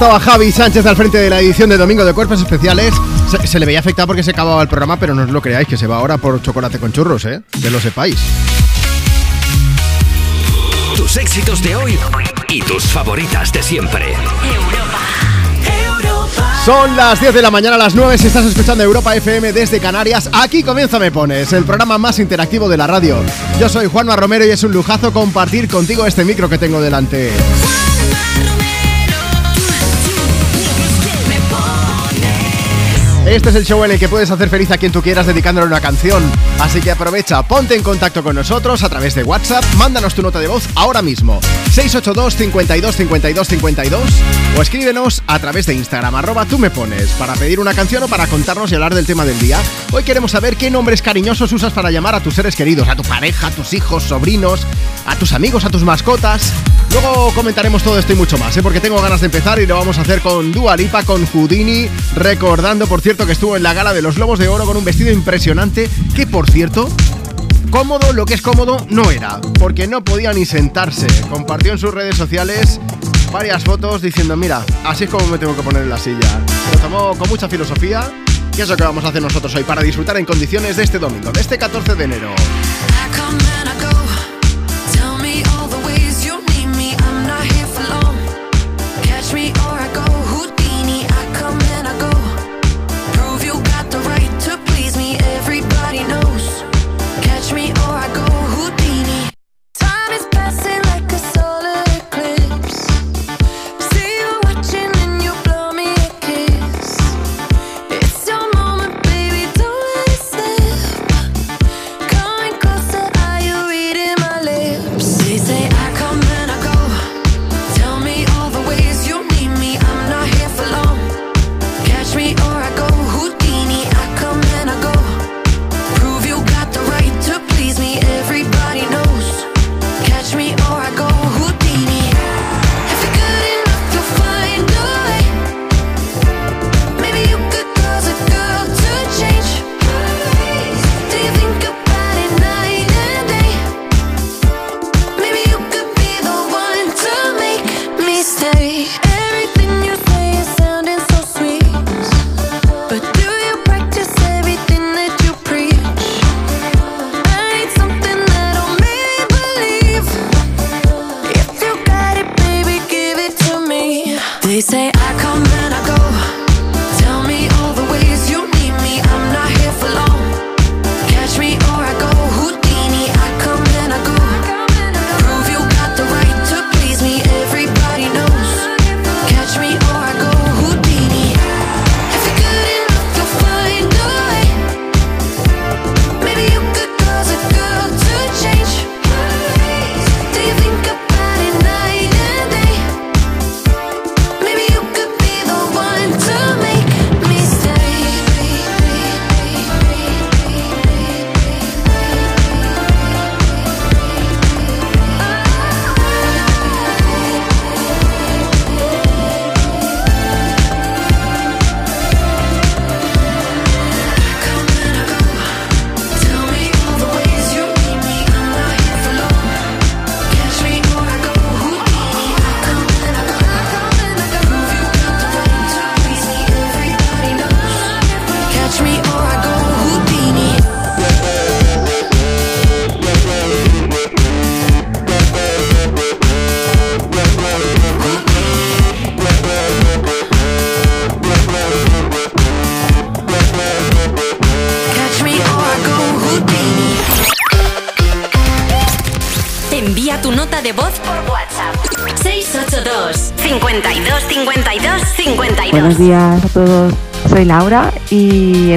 Estaba 0.00 0.18
Javi 0.18 0.50
Sánchez 0.50 0.86
al 0.86 0.96
frente 0.96 1.18
de 1.18 1.28
la 1.28 1.40
edición 1.40 1.68
de 1.68 1.76
Domingo 1.76 2.06
de 2.06 2.14
Cuerpos 2.14 2.40
Especiales. 2.40 2.94
Se, 3.44 3.58
le 3.58 3.66
veía 3.66 3.80
afectado 3.80 4.06
porque 4.06 4.22
se 4.22 4.30
acababa 4.30 4.62
el 4.62 4.68
programa, 4.68 4.98
pero 4.98 5.14
no 5.14 5.24
os 5.24 5.28
lo 5.28 5.42
creáis, 5.42 5.68
que 5.68 5.76
se 5.76 5.86
va 5.86 5.98
ahora 5.98 6.16
por 6.16 6.40
chocolate 6.40 6.78
con 6.78 6.90
churros, 6.90 7.26
¿eh? 7.26 7.42
Que 7.60 7.70
lo 7.70 7.78
sepáis. 7.78 8.16
Tus 10.96 11.18
éxitos 11.18 11.62
de 11.62 11.76
hoy 11.76 11.98
y 12.48 12.62
tus 12.62 12.84
favoritas 12.84 13.52
de 13.52 13.62
siempre. 13.62 14.14
Son 16.64 16.96
las 16.96 17.20
10 17.20 17.34
de 17.34 17.42
la 17.42 17.50
mañana, 17.50 17.76
a 17.76 17.78
las 17.78 17.94
9 17.94 18.16
si 18.16 18.28
estás 18.28 18.46
escuchando 18.46 18.82
Europa 18.82 19.14
FM 19.14 19.52
desde 19.52 19.80
Canarias. 19.80 20.30
Aquí 20.32 20.62
comienza 20.62 20.98
Me 20.98 21.12
Pones, 21.12 21.52
el 21.52 21.64
programa 21.64 21.98
más 21.98 22.18
interactivo 22.18 22.70
de 22.70 22.78
la 22.78 22.86
radio. 22.86 23.18
Yo 23.60 23.68
soy 23.68 23.86
Juanma 23.86 24.16
Romero 24.16 24.46
y 24.46 24.48
es 24.48 24.62
un 24.64 24.72
lujazo 24.72 25.12
compartir 25.12 25.68
contigo 25.68 26.06
este 26.06 26.24
micro 26.24 26.48
que 26.48 26.56
tengo 26.56 26.80
delante. 26.80 27.32
Este 33.30 33.50
es 33.50 33.54
el 33.54 33.64
show 33.64 33.84
en 33.84 33.92
el 33.92 33.98
que 34.00 34.08
puedes 34.08 34.28
hacer 34.32 34.48
feliz 34.48 34.72
a 34.72 34.76
quien 34.76 34.90
tú 34.90 35.02
quieras 35.02 35.24
dedicándole 35.24 35.68
una 35.68 35.80
canción. 35.80 36.20
Así 36.58 36.80
que 36.80 36.90
aprovecha, 36.90 37.40
ponte 37.44 37.76
en 37.76 37.82
contacto 37.84 38.24
con 38.24 38.34
nosotros 38.34 38.82
a 38.82 38.88
través 38.88 39.14
de 39.14 39.22
WhatsApp, 39.22 39.64
mándanos 39.78 40.16
tu 40.16 40.22
nota 40.22 40.40
de 40.40 40.48
voz 40.48 40.68
ahora 40.74 41.00
mismo. 41.00 41.38
682 41.70 42.34
52 42.34 42.96
52 42.96 43.48
52 43.48 44.02
o 44.58 44.62
escríbenos 44.62 45.22
a 45.28 45.38
través 45.38 45.66
de 45.66 45.74
Instagram, 45.74 46.16
arroba 46.16 46.44
tú 46.44 46.58
me 46.58 46.70
pones, 46.70 47.10
para 47.10 47.34
pedir 47.34 47.60
una 47.60 47.72
canción 47.72 48.02
o 48.02 48.08
para 48.08 48.26
contarnos 48.26 48.72
y 48.72 48.74
hablar 48.74 48.96
del 48.96 49.06
tema 49.06 49.24
del 49.24 49.38
día. 49.38 49.60
Hoy 49.92 50.02
queremos 50.02 50.32
saber 50.32 50.56
qué 50.56 50.68
nombres 50.68 51.00
cariñosos 51.00 51.52
usas 51.52 51.72
para 51.72 51.92
llamar 51.92 52.16
a 52.16 52.20
tus 52.20 52.34
seres 52.34 52.56
queridos, 52.56 52.88
a 52.88 52.96
tu 52.96 53.04
pareja, 53.04 53.46
a 53.46 53.50
tus 53.52 53.74
hijos, 53.74 54.02
sobrinos, 54.02 54.66
a 55.06 55.14
tus 55.14 55.32
amigos, 55.32 55.64
a 55.64 55.70
tus 55.70 55.84
mascotas. 55.84 56.52
Luego 56.90 57.32
comentaremos 57.34 57.84
todo 57.84 57.96
esto 57.96 58.12
y 58.12 58.16
mucho 58.16 58.36
más, 58.38 58.56
¿eh? 58.56 58.62
porque 58.64 58.80
tengo 58.80 59.00
ganas 59.00 59.20
de 59.20 59.26
empezar 59.26 59.60
y 59.60 59.66
lo 59.66 59.76
vamos 59.76 59.98
a 59.98 60.00
hacer 60.00 60.20
con 60.20 60.50
Dua 60.50 60.76
Lipa, 60.76 61.04
con 61.04 61.24
Houdini, 61.26 61.88
recordando, 62.16 62.88
por 62.88 63.00
cierto, 63.00 63.19
que 63.26 63.32
estuvo 63.32 63.56
en 63.56 63.62
la 63.62 63.74
gala 63.74 63.92
de 63.92 64.02
los 64.02 64.16
Lobos 64.16 64.38
de 64.38 64.48
Oro 64.48 64.64
con 64.64 64.76
un 64.76 64.84
vestido 64.84 65.10
impresionante, 65.10 65.88
que 66.14 66.26
por 66.26 66.50
cierto, 66.50 66.88
cómodo, 67.70 68.12
lo 68.12 68.24
que 68.24 68.34
es 68.34 68.42
cómodo, 68.42 68.84
no 68.88 69.10
era, 69.10 69.40
porque 69.58 69.86
no 69.86 70.02
podía 70.02 70.32
ni 70.32 70.44
sentarse. 70.44 71.06
Compartió 71.28 71.72
en 71.72 71.78
sus 71.78 71.92
redes 71.92 72.16
sociales 72.16 72.80
varias 73.32 73.64
fotos 73.64 74.02
diciendo, 74.02 74.36
mira, 74.36 74.64
así 74.84 75.04
es 75.04 75.10
como 75.10 75.26
me 75.26 75.38
tengo 75.38 75.54
que 75.54 75.62
poner 75.62 75.82
en 75.82 75.90
la 75.90 75.98
silla. 75.98 76.40
Se 76.66 76.76
lo 76.76 76.82
tomó 76.82 77.16
con 77.16 77.28
mucha 77.28 77.48
filosofía, 77.48 78.10
y 78.56 78.60
es 78.60 78.68
lo 78.68 78.76
que 78.76 78.84
vamos 78.84 79.04
a 79.04 79.08
hacer 79.08 79.22
nosotros 79.22 79.54
hoy 79.54 79.64
para 79.64 79.82
disfrutar 79.82 80.16
en 80.16 80.24
condiciones 80.24 80.76
de 80.76 80.84
este 80.84 80.98
domingo, 80.98 81.30
de 81.32 81.40
este 81.40 81.58
14 81.58 81.94
de 81.94 82.04
enero. 82.04 82.34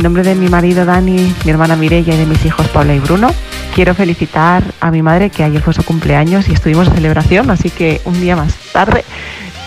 En 0.04 0.12
nombre 0.12 0.24
de 0.24 0.36
mi 0.36 0.50
marido 0.50 0.84
Dani, 0.84 1.34
mi 1.46 1.50
hermana 1.50 1.78
Mireia 1.78 2.14
y 2.14 2.18
de 2.18 2.26
mis 2.26 2.44
hijos 2.44 2.68
Paula 2.68 2.94
y 2.94 3.00
Bruno, 3.00 3.34
quiero 3.74 3.96
felicitar 3.96 4.62
a 4.82 4.92
mi 4.92 5.02
madre 5.02 5.30
que 5.30 5.46
ayer 5.46 5.62
fue 5.62 5.74
su 5.74 5.82
cumpleaños 5.86 6.50
y 6.50 6.52
estuvimos 6.52 6.90
en 6.90 6.96
celebración, 6.96 7.50
así 7.50 7.70
que 7.70 8.02
un 8.04 8.20
día 8.20 8.36
más 8.36 8.54
tarde 8.74 9.06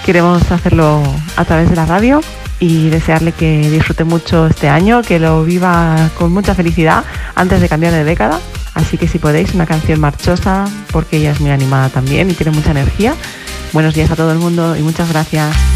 queremos 0.05 0.53
hacerlo 0.53 1.03
a 1.38 1.44
través 1.47 1.71
de 1.71 1.77
la 1.77 1.87
radio 1.87 2.21
y 2.61 2.91
desearle 2.91 3.33
que 3.33 3.71
disfrute 3.71 4.05
mucho 4.05 4.47
este 4.47 4.69
año, 4.69 5.00
que 5.00 5.19
lo 5.19 5.43
viva 5.43 6.11
con 6.19 6.35
mucha 6.35 6.55
felicidad 6.55 7.05
antes 7.35 7.62
de 7.62 7.71
cambiar 7.71 7.94
de 7.94 8.05
década. 8.05 8.39
Así 8.75 8.99
que 8.99 9.09
si 9.09 9.19
podéis, 9.19 9.55
una 9.55 9.65
canción 9.65 10.00
marchosa, 10.00 10.67
porque 10.93 11.17
ella 11.17 11.31
es 11.31 11.41
muy 11.41 11.50
animada 11.50 11.89
también 11.89 12.29
y 12.29 12.35
tiene 12.35 12.53
mucha 12.53 12.73
energía. 12.73 13.15
Buenos 13.73 13.94
días 13.94 14.11
a 14.11 14.17
todo 14.17 14.32
el 14.32 14.39
mundo 14.39 14.77
y 14.77 14.82
muchas 14.82 15.09
gracias. 15.09 15.75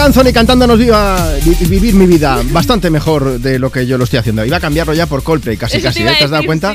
Anthony 0.00 0.32
cantándonos 0.32 0.78
viva 0.78 1.32
vivir 1.68 1.94
mi 1.94 2.06
vida 2.06 2.42
bastante 2.50 2.90
mejor 2.90 3.40
de 3.40 3.58
lo 3.58 3.72
que 3.72 3.86
yo 3.86 3.96
lo 3.96 4.04
estoy 4.04 4.18
haciendo. 4.18 4.44
Iba 4.44 4.58
a 4.58 4.60
cambiarlo 4.60 4.92
ya 4.92 5.06
por 5.06 5.22
Coldplay, 5.22 5.56
casi 5.56 5.80
casi, 5.80 6.02
¿eh? 6.02 6.14
¿te 6.18 6.24
has 6.24 6.30
dado 6.30 6.44
cuenta? 6.44 6.74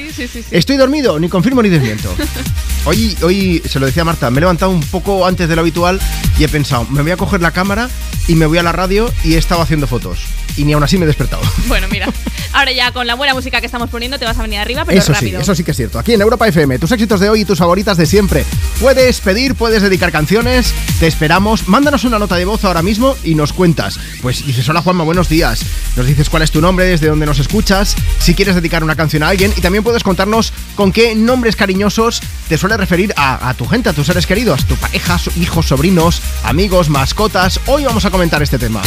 Estoy 0.49 0.77
dormido, 0.77 1.19
ni 1.19 1.29
confirmo 1.29 1.61
ni 1.61 1.69
desmiento. 1.69 2.13
Hoy, 2.85 3.15
hoy, 3.21 3.61
se 3.63 3.79
lo 3.79 3.85
decía 3.85 4.03
Marta, 4.03 4.31
me 4.31 4.39
he 4.39 4.41
levantado 4.41 4.71
un 4.71 4.81
poco 4.81 5.27
antes 5.27 5.47
de 5.47 5.55
lo 5.55 5.61
habitual 5.61 5.99
y 6.39 6.45
he 6.45 6.49
pensado, 6.49 6.87
me 6.89 7.03
voy 7.03 7.11
a 7.11 7.17
coger 7.17 7.39
la 7.39 7.51
cámara 7.51 7.87
y 8.27 8.33
me 8.33 8.47
voy 8.47 8.57
a 8.57 8.63
la 8.63 8.71
radio 8.71 9.13
y 9.23 9.35
he 9.35 9.37
estado 9.37 9.61
haciendo 9.61 9.85
fotos. 9.85 10.17
Y 10.57 10.65
ni 10.65 10.73
aún 10.73 10.83
así 10.83 10.97
me 10.97 11.05
he 11.05 11.07
despertado. 11.07 11.41
Bueno, 11.67 11.87
mira, 11.89 12.09
ahora 12.51 12.73
ya 12.73 12.91
con 12.91 13.07
la 13.07 13.15
buena 13.15 13.33
música 13.33 13.61
que 13.61 13.65
estamos 13.65 13.89
poniendo 13.89 14.19
te 14.19 14.25
vas 14.25 14.37
a 14.37 14.41
venir 14.41 14.59
arriba, 14.59 14.83
pero 14.83 14.99
eso 14.99 15.13
rápido. 15.13 15.39
Sí, 15.39 15.43
eso 15.43 15.55
sí 15.55 15.63
que 15.63 15.71
es 15.71 15.77
cierto. 15.77 15.99
Aquí 15.99 16.13
en 16.13 16.21
Europa 16.21 16.45
FM, 16.47 16.79
tus 16.79 16.91
éxitos 16.91 17.21
de 17.21 17.29
hoy 17.29 17.41
y 17.41 17.45
tus 17.45 17.59
favoritas 17.59 17.95
de 17.95 18.05
siempre. 18.05 18.43
Puedes 18.81 19.21
pedir, 19.21 19.55
puedes 19.55 19.81
dedicar 19.81 20.11
canciones, 20.11 20.73
te 20.99 21.07
esperamos. 21.07 21.69
Mándanos 21.69 22.03
una 22.03 22.19
nota 22.19 22.35
de 22.35 22.43
voz 22.43 22.65
ahora 22.65 22.81
mismo 22.81 23.15
y 23.23 23.35
nos 23.35 23.53
cuentas. 23.53 23.99
Pues 24.21 24.45
dices, 24.45 24.67
hola 24.67 24.81
Juanma, 24.81 25.05
buenos 25.05 25.29
días. 25.29 25.61
Nos 25.95 26.05
dices 26.05 26.29
cuál 26.29 26.43
es 26.43 26.51
tu 26.51 26.59
nombre, 26.59 26.85
desde 26.85 27.07
dónde 27.07 27.25
nos 27.25 27.39
escuchas, 27.39 27.95
si 28.19 28.33
quieres 28.33 28.55
dedicar 28.55 28.83
una 28.83 28.95
canción 28.95 29.23
a 29.23 29.29
alguien 29.29 29.53
y 29.55 29.61
también 29.61 29.83
puedes 29.83 30.03
contarnos 30.03 30.51
con 30.75 30.91
qué 30.91 31.15
nombres 31.15 31.55
cariñosos 31.55 32.21
te 32.49 32.57
suele 32.57 32.75
referir 32.75 33.13
a, 33.15 33.49
a 33.49 33.53
tu 33.53 33.65
gente, 33.65 33.89
a 33.89 33.93
tus 33.93 34.07
seres 34.07 34.27
queridos, 34.27 34.65
tu 34.65 34.75
pareja, 34.75 35.19
hijos, 35.37 35.67
sobrinos, 35.67 36.21
amigos, 36.43 36.89
mascotas. 36.89 37.59
Hoy 37.67 37.85
vamos 37.85 38.03
a 38.05 38.11
comentar 38.11 38.41
este 38.41 38.57
tema. 38.59 38.81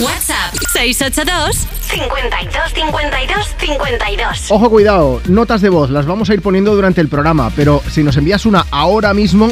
WhatsApp 0.00 0.54
682 0.72 1.66
52 1.90 2.72
52 2.72 3.56
52. 3.58 4.50
Ojo, 4.50 4.70
cuidado, 4.70 5.20
notas 5.26 5.60
de 5.60 5.70
voz 5.70 5.90
las 5.90 6.06
vamos 6.06 6.30
a 6.30 6.34
ir 6.34 6.42
poniendo 6.42 6.72
durante 6.72 7.00
el 7.00 7.08
programa, 7.08 7.50
pero 7.56 7.82
si 7.90 8.04
nos 8.04 8.16
envías 8.16 8.46
una 8.46 8.64
ahora 8.70 9.12
mismo, 9.12 9.48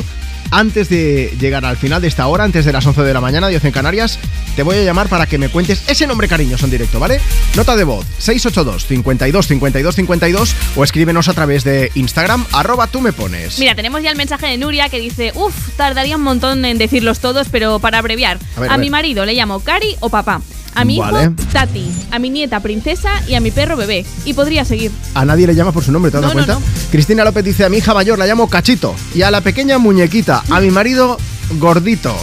antes 0.50 0.88
de 0.88 1.34
llegar 1.40 1.64
al 1.64 1.76
final 1.76 2.02
de 2.02 2.08
esta 2.08 2.26
hora, 2.26 2.44
antes 2.44 2.64
de 2.64 2.72
las 2.72 2.86
11 2.86 3.02
de 3.02 3.14
la 3.14 3.20
mañana, 3.20 3.48
10 3.48 3.64
en 3.64 3.72
Canarias, 3.72 4.18
te 4.54 4.62
voy 4.62 4.76
a 4.76 4.82
llamar 4.82 5.08
para 5.08 5.26
que 5.26 5.38
me 5.38 5.48
cuentes 5.48 5.82
ese 5.88 6.06
nombre 6.06 6.28
cariñoso 6.28 6.64
en 6.64 6.70
directo, 6.70 6.98
¿vale? 6.98 7.20
Nota 7.54 7.76
de 7.76 7.84
voz 7.84 8.06
682 8.18 8.86
52 8.86 9.46
52 9.46 9.94
52 9.94 10.54
o 10.76 10.84
escríbenos 10.84 11.28
a 11.28 11.34
través 11.34 11.64
de 11.64 11.90
Instagram, 11.94 12.44
arroba 12.52 12.86
tú 12.86 13.00
me 13.00 13.12
pones. 13.12 13.58
Mira, 13.58 13.74
tenemos 13.74 14.02
ya 14.02 14.10
el 14.10 14.16
mensaje 14.16 14.46
de 14.46 14.56
Nuria 14.56 14.88
que 14.88 15.00
dice, 15.00 15.32
uff, 15.34 15.54
tardaría 15.76 16.16
un 16.16 16.22
montón 16.22 16.64
en 16.64 16.78
decirlos 16.78 17.20
todos, 17.20 17.48
pero 17.50 17.78
para 17.78 17.98
abreviar, 17.98 18.38
a, 18.68 18.78
mi 18.78 18.90
marido 18.90 19.24
le 19.24 19.34
llamo 19.34 19.60
Cari 19.60 19.96
o 20.00 20.08
papá. 20.08 20.40
A 20.76 20.84
mi 20.84 20.96
hijo, 20.96 21.34
Tati. 21.52 21.90
A 22.10 22.18
mi 22.18 22.28
nieta, 22.28 22.60
Princesa. 22.60 23.10
Y 23.26 23.34
a 23.34 23.40
mi 23.40 23.50
perro, 23.50 23.76
Bebé. 23.76 24.04
Y 24.26 24.34
podría 24.34 24.64
seguir. 24.66 24.92
A 25.14 25.24
nadie 25.24 25.46
le 25.46 25.54
llama 25.54 25.72
por 25.72 25.82
su 25.82 25.90
nombre, 25.90 26.10
¿te 26.10 26.18
has 26.18 26.22
dado 26.22 26.34
cuenta? 26.34 26.58
Cristina 26.90 27.24
López 27.24 27.44
dice, 27.44 27.64
a 27.64 27.70
mi 27.70 27.78
hija 27.78 27.94
mayor 27.94 28.18
la 28.18 28.26
llamo 28.26 28.48
Cachito. 28.50 28.94
Y 29.14 29.22
a 29.22 29.30
la 29.30 29.40
pequeña 29.40 29.78
Muñequita. 29.78 30.42
A 30.50 30.60
mi 30.60 30.70
marido, 30.70 31.16
Gordito. 31.58 32.14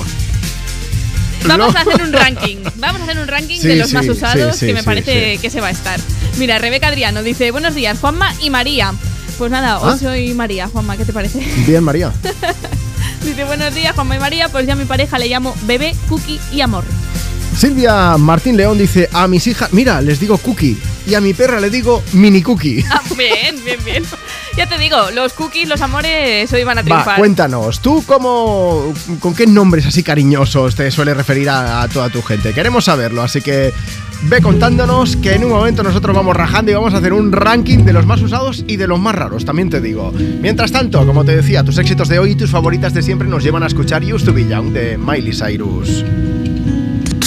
Vamos 1.48 1.76
a 1.76 1.82
hacer 1.82 2.02
un 2.04 2.14
ranking. 2.14 2.58
Vamos 2.76 3.02
a 3.02 3.04
hacer 3.06 3.20
un 3.20 3.28
ranking 3.28 3.60
de 3.60 3.76
los 3.76 3.92
más 3.92 4.08
usados 4.08 4.60
que 4.60 4.74
me 4.74 4.84
parece 4.84 5.40
que 5.40 5.50
se 5.50 5.60
va 5.60 5.68
a 5.68 5.72
estar. 5.72 6.00
Mira, 6.38 6.60
Rebeca 6.60 6.90
Adriano 6.90 7.24
dice, 7.24 7.50
buenos 7.50 7.74
días, 7.74 7.98
Juanma 8.00 8.34
y 8.40 8.52
María. 8.52 8.94
Pues 9.40 9.50
nada, 9.50 9.80
hoy 9.80 9.94
¿Ah? 9.96 9.98
soy 9.98 10.34
María. 10.36 10.68
Juanma, 10.68 10.96
¿qué 10.96 11.06
te 11.06 11.14
parece? 11.14 11.40
Bien, 11.66 11.84
María. 11.84 12.12
dice, 13.26 13.44
buenos 13.46 13.74
días, 13.74 13.96
Juanma 13.96 14.16
y 14.16 14.20
María. 14.20 14.50
Pues 14.50 14.68
ya 14.68 14.74
a 14.74 14.76
mi 14.76 14.86
pareja 14.86 15.18
le 15.18 15.28
llamo 15.28 15.56
Bebé, 15.64 15.96
Cookie 16.08 16.40
y 16.52 16.62
Amor. 16.62 16.84
Silvia 17.56 18.18
Martín 18.18 18.58
León 18.58 18.78
dice, 18.78 19.10
a 19.14 19.28
mis 19.28 19.48
hijas, 19.48 19.72
mira, 19.74 20.02
les 20.02 20.20
digo 20.20 20.38
cookie 20.38 20.78
y 21.06 21.14
a 21.14 21.22
mi 21.22 21.34
perra 21.34 21.60
le 21.60 21.70
digo 21.70 22.04
mini 22.14 22.42
cookie. 22.42 22.84
Ah, 22.92 23.02
bien, 23.18 23.56
bien, 23.64 23.80
bien. 23.84 24.04
Ya 24.58 24.68
te 24.68 24.78
digo, 24.78 24.98
los 25.14 25.34
cookies, 25.34 25.68
los 25.68 25.82
amores, 25.82 26.52
hoy 26.54 26.64
van 26.64 26.78
a 26.78 26.84
triunfar. 26.84 27.14
Va, 27.14 27.18
cuéntanos, 27.18 27.80
¿tú 27.80 28.04
cómo, 28.06 28.94
con 29.20 29.34
qué 29.34 29.48
nombres 29.48 29.86
así 29.86 30.04
cariñosos 30.04 30.76
te 30.76 30.92
suele 30.92 31.14
referir 31.14 31.50
a, 31.50 31.88
toda 31.92 32.10
tu 32.10 32.22
gente? 32.22 32.54
Queremos 32.54 32.86
saberlo, 32.86 33.24
así 33.24 33.42
que 33.42 33.74
ve 34.24 34.42
contándonos 34.42 35.16
que 35.16 35.34
en 35.34 35.44
un 35.44 35.52
momento 35.52 35.84
nosotros 35.84 36.16
vamos 36.16 36.36
rajando 36.36 36.72
y 36.72 36.76
vamos 36.76 36.94
a 36.94 36.98
hacer 36.98 37.14
un 37.14 37.32
ranking 37.32 37.80
de 37.80 37.94
los 37.94 38.06
más 38.06 38.22
usados 38.22 38.64
y 38.68 38.78
de 38.78 38.88
los 38.88 39.00
más 39.00 39.16
raros, 39.16 39.46
también 39.46 39.70
te 39.70 39.82
digo. 39.82 40.12
Mientras 40.42 40.72
tanto, 40.72 41.06
como 41.06 41.26
te 41.26 41.36
decía, 41.36 41.64
tus 41.64 41.78
éxitos 41.78 42.08
de 42.10 42.20
hoy 42.20 42.32
y 42.32 42.36
tus 42.36 42.52
favoritas 42.52 42.94
de 42.94 43.02
siempre 43.02 43.28
nos 43.28 43.44
llevan 43.44 43.64
a 43.64 43.68
escuchar 43.68 44.04
Used 44.04 44.26
to 44.26 44.34
Be 44.34 44.48
Young 44.48 44.72
de 44.72 44.98
Miley 44.98 45.34
Cyrus. 45.34 46.04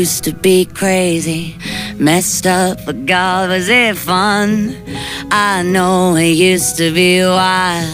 used 0.00 0.24
to 0.24 0.32
be 0.32 0.64
crazy, 0.64 1.54
messed 1.98 2.46
up, 2.46 2.78
but 2.86 3.04
God, 3.04 3.50
was 3.50 3.68
it 3.68 3.98
fun? 3.98 4.74
I 5.30 5.62
know 5.62 6.16
it 6.16 6.36
used 6.52 6.78
to 6.78 6.90
be 6.90 7.20
wild. 7.20 7.84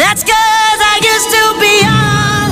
That's 0.00 0.22
cause 0.24 0.80
I 0.92 0.96
used 1.12 1.30
to 1.36 1.44
be 1.64 1.74
young. 1.88 2.48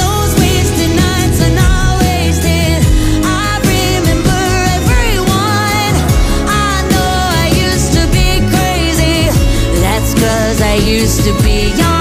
Those 0.00 0.32
wasted 0.42 0.92
nights 1.06 1.38
are 1.46 1.54
not 1.62 2.02
wasted. 2.02 2.82
I 3.22 3.48
remember 3.74 4.42
everyone. 4.78 5.94
I 6.66 6.74
know 6.90 7.14
I 7.42 7.46
used 7.68 7.92
to 7.98 8.04
be 8.16 8.28
crazy. 8.50 9.30
That's 9.84 10.12
cause 10.14 10.60
I 10.60 10.74
used 10.98 11.22
to 11.26 11.32
be 11.44 11.70
young. 11.78 11.99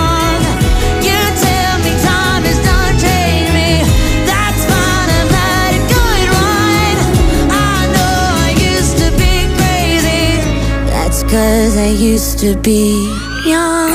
Cause 11.31 11.77
I 11.77 11.89
used 11.89 12.39
to 12.39 12.59
be 12.59 13.07
young. 13.45 13.93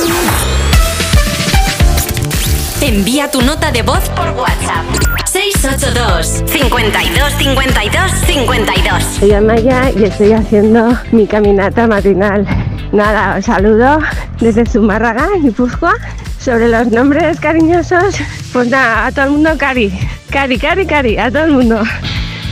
Envía 2.80 3.28
tu 3.28 3.42
nota 3.42 3.72
de 3.72 3.82
voz 3.82 4.08
por 4.10 4.28
WhatsApp. 4.38 4.84
682 5.26 6.44
52 6.46 7.32
52 7.32 8.12
52 8.24 9.02
Soy 9.18 9.32
Amaya 9.32 9.90
y 9.90 10.04
estoy 10.04 10.32
haciendo 10.32 10.96
mi 11.10 11.26
caminata 11.26 11.88
matinal. 11.88 12.46
Nada, 12.92 13.38
os 13.38 13.44
saludo 13.46 13.98
desde 14.38 14.64
Zumárraga, 14.64 15.26
Guipúzcoa. 15.42 15.94
Sobre 16.38 16.68
los 16.68 16.86
nombres 16.86 17.40
cariñosos, 17.40 18.14
pues 18.52 18.68
nada, 18.68 19.06
a 19.06 19.12
todo 19.12 19.24
el 19.24 19.30
mundo 19.32 19.50
Cari. 19.58 19.92
Cari, 20.30 20.56
Cari, 20.56 20.86
Cari, 20.86 21.18
a 21.18 21.32
todo 21.32 21.46
el 21.46 21.50
mundo. 21.50 21.82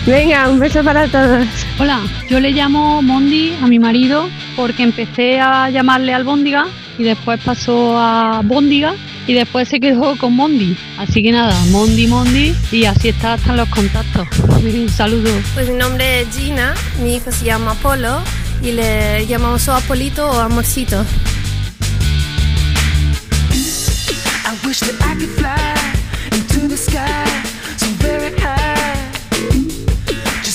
Venga, 0.06 0.48
un 0.48 0.58
beso 0.58 0.82
para 0.82 1.06
todos. 1.06 1.46
Hola, 1.78 2.00
yo 2.28 2.40
le 2.40 2.50
llamo 2.50 3.02
Mondi 3.02 3.54
a 3.62 3.68
mi 3.68 3.78
marido 3.78 4.28
porque 4.56 4.82
empecé 4.82 5.38
a 5.38 5.70
llamarle 5.70 6.12
al 6.12 6.24
Bóndiga 6.24 6.66
y 6.98 7.04
después 7.04 7.38
pasó 7.44 7.96
a 7.96 8.42
Bóndiga 8.42 8.94
y 9.28 9.34
después 9.34 9.68
se 9.68 9.78
quedó 9.78 10.18
con 10.18 10.34
Mondi. 10.34 10.76
Así 10.98 11.22
que 11.22 11.30
nada, 11.30 11.56
Mondi, 11.70 12.08
Mondi 12.08 12.52
y 12.72 12.84
así 12.84 13.10
está 13.10 13.34
hasta 13.34 13.54
los 13.54 13.68
contactos. 13.68 14.26
Un 14.60 14.88
saludo. 14.88 15.30
Pues 15.54 15.68
mi 15.68 15.76
nombre 15.76 16.22
es 16.22 16.36
Gina, 16.36 16.74
mi 17.00 17.16
hijo 17.16 17.30
se 17.30 17.44
llama 17.44 17.70
Apolo 17.72 18.22
y 18.60 18.72
le 18.72 19.24
llamamos 19.26 19.68
o 19.68 19.72
Apolito 19.72 20.28
o 20.28 20.40
Amorcito. 20.40 21.04
I 24.44 24.66
wish 24.66 24.80
that 24.80 25.00
I 25.00 25.14
could 25.14 25.30
fly 25.30 25.56
into 26.32 26.66
the 26.66 26.76
sky 26.76 27.24
so 27.76 27.86
very 28.00 28.32
high, 28.40 28.56
just 28.56 28.61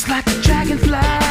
like 0.10 0.28
a 0.28 0.42
dragonfly. 0.42 1.27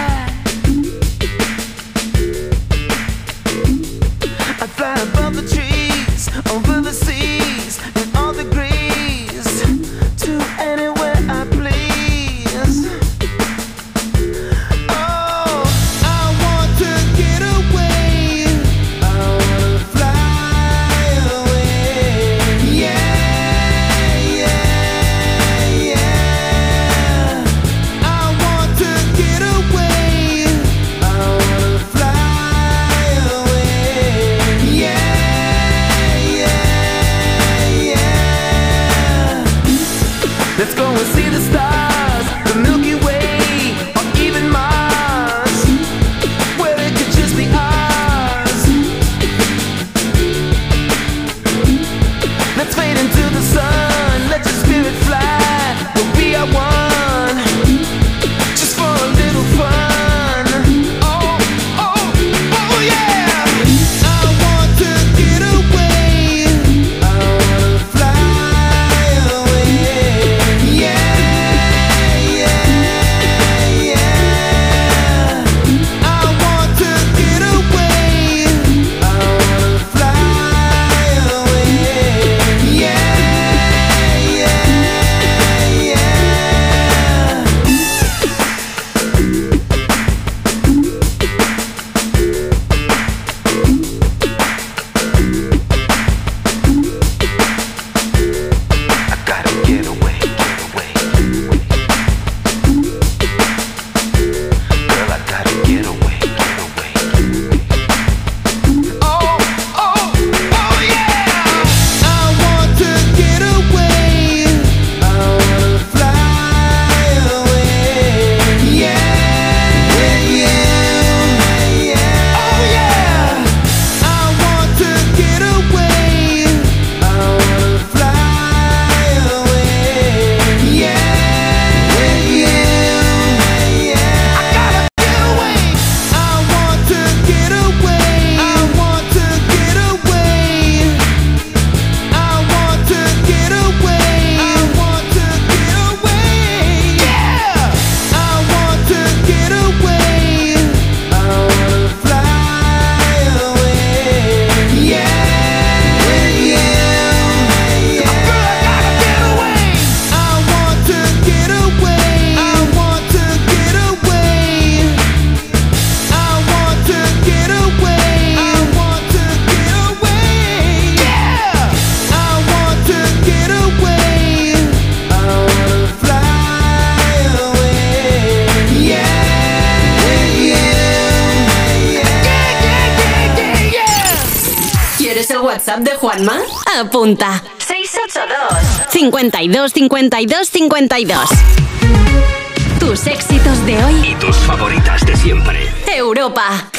52 190.10 190.48
52 190.48 191.28
52 191.28 192.78
Tus 192.78 193.06
éxitos 193.08 193.66
de 193.66 193.84
hoy 193.84 194.10
y 194.10 194.14
tus 194.14 194.36
favoritas 194.36 195.04
de 195.04 195.16
siempre. 195.16 195.58
Europa. 195.92 196.70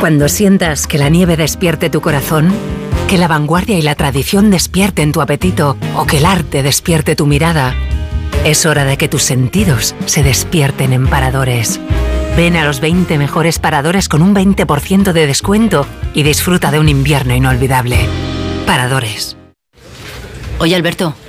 Cuando 0.00 0.30
sientas 0.30 0.86
que 0.86 0.96
la 0.96 1.10
nieve 1.10 1.36
despierte 1.36 1.90
tu 1.90 2.00
corazón, 2.00 2.50
que 3.06 3.18
la 3.18 3.28
vanguardia 3.28 3.78
y 3.78 3.82
la 3.82 3.94
tradición 3.94 4.50
despierten 4.50 5.12
tu 5.12 5.20
apetito 5.20 5.76
o 5.94 6.06
que 6.06 6.18
el 6.18 6.24
arte 6.24 6.62
despierte 6.62 7.16
tu 7.16 7.26
mirada, 7.26 7.74
es 8.44 8.64
hora 8.64 8.86
de 8.86 8.96
que 8.96 9.08
tus 9.08 9.22
sentidos 9.22 9.94
se 10.06 10.22
despierten 10.22 10.94
en 10.94 11.06
paradores. 11.06 11.80
Ven 12.34 12.56
a 12.56 12.64
los 12.64 12.80
20 12.80 13.18
mejores 13.18 13.58
paradores 13.58 14.08
con 14.08 14.22
un 14.22 14.34
20% 14.34 15.12
de 15.12 15.26
descuento 15.26 15.86
y 16.14 16.22
disfruta 16.22 16.70
de 16.70 16.78
un 16.78 16.88
invierno 16.88 17.34
inolvidable. 17.34 17.98
Paradores. 18.64 19.36
Oye 20.58 20.76
Alberto, 20.76 21.14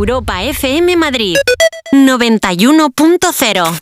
Europa 0.00 0.32
FM 0.32 0.96
Madrid 0.96 1.36
91.0 1.92 3.78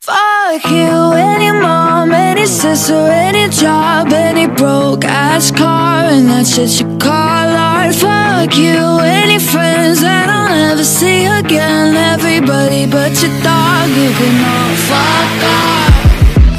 Fuck 0.00 0.64
you, 0.68 1.12
any 1.14 1.52
mom, 1.52 2.10
any 2.10 2.44
sister, 2.44 3.06
any 3.06 3.48
job, 3.50 4.12
any 4.12 4.48
broke 4.48 5.04
ass 5.04 5.52
car, 5.52 6.06
and 6.14 6.28
that's 6.28 6.56
shit 6.56 6.80
you 6.80 6.98
call 6.98 7.48
art. 7.70 7.94
Fuck 7.94 8.56
you, 8.58 8.98
any 8.98 9.38
friends 9.38 10.00
that 10.00 10.28
I'll 10.28 10.48
never 10.48 10.82
see 10.82 11.26
again. 11.26 11.94
Everybody 11.94 12.86
but 12.90 13.14
your 13.22 13.30
dog, 13.46 13.88
you 13.90 14.10
can 14.18 14.36
all 14.54 14.74
fuck 14.90 15.42
off. 15.54 15.94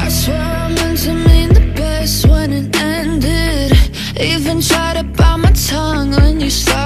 I 0.00 0.08
swear 0.08 0.40
I 0.40 1.46
the 1.52 1.66
best 1.76 2.26
when 2.26 2.50
it 2.54 2.74
ended. 2.80 3.76
Even 4.18 4.62
tried 4.62 4.94
to 4.94 5.04
bite 5.04 5.36
my 5.36 5.52
tongue 5.52 6.12
when 6.12 6.40
you 6.40 6.48
started 6.48 6.85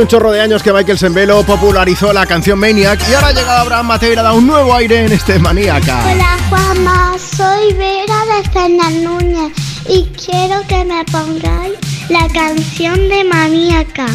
Hace 0.00 0.04
un 0.06 0.08
chorro 0.08 0.32
de 0.32 0.40
años 0.40 0.62
que 0.62 0.72
Michael 0.72 0.98
Sembelo 0.98 1.42
popularizó 1.42 2.10
la 2.14 2.24
canción 2.24 2.58
Maniac 2.58 2.98
y 3.06 3.12
ahora 3.12 3.26
ha 3.26 3.32
llegado 3.32 3.60
Abraham 3.60 3.86
Mateo 3.86 4.12
y 4.12 4.16
le 4.16 4.22
dado 4.22 4.36
un 4.36 4.46
nuevo 4.46 4.74
aire 4.74 5.04
en 5.04 5.12
este 5.12 5.38
Maníaca. 5.38 6.02
Hola 6.10 6.38
Juanma, 6.48 7.16
soy 7.18 7.74
Vera 7.74 8.24
de 8.24 8.48
Fernández 8.48 9.02
Núñez 9.02 9.52
y 9.86 10.08
quiero 10.16 10.62
que 10.68 10.86
me 10.86 11.04
pongáis 11.04 11.74
la 12.08 12.26
canción 12.32 13.10
de 13.10 13.24
Maníaca. 13.24 14.06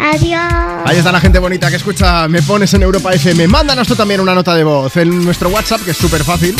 Adiós. 0.00 0.82
Ahí 0.84 0.98
está 0.98 1.12
la 1.12 1.20
gente 1.20 1.38
bonita 1.38 1.70
que 1.70 1.76
escucha 1.76 2.26
Me 2.26 2.42
Pones 2.42 2.74
en 2.74 2.82
Europa 2.82 3.12
FM. 3.12 3.46
Mándanos 3.46 3.86
tú 3.86 3.94
también 3.94 4.20
una 4.20 4.34
nota 4.34 4.56
de 4.56 4.64
voz 4.64 4.96
en 4.96 5.24
nuestro 5.24 5.48
WhatsApp, 5.50 5.82
que 5.84 5.92
es 5.92 5.96
súper 5.96 6.24
fácil. 6.24 6.56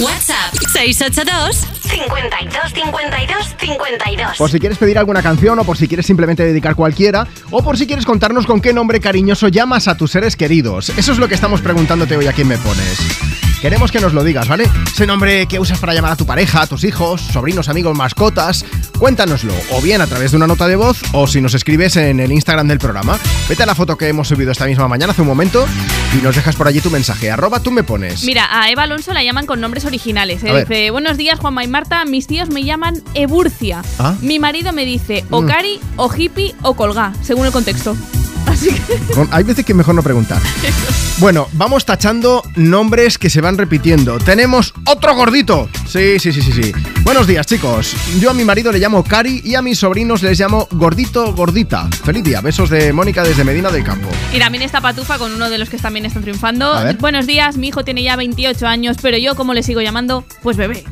WhatsApp 0.00 0.52
682 0.72 1.56
52 1.82 2.72
52 2.72 3.56
52. 3.60 4.36
Por 4.36 4.50
si 4.50 4.58
quieres 4.58 4.76
pedir 4.76 4.98
alguna 4.98 5.22
canción 5.22 5.58
o 5.60 5.64
por 5.64 5.76
si 5.76 5.86
quieres 5.86 6.04
simplemente 6.04 6.44
dedicar 6.44 6.74
cualquiera 6.74 7.28
o 7.50 7.62
por 7.62 7.78
si 7.78 7.86
quieres 7.86 8.04
contarnos 8.04 8.46
con 8.46 8.60
qué 8.60 8.72
nombre 8.72 9.00
cariñoso 9.00 9.48
llamas 9.48 9.86
a 9.86 9.96
tus 9.96 10.10
seres 10.10 10.34
queridos. 10.34 10.88
Eso 10.90 11.12
es 11.12 11.18
lo 11.18 11.28
que 11.28 11.34
estamos 11.34 11.60
preguntándote 11.60 12.16
hoy 12.16 12.26
a 12.26 12.32
quién 12.32 12.48
me 12.48 12.58
pones. 12.58 13.43
Queremos 13.64 13.90
que 13.90 13.98
nos 13.98 14.12
lo 14.12 14.22
digas, 14.22 14.46
¿vale? 14.46 14.68
Ese 14.92 15.06
nombre 15.06 15.46
que 15.46 15.58
usas 15.58 15.78
para 15.78 15.94
llamar 15.94 16.12
a 16.12 16.16
tu 16.16 16.26
pareja, 16.26 16.60
a 16.60 16.66
tus 16.66 16.84
hijos, 16.84 17.22
sobrinos, 17.22 17.70
amigos, 17.70 17.96
mascotas. 17.96 18.62
Cuéntanoslo, 18.98 19.54
o 19.70 19.80
bien 19.80 20.02
a 20.02 20.06
través 20.06 20.32
de 20.32 20.36
una 20.36 20.46
nota 20.46 20.68
de 20.68 20.76
voz, 20.76 21.00
o 21.14 21.26
si 21.26 21.40
nos 21.40 21.54
escribes 21.54 21.96
en 21.96 22.20
el 22.20 22.30
Instagram 22.30 22.68
del 22.68 22.78
programa. 22.78 23.18
Vete 23.48 23.62
a 23.62 23.66
la 23.66 23.74
foto 23.74 23.96
que 23.96 24.06
hemos 24.06 24.28
subido 24.28 24.52
esta 24.52 24.66
misma 24.66 24.86
mañana, 24.86 25.12
hace 25.12 25.22
un 25.22 25.28
momento, 25.28 25.66
y 26.12 26.22
nos 26.22 26.36
dejas 26.36 26.56
por 26.56 26.68
allí 26.68 26.82
tu 26.82 26.90
mensaje. 26.90 27.30
Arroba 27.30 27.60
tú 27.60 27.70
me 27.70 27.84
pones. 27.84 28.24
Mira, 28.24 28.46
a 28.50 28.68
Eva 28.70 28.82
Alonso 28.82 29.14
la 29.14 29.24
llaman 29.24 29.46
con 29.46 29.62
nombres 29.62 29.86
originales. 29.86 30.44
¿eh? 30.44 30.60
Dice, 30.60 30.90
buenos 30.90 31.16
días 31.16 31.38
Juanma 31.40 31.64
y 31.64 31.68
Marta, 31.68 32.04
mis 32.04 32.26
tíos 32.26 32.50
me 32.50 32.64
llaman 32.64 33.02
Eburcia. 33.14 33.80
Ah. 33.98 34.14
Mi 34.20 34.38
marido 34.38 34.74
me 34.74 34.84
dice 34.84 35.24
o 35.30 35.40
Mm. 35.40 35.46
Cari, 35.46 35.80
o 35.96 36.14
hippie, 36.14 36.54
o 36.60 36.74
colgá, 36.74 37.14
según 37.22 37.46
el 37.46 37.52
contexto. 37.52 37.96
Así 38.54 38.68
que... 38.68 39.00
Hay 39.32 39.42
veces 39.42 39.64
que 39.64 39.72
es 39.72 39.76
mejor 39.76 39.96
no 39.96 40.02
preguntar. 40.02 40.40
Bueno, 41.18 41.48
vamos 41.54 41.84
tachando 41.84 42.44
nombres 42.54 43.18
que 43.18 43.28
se 43.28 43.40
van 43.40 43.58
repitiendo. 43.58 44.18
Tenemos 44.18 44.72
otro 44.86 45.16
gordito. 45.16 45.68
Sí, 45.88 46.20
sí, 46.20 46.32
sí, 46.32 46.40
sí, 46.40 46.52
sí. 46.52 46.72
Buenos 47.02 47.26
días, 47.26 47.46
chicos. 47.46 47.96
Yo 48.20 48.30
a 48.30 48.34
mi 48.34 48.44
marido 48.44 48.70
le 48.70 48.78
llamo 48.78 49.02
Cari 49.02 49.42
y 49.44 49.56
a 49.56 49.62
mis 49.62 49.80
sobrinos 49.80 50.22
les 50.22 50.38
llamo 50.38 50.68
Gordito 50.70 51.34
Gordita. 51.34 51.88
Feliz 52.04 52.22
día. 52.22 52.40
Besos 52.40 52.70
de 52.70 52.92
Mónica 52.92 53.24
desde 53.24 53.42
Medina 53.42 53.70
del 53.70 53.82
Campo. 53.82 54.08
Y 54.32 54.38
también 54.38 54.62
está 54.62 54.80
Patufa 54.80 55.18
con 55.18 55.32
uno 55.32 55.50
de 55.50 55.58
los 55.58 55.68
que 55.68 55.78
también 55.78 56.06
están 56.06 56.22
triunfando. 56.22 56.76
Buenos 57.00 57.26
días, 57.26 57.56
mi 57.56 57.68
hijo 57.68 57.84
tiene 57.84 58.04
ya 58.04 58.14
28 58.14 58.66
años, 58.68 58.96
pero 59.02 59.18
yo, 59.18 59.34
¿cómo 59.34 59.52
le 59.52 59.64
sigo 59.64 59.80
llamando? 59.80 60.24
Pues 60.42 60.56
bebé. 60.56 60.84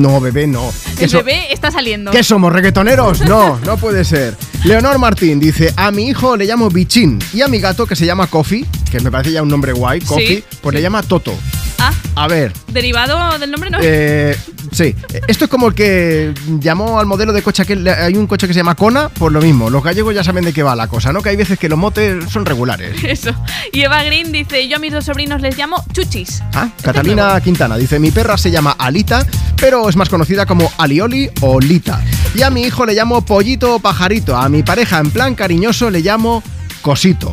No, 0.00 0.18
bebé, 0.18 0.46
no. 0.46 0.72
¿Qué 0.96 1.04
El 1.04 1.10
so- 1.10 1.18
bebé 1.18 1.52
está 1.52 1.70
saliendo. 1.70 2.10
¿Qué 2.10 2.24
somos, 2.24 2.50
reggaetoneros? 2.50 3.20
No, 3.20 3.58
no 3.66 3.76
puede 3.76 4.02
ser. 4.06 4.34
Leonor 4.64 4.98
Martín 4.98 5.38
dice, 5.38 5.74
a 5.76 5.90
mi 5.90 6.08
hijo 6.08 6.38
le 6.38 6.46
llamo 6.46 6.70
Bichín 6.70 7.18
y 7.34 7.42
a 7.42 7.48
mi 7.48 7.58
gato 7.60 7.86
que 7.86 7.94
se 7.94 8.06
llama 8.06 8.26
Coffee, 8.26 8.64
que 8.90 8.98
me 9.00 9.10
parece 9.10 9.32
ya 9.32 9.42
un 9.42 9.48
nombre 9.48 9.72
guay, 9.72 10.00
Coffee, 10.00 10.42
pues 10.62 10.74
le 10.74 10.80
llama 10.80 11.02
Toto. 11.02 11.34
Ah, 11.82 11.92
A 12.14 12.28
ver, 12.28 12.52
derivado 12.68 13.38
del 13.38 13.50
nombre, 13.50 13.70
¿no? 13.70 13.78
Eh, 13.80 14.36
sí, 14.70 14.94
esto 15.26 15.44
es 15.46 15.50
como 15.50 15.68
el 15.68 15.74
que 15.74 16.34
llamó 16.60 17.00
al 17.00 17.06
modelo 17.06 17.32
de 17.32 17.42
coche 17.42 17.62
aquel. 17.62 17.88
Hay 17.88 18.14
un 18.16 18.26
coche 18.26 18.46
que 18.46 18.52
se 18.52 18.58
llama 18.60 18.74
Kona, 18.74 19.08
por 19.08 19.32
lo 19.32 19.40
mismo. 19.40 19.70
Los 19.70 19.82
gallegos 19.82 20.14
ya 20.14 20.22
saben 20.22 20.44
de 20.44 20.52
qué 20.52 20.62
va 20.62 20.76
la 20.76 20.88
cosa, 20.88 21.10
¿no? 21.12 21.22
Que 21.22 21.30
hay 21.30 21.36
veces 21.36 21.58
que 21.58 21.70
los 21.70 21.78
motes 21.78 22.24
son 22.30 22.44
regulares. 22.44 23.02
Eso. 23.04 23.30
Y 23.72 23.80
Eva 23.80 24.02
Green 24.04 24.30
dice, 24.30 24.68
yo 24.68 24.76
a 24.76 24.78
mis 24.78 24.92
dos 24.92 25.06
sobrinos 25.06 25.40
les 25.40 25.56
llamo 25.56 25.82
chuchis. 25.92 26.42
Ah, 26.54 26.68
Catalina 26.82 27.40
Quintana 27.40 27.76
dice: 27.78 27.98
Mi 27.98 28.10
perra 28.10 28.36
se 28.36 28.50
llama 28.50 28.76
Alita, 28.78 29.26
pero 29.56 29.88
es 29.88 29.96
más 29.96 30.10
conocida 30.10 30.44
como 30.44 30.70
Alioli 30.76 31.30
o 31.40 31.58
Lita. 31.60 32.02
Y 32.34 32.42
a 32.42 32.50
mi 32.50 32.62
hijo 32.62 32.84
le 32.84 32.92
llamo 32.94 33.22
Pollito 33.24 33.76
o 33.76 33.78
Pajarito. 33.80 34.36
A 34.36 34.48
mi 34.50 34.62
pareja, 34.62 34.98
en 34.98 35.10
plan 35.10 35.34
cariñoso, 35.34 35.90
le 35.90 36.00
llamo 36.00 36.42
Cosito. 36.82 37.32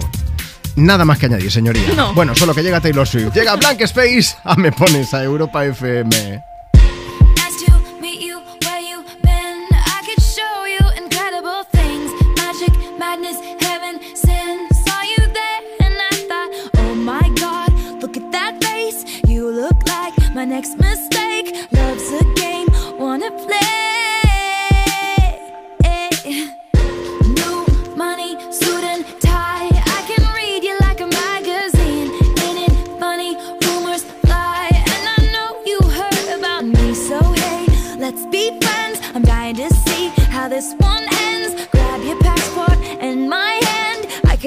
Nada 0.78 1.06
más 1.06 1.18
que 1.18 1.26
añadir, 1.26 1.52
señoría. 1.52 1.82
No. 1.96 2.14
Bueno, 2.14 2.36
solo 2.36 2.54
que 2.54 2.62
llega 2.62 2.80
Taylor 2.80 3.08
Swift. 3.08 3.34
Llega 3.34 3.56
Blank 3.56 3.82
Space. 3.82 4.36
Ah, 4.44 4.56
me 4.56 4.72
pones 4.72 5.12
a 5.14 5.24
Europa 5.24 5.66
FM. 5.66 6.44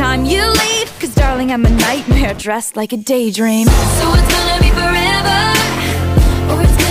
Time 0.00 0.24
you 0.24 0.40
leave. 0.40 0.88
Cause 0.98 1.14
darling, 1.14 1.52
I'm 1.52 1.66
a 1.66 1.68
nightmare 1.68 2.32
dressed 2.32 2.74
like 2.74 2.94
a 2.94 2.96
daydream. 2.96 3.66
So 3.66 4.14
it's 4.14 4.32
gonna 4.34 4.58
be 4.62 4.70
forever, 4.70 5.40
or 6.50 6.62
it's 6.62 6.89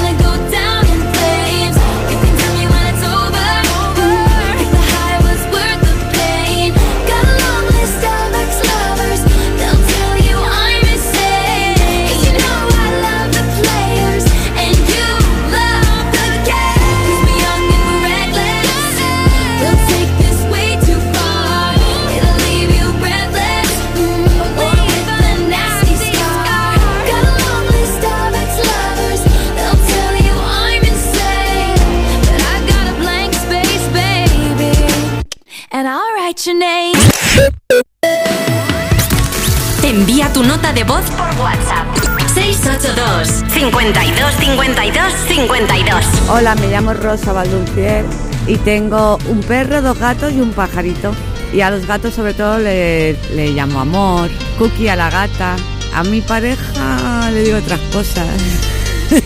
de 40.79 40.85
voz 40.85 41.03
por 41.11 41.27
WhatsApp 41.41 41.85
682 42.33 43.27
682 43.51 44.33
52 44.33 44.33
52 44.39 45.13
52. 45.27 46.05
Hola, 46.29 46.55
me 46.55 46.67
llamo 46.67 46.93
Rosa 46.93 47.33
Valduncier 47.33 48.05
y 48.47 48.55
tengo 48.59 49.17
un 49.27 49.41
perro, 49.41 49.81
dos 49.81 49.99
gatos 49.99 50.31
y 50.31 50.39
un 50.39 50.53
pajarito. 50.53 51.11
Y 51.51 51.59
a 51.59 51.69
los 51.69 51.85
gatos 51.85 52.13
sobre 52.13 52.33
todo 52.33 52.59
le, 52.59 53.17
le 53.35 53.51
llamo 53.51 53.81
amor, 53.81 54.29
cookie 54.57 54.87
a 54.87 54.95
la 54.95 55.09
gata. 55.09 55.57
A 55.93 56.03
mi 56.03 56.21
pareja 56.21 57.29
le 57.29 57.43
digo 57.43 57.57
otras 57.57 57.81
cosas. 57.91 58.29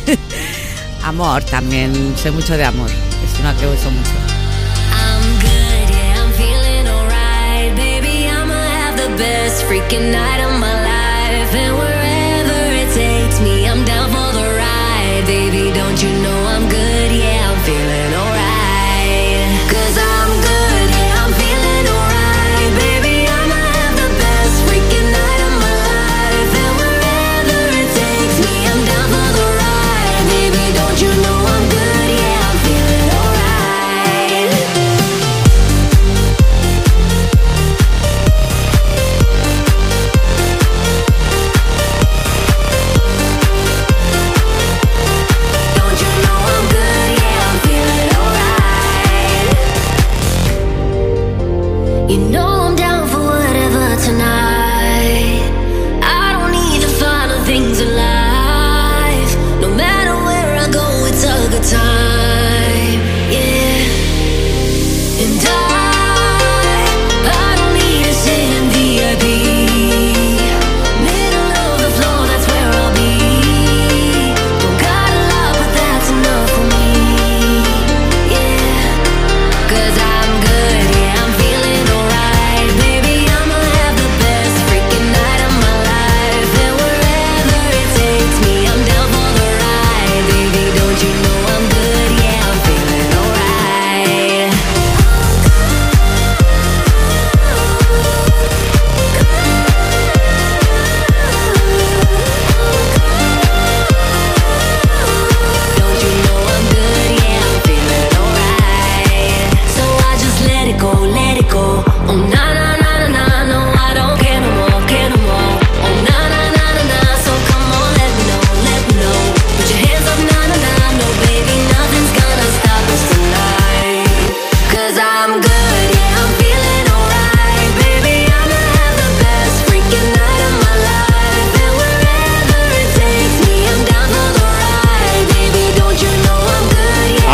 amor 1.03 1.43
también, 1.43 2.15
sé 2.17 2.31
mucho 2.31 2.57
de 2.57 2.65
amor. 2.65 2.89
Es 2.89 3.39
una 3.39 3.55
que 3.55 3.67
uso 3.67 3.91
mucho. 3.91 4.09
I'm 4.89 5.39
good, 5.39 5.93
yeah, 5.93 6.23
I'm 6.23 6.33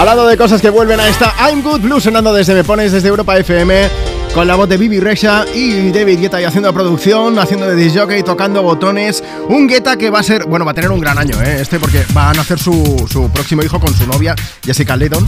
Hablando 0.09 0.27
de 0.27 0.37
cosas 0.37 0.59
que 0.59 0.71
vuelven 0.71 0.99
a 0.99 1.07
esta 1.07 1.35
I'm 1.39 1.61
Good 1.61 1.81
Blue 1.81 2.01
sonando 2.01 2.33
desde 2.33 2.55
Me 2.55 2.63
Pones 2.63 2.91
desde 2.91 3.09
Europa 3.09 3.37
FM 3.37 3.87
con 4.33 4.47
la 4.47 4.55
voz 4.55 4.67
de 4.67 4.75
Bibi 4.75 4.99
Rexha 4.99 5.45
y 5.53 5.91
David 5.91 6.21
Guetta 6.21 6.41
y 6.41 6.45
haciendo 6.45 6.73
producción, 6.73 7.37
haciendo 7.37 7.67
de 7.67 7.75
disc 7.75 7.95
tocando 8.25 8.63
botones. 8.63 9.23
Un 9.49 9.67
Guetta 9.67 9.97
que 9.97 10.09
va 10.09 10.21
a 10.21 10.23
ser, 10.23 10.45
bueno, 10.45 10.65
va 10.65 10.71
a 10.71 10.73
tener 10.73 10.89
un 10.89 10.99
gran 10.99 11.19
año, 11.19 11.39
¿eh? 11.43 11.61
Este 11.61 11.79
porque 11.79 12.03
van 12.11 12.39
a 12.39 12.41
hacer 12.41 12.57
su, 12.57 13.07
su 13.07 13.29
próximo 13.29 13.61
hijo 13.61 13.79
con 13.79 13.93
su 13.93 14.07
novia, 14.07 14.33
Jessica 14.65 14.95
Ledon. 14.95 15.23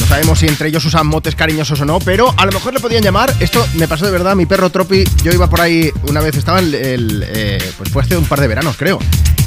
No 0.00 0.06
sabemos 0.06 0.38
si 0.38 0.48
entre 0.48 0.68
ellos 0.68 0.82
usan 0.86 1.06
motes 1.06 1.34
cariñosos 1.34 1.78
o 1.82 1.84
no, 1.84 1.98
pero 1.98 2.32
a 2.38 2.46
lo 2.46 2.52
mejor 2.52 2.72
le 2.72 2.80
podían 2.80 3.02
llamar. 3.02 3.30
Esto 3.38 3.66
me 3.74 3.86
pasó 3.86 4.06
de 4.06 4.12
verdad, 4.12 4.34
mi 4.34 4.46
perro 4.46 4.70
Tropi. 4.70 5.04
Yo 5.24 5.30
iba 5.30 5.50
por 5.50 5.60
ahí 5.60 5.92
una 6.08 6.22
vez, 6.22 6.38
estaba 6.38 6.60
el, 6.60 6.74
el, 6.74 7.24
eh, 7.28 7.72
pues 7.76 7.90
fue 7.90 8.00
hace 8.00 8.16
un 8.16 8.24
par 8.24 8.40
de 8.40 8.48
veranos, 8.48 8.78
creo, 8.78 8.98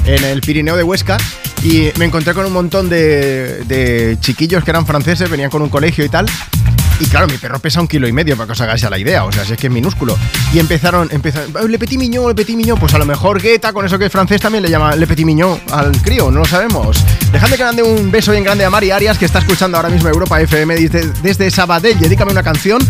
en 0.04 0.24
el 0.24 0.40
Pirineo 0.40 0.76
de 0.76 0.82
Huesca. 0.82 1.16
Y 1.62 1.90
me 1.98 2.06
encontré 2.06 2.32
con 2.32 2.46
un 2.46 2.52
montón 2.52 2.88
de, 2.88 4.16
chiquillos 4.20 4.64
que 4.64 4.70
eran 4.70 4.86
franceses, 4.86 5.28
venían 5.28 5.50
con 5.50 5.62
un 5.62 5.68
colegio 5.68 6.04
y 6.04 6.08
tal. 6.08 6.26
Y 7.00 7.06
claro, 7.06 7.26
mi 7.28 7.38
perro 7.38 7.58
pesa 7.58 7.80
un 7.80 7.88
kilo 7.88 8.06
y 8.06 8.12
medio, 8.12 8.36
para 8.36 8.46
que 8.46 8.52
os 8.52 8.60
hagáis 8.60 8.82
la 8.82 8.98
idea, 8.98 9.24
o 9.24 9.32
sea, 9.32 9.42
si 9.44 9.54
es 9.54 9.58
que 9.58 9.68
es 9.68 9.72
minúsculo. 9.72 10.18
Y 10.52 10.58
empezaron, 10.58 11.08
empezaron, 11.10 11.50
"Oh, 11.56 11.66
Le 11.66 11.78
Petit 11.78 11.98
Mignon, 11.98 12.28
Le 12.28 12.34
Petit 12.34 12.54
Mignon, 12.54 12.78
pues 12.78 12.92
a 12.92 12.98
lo 12.98 13.06
mejor 13.06 13.40
Guetta, 13.40 13.72
con 13.72 13.86
eso 13.86 13.98
que 13.98 14.06
es 14.06 14.12
francés, 14.12 14.38
también 14.38 14.62
le 14.62 14.68
llama 14.68 14.94
Le 14.94 15.06
Petit 15.06 15.24
Mignon 15.24 15.58
al 15.72 15.92
crío, 16.02 16.30
no 16.30 16.40
lo 16.40 16.44
sabemos. 16.44 16.98
Dejadme 17.32 17.56
que 17.56 17.64
mande 17.64 17.82
un 17.82 18.10
beso 18.10 18.32
bien 18.32 18.44
grande 18.44 18.66
a 18.66 18.70
Mari 18.70 18.90
Arias, 18.90 19.16
que 19.16 19.24
está 19.24 19.38
escuchando 19.38 19.78
ahora 19.78 19.88
mismo 19.88 20.10
Europa 20.10 20.42
FM 20.42 20.74
desde, 20.76 21.10
desde 21.22 21.50
Sabadell. 21.50 21.98
Dedícame 21.98 22.32
una 22.32 22.42
canción 22.42 22.82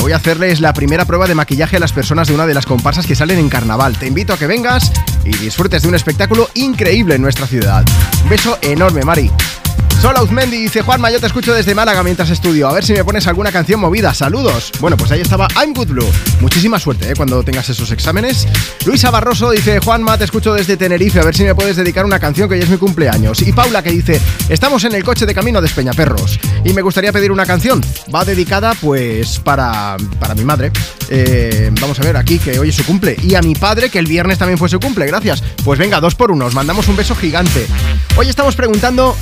voy 0.00 0.12
a 0.12 0.16
hacerles 0.16 0.60
la 0.60 0.72
primera 0.72 1.04
prueba 1.04 1.26
de 1.26 1.34
maquillaje 1.34 1.76
a 1.76 1.80
las 1.80 1.92
personas 1.92 2.28
de 2.28 2.34
una 2.34 2.46
de 2.46 2.54
las 2.54 2.66
comparsas 2.66 3.06
que 3.06 3.14
salen 3.14 3.38
en 3.38 3.48
carnaval. 3.48 3.98
Te 3.98 4.06
invito 4.06 4.32
a 4.32 4.38
que 4.38 4.46
vengas 4.46 4.92
y 5.24 5.36
disfrutes 5.36 5.82
de 5.82 5.88
un 5.88 5.94
espectáculo 5.94 6.48
increíble 6.54 7.14
en 7.14 7.22
nuestra 7.22 7.46
ciudad. 7.46 7.84
Un 8.22 8.28
beso 8.28 8.58
enorme, 8.62 9.02
Mari. 9.02 9.30
Sola 10.00 10.22
Uzmendi 10.22 10.58
dice 10.58 10.82
Juanma, 10.82 11.10
yo 11.10 11.18
te 11.18 11.26
escucho 11.26 11.52
desde 11.52 11.74
Málaga 11.74 12.04
mientras 12.04 12.30
estudio. 12.30 12.68
A 12.68 12.72
ver 12.72 12.84
si 12.84 12.92
me 12.92 13.02
pones 13.02 13.26
alguna 13.26 13.50
canción 13.50 13.80
movida. 13.80 14.14
Saludos. 14.14 14.70
Bueno, 14.78 14.96
pues 14.96 15.10
ahí 15.10 15.20
estaba 15.20 15.48
I'm 15.56 15.74
Good 15.74 15.88
Blue. 15.88 16.08
Muchísima 16.40 16.78
suerte 16.78 17.10
¿eh? 17.10 17.14
cuando 17.16 17.42
tengas 17.42 17.68
esos 17.68 17.90
exámenes. 17.90 18.46
Luisa 18.86 19.10
Barroso 19.10 19.50
dice 19.50 19.80
Juanma, 19.80 20.16
te 20.16 20.22
escucho 20.22 20.54
desde 20.54 20.76
Tenerife. 20.76 21.18
A 21.18 21.24
ver 21.24 21.34
si 21.34 21.42
me 21.42 21.54
puedes 21.56 21.74
dedicar 21.74 22.04
una 22.04 22.20
canción 22.20 22.48
que 22.48 22.54
hoy 22.54 22.60
es 22.60 22.68
mi 22.68 22.76
cumpleaños. 22.76 23.42
Y 23.42 23.52
Paula 23.52 23.82
que 23.82 23.90
dice 23.90 24.20
Estamos 24.48 24.84
en 24.84 24.94
el 24.94 25.02
coche 25.02 25.26
de 25.26 25.34
camino 25.34 25.60
de 25.60 25.66
Espeñaperros 25.66 26.38
y 26.64 26.72
me 26.72 26.82
gustaría 26.82 27.12
pedir 27.12 27.32
una 27.32 27.44
canción. 27.44 27.84
Va 28.14 28.24
dedicada 28.24 28.74
pues 28.80 29.40
para, 29.40 29.96
para 30.20 30.36
mi 30.36 30.44
madre. 30.44 30.70
Eh, 31.08 31.72
vamos 31.80 31.98
a 31.98 32.04
ver 32.04 32.16
aquí 32.16 32.38
que 32.38 32.56
hoy 32.60 32.68
es 32.68 32.76
su 32.76 32.86
cumple. 32.86 33.16
Y 33.20 33.34
a 33.34 33.42
mi 33.42 33.56
padre 33.56 33.90
que 33.90 33.98
el 33.98 34.06
viernes 34.06 34.38
también 34.38 34.58
fue 34.58 34.68
su 34.68 34.78
cumple. 34.78 35.06
Gracias. 35.06 35.42
Pues 35.64 35.76
venga, 35.76 36.00
dos 36.00 36.14
por 36.14 36.30
uno. 36.30 36.46
Os 36.46 36.54
mandamos 36.54 36.86
un 36.86 36.94
beso 36.94 37.16
gigante. 37.16 37.66
Hoy 38.16 38.28
estamos 38.28 38.54
preguntando 38.54 39.16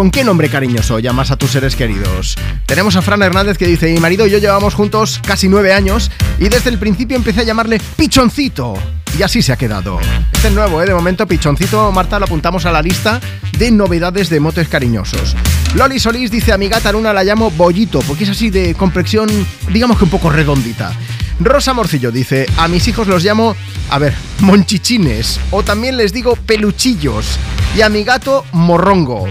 ¿Con 0.00 0.10
qué 0.10 0.24
nombre 0.24 0.48
cariñoso 0.48 0.98
llamas 0.98 1.30
a 1.30 1.36
tus 1.36 1.50
seres 1.50 1.76
queridos? 1.76 2.34
Tenemos 2.64 2.96
a 2.96 3.02
Fran 3.02 3.20
Hernández 3.20 3.58
que 3.58 3.66
dice, 3.66 3.92
mi 3.92 4.00
marido 4.00 4.26
y 4.26 4.30
yo 4.30 4.38
llevamos 4.38 4.72
juntos 4.72 5.20
casi 5.26 5.46
nueve 5.46 5.74
años 5.74 6.10
y 6.38 6.48
desde 6.48 6.70
el 6.70 6.78
principio 6.78 7.18
empecé 7.18 7.40
a 7.40 7.42
llamarle 7.42 7.78
Pichoncito. 7.98 8.72
Y 9.18 9.22
así 9.22 9.42
se 9.42 9.52
ha 9.52 9.56
quedado. 9.56 10.00
Este 10.32 10.48
es 10.48 10.54
nuevo, 10.54 10.80
¿eh? 10.80 10.86
De 10.86 10.94
momento, 10.94 11.26
Pichoncito, 11.26 11.92
Marta, 11.92 12.18
lo 12.18 12.24
apuntamos 12.24 12.64
a 12.64 12.72
la 12.72 12.80
lista 12.80 13.20
de 13.58 13.70
novedades 13.70 14.30
de 14.30 14.40
motes 14.40 14.68
cariñosos. 14.68 15.36
Loli 15.74 16.00
Solís 16.00 16.30
dice, 16.30 16.54
a 16.54 16.56
mi 16.56 16.70
gata 16.70 16.92
Luna 16.92 17.12
la 17.12 17.22
llamo 17.22 17.50
Bollito, 17.50 18.00
porque 18.00 18.24
es 18.24 18.30
así 18.30 18.48
de 18.48 18.74
complexión, 18.74 19.28
digamos 19.70 19.98
que 19.98 20.04
un 20.04 20.10
poco 20.10 20.30
redondita. 20.30 20.94
Rosa 21.40 21.74
Morcillo 21.74 22.10
dice, 22.10 22.46
a 22.56 22.68
mis 22.68 22.88
hijos 22.88 23.06
los 23.06 23.22
llamo, 23.22 23.54
a 23.90 23.98
ver, 23.98 24.14
monchichines, 24.38 25.38
o 25.50 25.62
también 25.62 25.98
les 25.98 26.14
digo 26.14 26.36
peluchillos, 26.36 27.38
y 27.76 27.82
a 27.82 27.90
mi 27.90 28.02
gato 28.02 28.46
morrongo. 28.52 29.28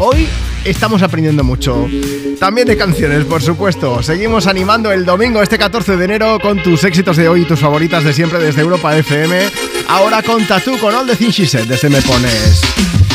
Hoy 0.00 0.28
estamos 0.64 1.02
aprendiendo 1.02 1.42
mucho. 1.42 1.88
También 2.38 2.68
de 2.68 2.76
canciones, 2.76 3.24
por 3.24 3.42
supuesto. 3.42 4.00
Seguimos 4.00 4.46
animando 4.46 4.92
el 4.92 5.04
domingo, 5.04 5.42
este 5.42 5.58
14 5.58 5.96
de 5.96 6.04
enero, 6.04 6.38
con 6.40 6.62
tus 6.62 6.84
éxitos 6.84 7.16
de 7.16 7.28
hoy 7.28 7.42
y 7.42 7.44
tus 7.44 7.58
favoritas 7.58 8.04
de 8.04 8.12
siempre 8.12 8.38
desde 8.38 8.60
Europa 8.60 8.96
FM. 8.96 9.50
Ahora 9.88 10.22
con 10.22 10.46
Tatú, 10.46 10.78
con 10.78 10.94
All 10.94 11.06
the 11.08 11.16
Things 11.16 11.34
She 11.34 11.46
Said, 11.46 11.66
desde 11.66 11.88
Me 11.88 12.00
Pones. 12.02 13.07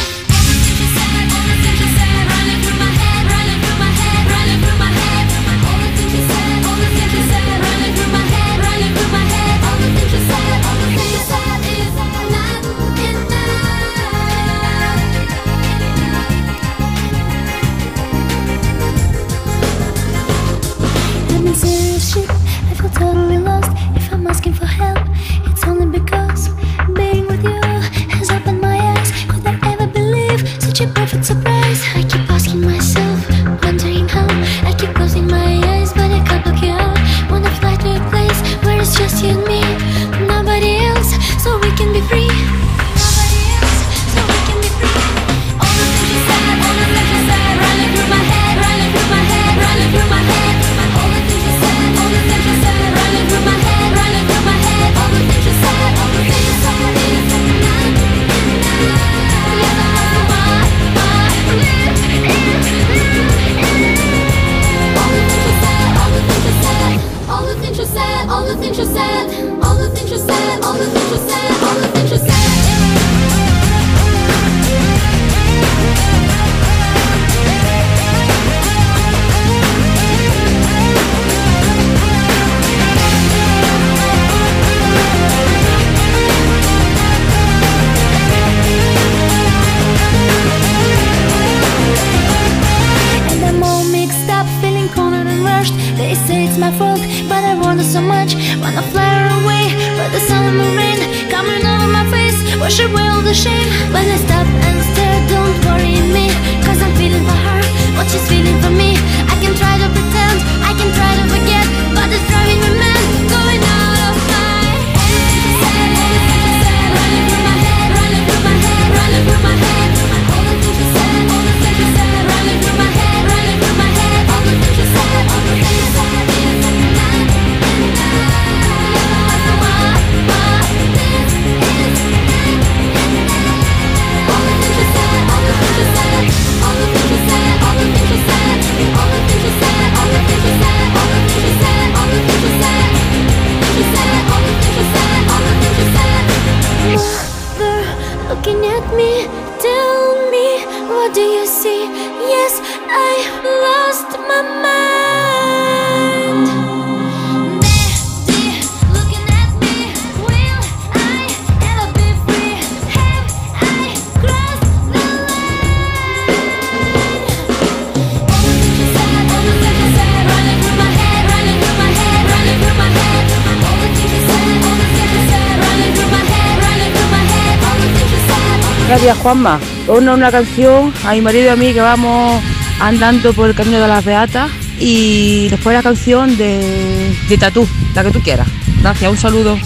Gracias 179.04 179.22
Juanma. 179.22 179.60
Una, 179.90 180.14
una 180.14 180.32
canción 180.32 180.94
a 181.06 181.12
mi 181.12 181.20
marido 181.20 181.48
y 181.48 181.50
a 181.50 181.58
mí 181.58 181.74
que 181.74 181.82
vamos 181.82 182.42
andando 182.80 183.34
por 183.34 183.50
el 183.50 183.56
camino 183.56 183.82
de 183.82 183.88
las 183.90 184.06
Beatas 184.06 184.50
y 184.80 185.50
después 185.50 185.76
la 185.76 185.84
canción 185.84 186.38
de, 186.38 187.14
de 187.28 187.38
Tatú, 187.38 187.68
la 187.94 188.06
que 188.06 188.12
tú 188.12 188.22
quieras. 188.22 188.48
Gracias, 188.82 189.12
un 189.12 189.18
saludo. 189.18 189.60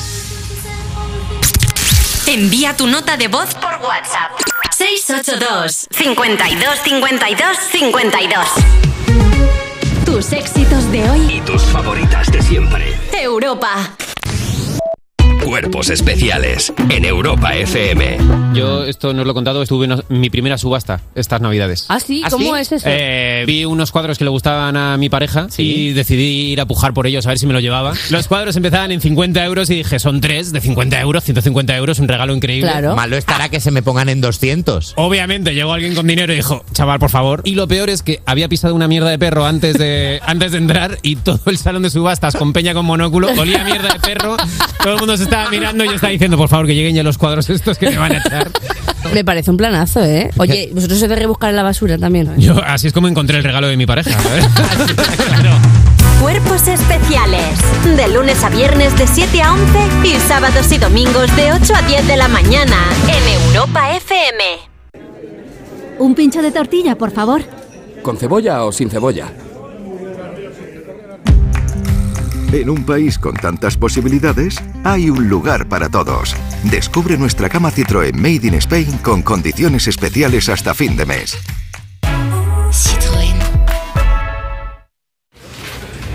Envía 2.26 2.76
tu 2.76 2.88
nota 2.88 3.16
de 3.16 3.28
voz 3.28 3.54
por 3.54 3.74
WhatsApp. 3.74 4.32
682 4.76 5.88
52 5.92 6.80
52 6.84 7.58
52 7.72 8.48
Tus 10.04 10.34
éxitos 10.34 10.92
de 10.92 11.08
hoy. 11.12 11.32
Y 11.32 11.42
tus 11.42 11.62
favoritas 11.62 12.32
de 12.32 12.42
siempre. 12.42 13.00
Europa. 13.14 13.97
Cuerpos 15.78 15.92
especiales 15.92 16.74
en 16.90 17.06
Europa 17.06 17.56
FM. 17.56 18.18
Yo 18.56 18.84
esto 18.86 19.14
no 19.14 19.22
os 19.22 19.28
lo 19.28 19.32
he 19.32 19.36
contado, 19.36 19.62
estuve 19.62 19.86
en 19.86 20.02
mi 20.10 20.32
primera 20.32 20.58
subasta 20.58 21.02
estas 21.14 21.40
navidades. 21.40 21.86
¿Ah, 21.90 22.00
sí? 22.00 22.24
¿Cómo 22.32 22.58
es 22.58 22.72
eso? 22.72 22.88
Eh, 22.90 23.44
vi 23.46 23.64
unos 23.64 23.92
cuadros 23.92 24.18
que 24.18 24.24
le 24.24 24.32
gustaban 24.32 24.76
a 24.76 24.98
mi 24.98 25.10
pareja 25.10 25.46
y 25.56 25.94
decidí 25.94 26.52
ir 26.52 26.62
a 26.62 26.66
pujar 26.66 26.96
por 26.96 27.06
ellos 27.06 27.28
a 27.28 27.30
ver 27.30 27.38
si 27.38 27.46
me 27.46 27.54
lo 27.54 27.60
llevaba. 27.60 27.94
Los 28.10 28.28
cuadros 28.28 28.56
empezaban 28.56 28.92
en 28.92 29.02
50 29.02 29.46
euros 29.46 29.70
y 29.70 29.76
dije, 29.76 30.00
son 30.00 30.20
tres 30.20 30.52
de 30.52 30.62
50 30.62 31.00
euros, 31.00 31.24
150 31.24 31.78
euros, 31.78 32.00
un 32.00 32.08
regalo 32.08 32.34
increíble. 32.34 32.72
Malo 32.96 33.16
estará 33.16 33.50
que 33.50 33.60
se 33.60 33.70
me 33.70 33.84
pongan 33.84 34.10
en 34.10 34.20
200. 34.20 34.94
Obviamente, 34.96 35.54
llegó 35.54 35.74
alguien 35.74 35.94
con 35.94 36.08
dinero 36.08 36.34
y 36.34 36.38
dijo, 36.38 36.66
chaval, 36.74 36.98
por 36.98 37.12
favor. 37.12 37.42
Y 37.44 37.54
lo 37.54 37.68
peor 37.68 37.92
es 37.92 38.02
que 38.02 38.20
había 38.26 38.50
pisado 38.50 38.74
una 38.74 38.88
mierda 38.88 39.12
de 39.12 39.20
perro 39.20 39.46
antes 39.46 39.78
de, 39.78 40.22
antes 40.26 40.54
de 40.54 40.58
entrar 40.58 40.98
y 41.04 41.18
todo 41.18 41.40
el 41.46 41.60
salón 41.60 41.84
de 41.84 41.92
subastas 41.92 42.36
con 42.36 42.52
peña 42.52 42.74
con 42.74 42.88
monóculo 42.88 43.30
olía 43.38 43.62
a 43.62 43.66
mierda 43.66 43.94
de 43.94 44.00
perro. 44.00 44.38
Todo 44.82 44.94
el 44.94 45.00
mundo 45.00 45.16
se 45.18 45.24
estaba 45.24 45.52
mirando 45.52 45.67
y 45.76 45.88
yo 45.88 45.94
estaba 45.94 46.12
diciendo, 46.12 46.38
por 46.38 46.50
favor, 46.50 46.68
que 46.68 46.76
lleguen 46.76 46.96
ya 46.96 47.04
los 47.04 47.18
cuadros 47.18 47.50
estos 47.50 47.78
que 47.78 47.90
me 47.90 47.98
van 47.98 48.14
a 48.14 48.18
echar. 48.20 48.50
Me 49.14 49.24
parece 49.24 49.52
un 49.52 49.58
planazo, 49.58 50.04
¿eh? 50.04 50.30
Oye, 50.38 50.70
vosotros 50.74 51.00
se 51.00 51.08
de 51.08 51.16
rebuscar 51.16 51.50
en 51.50 51.56
la 51.56 51.64
basura 51.64 51.98
también. 51.98 52.28
¿no? 52.28 52.38
Yo, 52.38 52.62
así 52.64 52.88
es 52.88 52.94
como 52.94 53.08
encontré 53.08 53.38
el 53.38 53.44
regalo 53.44 53.68
de 53.68 53.78
mi 53.78 53.86
pareja. 53.86 54.12
¿sabes? 54.20 54.46
Cuerpos 56.22 56.68
especiales. 56.68 57.60
De 57.96 58.08
lunes 58.10 58.44
a 58.44 58.50
viernes 58.50 58.98
de 58.98 59.08
7 59.08 59.42
a 59.42 59.54
11 59.54 60.08
y 60.08 60.14
sábados 60.28 60.72
y 60.72 60.78
domingos 60.78 61.34
de 61.36 61.54
8 61.54 61.74
a 61.76 61.82
10 61.84 62.08
de 62.08 62.18
la 62.18 62.28
mañana 62.28 62.78
en 63.08 63.48
Europa 63.48 63.96
FM. 63.96 64.44
Un 66.00 66.16
pincho 66.16 66.42
de 66.42 66.52
tortilla, 66.52 66.98
por 66.98 67.12
favor. 67.12 67.42
¿Con 68.02 68.18
cebolla 68.18 68.64
o 68.66 68.72
sin 68.72 68.90
cebolla? 68.90 69.28
En 72.52 72.70
un 72.70 72.86
país 72.86 73.20
con 73.20 73.36
tantas 73.36 73.76
posibilidades, 73.76 74.56
hay 74.86 75.10
un 75.10 75.28
lugar 75.28 75.68
para 75.68 75.90
todos. 75.90 76.34
Descubre 76.64 77.18
nuestra 77.18 77.50
cama 77.50 77.72
Citroën 77.72 78.14
Made 78.14 78.48
in 78.48 78.54
Spain 78.56 79.00
con 79.00 79.22
condiciones 79.22 79.88
especiales 79.88 80.48
hasta 80.48 80.74
fin 80.74 80.96
de 80.96 81.06
mes. 81.06 81.38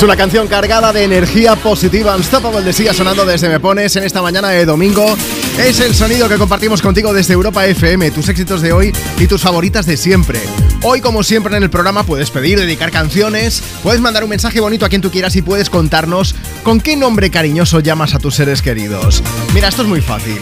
una 0.05 0.15
canción 0.15 0.47
cargada 0.47 0.93
de 0.93 1.03
energía 1.03 1.55
positiva. 1.55 2.15
Unstoppable 2.15 2.61
de 2.61 2.73
Sia 2.73 2.93
sonando 2.93 3.25
desde 3.25 3.49
Me 3.49 3.59
Pones 3.59 3.95
en 3.95 4.03
esta 4.03 4.21
mañana 4.21 4.49
de 4.49 4.63
domingo. 4.63 5.17
Es 5.57 5.79
el 5.79 5.95
sonido 5.95 6.29
que 6.29 6.37
compartimos 6.37 6.83
contigo 6.83 7.11
desde 7.11 7.33
Europa 7.33 7.65
FM, 7.65 8.11
tus 8.11 8.29
éxitos 8.29 8.61
de 8.61 8.71
hoy 8.71 8.93
y 9.17 9.25
tus 9.25 9.41
favoritas 9.41 9.87
de 9.87 9.97
siempre. 9.97 10.39
Hoy, 10.83 11.01
como 11.01 11.23
siempre 11.23 11.57
en 11.57 11.63
el 11.63 11.71
programa, 11.71 12.03
puedes 12.03 12.29
pedir, 12.29 12.59
dedicar 12.59 12.91
canciones, 12.91 13.63
puedes 13.81 13.99
mandar 13.99 14.23
un 14.23 14.29
mensaje 14.29 14.59
bonito 14.59 14.85
a 14.85 14.89
quien 14.89 15.01
tú 15.01 15.09
quieras 15.09 15.35
y 15.37 15.41
puedes 15.41 15.71
contarnos 15.71 16.35
con 16.61 16.81
qué 16.81 16.95
nombre 16.95 17.31
cariñoso 17.31 17.79
llamas 17.79 18.13
a 18.13 18.19
tus 18.19 18.35
seres 18.35 18.61
queridos. 18.61 19.23
Mira, 19.55 19.69
esto 19.69 19.81
es 19.81 19.87
muy 19.87 20.01
fácil. 20.01 20.37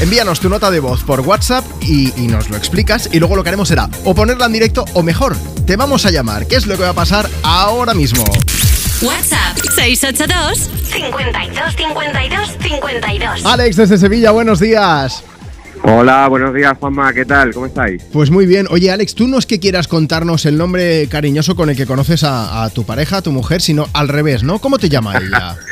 Envíanos 0.00 0.38
tu 0.38 0.48
nota 0.48 0.70
de 0.70 0.78
voz 0.78 1.02
por 1.02 1.20
WhatsApp 1.20 1.64
y, 1.80 2.12
y 2.16 2.28
nos 2.28 2.48
lo 2.48 2.56
explicas 2.56 3.08
y 3.10 3.18
luego 3.18 3.34
lo 3.34 3.42
que 3.42 3.48
haremos 3.48 3.68
será 3.68 3.90
o 4.04 4.14
ponerla 4.14 4.46
en 4.46 4.52
directo 4.52 4.84
o 4.94 5.02
mejor, 5.02 5.36
te 5.66 5.74
vamos 5.74 6.06
a 6.06 6.10
llamar, 6.12 6.46
que 6.46 6.56
es 6.56 6.66
lo 6.66 6.76
que 6.76 6.84
va 6.84 6.90
a 6.90 6.94
pasar 6.94 7.28
ahora 7.42 7.92
mismo. 7.92 8.24
WhatsApp 9.02 9.56
682 9.74 10.58
52 10.58 11.76
52 11.76 12.56
52. 12.60 13.46
Alex 13.46 13.76
desde 13.76 13.96
Sevilla, 13.96 14.30
buenos 14.30 14.60
días. 14.60 15.24
Hola, 15.82 16.28
buenos 16.28 16.54
días 16.54 16.76
Juanma, 16.78 17.10
¿qué 17.14 17.24
tal? 17.24 17.54
¿Cómo 17.54 17.64
estáis? 17.64 18.02
Pues 18.12 18.30
muy 18.30 18.44
bien. 18.44 18.66
Oye, 18.68 18.90
Alex, 18.90 19.14
tú 19.14 19.26
no 19.26 19.38
es 19.38 19.46
que 19.46 19.58
quieras 19.58 19.88
contarnos 19.88 20.44
el 20.44 20.58
nombre 20.58 21.06
cariñoso 21.08 21.56
con 21.56 21.70
el 21.70 21.76
que 21.76 21.86
conoces 21.86 22.24
a, 22.24 22.62
a 22.64 22.68
tu 22.68 22.84
pareja, 22.84 23.18
a 23.18 23.22
tu 23.22 23.32
mujer, 23.32 23.62
sino 23.62 23.86
al 23.94 24.08
revés, 24.08 24.42
¿no? 24.42 24.58
¿Cómo 24.58 24.78
te 24.78 24.88
llama 24.88 25.16
ella? 25.16 25.56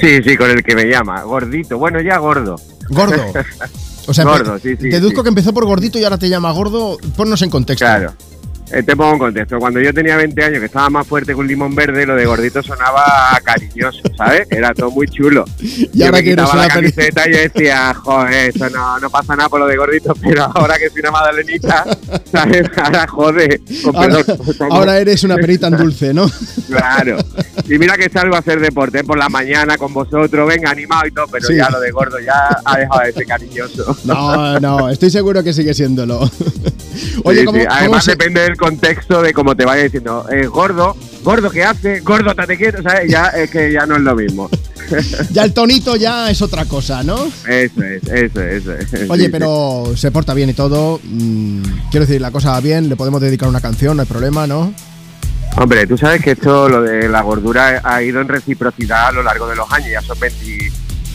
Sí, 0.00 0.22
sí, 0.22 0.34
con 0.34 0.48
el 0.48 0.62
que 0.62 0.74
me 0.74 0.86
llama, 0.86 1.20
gordito, 1.24 1.76
bueno, 1.76 2.00
ya 2.00 2.16
gordo. 2.16 2.56
Gordo. 2.88 3.22
O 4.06 4.14
sea, 4.14 4.24
Gordo, 4.24 4.58
sí, 4.58 4.74
sí, 4.80 4.88
deduzco 4.88 5.18
sí. 5.18 5.22
que 5.24 5.28
empezó 5.28 5.52
por 5.54 5.66
gordito 5.66 5.96
y 5.98 6.02
ahora 6.02 6.18
te 6.18 6.28
llama 6.28 6.50
gordo. 6.50 6.98
Ponnos 7.16 7.42
en 7.42 7.50
contexto. 7.50 7.84
Claro. 7.84 8.12
Eh, 8.72 8.82
te 8.84 8.96
pongo 8.96 9.12
en 9.14 9.18
contexto. 9.18 9.58
Cuando 9.58 9.80
yo 9.80 9.92
tenía 9.92 10.16
20 10.16 10.44
años, 10.44 10.60
que 10.60 10.66
estaba 10.66 10.88
más 10.90 11.06
fuerte 11.06 11.32
que 11.32 11.38
un 11.40 11.46
limón 11.48 11.74
verde, 11.74 12.06
lo 12.06 12.14
de 12.14 12.24
gordito 12.24 12.62
sonaba 12.62 13.04
cariñoso, 13.42 14.00
¿sabes? 14.16 14.46
Era 14.50 14.72
todo 14.74 14.90
muy 14.90 15.06
chulo. 15.08 15.44
Y 15.60 15.98
yo 15.98 16.06
ahora 16.06 16.18
me 16.18 16.24
que 16.24 16.32
eres 16.32 16.44
quitaba 16.44 16.54
la 16.56 16.64
una 16.66 16.74
peli- 16.74 16.92
camiseta 16.92 17.28
y 17.28 17.32
yo 17.32 17.38
decía, 17.38 17.94
joder, 17.94 18.48
esto 18.50 18.70
no, 18.70 18.98
no 19.00 19.10
pasa 19.10 19.34
nada 19.36 19.48
por 19.48 19.60
lo 19.60 19.66
de 19.66 19.76
gordito, 19.76 20.14
pero 20.22 20.44
ahora 20.54 20.78
que 20.78 20.88
soy 20.90 21.00
una 21.00 21.10
magdalenita, 21.10 21.84
¿sabes? 22.30 22.68
Ahora 22.76 23.06
jode. 23.08 23.60
Con 23.82 24.72
Ahora, 24.72 24.98
eres 24.98 25.24
una 25.24 25.36
perita 25.36 25.66
en 25.68 25.76
dulce, 25.76 26.14
¿no? 26.14 26.30
Claro. 26.68 27.16
Y 27.68 27.78
mira 27.78 27.96
que 27.96 28.08
salgo 28.08 28.36
a 28.36 28.38
hacer 28.38 28.60
deporte 28.60 29.02
por 29.04 29.18
la 29.18 29.28
mañana 29.28 29.76
con 29.78 29.92
vosotros, 29.92 30.48
venga, 30.48 30.70
animado 30.70 31.06
y 31.06 31.10
todo, 31.12 31.26
pero 31.30 31.46
Sí. 31.46 31.56
ya 31.56 31.68
lo 31.70 31.80
de 31.80 31.90
gordo 31.90 32.18
ya 32.20 32.48
ha 32.64 32.78
dejado 32.78 33.00
de 33.04 33.12
ser 33.12 33.26
cariñoso. 33.26 33.96
No, 34.04 34.58
no, 34.60 34.88
estoy 34.90 35.10
seguro 35.10 35.42
que 35.42 35.52
sigue 35.52 35.74
siéndolo. 35.74 36.30
Oye, 37.24 37.40
Sí, 37.40 37.44
¿cómo, 37.46 37.58
sí. 37.58 37.64
cómo 37.66 37.76
Además 37.78 38.04
se- 38.04 38.10
depende 38.12 38.40
del 38.42 38.56
contexto 38.56 39.22
de 39.22 39.32
cómo 39.32 39.54
te 39.56 39.64
vaya 39.64 39.84
diciendo, 39.84 40.26
eh, 40.30 40.46
gordo, 40.46 40.96
gordo, 41.22 41.50
¿qué 41.50 41.64
hace? 41.64 42.00
Gordo, 42.00 42.34
te 42.34 42.56
quieto, 42.56 42.82
¿sabes? 42.82 43.10
Ya 43.10 43.26
es 43.28 43.50
que 43.50 43.72
ya 43.72 43.86
no 43.86 43.96
es 43.96 44.02
lo 44.02 44.14
mismo. 44.14 44.48
ya 45.30 45.44
el 45.44 45.52
tonito 45.54 45.94
ya 45.96 46.30
es 46.30 46.42
otra 46.42 46.64
cosa, 46.64 47.02
¿no? 47.02 47.26
Eso 47.46 47.82
es, 47.82 48.02
eso 48.08 48.40
es, 48.42 48.66
eso 48.66 48.72
es. 48.96 49.10
Oye, 49.10 49.24
Sí, 49.26 49.30
pero 49.30 49.92
se 49.96 50.10
porta 50.10 50.34
bien 50.34 50.50
y 50.50 50.54
todo. 50.54 51.00
mm, 51.04 51.62
quiero 51.90 52.06
decir, 52.06 52.20
la 52.20 52.30
cosa 52.30 52.50
va 52.50 52.60
bien, 52.60 52.88
le 52.88 52.96
podemos 52.96 53.20
dedicar 53.20 53.48
una 53.48 53.60
canción, 53.60 53.96
no 53.96 54.02
hay 54.02 54.08
problema, 54.08 54.46
¿no? 54.46 54.72
Hombre, 55.56 55.86
tú 55.86 55.98
sabes 55.98 56.22
que 56.22 56.32
esto, 56.32 56.68
lo 56.68 56.80
de 56.82 57.08
la 57.08 57.22
gordura, 57.22 57.80
ha 57.84 58.02
ido 58.02 58.20
en 58.20 58.28
reciprocidad 58.28 59.08
a 59.08 59.12
lo 59.12 59.22
largo 59.22 59.48
de 59.48 59.56
los 59.56 59.70
años. 59.72 59.90
Ya 59.90 60.00
son 60.00 60.16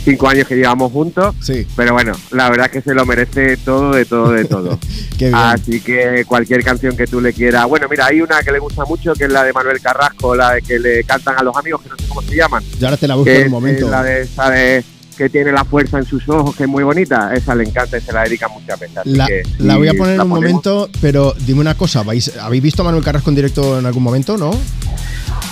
25 0.05 0.27
años 0.29 0.47
que 0.47 0.55
llevamos 0.55 0.91
juntos. 0.91 1.35
Sí. 1.41 1.65
Pero 1.75 1.93
bueno, 1.93 2.13
la 2.31 2.49
verdad 2.49 2.67
es 2.67 2.71
que 2.73 2.81
se 2.81 2.93
lo 2.93 3.05
merece 3.05 3.57
todo, 3.57 3.91
de 3.91 4.05
todo, 4.05 4.31
de 4.31 4.45
todo. 4.45 4.79
Qué 5.17 5.25
bien. 5.25 5.35
Así 5.35 5.81
que 5.81 6.23
cualquier 6.27 6.63
canción 6.63 6.95
que 6.95 7.07
tú 7.07 7.19
le 7.21 7.33
quieras. 7.33 7.65
Bueno, 7.67 7.87
mira, 7.89 8.05
hay 8.07 8.21
una 8.21 8.41
que 8.43 8.51
le 8.51 8.59
gusta 8.59 8.85
mucho, 8.85 9.13
que 9.13 9.25
es 9.25 9.31
la 9.31 9.43
de 9.43 9.51
Manuel 9.53 9.81
Carrasco, 9.81 10.35
la 10.35 10.53
de 10.53 10.61
que 10.61 10.77
le 10.77 11.03
cantan 11.03 11.35
a 11.39 11.43
los 11.43 11.55
amigos, 11.57 11.81
que 11.81 11.89
no 11.89 11.95
sé 11.97 12.05
cómo 12.07 12.21
se 12.21 12.35
llaman. 12.35 12.63
Yo 12.79 12.87
ahora 12.87 12.97
te 12.97 13.07
la 13.07 13.15
busco 13.15 13.31
en 13.31 13.37
un 13.39 13.43
es, 13.45 13.49
momento. 13.51 13.87
eh, 13.87 13.89
la 13.89 14.03
de 14.03 14.21
esa 14.21 14.49
de 14.51 14.83
que 15.17 15.29
tiene 15.29 15.51
la 15.53 15.63
fuerza 15.63 15.97
en 15.97 16.05
sus 16.05 16.27
ojos, 16.29 16.55
que 16.55 16.63
es 16.63 16.69
muy 16.69 16.83
bonita. 16.83 17.33
Esa 17.33 17.55
le 17.55 17.63
encanta 17.63 17.97
y 17.97 18.01
se 18.01 18.11
la 18.11 18.23
dedica 18.23 18.47
muchas 18.49 18.77
veces. 18.79 18.99
La, 19.05 19.25
que 19.25 19.43
la 19.59 19.77
voy 19.77 19.87
a 19.87 19.93
poner 19.93 20.15
en 20.15 20.21
un 20.21 20.27
ponemos- 20.29 20.35
momento, 20.41 20.89
pero 21.01 21.33
dime 21.47 21.61
una 21.61 21.75
cosa, 21.75 22.03
¿vais, 22.03 22.31
¿habéis 22.37 22.61
visto 22.61 22.81
a 22.81 22.85
Manuel 22.85 23.03
Carrasco 23.03 23.29
en 23.29 23.35
directo 23.37 23.79
en 23.79 23.85
algún 23.85 24.03
momento, 24.03 24.37
no? 24.37 24.51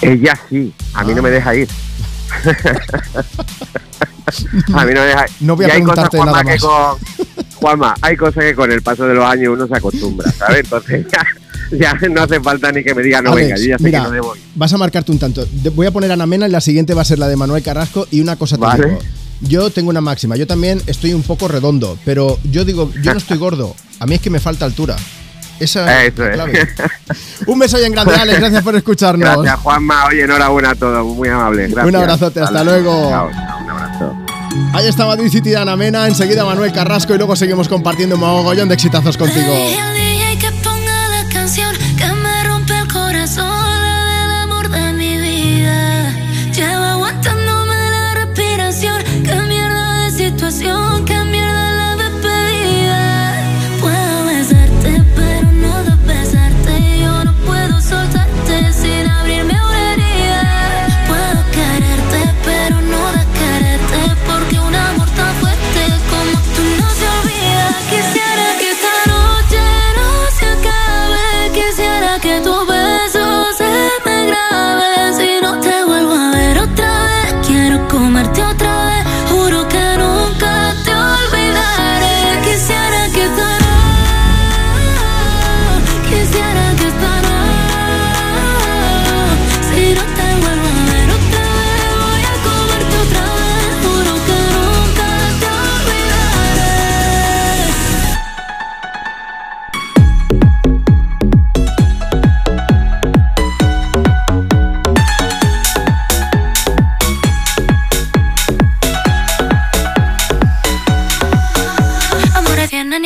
Ella 0.02 0.38
sí, 0.50 0.72
a 0.94 1.04
mí 1.06 1.14
no 1.16 1.22
me 1.22 1.30
Ah. 1.30 1.32
deja 1.32 1.56
ir. 1.56 1.68
a 4.74 4.86
mí 4.86 4.94
no 4.94 5.02
me 5.02 5.08
deja. 5.08 5.26
No 5.42 5.56
voy 5.56 5.66
a 5.66 5.70
Y 5.70 5.72
hay 5.72 5.82
cosas, 5.82 6.10
preguntarte 6.10 6.18
Juanma, 6.18 6.44
nada 6.44 6.54
que 6.54 6.60
con, 6.60 6.98
Juanma, 7.56 7.96
hay 8.02 8.18
cosas 8.18 8.44
que 8.44 8.56
con 8.56 8.72
el 8.72 8.82
paso 8.82 9.06
de 9.08 9.14
los 9.16 9.26
años 9.26 9.54
uno 9.54 9.68
se 9.68 9.76
acostumbra, 9.76 10.32
¿sabes? 10.32 10.60
Entonces 10.64 11.06
ya, 11.72 11.78
ya 11.78 11.94
no 12.10 12.22
hace 12.24 12.40
falta 12.40 12.72
ni 12.72 12.84
que 12.84 12.94
me 12.96 13.04
diga 13.04 13.22
no 13.22 13.34
Alex, 13.34 13.48
venga, 13.48 13.60
yo 13.62 13.68
ya 13.68 13.78
sé 13.78 13.84
mira, 13.84 14.00
que 14.00 14.06
no 14.06 14.12
debo 14.12 14.36
ir. 14.36 14.42
vas 14.56 14.74
a 14.74 14.78
marcarte 14.78 15.12
un 15.12 15.20
tanto. 15.20 15.46
Voy 15.76 15.88
a 15.88 15.92
poner 15.92 16.12
a 16.12 16.14
Ana 16.16 16.26
Mena 16.26 16.48
y 16.48 16.52
la 16.52 16.62
siguiente 16.62 16.94
va 16.94 17.02
a 17.04 17.06
ser 17.06 17.20
la 17.20 17.28
de 17.28 17.36
Manuel 17.36 17.64
Carrasco 17.64 18.08
y 18.12 18.22
una 18.22 18.36
cosa 18.36 18.56
te 18.58 18.62
Vale. 18.62 18.86
digo. 18.88 19.00
Yo 19.42 19.70
tengo 19.72 19.90
una 19.90 20.00
máxima, 20.00 20.38
yo 20.38 20.48
también 20.48 20.82
estoy 20.88 21.14
un 21.14 21.22
poco 21.22 21.50
redondo, 21.50 21.98
pero 22.06 22.40
yo 22.50 22.64
digo, 22.64 22.90
yo 23.02 23.12
no 23.12 23.18
estoy 23.18 23.38
gordo, 23.38 23.76
a 24.00 24.06
mí 24.06 24.16
es 24.16 24.22
que 24.22 24.30
me 24.30 24.40
falta 24.40 24.64
altura. 24.64 24.96
Esa 25.64 26.04
Eso 26.04 26.24
es. 26.26 26.34
clave. 26.34 26.68
Un 27.48 27.60
beso 27.60 27.80
y 27.80 27.84
en 27.84 27.92
grande, 27.92 28.16
Alex, 28.16 28.40
gracias 28.40 28.64
por 28.64 28.76
escucharnos. 28.76 29.30
Gracias, 29.44 29.60
Juanma. 29.62 30.06
Oye, 30.06 30.24
enhorabuena 30.24 30.72
a 30.72 30.76
todos, 30.76 31.06
muy 31.06 31.30
amable. 31.30 31.68
Gracias. 31.68 31.86
Un 31.86 31.96
abrazote, 31.96 32.40
hasta 32.42 32.64
luego. 32.64 33.10
Chao, 33.10 33.30
chao, 33.32 33.60
un 33.64 33.70
abrazo. 33.70 34.18
Ahí 34.74 34.88
está 34.88 35.06
Madrid 35.06 35.30
City 35.30 35.50
de 35.50 35.58
Ana 35.58 35.76
Mena, 35.76 36.08
enseguida 36.08 36.46
Manuel 36.46 36.72
Carrasco 36.72 37.14
y 37.14 37.18
luego 37.18 37.36
seguimos 37.36 37.68
compartiendo 37.68 38.16
un 38.16 38.22
mogollón 38.22 38.68
de 38.70 38.76
exitazos 38.76 39.18
contigo. 39.18 39.52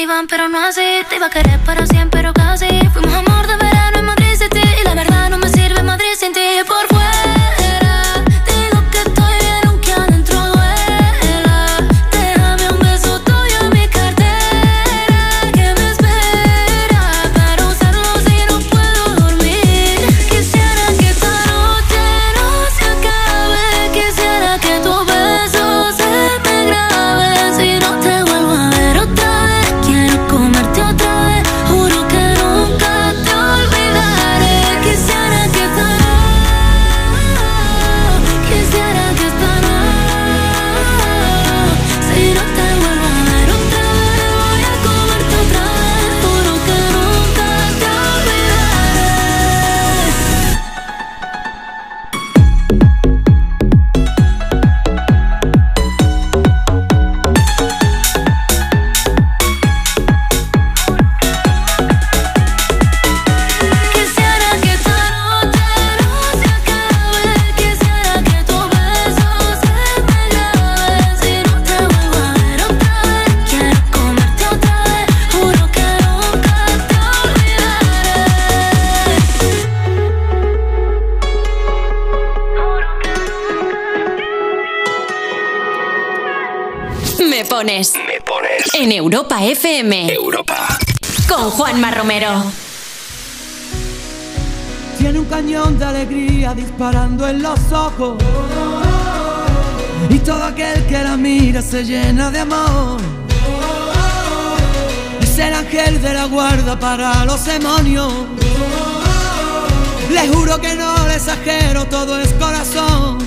Van, 0.06 0.28
pero 0.28 0.48
no 0.48 0.60
así. 0.60 0.82
Te 1.10 1.16
iba 1.16 1.28
a 1.28 1.30
querer 1.30 1.60
para 1.62 1.86
siempre, 1.88 2.22
pero 2.22 2.34
En 88.88 88.94
Europa 88.94 89.44
FM. 89.44 90.14
Europa. 90.14 90.66
Con 91.28 91.50
Juanma 91.50 91.92
Romero. 91.92 92.30
Tiene 94.98 95.20
un 95.20 95.26
cañón 95.26 95.78
de 95.78 95.84
alegría 95.84 96.54
disparando 96.54 97.28
en 97.28 97.44
los 97.44 97.60
ojos. 97.74 98.16
Y 100.10 100.20
todo 100.20 100.42
aquel 100.42 100.86
que 100.86 101.04
la 101.04 101.18
mira 101.18 101.62
se 101.62 101.84
llena 101.84 102.32
de 102.32 102.40
amor. 102.40 103.02
Es 105.22 105.38
el 105.38 105.54
ángel 105.54 106.02
de 106.02 106.14
la 106.14 106.24
guarda 106.24 106.80
para 106.80 107.26
los 107.26 107.44
demonios. 107.44 108.14
Le 110.14 110.30
juro 110.30 110.62
que 110.62 110.76
no 110.76 111.08
le 111.08 111.16
exagero, 111.16 111.84
todo 111.88 112.18
es 112.22 112.32
corazón. 112.36 113.18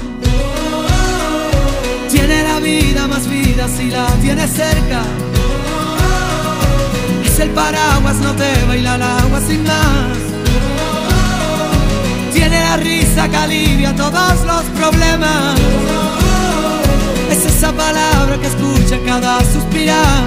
Tiene 2.11 2.45
la 2.45 2.61
vida 2.61 3.07
más 3.07 3.29
vida 3.29 3.69
si 3.69 3.91
la 3.91 4.07
tiene 4.23 4.49
cerca. 4.49 5.03
El 7.41 7.49
paraguas, 7.53 8.17
no 8.17 8.35
te 8.35 8.65
baila 8.69 8.97
el 8.97 9.03
agua 9.03 9.41
sin 9.41 9.65
más. 9.65 10.19
Tiene 12.35 12.61
la 12.61 12.77
risa 12.77 13.31
que 13.31 13.37
alivia 13.37 13.97
todos 13.97 14.45
los 14.45 14.63
problemas. 14.79 15.59
Es 17.31 17.47
esa 17.47 17.73
palabra 17.73 18.37
que 18.39 18.47
escucha 18.47 18.99
cada 19.07 19.41
suspirar. 19.41 20.23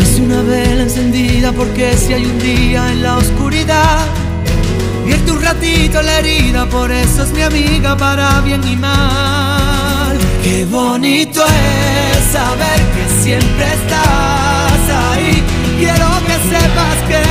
Es 0.00 0.18
una 0.18 0.42
vela 0.42 0.82
encendida 0.82 1.52
porque 1.52 1.96
si 1.96 2.14
hay 2.14 2.24
un 2.24 2.40
día 2.40 2.90
en 2.90 3.04
la 3.04 3.18
oscuridad, 3.18 4.04
vierte 5.06 5.30
un 5.30 5.42
ratito 5.42 6.02
la 6.02 6.18
herida, 6.18 6.66
por 6.66 6.90
eso 6.90 7.22
es 7.22 7.30
mi 7.30 7.42
amiga 7.42 7.96
para 7.96 8.40
bien 8.40 8.62
y 8.66 8.74
mal. 8.74 10.18
Qué 10.42 10.64
bonito 10.64 11.40
es 11.44 12.32
saber 12.32 12.80
que 12.94 13.22
siempre 13.22 13.64
estás. 13.74 14.41
Quiero 15.82 16.10
que 16.28 16.36
sepas 16.54 16.98
que 17.08 17.22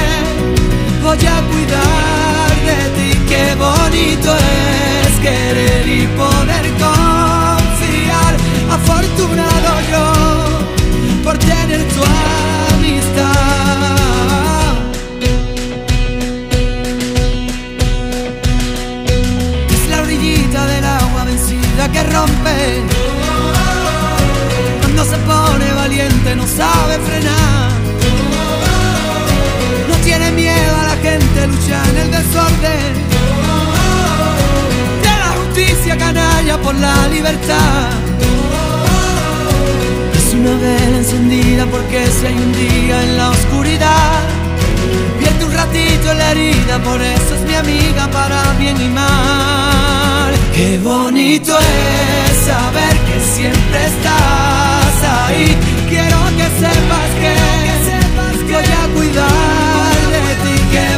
voy 1.02 1.26
a 1.26 1.38
cuidar 1.52 2.52
de 2.68 2.80
ti. 2.98 3.10
Qué 3.30 3.46
bonito 3.56 4.30
es 4.36 5.12
querer 5.22 5.88
y 5.88 6.06
poder 6.20 6.66
confiar. 6.84 8.34
Afortunado 8.78 9.72
yo 9.90 10.06
por 11.24 11.38
tener 11.38 11.82
tu 11.94 12.02
amistad. 12.76 13.46
Es 19.70 19.84
la 19.92 20.02
orillita 20.02 20.66
del 20.66 20.84
agua 20.84 21.24
vencida 21.24 21.90
que 21.94 22.04
rompe. 22.04 22.84
Cuando 24.82 25.06
se 25.06 25.18
pone 25.20 25.72
valiente 25.74 26.36
no 26.36 26.46
sabe 26.46 27.00
frenar. 27.08 27.71
Gente, 31.42 31.48
lucha 31.48 31.84
en 31.90 31.98
el 31.98 32.12
desorden. 32.12 32.94
De 35.02 35.10
la 35.10 35.32
justicia 35.38 35.98
canalla 35.98 36.58
por 36.62 36.76
la 36.76 37.08
libertad. 37.08 37.90
Es 40.14 40.34
una 40.34 40.58
vela 40.58 40.98
encendida 40.98 41.66
porque 41.66 42.08
si 42.08 42.26
hay 42.28 42.34
un 42.34 42.54
día 42.54 43.04
en 43.04 43.18
la 43.18 43.30
oscuridad. 43.30 44.20
Vierte 45.20 45.46
un 45.46 45.54
ratito 45.54 46.14
la 46.14 46.32
herida, 46.32 46.80
por 46.84 47.02
eso 47.02 47.36
es 47.36 47.42
mi 47.42 47.54
amiga 47.56 48.08
para 48.12 48.42
bien 48.60 48.80
y 48.82 48.90
mal. 48.90 50.34
Qué 50.56 50.80
bonito 50.80 51.58
es 51.58 52.38
saber 52.46 52.96
que 53.08 53.20
siempre 53.36 53.86
estás 53.86 54.96
ahí. 55.28 55.58
Quiero 55.90 56.18
que 56.38 56.48
sepas 56.62 57.10
que, 57.22 57.52
voy 58.52 58.64
a 58.64 58.94
cuidar 58.94 60.02
de 60.12 60.36
ti. 60.44 60.64
Qué 60.72 60.98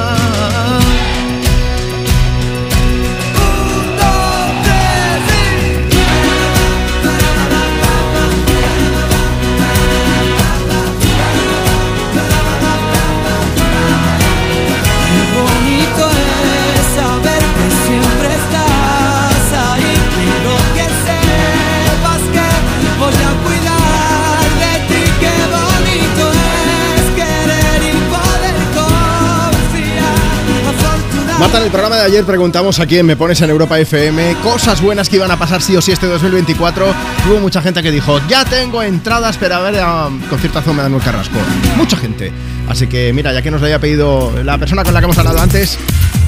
Marta, 31.41 31.57
en 31.57 31.63
el 31.63 31.71
programa 31.71 31.95
de 31.95 32.03
ayer 32.03 32.23
preguntamos 32.23 32.79
a 32.79 32.85
quién 32.85 33.03
me 33.03 33.15
pones 33.15 33.41
en 33.41 33.49
Europa 33.49 33.79
FM 33.79 34.35
cosas 34.43 34.79
buenas 34.79 35.09
que 35.09 35.15
iban 35.15 35.31
a 35.31 35.39
pasar 35.39 35.59
sí 35.59 35.75
o 35.75 35.81
sí 35.81 35.91
este 35.91 36.05
2024. 36.05 36.85
Hubo 37.27 37.39
mucha 37.39 37.63
gente 37.63 37.81
que 37.81 37.89
dijo, 37.89 38.21
ya 38.27 38.45
tengo 38.45 38.83
entradas 38.83 39.37
para 39.37 39.59
ver 39.59 39.79
a 39.79 40.07
conciertazo 40.29 40.71
me 40.71 40.83
dan 40.83 40.93
un 40.93 40.99
carrasco. 40.99 41.39
Mucha 41.77 41.97
gente. 41.97 42.31
Así 42.69 42.85
que 42.85 43.11
mira, 43.11 43.33
ya 43.33 43.41
que 43.41 43.49
nos 43.49 43.59
lo 43.59 43.65
haya 43.65 43.79
pedido 43.79 44.31
la 44.43 44.59
persona 44.59 44.83
con 44.83 44.93
la 44.93 44.99
que 44.99 45.05
hemos 45.05 45.17
hablado 45.17 45.41
antes, 45.41 45.79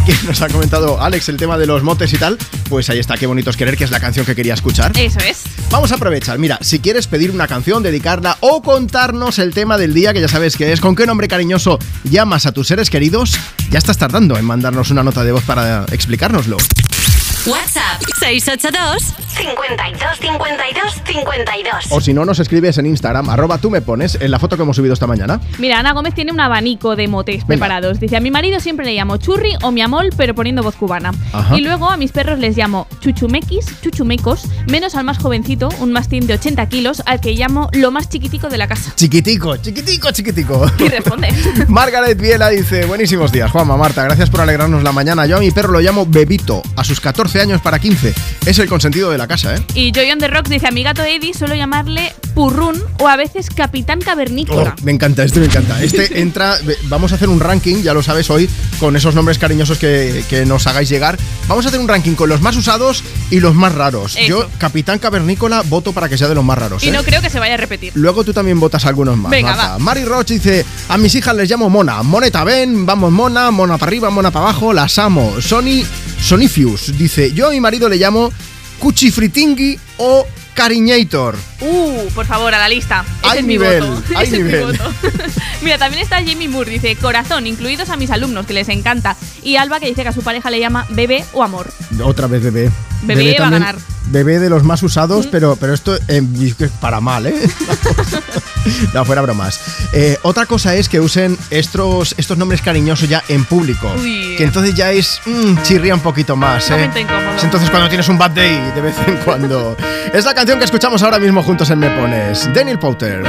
que 0.05 0.13
nos 0.27 0.41
ha 0.41 0.49
comentado 0.49 1.01
Alex 1.01 1.29
el 1.29 1.37
tema 1.37 1.57
de 1.57 1.65
los 1.65 1.83
motes 1.83 2.11
y 2.13 2.17
tal, 2.17 2.37
pues 2.69 2.89
ahí 2.89 2.99
está, 2.99 3.15
qué 3.15 3.25
bonito 3.25 3.49
es 3.49 3.57
querer, 3.57 3.77
que 3.77 3.83
es 3.83 3.91
la 3.91 3.99
canción 3.99 4.25
que 4.25 4.35
quería 4.35 4.53
escuchar. 4.53 4.91
Eso 4.97 5.19
es. 5.19 5.43
Vamos 5.69 5.91
a 5.91 5.95
aprovechar, 5.95 6.39
mira, 6.39 6.59
si 6.61 6.79
quieres 6.79 7.07
pedir 7.07 7.31
una 7.31 7.47
canción, 7.47 7.83
dedicarla 7.83 8.37
o 8.41 8.61
contarnos 8.61 9.39
el 9.39 9.53
tema 9.53 9.77
del 9.77 9.93
día, 9.93 10.13
que 10.13 10.21
ya 10.21 10.27
sabes 10.27 10.57
que 10.57 10.71
es 10.71 10.81
con 10.81 10.95
qué 10.95 11.05
nombre 11.05 11.27
cariñoso 11.27 11.79
llamas 12.03 12.45
a 12.45 12.51
tus 12.51 12.67
seres 12.67 12.89
queridos, 12.89 13.37
ya 13.69 13.79
estás 13.79 13.97
tardando 13.97 14.37
en 14.37 14.45
mandarnos 14.45 14.91
una 14.91 15.03
nota 15.03 15.23
de 15.23 15.31
voz 15.31 15.43
para 15.43 15.85
explicárnoslo. 15.91 16.57
WhatsApp 17.45 18.01
682 18.21 19.13
52 19.35 20.19
52 20.19 20.93
52. 21.05 21.85
O 21.89 21.99
si 21.99 22.13
no, 22.13 22.23
nos 22.23 22.39
escribes 22.39 22.77
en 22.77 22.85
Instagram, 22.85 23.29
arroba 23.29 23.57
tú 23.57 23.69
me 23.69 23.81
pones, 23.81 24.17
en 24.21 24.31
la 24.31 24.39
foto 24.39 24.55
que 24.55 24.63
hemos 24.63 24.77
subido 24.77 24.93
esta 24.93 25.07
mañana. 25.07 25.41
Mira, 25.57 25.79
Ana 25.79 25.91
Gómez 25.91 26.13
tiene 26.13 26.31
un 26.31 26.39
abanico 26.39 26.95
de 26.95 27.09
motes 27.09 27.43
preparados. 27.43 27.99
Dice, 27.99 28.15
a 28.15 28.21
mi 28.21 28.31
marido 28.31 28.61
siempre 28.61 28.85
le 28.85 28.93
llamo 28.93 29.17
churri 29.17 29.55
o 29.61 29.71
mi 29.71 29.81
amol, 29.81 30.11
pero 30.15 30.33
poniendo 30.35 30.63
voz 30.63 30.75
cubana. 30.75 31.11
Ajá. 31.33 31.57
Y 31.57 31.61
luego 31.61 31.89
a 31.89 31.97
mis 31.97 32.13
perros 32.13 32.39
les 32.39 32.55
llamo 32.55 32.87
chuchumequis, 33.01 33.81
chuchumecos, 33.81 34.45
menos 34.67 34.95
al 34.95 35.03
más 35.03 35.17
jovencito, 35.17 35.67
un 35.79 35.91
mastín 35.91 36.27
de 36.27 36.35
80 36.35 36.69
kilos, 36.69 37.03
al 37.05 37.19
que 37.19 37.33
llamo 37.33 37.69
lo 37.73 37.91
más 37.91 38.07
chiquitico 38.07 38.47
de 38.47 38.57
la 38.57 38.67
casa. 38.67 38.93
Chiquitico, 38.95 39.57
chiquitico, 39.57 40.11
chiquitico. 40.11 40.65
Y 40.79 40.87
responde. 40.87 41.27
Margaret 41.67 42.17
Viela 42.17 42.49
dice, 42.49 42.85
buenísimos 42.85 43.33
días, 43.33 43.51
Juanma, 43.51 43.75
Marta, 43.75 44.03
gracias 44.03 44.29
por 44.29 44.39
alegrarnos 44.39 44.81
la 44.81 44.93
mañana. 44.93 45.25
Yo 45.25 45.37
a 45.37 45.39
mi 45.41 45.51
perro 45.51 45.73
lo 45.73 45.81
llamo 45.81 46.05
Bebito, 46.05 46.61
a 46.77 46.83
sus 46.83 47.01
14 47.01 47.32
años 47.41 47.61
para 47.61 47.79
15. 47.79 48.13
Es 48.45 48.59
el 48.59 48.67
consentido 48.67 49.11
de 49.11 49.17
la 49.17 49.27
casa, 49.27 49.55
¿eh? 49.55 49.59
Y 49.73 49.91
Joy 49.91 50.11
on 50.11 50.19
the 50.19 50.27
Rocks 50.27 50.49
dice, 50.49 50.67
a 50.67 50.71
mi 50.71 50.83
gato 50.83 51.03
Eddie 51.03 51.33
suelo 51.33 51.55
llamarle 51.55 52.13
Purrún 52.33 52.81
o 52.99 53.07
a 53.07 53.15
veces 53.15 53.49
Capitán 53.49 54.01
Cavernícola. 54.01 54.75
Oh, 54.77 54.83
me 54.83 54.91
encanta, 54.91 55.23
este 55.23 55.39
me 55.39 55.45
encanta. 55.45 55.81
Este 55.83 56.21
entra, 56.21 56.57
vamos 56.85 57.11
a 57.11 57.15
hacer 57.15 57.29
un 57.29 57.39
ranking, 57.39 57.83
ya 57.83 57.93
lo 57.93 58.01
sabes 58.03 58.29
hoy, 58.29 58.49
con 58.79 58.95
esos 58.95 59.15
nombres 59.15 59.37
cariñosos 59.37 59.77
que, 59.77 60.23
que 60.29 60.45
nos 60.45 60.67
hagáis 60.67 60.89
llegar. 60.89 61.17
Vamos 61.47 61.65
a 61.65 61.69
hacer 61.69 61.79
un 61.79 61.87
ranking 61.87 62.15
con 62.15 62.29
los 62.29 62.41
más 62.41 62.55
usados 62.55 63.03
y 63.29 63.39
los 63.39 63.55
más 63.55 63.73
raros. 63.75 64.15
Eso. 64.15 64.27
Yo, 64.27 64.49
Capitán 64.57 64.99
Cavernícola, 64.99 65.61
voto 65.61 65.93
para 65.93 66.09
que 66.09 66.17
sea 66.17 66.27
de 66.27 66.35
los 66.35 66.43
más 66.43 66.57
raros. 66.57 66.83
Y 66.83 66.89
¿eh? 66.89 66.91
no 66.91 67.03
creo 67.03 67.21
que 67.21 67.29
se 67.29 67.39
vaya 67.39 67.55
a 67.55 67.57
repetir. 67.57 67.91
Luego 67.95 68.23
tú 68.23 68.33
también 68.33 68.59
votas 68.59 68.85
algunos 68.85 69.17
más. 69.17 69.31
Venga, 69.31 69.55
Marta. 69.55 69.71
va. 69.73 69.79
Mari 69.79 70.05
Roch 70.05 70.27
dice: 70.27 70.65
A 70.89 70.97
mis 70.97 71.13
hijas 71.15 71.35
les 71.35 71.49
llamo 71.49 71.69
Mona. 71.69 72.03
Moneta, 72.03 72.43
ven, 72.43 72.85
vamos 72.85 73.11
Mona, 73.11 73.51
Mona 73.51 73.77
para 73.77 73.89
arriba, 73.89 74.09
Mona 74.09 74.31
para 74.31 74.45
abajo, 74.45 74.73
las 74.73 74.97
amo. 74.97 75.35
Sony, 75.39 75.83
Sonifius 76.21 76.97
dice: 76.97 77.22
Yo 77.31 77.47
a 77.47 77.51
mi 77.51 77.59
marido 77.59 77.87
le 77.87 77.97
llamo 77.97 78.31
Cuchifritingui 78.79 79.79
o 79.97 80.25
Cariñator. 80.53 81.35
Uh, 81.61 82.09
por 82.13 82.25
favor, 82.25 82.53
a 82.53 82.59
la 82.59 82.69
lista. 82.69 83.03
Ese 83.21 83.29
Hay 83.31 83.39
es 83.39 83.45
mi 83.45 83.57
voto. 83.57 84.03
hay 84.15 84.27
Ese 84.27 84.37
es 84.37 84.43
mi 84.43 84.59
voto. 84.59 84.83
Mira, 85.61 85.77
también 85.77 86.03
está 86.03 86.17
Jamie 86.17 86.49
Moore, 86.49 86.71
dice 86.71 86.95
corazón, 86.95 87.47
incluidos 87.47 87.89
a 87.89 87.97
mis 87.97 88.11
alumnos, 88.11 88.45
que 88.45 88.53
les 88.53 88.69
encanta. 88.69 89.15
Y 89.43 89.55
Alba, 89.55 89.79
que 89.79 89.87
dice 89.87 90.03
que 90.03 90.09
a 90.09 90.13
su 90.13 90.21
pareja 90.21 90.49
le 90.49 90.59
llama 90.59 90.85
bebé 90.89 91.23
o 91.33 91.43
amor. 91.43 91.71
Otra 92.03 92.27
vez 92.27 92.43
bebé. 92.43 92.69
Bebé 93.03 93.37
va 93.39 93.47
a 93.47 93.49
ganar. 93.49 93.75
Bebé 94.07 94.39
de 94.39 94.49
los 94.49 94.63
más 94.63 94.83
usados, 94.83 95.27
pero, 95.27 95.55
pero 95.55 95.73
esto 95.73 95.97
eh, 96.07 96.21
para 96.81 96.99
mal, 96.99 97.25
¿eh? 97.25 97.33
no, 98.93 99.05
fuera 99.05 99.21
bromas. 99.21 99.59
Eh, 99.93 100.17
otra 100.23 100.45
cosa 100.45 100.75
es 100.75 100.89
que 100.89 100.99
usen 100.99 101.37
estos, 101.49 102.13
estos 102.17 102.37
nombres 102.37 102.61
cariñosos 102.61 103.07
ya 103.07 103.23
en 103.27 103.45
público. 103.45 103.91
Uy. 103.97 104.35
Que 104.37 104.43
entonces 104.43 104.75
ya 104.75 104.91
es. 104.91 105.21
mm, 105.25 105.61
chirría 105.63 105.95
un 105.95 106.01
poquito 106.01 106.35
más, 106.35 106.69
¿eh? 106.71 106.89
Es 107.37 107.43
entonces 107.43 107.69
cuando 107.69 107.87
tienes 107.87 108.07
un 108.09 108.17
bad 108.17 108.31
day 108.31 108.71
de 108.75 108.81
vez 108.81 108.95
en 109.07 109.17
cuando. 109.17 109.75
es 110.13 110.25
la 110.25 110.33
canción 110.43 110.59
que 110.59 110.65
escuchamos 110.65 111.01
ahora 111.03 111.19
mismo 111.19 111.41
juntos 111.41 111.69
en 111.69 111.79
Me 111.79 111.89
Pones. 111.91 112.53
Daniel 112.53 112.77
Powter. 112.77 113.25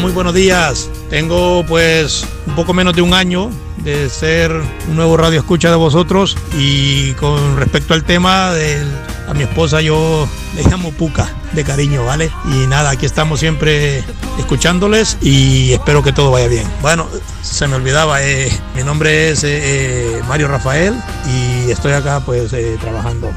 Muy 0.00 0.12
buenos 0.12 0.32
días. 0.32 0.88
Tengo 1.10 1.64
pues 1.66 2.24
un 2.46 2.54
poco 2.54 2.72
menos 2.72 2.94
de 2.94 3.02
un 3.02 3.14
año 3.14 3.50
de 3.78 4.08
ser 4.08 4.52
un 4.52 4.96
nuevo 4.96 5.16
radio 5.16 5.40
escucha 5.40 5.70
de 5.70 5.76
vosotros 5.76 6.36
y 6.56 7.12
con 7.14 7.56
respecto 7.56 7.94
al 7.94 8.04
tema 8.04 8.52
de 8.52 8.80
a 9.26 9.34
mi 9.34 9.42
esposa 9.42 9.80
yo 9.80 10.28
le 10.54 10.62
llamo 10.62 10.92
Puca 10.92 11.28
de 11.52 11.64
cariño, 11.64 12.04
¿vale? 12.04 12.30
Y 12.46 12.66
nada, 12.66 12.90
aquí 12.90 13.06
estamos 13.06 13.40
siempre 13.40 14.04
escuchándoles 14.38 15.18
y 15.20 15.72
espero 15.72 16.02
que 16.02 16.12
todo 16.12 16.30
vaya 16.30 16.48
bien. 16.48 16.66
Bueno, 16.80 17.06
se 17.42 17.66
me 17.66 17.74
olvidaba, 17.74 18.22
eh, 18.22 18.52
mi 18.76 18.84
nombre 18.84 19.30
es 19.30 19.42
eh, 19.42 19.60
eh, 19.62 20.22
Mario 20.28 20.48
Rafael 20.48 20.94
y 21.26 21.70
estoy 21.70 21.92
acá 21.92 22.20
pues 22.20 22.52
eh, 22.52 22.78
trabajando. 22.80 23.32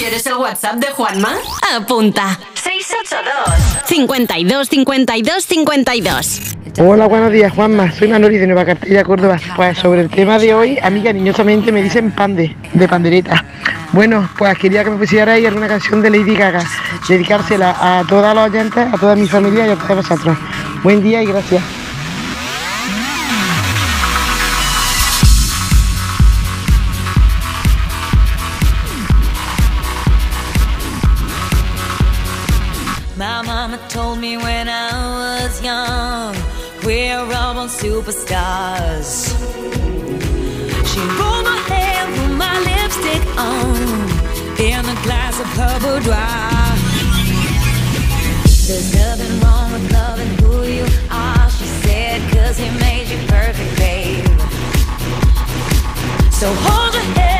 ¿Quieres 0.00 0.24
el 0.24 0.36
WhatsApp 0.36 0.76
de 0.76 0.86
Juanma? 0.86 1.34
Apunta. 1.76 2.38
682 2.54 3.84
52 3.84 4.68
52 4.70 5.44
52. 5.44 6.40
Hola, 6.78 7.06
buenos 7.06 7.30
días, 7.30 7.52
Juanma. 7.52 7.92
Soy 7.92 8.08
Manoli 8.08 8.38
de 8.38 8.46
Nueva 8.46 8.64
Cartilla, 8.64 9.04
Córdoba. 9.04 9.38
Pues 9.54 9.76
sobre 9.76 10.00
el 10.00 10.08
tema 10.08 10.38
de 10.38 10.54
hoy, 10.54 10.78
a 10.82 10.88
mí 10.88 11.02
cariñosamente 11.02 11.70
me 11.70 11.82
dicen 11.82 12.12
pande, 12.12 12.56
de 12.72 12.88
pandereta. 12.88 13.44
Bueno, 13.92 14.26
pues 14.38 14.56
quería 14.56 14.84
que 14.84 14.88
me 14.88 14.96
pusierais 14.96 15.46
alguna 15.46 15.68
canción 15.68 16.00
de 16.00 16.08
Lady 16.08 16.34
Gaga, 16.34 16.64
dedicársela 17.06 17.76
a 17.78 18.02
todas 18.08 18.34
las 18.34 18.48
oyentes, 18.48 18.88
a 18.90 18.96
toda 18.96 19.14
mi 19.14 19.28
familia 19.28 19.66
y 19.66 19.70
a 19.72 19.76
todos 19.76 19.96
vosotros. 19.96 20.34
Buen 20.82 21.02
día 21.02 21.22
y 21.22 21.26
gracias. 21.26 21.62
Superstars. 38.00 39.28
She 40.90 41.00
rolled 41.18 41.44
my 41.44 41.58
hair, 41.68 42.06
put 42.16 42.32
my 42.36 42.58
lipstick 42.68 43.22
on, 43.36 43.76
in 44.58 44.80
a 44.80 45.02
glass 45.02 45.38
of 45.38 45.46
her 45.58 45.78
boudoir. 45.80 46.76
There's 48.66 48.94
nothing 48.94 49.40
wrong 49.40 49.72
with 49.72 49.92
loving 49.92 50.32
who 50.40 50.64
you 50.64 50.86
are, 51.10 51.50
she 51.50 51.66
said, 51.82 52.20
cause 52.32 52.56
he 52.56 52.70
made 52.78 53.08
you 53.08 53.18
perfect, 53.26 53.76
babe. 53.76 54.24
So 56.32 56.46
hold 56.54 56.94
your 56.94 57.02
head 57.02 57.39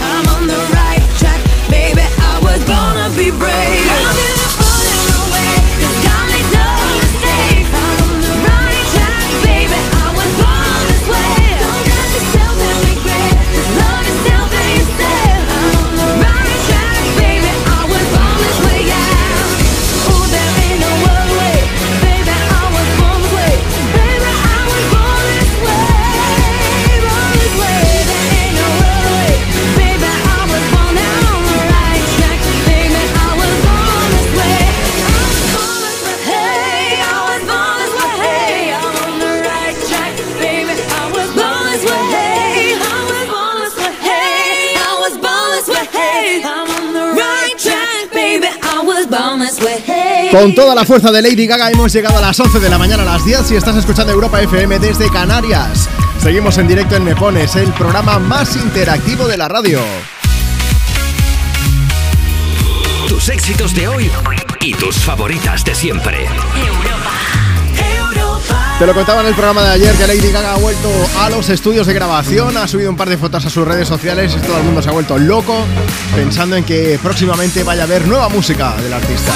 I 2.73 3.07
was 3.07 3.11
born 3.11 3.11
to 3.11 3.17
be 3.17 3.37
brave. 3.37 4.40
Con 50.51 50.55
toda 50.65 50.75
la 50.75 50.83
fuerza 50.83 51.13
de 51.13 51.21
Lady 51.21 51.47
Gaga 51.47 51.71
hemos 51.71 51.93
llegado 51.93 52.17
a 52.17 52.21
las 52.21 52.37
11 52.37 52.59
de 52.59 52.67
la 52.67 52.77
mañana 52.77 53.03
a 53.03 53.05
las 53.05 53.23
10 53.23 53.51
y 53.51 53.55
estás 53.55 53.77
escuchando 53.77 54.11
Europa 54.11 54.41
FM 54.41 54.79
desde 54.79 55.09
Canarias. 55.09 55.87
Seguimos 56.21 56.57
en 56.57 56.67
directo 56.67 56.97
en 56.97 57.05
Me 57.05 57.15
Pones, 57.15 57.55
el 57.55 57.71
programa 57.71 58.19
más 58.19 58.57
interactivo 58.57 59.29
de 59.29 59.37
la 59.37 59.47
radio. 59.47 59.79
Tus 63.07 63.29
éxitos 63.29 63.73
de 63.73 63.87
hoy 63.87 64.11
y 64.59 64.73
tus 64.73 64.97
favoritas 64.97 65.63
de 65.63 65.73
siempre. 65.73 66.27
Te 68.77 68.85
lo 68.85 68.93
contaba 68.93 69.21
en 69.21 69.27
el 69.27 69.33
programa 69.33 69.63
de 69.63 69.69
ayer 69.69 69.95
que 69.95 70.05
Lady 70.05 70.33
Gaga 70.33 70.55
ha 70.55 70.57
vuelto 70.57 70.91
a 71.17 71.29
los 71.29 71.49
estudios 71.49 71.87
de 71.87 71.93
grabación, 71.93 72.57
ha 72.57 72.67
subido 72.67 72.89
un 72.89 72.97
par 72.97 73.07
de 73.07 73.17
fotos 73.17 73.45
a 73.45 73.49
sus 73.49 73.65
redes 73.65 73.87
sociales 73.87 74.35
y 74.37 74.45
todo 74.45 74.57
el 74.57 74.63
mundo 74.65 74.81
se 74.81 74.89
ha 74.89 74.91
vuelto 74.91 75.17
loco 75.17 75.65
pensando 76.13 76.57
en 76.57 76.65
que 76.65 76.99
próximamente 77.01 77.63
vaya 77.63 77.83
a 77.83 77.85
haber 77.85 78.05
nueva 78.05 78.27
música 78.27 78.75
del 78.81 78.91
artista. 78.91 79.31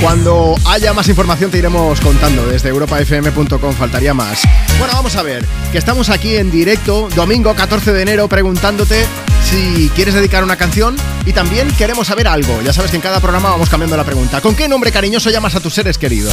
Cuando 0.00 0.54
haya 0.66 0.94
más 0.94 1.08
información 1.08 1.50
te 1.50 1.58
iremos 1.58 2.00
contando 2.00 2.46
desde 2.46 2.70
europafm.com, 2.70 3.74
faltaría 3.74 4.14
más. 4.14 4.40
Bueno, 4.78 4.94
vamos 4.94 5.14
a 5.16 5.22
ver, 5.22 5.44
que 5.72 5.78
estamos 5.78 6.08
aquí 6.08 6.36
en 6.36 6.50
directo, 6.50 7.10
domingo 7.14 7.54
14 7.54 7.92
de 7.92 8.00
enero, 8.00 8.26
preguntándote 8.26 9.04
si 9.44 9.90
quieres 9.94 10.14
dedicar 10.14 10.42
una 10.42 10.56
canción 10.56 10.96
y 11.26 11.34
también 11.34 11.70
queremos 11.72 12.06
saber 12.06 12.28
algo. 12.28 12.62
Ya 12.62 12.72
sabes 12.72 12.90
que 12.90 12.96
en 12.96 13.02
cada 13.02 13.20
programa 13.20 13.50
vamos 13.50 13.68
cambiando 13.68 13.96
la 13.96 14.04
pregunta. 14.04 14.40
¿Con 14.40 14.54
qué 14.54 14.68
nombre 14.68 14.90
cariñoso 14.90 15.28
llamas 15.28 15.54
a 15.54 15.60
tus 15.60 15.74
seres 15.74 15.98
queridos? 15.98 16.32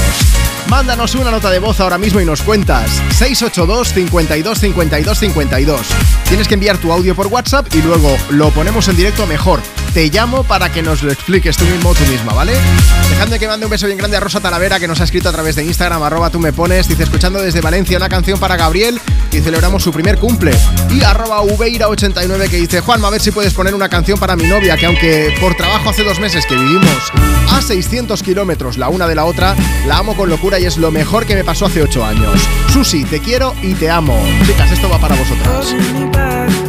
Mándanos 0.69 1.15
una 1.15 1.31
nota 1.31 1.49
de 1.49 1.59
voz 1.59 1.81
ahora 1.81 1.97
mismo 1.97 2.21
y 2.21 2.25
nos 2.25 2.43
cuentas. 2.43 2.89
682 3.17 3.93
52 3.93 4.59
52 4.59 5.19
52. 5.19 5.81
Tienes 6.29 6.47
que 6.47 6.53
enviar 6.53 6.77
tu 6.77 6.93
audio 6.93 7.15
por 7.15 7.27
WhatsApp 7.27 7.67
y 7.75 7.81
luego 7.81 8.15
lo 8.29 8.49
ponemos 8.51 8.87
en 8.87 8.95
directo 8.95 9.27
mejor. 9.27 9.59
Te 9.97 10.11
llamo 10.11 10.43
para 10.43 10.71
que 10.71 10.83
nos 10.83 11.01
lo 11.01 11.11
expliques 11.11 11.57
tú 11.57 11.65
mismo 11.65 11.89
o 11.89 11.95
tú 11.95 12.05
misma, 12.05 12.31
¿vale? 12.31 12.53
Dejadme 13.09 13.39
que 13.39 13.47
mande 13.47 13.65
un 13.65 13.71
beso 13.71 13.87
bien 13.87 13.97
grande 13.97 14.15
a 14.15 14.19
Rosa 14.19 14.39
Talavera 14.39 14.79
que 14.79 14.87
nos 14.87 15.01
ha 15.01 15.05
escrito 15.05 15.27
a 15.27 15.31
través 15.31 15.55
de 15.55 15.63
Instagram, 15.63 16.03
arroba 16.03 16.29
tú 16.29 16.39
me 16.39 16.53
pones, 16.53 16.87
dice 16.87 17.01
escuchando 17.01 17.41
desde 17.41 17.61
Valencia 17.61 17.97
una 17.97 18.07
canción 18.07 18.39
para 18.39 18.55
Gabriel 18.57 19.01
y 19.31 19.39
celebramos 19.39 19.81
su 19.81 19.91
primer 19.91 20.19
cumple. 20.19 20.51
Y 20.91 21.01
arroba 21.01 21.41
Ubeira89 21.41 22.47
que 22.47 22.57
dice, 22.57 22.81
Juanma, 22.81 23.07
a 23.07 23.09
ver 23.09 23.21
si 23.21 23.31
puedes 23.31 23.55
poner 23.55 23.73
una 23.73 23.89
canción 23.89 24.19
para 24.19 24.35
mi 24.35 24.43
novia 24.43 24.77
que 24.77 24.85
aunque 24.85 25.35
por 25.41 25.55
trabajo 25.55 25.89
hace 25.89 26.03
dos 26.03 26.19
meses 26.19 26.45
que 26.45 26.53
vivimos 26.53 27.11
a 27.49 27.59
600 27.63 28.21
kilómetros 28.21 28.77
la 28.77 28.89
una 28.89 29.07
de 29.07 29.15
la 29.15 29.25
otra, 29.25 29.55
la 29.87 29.97
amo 29.97 30.15
con 30.15 30.29
locura 30.29 30.59
y 30.59 30.65
es 30.65 30.77
lo 30.77 30.91
mejor 30.91 31.25
que 31.25 31.33
me 31.33 31.43
pasó 31.43 31.65
hace 31.65 31.81
ocho 31.81 32.05
años. 32.05 32.39
Susi, 32.71 33.03
te 33.03 33.19
quiero 33.19 33.55
y 33.63 33.73
te 33.73 33.89
amo. 33.89 34.15
Chicas, 34.45 34.71
esto 34.71 34.89
va 34.89 34.99
para 34.99 35.15
vosotras. 35.15 36.66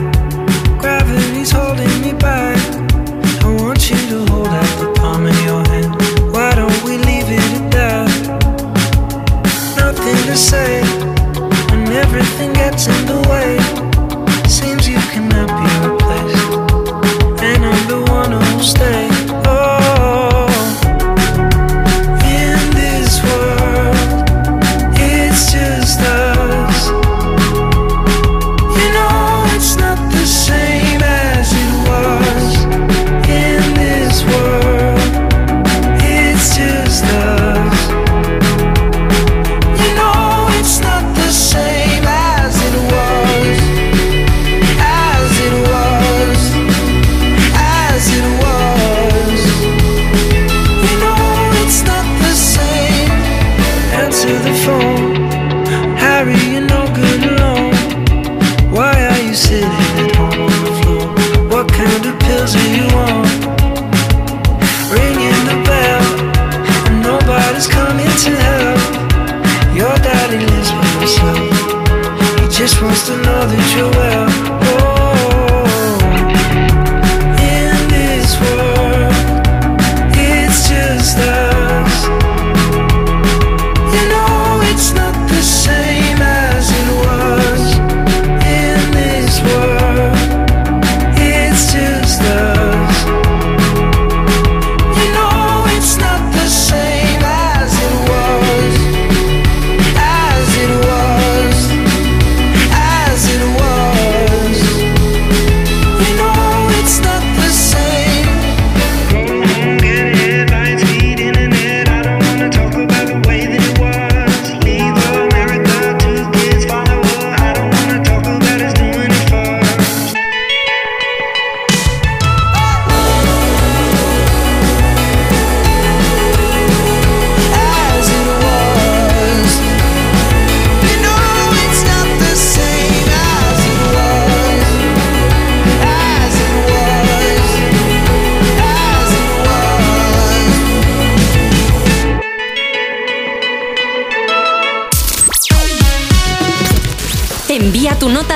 catch 12.71 12.89
a. 12.89 13.28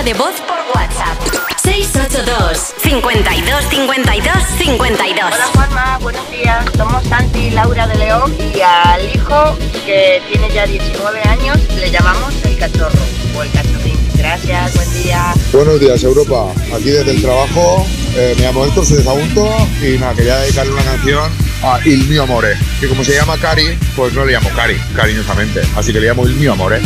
nota 0.02 0.04
de 0.04 0.14
voz 0.14 0.34
por 0.46 0.58
WhatsApp. 0.74 1.18
682 1.62 2.74
52 2.82 3.64
52 3.70 4.32
52. 4.58 5.32
Hola 5.32 5.46
Juanma, 5.54 5.98
buenos 5.98 6.30
días. 6.30 6.64
Somos 6.76 7.04
Santi 7.04 7.38
y 7.38 7.50
Laura 7.50 7.86
de 7.86 7.96
León 7.96 8.34
y 8.38 8.60
al 8.60 9.14
hijo 9.14 9.56
que 9.86 10.22
tiene 10.28 10.50
ya 10.52 10.66
19 10.66 11.20
años 11.22 11.58
le 11.76 11.90
llamamos 11.90 12.34
el 12.44 12.58
cachorro 12.58 12.98
o 13.36 13.42
el 13.42 13.50
cachorrín. 13.52 13.98
Gracias, 14.16 14.74
buen 14.74 15.02
día. 15.02 15.34
Buenos 15.52 15.80
días 15.80 16.02
Europa, 16.02 16.52
aquí 16.74 16.90
desde 16.90 17.12
el 17.12 17.22
trabajo, 17.22 17.86
eh, 18.14 18.34
me 18.38 18.44
llamo 18.44 18.64
Héctor, 18.66 18.86
soy 18.86 18.98
de 18.98 19.04
Sagunto 19.04 19.68
y 19.82 19.98
nada, 19.98 20.14
quería 20.14 20.36
dedicarle 20.38 20.72
una 20.72 20.84
canción 20.84 21.32
a 21.62 21.80
Il 21.84 22.08
mio 22.08 22.24
amore, 22.24 22.56
que 22.80 22.88
como 22.88 23.04
se 23.04 23.14
llama 23.14 23.36
Cari, 23.38 23.78
pues 23.96 24.12
no 24.14 24.24
le 24.24 24.32
llamo 24.32 24.50
Cari, 24.50 24.76
cariñosamente, 24.94 25.62
así 25.76 25.92
que 25.92 26.00
le 26.00 26.08
llamo 26.08 26.26
Il 26.26 26.36
mio 26.36 26.52
amore. 26.52 26.80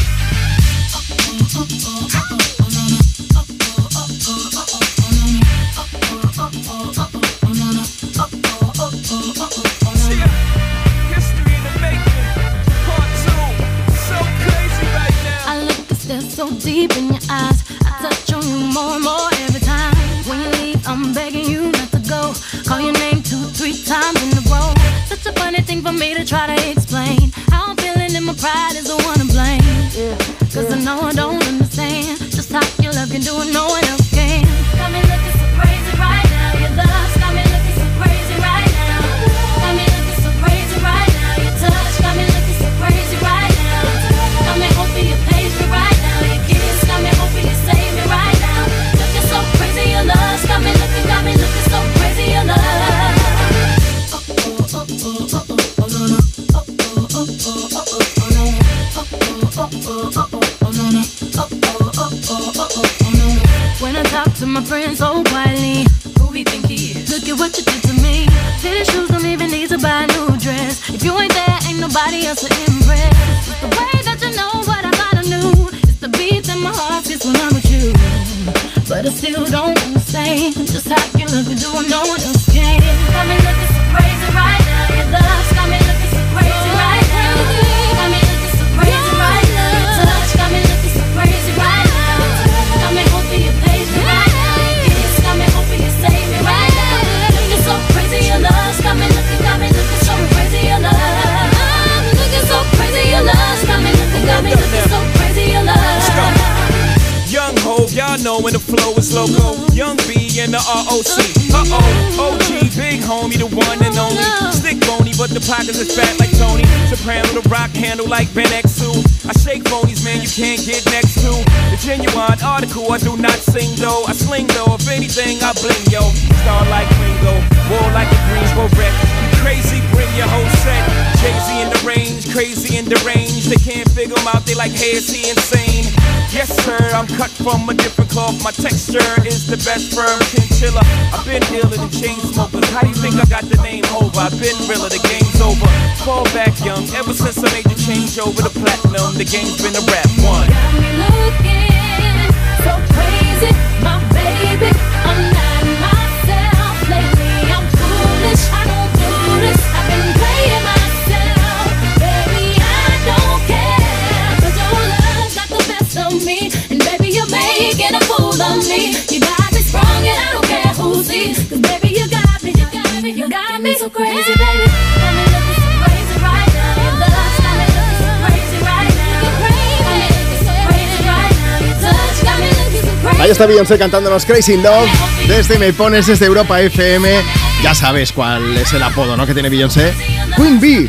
Está 183.37 183.45
Beyoncé 183.45 183.77
cantándonos 183.77 184.25
Crazy 184.25 184.55
in 184.55 184.63
Love 184.63 184.89
desde 185.29 185.59
Me 185.59 185.71
Pones, 185.75 186.07
desde 186.07 186.25
Europa 186.25 186.59
FM. 186.59 187.21
Ya 187.63 187.75
sabes 187.75 188.11
cuál 188.11 188.57
es 188.57 188.73
el 188.73 188.83
apodo, 188.83 189.15
¿no? 189.15 189.27
Que 189.27 189.35
tiene 189.35 189.51
Beyoncé. 189.51 189.93
Queen 190.35 190.59
Bee. 190.59 190.89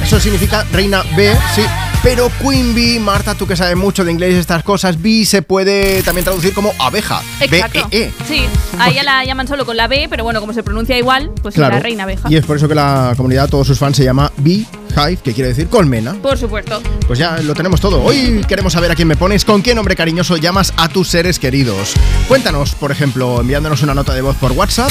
Eso 0.00 0.20
significa 0.20 0.64
reina 0.70 1.02
B, 1.16 1.36
sí. 1.52 1.62
Pero 2.04 2.30
Queen 2.40 2.76
Bee, 2.76 3.00
Marta, 3.00 3.34
tú 3.34 3.44
que 3.44 3.56
sabes 3.56 3.76
mucho 3.76 4.04
de 4.04 4.12
inglés 4.12 4.34
y 4.34 4.38
estas 4.38 4.62
cosas, 4.62 5.02
Bee 5.02 5.26
se 5.26 5.42
puede 5.42 6.04
también 6.04 6.24
traducir 6.24 6.54
como 6.54 6.72
abeja. 6.78 7.22
Exacto. 7.40 7.88
B-E-E. 7.90 8.12
Sí, 8.28 8.44
a 8.78 8.88
ella 8.88 9.02
la 9.02 9.24
llaman 9.24 9.48
solo 9.48 9.66
con 9.66 9.76
la 9.76 9.88
B, 9.88 10.06
pero 10.08 10.22
bueno, 10.22 10.38
como 10.38 10.52
se 10.52 10.62
pronuncia 10.62 10.96
igual, 10.96 11.32
pues 11.42 11.56
es 11.56 11.58
la 11.58 11.70
reina 11.70 12.04
abeja. 12.04 12.28
Y 12.30 12.36
es 12.36 12.46
por 12.46 12.56
eso 12.56 12.68
que 12.68 12.76
la 12.76 13.14
comunidad, 13.16 13.48
todos 13.48 13.66
sus 13.66 13.80
fans, 13.80 13.96
se 13.96 14.04
llama 14.04 14.30
Bee 14.36 14.64
Hive, 14.92 15.18
que 15.18 15.32
quiere 15.32 15.48
decir 15.48 15.68
colmena. 15.68 16.14
Por 16.14 16.36
supuesto. 16.38 16.82
Pues 17.06 17.18
ya 17.18 17.38
lo 17.38 17.54
tenemos 17.54 17.80
todo. 17.80 18.02
Hoy 18.02 18.44
queremos 18.48 18.72
saber 18.72 18.90
a 18.90 18.94
quién 18.94 19.08
me 19.08 19.16
pones, 19.16 19.44
con 19.44 19.62
qué 19.62 19.74
nombre 19.74 19.96
cariñoso 19.96 20.36
llamas 20.36 20.72
a 20.76 20.88
tus 20.88 21.08
seres 21.08 21.38
queridos. 21.38 21.94
Cuéntanos, 22.28 22.74
por 22.74 22.92
ejemplo, 22.92 23.40
enviándonos 23.40 23.82
una 23.82 23.94
nota 23.94 24.14
de 24.14 24.22
voz 24.22 24.36
por 24.36 24.52
WhatsApp. 24.52 24.90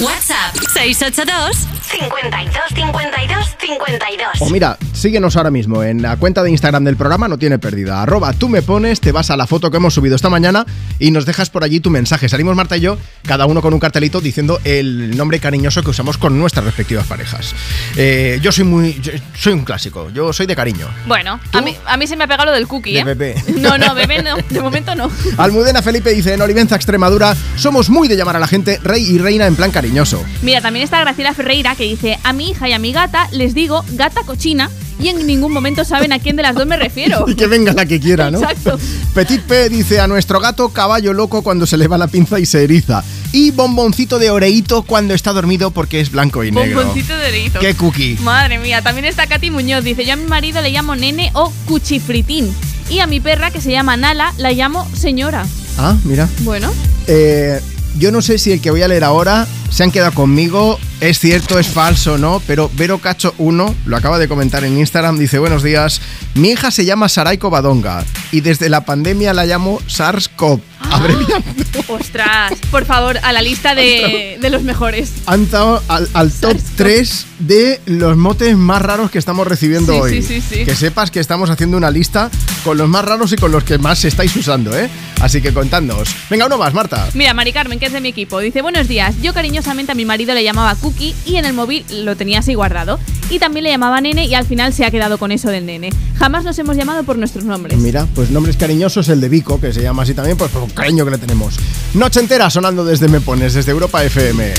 WhatsApp 0.00 0.56
682 0.72 1.56
52 1.82 2.62
52 2.74 3.56
52. 3.60 4.28
O 4.40 4.50
mira, 4.50 4.76
síguenos 4.92 5.36
ahora 5.36 5.50
mismo 5.50 5.84
en 5.84 6.02
la 6.02 6.16
cuenta 6.16 6.42
de 6.42 6.50
Instagram 6.50 6.82
del 6.84 6.96
programa, 6.96 7.28
no 7.28 7.38
tiene 7.38 7.58
pérdida. 7.60 8.02
Arroba 8.02 8.32
tú 8.32 8.48
me 8.48 8.62
pones, 8.62 9.00
te 9.00 9.12
vas 9.12 9.30
a 9.30 9.36
la 9.36 9.46
foto 9.46 9.70
que 9.70 9.76
hemos 9.76 9.94
subido 9.94 10.16
esta 10.16 10.28
mañana 10.28 10.66
y 10.98 11.12
nos 11.12 11.26
dejas 11.26 11.50
por 11.50 11.62
allí 11.62 11.78
tu 11.78 11.90
mensaje. 11.90 12.28
Salimos 12.28 12.56
Marta 12.56 12.76
y 12.76 12.80
yo, 12.80 12.98
cada 13.24 13.46
uno 13.46 13.62
con 13.62 13.72
un 13.72 13.78
cartelito 13.78 14.20
diciendo 14.20 14.58
el 14.64 15.16
nombre 15.16 15.38
cariñoso 15.38 15.82
que 15.82 15.90
usamos 15.90 16.18
con 16.18 16.38
nuestras 16.38 16.64
respectivas 16.64 17.06
parejas. 17.06 17.54
Eh, 17.96 18.40
yo 18.42 18.50
soy 18.50 18.64
muy. 18.64 19.00
yo 19.00 19.12
soy 19.38 19.52
un 19.52 19.64
clásico, 19.64 20.10
yo 20.10 20.32
soy 20.32 20.46
de 20.46 20.56
cariño. 20.56 20.88
Bueno, 21.06 21.38
a 21.52 21.60
mí, 21.60 21.76
a 21.86 21.96
mí 21.96 22.06
se 22.08 22.16
me 22.16 22.24
ha 22.24 22.26
pegado 22.26 22.46
lo 22.46 22.52
del 22.52 22.66
cookie, 22.66 22.94
De 22.94 23.00
¿eh? 23.00 23.04
bebé. 23.04 23.34
No, 23.64 23.78
no, 23.78 23.94
bebé 23.94 24.22
no, 24.22 24.36
de 24.36 24.60
momento 24.60 24.94
no. 24.94 25.10
Almudena 25.38 25.80
Felipe 25.80 26.10
dice: 26.10 26.34
En 26.34 26.42
Olivenza, 26.42 26.74
Extremadura, 26.74 27.36
somos 27.56 27.88
muy 27.88 28.08
de 28.08 28.16
llamar 28.16 28.36
a 28.36 28.40
la 28.40 28.48
gente 28.48 28.80
rey 28.82 29.04
y 29.04 29.18
reina 29.18 29.46
en 29.46 29.54
plan 29.56 29.70
cariñoso. 29.84 30.24
Mira, 30.40 30.62
también 30.62 30.82
está 30.82 30.98
Graciela 31.00 31.34
Ferreira 31.34 31.74
que 31.74 31.84
dice, 31.84 32.18
a 32.24 32.32
mi 32.32 32.50
hija 32.50 32.68
y 32.70 32.72
a 32.72 32.78
mi 32.78 32.90
gata 32.92 33.28
les 33.32 33.54
digo 33.54 33.84
gata 33.92 34.22
cochina 34.22 34.70
y 34.98 35.08
en 35.08 35.26
ningún 35.26 35.52
momento 35.52 35.84
saben 35.84 36.10
a 36.14 36.18
quién 36.20 36.36
de 36.36 36.42
las 36.42 36.54
dos 36.54 36.66
me 36.66 36.78
refiero. 36.78 37.26
Y 37.28 37.34
que 37.36 37.46
venga 37.46 37.74
la 37.74 37.84
que 37.84 38.00
quiera, 38.00 38.30
¿no? 38.30 38.38
Exacto. 38.38 38.78
Petit 39.12 39.42
P 39.42 39.68
dice 39.68 40.00
a 40.00 40.06
nuestro 40.06 40.40
gato 40.40 40.70
caballo 40.70 41.12
loco 41.12 41.42
cuando 41.42 41.66
se 41.66 41.76
le 41.76 41.86
va 41.86 41.98
la 41.98 42.06
pinza 42.06 42.40
y 42.40 42.46
se 42.46 42.64
eriza. 42.64 43.04
Y 43.32 43.50
bomboncito 43.50 44.18
de 44.18 44.30
oreíto 44.30 44.84
cuando 44.84 45.12
está 45.12 45.34
dormido 45.34 45.70
porque 45.70 46.00
es 46.00 46.10
blanco 46.10 46.44
y 46.44 46.50
negro. 46.50 46.78
Bomboncito 46.78 47.14
de 47.14 47.26
orito. 47.28 47.58
¡Qué 47.60 47.74
cookie! 47.74 48.16
Madre 48.22 48.58
mía, 48.58 48.80
también 48.80 49.04
está 49.04 49.26
Katy 49.26 49.50
Muñoz. 49.50 49.84
Dice, 49.84 50.06
yo 50.06 50.14
a 50.14 50.16
mi 50.16 50.24
marido 50.24 50.62
le 50.62 50.70
llamo 50.70 50.96
nene 50.96 51.30
o 51.34 51.52
cuchifritín. 51.66 52.54
Y 52.88 53.00
a 53.00 53.06
mi 53.06 53.20
perra, 53.20 53.50
que 53.50 53.60
se 53.60 53.70
llama 53.72 53.98
Nala, 53.98 54.32
la 54.38 54.52
llamo 54.52 54.88
señora. 54.94 55.44
Ah, 55.76 55.94
mira. 56.04 56.26
Bueno, 56.40 56.72
Eh, 57.06 57.60
yo 57.98 58.10
no 58.10 58.22
sé 58.22 58.38
si 58.38 58.52
el 58.52 58.60
que 58.60 58.70
voy 58.70 58.82
a 58.82 58.88
leer 58.88 59.04
ahora 59.04 59.46
se 59.70 59.82
han 59.82 59.90
quedado 59.90 60.12
conmigo, 60.12 60.78
es 61.00 61.18
cierto, 61.18 61.58
es 61.58 61.66
falso, 61.68 62.18
¿no? 62.18 62.40
Pero 62.46 62.70
Vero 62.74 62.98
Cacho 62.98 63.34
1 63.38 63.74
lo 63.86 63.96
acaba 63.96 64.18
de 64.18 64.28
comentar 64.28 64.64
en 64.64 64.78
Instagram, 64.78 65.18
dice, 65.18 65.38
buenos 65.38 65.62
días, 65.62 66.00
mi 66.34 66.50
hija 66.50 66.70
se 66.70 66.84
llama 66.84 67.08
Saraiko 67.08 67.50
Badonga 67.50 68.04
y 68.32 68.40
desde 68.40 68.68
la 68.68 68.84
pandemia 68.84 69.32
la 69.34 69.44
llamo 69.46 69.80
SARS-CoV. 69.86 70.60
Abreviando. 70.90 71.44
ostras, 71.88 72.52
por 72.70 72.84
favor, 72.84 73.18
a 73.22 73.32
la 73.32 73.42
lista 73.42 73.74
de, 73.74 74.38
de 74.40 74.50
los 74.50 74.62
mejores. 74.62 75.10
Han 75.26 75.40
entrado 75.40 75.82
al, 75.88 76.08
al 76.14 76.30
top 76.32 76.56
3 76.76 77.26
de 77.40 77.80
los 77.86 78.16
motes 78.16 78.56
más 78.56 78.80
raros 78.82 79.10
que 79.10 79.18
estamos 79.18 79.46
recibiendo 79.46 79.92
Sí, 79.92 79.98
hoy. 79.98 80.22
sí, 80.22 80.40
sí, 80.40 80.56
sí. 80.58 80.64
Que 80.64 80.76
sepas 80.76 81.10
que 81.10 81.20
estamos 81.20 81.50
haciendo 81.50 81.76
una 81.76 81.90
lista 81.90 82.30
con 82.64 82.76
los 82.78 82.88
más 82.88 83.04
raros 83.04 83.32
y 83.32 83.36
con 83.36 83.50
los 83.50 83.64
que 83.64 83.78
más 83.78 84.04
estáis 84.04 84.34
usando, 84.36 84.76
¿eh? 84.78 84.88
Así 85.20 85.40
que 85.40 85.52
contadnos. 85.54 86.14
Venga, 86.30 86.46
uno 86.46 86.58
más, 86.58 86.72
Marta. 86.74 87.08
Mira, 87.14 87.34
Mari 87.34 87.52
Carmen, 87.52 87.78
que 87.78 87.86
es 87.86 87.92
de 87.92 88.00
mi 88.00 88.10
equipo, 88.10 88.38
dice 88.40 88.62
buenos 88.62 88.86
días. 88.86 89.14
Yo 89.22 89.32
cariñosamente 89.34 89.92
a 89.92 89.94
mi 89.94 90.04
marido 90.04 90.34
le 90.34 90.44
llamaba 90.44 90.74
Cookie 90.84 91.14
y 91.24 91.36
en 91.36 91.46
el 91.46 91.54
móvil 91.54 91.82
lo 92.04 92.14
tenía 92.14 92.40
así 92.40 92.52
guardado. 92.52 93.00
Y 93.30 93.38
también 93.38 93.64
le 93.64 93.70
llamaba 93.70 94.02
Nene 94.02 94.26
y 94.26 94.34
al 94.34 94.44
final 94.44 94.74
se 94.74 94.84
ha 94.84 94.90
quedado 94.90 95.16
con 95.16 95.32
eso 95.32 95.48
del 95.48 95.64
Nene. 95.64 95.88
Jamás 96.18 96.44
nos 96.44 96.58
hemos 96.58 96.76
llamado 96.76 97.04
por 97.04 97.16
nuestros 97.16 97.44
nombres. 97.46 97.78
Mira, 97.78 98.06
pues 98.14 98.30
nombres 98.30 98.58
cariñosos, 98.58 99.08
el 99.08 99.18
de 99.22 99.30
Vico, 99.30 99.58
que 99.58 99.72
se 99.72 99.80
llama 99.80 100.02
así 100.02 100.12
también, 100.12 100.36
pues 100.36 100.50
por 100.50 100.62
un 100.62 100.68
cariño 100.68 101.06
que 101.06 101.12
le 101.12 101.18
tenemos. 101.18 101.56
Noche 101.94 102.20
entera 102.20 102.50
sonando 102.50 102.84
desde 102.84 103.08
Me 103.08 103.22
Pones, 103.22 103.54
desde 103.54 103.70
Europa 103.70 104.04
FM. 104.04 104.52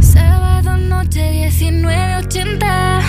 Sábado 0.00 0.76
noche 0.76 1.30
1980. 1.30 3.00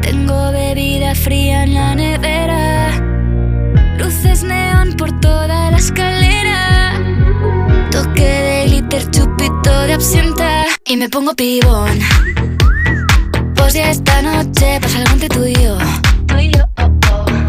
Tengo 0.00 0.52
bebida 0.52 1.14
fría 1.14 1.64
en 1.64 1.74
la 1.74 1.94
nevera. 1.94 2.98
Luces 3.98 4.42
neón 4.42 4.94
por 4.94 5.20
toda 5.20 5.70
la 5.70 5.76
escalera. 5.76 6.15
De 9.70 9.92
absenta. 9.92 10.64
Y 10.84 10.96
me 10.96 11.08
pongo 11.08 11.34
pibón. 11.34 11.98
Pues 13.54 13.74
ya 13.74 13.90
esta 13.90 14.22
noche 14.22 14.78
pasa 14.80 14.98
algo 14.98 15.12
entre 15.12 15.28
tú 15.28 15.44
y 15.44 15.54
yo. 15.54 15.76
Gota 16.28 17.25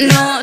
Noche 0.00 0.37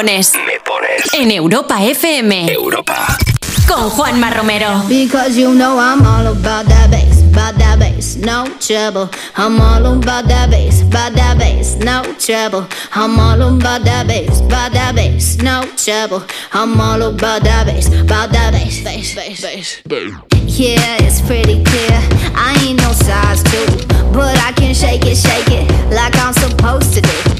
pones. 0.00 0.32
Me 0.46 0.58
pones. 0.64 1.12
En 1.12 1.30
Europa 1.30 1.82
FM. 1.82 2.50
Europa. 2.52 3.18
Con 3.66 3.90
Juanma 3.90 4.30
Romero. 4.30 4.82
Because 4.88 5.36
you 5.36 5.52
know 5.52 5.78
I'm 5.78 6.04
all 6.06 6.26
about 6.26 6.66
that 6.68 6.90
bass, 6.90 7.22
about 7.22 7.58
that 7.58 7.78
bass, 7.78 8.16
no 8.16 8.44
trouble. 8.58 9.10
I'm 9.36 9.60
all 9.60 9.84
about 9.86 10.26
that 10.28 10.50
bass, 10.50 10.80
about 10.82 11.14
that 11.14 11.36
bass, 11.38 11.76
no 11.76 12.02
trouble. 12.18 12.66
I'm 12.94 13.20
all 13.20 13.42
about 13.42 13.84
that 13.84 14.06
bass, 14.06 14.40
about 14.40 14.72
that 14.72 14.94
bass, 14.94 15.36
no 15.42 15.62
trouble. 15.76 16.24
I'm 16.52 16.80
all 16.80 17.02
about 17.02 17.42
that 17.44 17.66
bass, 17.66 17.88
about 17.88 18.32
that 18.32 18.52
bass, 18.52 18.82
bass, 18.82 19.14
bass, 19.14 19.82
bass. 19.86 20.16
Yeah, 20.46 20.96
it's 21.02 21.20
pretty 21.20 21.62
clear. 21.62 22.00
I 22.34 22.56
ain't 22.66 22.80
no 22.80 22.92
size 22.92 23.42
two, 23.42 23.86
but 24.12 24.36
I 24.38 24.52
can 24.56 24.74
shake 24.74 25.04
it, 25.04 25.16
shake 25.16 25.50
it 25.50 25.70
like 25.94 26.16
I'm 26.16 26.32
supposed 26.32 26.94
to 26.94 27.02
do. 27.02 27.39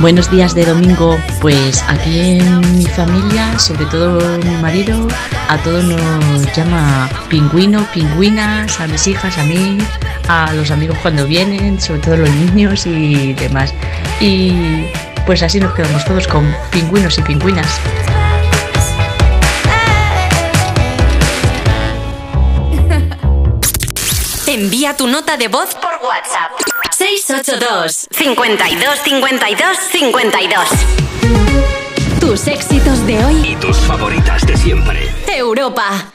Buenos 0.00 0.30
días 0.30 0.54
de 0.54 0.64
domingo, 0.64 1.18
pues 1.40 1.82
aquí 1.88 2.38
en 2.38 2.78
mi 2.78 2.86
familia, 2.86 3.58
sobre 3.58 3.84
todo 3.86 4.38
mi 4.38 4.54
marido, 4.62 5.08
a 5.48 5.58
todos 5.58 5.82
nos 5.82 6.56
llama 6.56 7.10
pingüino, 7.28 7.84
pingüinas, 7.92 8.78
a 8.78 8.86
mis 8.86 9.08
hijas, 9.08 9.36
a 9.36 9.42
mí, 9.42 9.76
a 10.28 10.52
los 10.52 10.70
amigos 10.70 10.96
cuando 11.02 11.26
vienen, 11.26 11.80
sobre 11.80 12.00
todo 12.00 12.16
los 12.16 12.30
niños 12.30 12.86
y 12.86 13.32
demás. 13.32 13.74
Y 14.20 14.86
pues 15.26 15.42
así 15.42 15.58
nos 15.58 15.74
quedamos 15.74 16.04
todos 16.04 16.28
con 16.28 16.54
pingüinos 16.70 17.18
y 17.18 17.22
pingüinas. 17.22 17.80
Envía 24.46 24.96
tu 24.96 25.08
nota 25.08 25.36
de 25.36 25.48
voz 25.48 25.74
por 25.74 25.90
WhatsApp. 26.06 26.47
682 27.28 28.08
52 28.10 28.98
52 29.04 29.76
52. 29.92 30.64
Tus 32.20 32.46
éxitos 32.48 33.06
de 33.06 33.22
hoy. 33.22 33.50
Y 33.50 33.56
tus 33.56 33.76
favoritas 33.76 34.46
de 34.46 34.56
siempre. 34.56 34.98
Europa. 35.36 36.10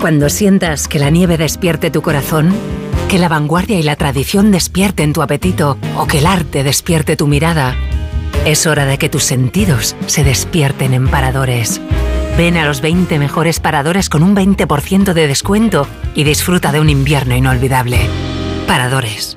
Cuando 0.00 0.30
sientas 0.30 0.88
que 0.88 0.98
la 0.98 1.10
nieve 1.10 1.36
despierte 1.36 1.90
tu 1.90 2.00
corazón, 2.00 2.54
que 3.10 3.18
la 3.18 3.28
vanguardia 3.28 3.78
y 3.78 3.82
la 3.82 3.96
tradición 3.96 4.50
despierten 4.50 5.12
tu 5.12 5.20
apetito 5.20 5.76
o 5.98 6.06
que 6.06 6.20
el 6.20 6.26
arte 6.26 6.64
despierte 6.64 7.16
tu 7.16 7.26
mirada, 7.26 7.76
es 8.46 8.66
hora 8.66 8.86
de 8.86 8.96
que 8.96 9.10
tus 9.10 9.24
sentidos 9.24 9.94
se 10.06 10.24
despierten 10.24 10.94
en 10.94 11.06
paradores. 11.06 11.82
Ven 12.38 12.56
a 12.56 12.64
los 12.64 12.80
20 12.80 13.18
mejores 13.18 13.60
paradores 13.60 14.08
con 14.08 14.22
un 14.22 14.34
20% 14.34 15.12
de 15.12 15.26
descuento 15.26 15.86
y 16.14 16.24
disfruta 16.24 16.72
de 16.72 16.80
un 16.80 16.88
invierno 16.88 17.36
inolvidable. 17.36 17.98
Paradores. 18.66 19.36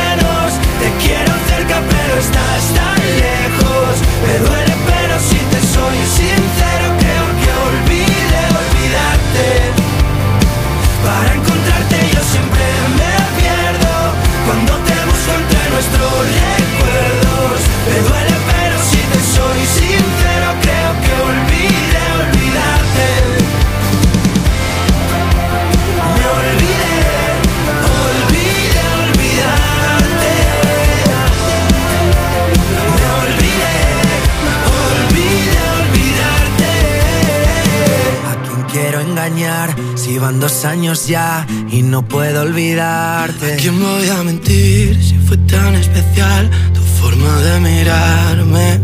te 0.81 0.89
quiero 1.05 1.33
cerca, 1.47 1.79
pero 1.89 2.19
estás 2.19 2.73
tan 2.73 2.99
lejos. 3.19 4.60
Van 40.17 40.39
dos 40.39 40.65
años 40.65 41.07
ya 41.07 41.45
y 41.69 41.83
no 41.83 42.01
puedo 42.03 42.41
olvidarte. 42.41 43.53
¿A 43.53 43.57
quién 43.57 43.81
voy 43.81 44.09
a 44.09 44.23
mentir 44.23 45.01
si 45.03 45.17
fue 45.17 45.37
tan 45.37 45.75
especial 45.75 46.49
tu 46.73 46.81
forma 46.81 47.33
de 47.41 47.59
mirarme? 47.59 48.79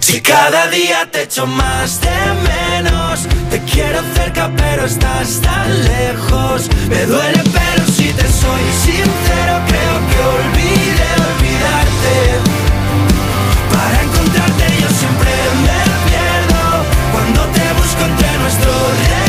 Si 0.00 0.20
cada 0.20 0.66
día 0.68 1.08
te 1.10 1.22
echo 1.22 1.46
más 1.46 2.00
de 2.00 2.18
menos, 2.50 3.28
te 3.50 3.60
quiero 3.60 4.00
cerca 4.14 4.50
pero 4.56 4.86
estás 4.86 5.40
tan 5.40 5.68
lejos. 5.84 6.68
Me 6.88 7.06
duele 7.06 7.42
pero 7.52 7.86
si 7.86 8.08
te 8.12 8.26
soy 8.42 8.64
sincero 8.84 9.54
creo 9.68 9.96
que 10.08 10.18
olvide 10.36 11.06
olvidarte. 11.30 12.16
Para 13.72 14.02
encontrarte 14.02 14.64
yo 14.80 14.88
siempre 15.00 15.32
me 15.64 15.80
pierdo 16.08 16.62
cuando 17.12 17.40
te 17.56 17.72
busco 17.80 18.04
entre 18.04 18.38
nuestros. 18.38 19.21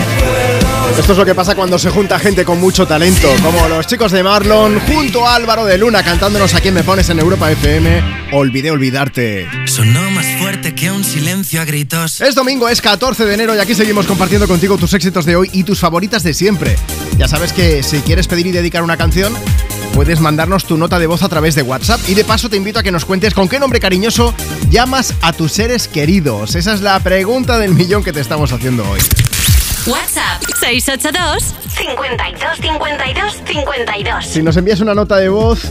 Esto 0.98 1.14
es 1.14 1.18
lo 1.18 1.26
que 1.26 1.34
pasa 1.36 1.56
cuando 1.56 1.80
se 1.80 1.90
junta 1.90 2.20
gente 2.20 2.46
con 2.46 2.60
mucho 2.60 2.86
talento, 2.86 3.28
como 3.42 3.68
los 3.68 3.88
chicos 3.88 4.12
de 4.12 4.24
Marlon 4.24 4.80
junto 4.82 5.28
a 5.28 5.36
Álvaro 5.36 5.66
de 5.66 5.78
Luna 5.78 6.04
cantándonos 6.04 6.54
a 6.54 6.62
quien 6.62 6.74
me 6.74 6.84
pones 6.84 7.10
en 7.10 7.20
Europa 7.20 7.52
FM. 7.52 8.30
Olvidé 8.32 8.72
olvidarte. 8.72 9.48
Sonó 9.66 10.12
más 10.12 10.26
fuerte 10.40 10.76
que 10.76 10.92
un 10.92 11.04
silencio 11.04 11.62
a 11.62 11.66
gritos. 11.66 12.22
Es 12.22 12.36
domingo, 12.36 12.70
es 12.70 12.82
14 12.82 13.26
de 13.26 13.34
enero 13.34 13.56
y 13.56 13.60
aquí 13.60 13.76
seguimos 13.76 14.06
compartiendo 14.06 14.48
contigo 14.48 14.78
tus 14.78 14.94
éxitos 14.94 15.26
de 15.26 15.36
hoy 15.36 15.50
y 15.52 15.64
tus 15.64 15.80
favoritas 15.80 16.24
de 16.24 16.34
siempre. 16.34 16.78
Ya 17.18 17.28
sabes 17.28 17.54
que 17.54 17.84
si 17.84 18.02
quieres 18.02 18.28
pedir 18.28 18.48
y 18.48 18.52
dedicar 18.52 18.84
una 18.84 18.96
canción, 18.96 19.34
puedes 19.94 20.20
mandarnos 20.20 20.66
tu 20.66 20.78
nota 20.78 21.00
de 21.00 21.08
voz 21.08 21.24
a 21.24 21.30
través 21.30 21.56
de 21.56 21.64
WhatsApp 21.64 22.02
y 22.08 22.14
de 22.14 22.24
paso 22.24 22.50
te 22.50 22.58
invito 22.58 22.80
a 22.80 22.84
que 22.84 22.92
nos 22.92 23.06
cuentes 23.06 23.34
con 23.34 23.50
qué 23.50 23.60
nombre 23.60 23.80
cariñoso 23.80 24.34
llamas 24.70 25.14
a 25.22 25.34
tus 25.34 25.54
seres 25.54 25.88
queridos. 25.88 26.56
Esa 26.56 26.74
es 26.74 26.82
la 26.82 27.00
pregunta 27.00 27.58
del 27.58 27.74
millón 27.74 28.04
que 28.04 28.14
te 28.14 28.20
estamos 28.20 28.52
haciendo 28.52 28.88
hoy. 28.90 29.00
WhatsApp 29.86 30.42
682 30.64 31.44
52 31.76 32.58
52 32.62 33.42
52. 33.46 34.26
Si 34.26 34.42
nos 34.42 34.56
envías 34.56 34.80
una 34.80 34.94
nota 34.96 35.18
de 35.18 35.28
voz, 35.28 35.70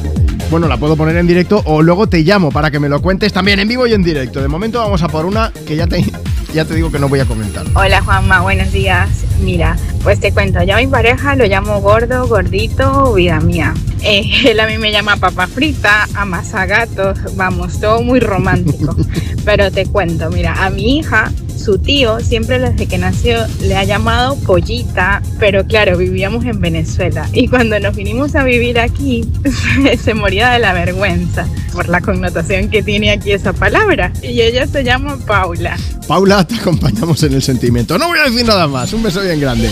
bueno, 0.50 0.68
la 0.68 0.76
puedo 0.76 0.98
poner 0.98 1.16
en 1.16 1.26
directo 1.26 1.62
o 1.64 1.80
luego 1.80 2.08
te 2.08 2.18
llamo 2.18 2.50
para 2.50 2.70
que 2.70 2.78
me 2.78 2.90
lo 2.90 3.00
cuentes 3.00 3.32
también 3.32 3.58
en 3.58 3.68
vivo 3.68 3.86
y 3.86 3.94
en 3.94 4.02
directo. 4.02 4.42
De 4.42 4.48
momento 4.48 4.80
vamos 4.80 5.02
a 5.02 5.08
por 5.08 5.24
una 5.24 5.50
que 5.66 5.76
ya 5.76 5.86
te, 5.86 6.04
ya 6.52 6.66
te 6.66 6.74
digo 6.74 6.92
que 6.92 6.98
no 6.98 7.08
voy 7.08 7.20
a 7.20 7.24
comentar. 7.24 7.64
Hola 7.74 8.02
Juanma, 8.02 8.42
buenos 8.42 8.70
días. 8.70 9.08
Mira, 9.40 9.78
pues 10.02 10.20
te 10.20 10.30
cuento, 10.30 10.62
yo 10.62 10.74
a 10.74 10.76
mi 10.76 10.86
pareja 10.86 11.36
lo 11.36 11.46
llamo 11.46 11.80
gordo, 11.80 12.28
gordito, 12.28 13.14
vida 13.14 13.40
mía. 13.40 13.72
Eh, 14.02 14.30
él 14.50 14.60
a 14.60 14.66
mí 14.66 14.76
me 14.76 14.92
llama 14.92 15.16
papa 15.16 15.46
frita, 15.46 16.06
amasagatos, 16.14 17.34
vamos, 17.34 17.80
todo 17.80 18.02
muy 18.02 18.20
romántico. 18.20 18.94
Pero 19.46 19.70
te 19.70 19.86
cuento, 19.86 20.28
mira, 20.28 20.52
a 20.62 20.68
mi 20.68 20.98
hija, 20.98 21.32
su 21.56 21.78
tío, 21.78 22.20
siempre 22.20 22.58
desde 22.58 22.86
que 22.86 22.98
nació 22.98 23.38
le 23.60 23.76
ha 23.76 23.84
llamado 23.84 24.36
pollita, 24.36 25.22
pero 25.38 25.66
claro, 25.66 25.96
vivíamos 25.96 26.44
en 26.44 26.60
Venezuela. 26.60 27.28
Y 27.32 27.48
cuando 27.48 27.78
nos 27.78 27.94
vinimos 27.94 28.34
a 28.34 28.44
vivir 28.44 28.78
aquí, 28.78 29.24
se 30.02 30.14
moría 30.14 30.50
de 30.50 30.58
la 30.58 30.72
vergüenza 30.72 31.46
por 31.72 31.88
la 31.88 32.00
connotación 32.00 32.68
que 32.68 32.82
tiene 32.82 33.10
aquí 33.10 33.32
esa 33.32 33.52
palabra. 33.52 34.12
Y 34.22 34.40
ella 34.40 34.66
se 34.66 34.84
llama 34.84 35.18
Paula. 35.26 35.76
Paula, 36.06 36.46
te 36.46 36.56
acompañamos 36.56 37.22
en 37.22 37.34
el 37.34 37.42
sentimiento. 37.42 37.98
No 37.98 38.08
voy 38.08 38.18
a 38.18 38.28
decir 38.28 38.46
nada 38.46 38.66
más. 38.66 38.92
Un 38.92 39.02
beso 39.02 39.22
bien 39.22 39.40
grande. 39.40 39.70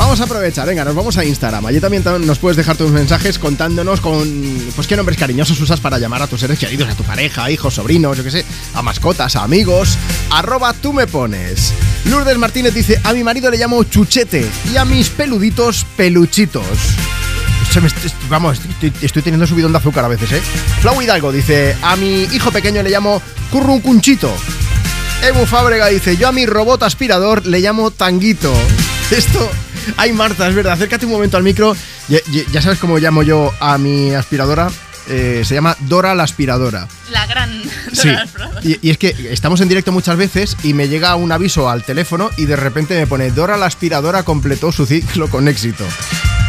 Vamos 0.00 0.18
a 0.18 0.24
aprovechar, 0.24 0.66
venga, 0.66 0.82
nos 0.84 0.94
vamos 0.94 1.18
a 1.18 1.24
Instagram. 1.26 1.66
Allí 1.66 1.78
también 1.78 2.02
tam- 2.02 2.24
nos 2.24 2.38
puedes 2.38 2.56
dejar 2.56 2.74
tus 2.76 2.90
mensajes 2.90 3.38
contándonos 3.38 4.00
con 4.00 4.26
pues 4.74 4.88
qué 4.88 4.96
nombres 4.96 5.18
cariñosos 5.18 5.60
usas 5.60 5.78
para 5.78 5.98
llamar 5.98 6.22
a 6.22 6.26
tus 6.26 6.40
seres 6.40 6.58
queridos, 6.58 6.88
a 6.88 6.94
tu 6.94 7.04
pareja, 7.04 7.50
hijos, 7.50 7.74
sobrinos, 7.74 8.16
yo 8.16 8.24
qué 8.24 8.30
sé, 8.30 8.44
a 8.74 8.80
mascotas, 8.82 9.36
a 9.36 9.44
amigos. 9.44 9.98
Arroba 10.30 10.72
tú 10.72 10.94
me 10.94 11.06
pones. 11.06 11.72
Lourdes 12.06 12.38
Martínez 12.38 12.72
dice, 12.74 12.98
a 13.04 13.12
mi 13.12 13.22
marido 13.22 13.50
le 13.50 13.58
llamo 13.58 13.84
chuchete 13.84 14.48
y 14.72 14.76
a 14.78 14.84
mis 14.86 15.10
peluditos 15.10 15.86
peluchitos. 15.96 16.64
Vamos, 18.28 18.58
estoy, 18.68 18.92
estoy 19.02 19.22
teniendo 19.22 19.46
subidón 19.46 19.70
de 19.72 19.78
azúcar 19.78 20.04
a 20.06 20.08
veces, 20.08 20.32
¿eh? 20.32 20.42
Flau 20.80 21.00
Hidalgo 21.00 21.30
dice, 21.30 21.76
a 21.82 21.94
mi 21.96 22.22
hijo 22.22 22.50
pequeño 22.50 22.82
le 22.82 22.90
llamo 22.90 23.22
curruncunchito. 23.50 24.32
Ebu 25.22 25.44
Fábrega 25.46 25.86
dice, 25.88 26.16
yo 26.16 26.26
a 26.26 26.32
mi 26.32 26.46
robot 26.46 26.82
aspirador 26.84 27.46
le 27.46 27.60
llamo 27.60 27.90
tanguito. 27.92 28.52
Esto... 29.10 29.48
Ay, 29.96 30.12
Marta, 30.12 30.48
es 30.48 30.54
verdad, 30.54 30.74
acércate 30.74 31.06
un 31.06 31.12
momento 31.12 31.36
al 31.36 31.42
micro. 31.42 31.76
Ya, 32.08 32.62
sabes 32.62 32.78
cómo 32.78 32.98
llamo 32.98 33.22
yo 33.22 33.52
a 33.60 33.78
mi 33.78 34.14
aspiradora. 34.14 34.70
Eh, 35.08 35.42
se 35.44 35.54
llama 35.54 35.76
Dora 35.80 36.14
la 36.14 36.22
aspiradora. 36.22 36.86
La 37.10 37.26
gran. 37.26 37.62
Sí. 37.92 38.10
Y, 38.62 38.78
y 38.86 38.90
es 38.90 38.98
que 38.98 39.28
estamos 39.30 39.60
en 39.60 39.68
directo 39.68 39.90
muchas 39.90 40.16
veces 40.16 40.56
y 40.62 40.74
me 40.74 40.88
llega 40.88 41.14
un 41.16 41.32
aviso 41.32 41.68
al 41.68 41.82
teléfono 41.82 42.30
y 42.36 42.44
de 42.44 42.56
repente 42.56 42.96
me 42.96 43.06
pone 43.06 43.30
Dora 43.30 43.56
la 43.56 43.66
aspiradora 43.66 44.22
completó 44.22 44.70
su 44.70 44.86
ciclo 44.86 45.28
con 45.28 45.48
éxito. 45.48 45.84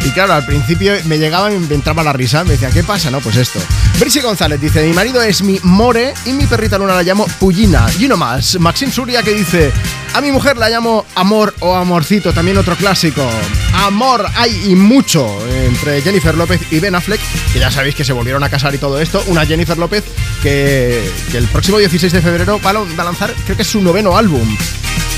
Y 0.04 0.10
claro, 0.10 0.34
al 0.34 0.44
principio 0.44 0.92
me 1.04 1.18
llegaba 1.18 1.52
y 1.52 1.58
me 1.58 1.74
entraba 1.74 2.02
la 2.02 2.12
risa, 2.12 2.42
me 2.44 2.52
decía, 2.52 2.70
¿qué 2.70 2.82
pasa? 2.82 3.10
No, 3.10 3.20
pues 3.20 3.36
esto. 3.36 3.60
Brisi 4.00 4.20
González 4.20 4.60
dice, 4.60 4.84
mi 4.84 4.92
marido 4.92 5.22
es 5.22 5.42
mi 5.42 5.60
More 5.62 6.12
y 6.24 6.32
mi 6.32 6.46
perrita 6.46 6.76
Luna 6.76 6.94
la 6.94 7.02
llamo 7.02 7.26
Pullina. 7.38 7.86
Y 7.98 8.06
uno 8.06 8.16
más, 8.16 8.58
Maxim 8.58 8.90
Suria 8.90 9.22
que 9.22 9.32
dice, 9.32 9.72
a 10.14 10.20
mi 10.20 10.32
mujer 10.32 10.56
la 10.56 10.68
llamo 10.68 11.06
Amor 11.14 11.54
o 11.60 11.74
Amorcito, 11.74 12.32
también 12.32 12.58
otro 12.58 12.76
clásico. 12.76 13.26
Amor 13.74 14.26
hay 14.34 14.72
y 14.72 14.74
mucho 14.74 15.38
entre 15.50 16.02
Jennifer 16.02 16.36
López 16.36 16.60
y 16.70 16.80
Ben 16.80 16.94
Affleck, 16.94 17.20
que 17.52 17.58
ya 17.58 17.70
sabéis 17.70 17.94
que 17.94 18.04
se 18.04 18.12
volvieron 18.12 18.42
a 18.42 18.50
casar 18.50 18.74
y 18.74 18.78
todo 18.78 19.00
esto. 19.00 19.22
Una 19.28 19.46
Jennifer 19.46 19.78
López 19.78 20.04
que, 20.42 21.08
el 21.32 21.46
próximo 21.48 21.78
16 21.78 22.12
de 22.12 22.20
febrero 22.20 22.60
va 22.64 22.70
a 22.70 23.04
lanzar, 23.04 23.32
creo 23.44 23.56
que 23.56 23.62
es 23.62 23.68
su 23.68 23.80
noveno 23.80 24.16
álbum. 24.16 24.56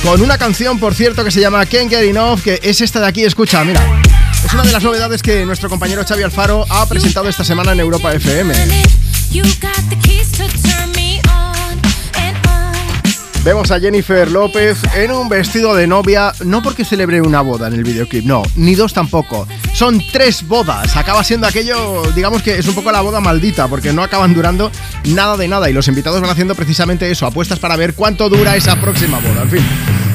Con 0.04 0.20
una 0.20 0.36
canción, 0.36 0.78
por 0.78 0.94
cierto, 0.94 1.24
que 1.24 1.30
se 1.30 1.40
llama 1.40 1.64
Can't 1.64 1.88
Get 1.88 2.02
Enough, 2.02 2.42
que 2.42 2.60
es 2.62 2.82
esta 2.82 3.00
de 3.00 3.06
aquí, 3.06 3.24
escucha, 3.24 3.64
mira. 3.64 3.80
Es 4.44 4.52
una 4.52 4.62
de 4.62 4.70
las 4.70 4.82
novedades 4.82 5.22
que 5.22 5.46
nuestro 5.46 5.70
compañero 5.70 6.04
Xavi 6.06 6.22
Alfaro 6.22 6.66
ha 6.68 6.86
presentado 6.86 7.26
esta 7.26 7.42
semana 7.42 7.72
en 7.72 7.80
Europa 7.80 8.12
FM. 8.12 8.52
Vemos 13.44 13.70
a 13.70 13.78
Jennifer 13.78 14.30
López 14.30 14.78
en 14.94 15.10
un 15.10 15.28
vestido 15.28 15.74
de 15.74 15.86
novia, 15.86 16.32
no 16.46 16.62
porque 16.62 16.82
celebre 16.82 17.20
una 17.20 17.42
boda 17.42 17.66
en 17.66 17.74
el 17.74 17.84
videoclip, 17.84 18.24
no, 18.24 18.42
ni 18.56 18.74
dos 18.74 18.94
tampoco. 18.94 19.46
Son 19.74 20.02
tres 20.12 20.48
bodas. 20.48 20.96
Acaba 20.96 21.22
siendo 21.22 21.46
aquello, 21.46 22.02
digamos 22.12 22.42
que 22.42 22.58
es 22.58 22.66
un 22.66 22.74
poco 22.74 22.90
la 22.90 23.02
boda 23.02 23.20
maldita, 23.20 23.68
porque 23.68 23.92
no 23.92 24.02
acaban 24.02 24.32
durando 24.32 24.72
nada 25.10 25.36
de 25.36 25.46
nada. 25.46 25.68
Y 25.68 25.74
los 25.74 25.88
invitados 25.88 26.22
van 26.22 26.30
haciendo 26.30 26.54
precisamente 26.54 27.10
eso, 27.10 27.26
apuestas 27.26 27.58
para 27.58 27.76
ver 27.76 27.92
cuánto 27.92 28.30
dura 28.30 28.56
esa 28.56 28.76
próxima 28.80 29.18
boda. 29.18 29.42
En 29.42 29.50
fin. 29.50 29.66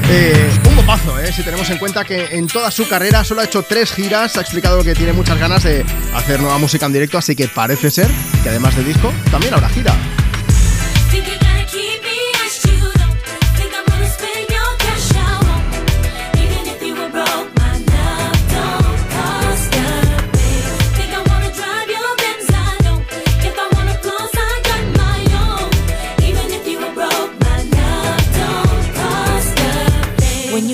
eh, 0.10 0.49
un 0.68 0.76
bombazo, 0.77 1.19
¿eh? 1.19 1.31
si 1.31 1.43
tenemos 1.43 1.69
en 1.69 1.77
cuenta 1.77 2.03
que 2.03 2.30
en 2.31 2.47
toda 2.47 2.72
su 2.72 2.89
carrera 2.89 3.23
solo 3.23 3.41
ha 3.41 3.43
hecho 3.43 3.61
tres 3.61 3.91
giras, 3.93 4.38
ha 4.38 4.41
explicado 4.41 4.84
que 4.84 4.95
tiene 4.95 5.14
muchas 5.14 5.38
ganas 5.38 5.61
de 5.61 5.85
hacer 6.15 6.39
nueva 6.39 6.57
música 6.57 6.88
en 6.88 6.93
directo, 6.93 7.19
así 7.19 7.35
que 7.35 7.47
parece 7.47 7.91
ser 7.91 8.10
que 8.41 8.49
además 8.49 8.76
de 8.76 8.85
disco, 8.85 9.14
también 9.30 9.53
habrá 9.53 9.69
gira. 9.69 9.93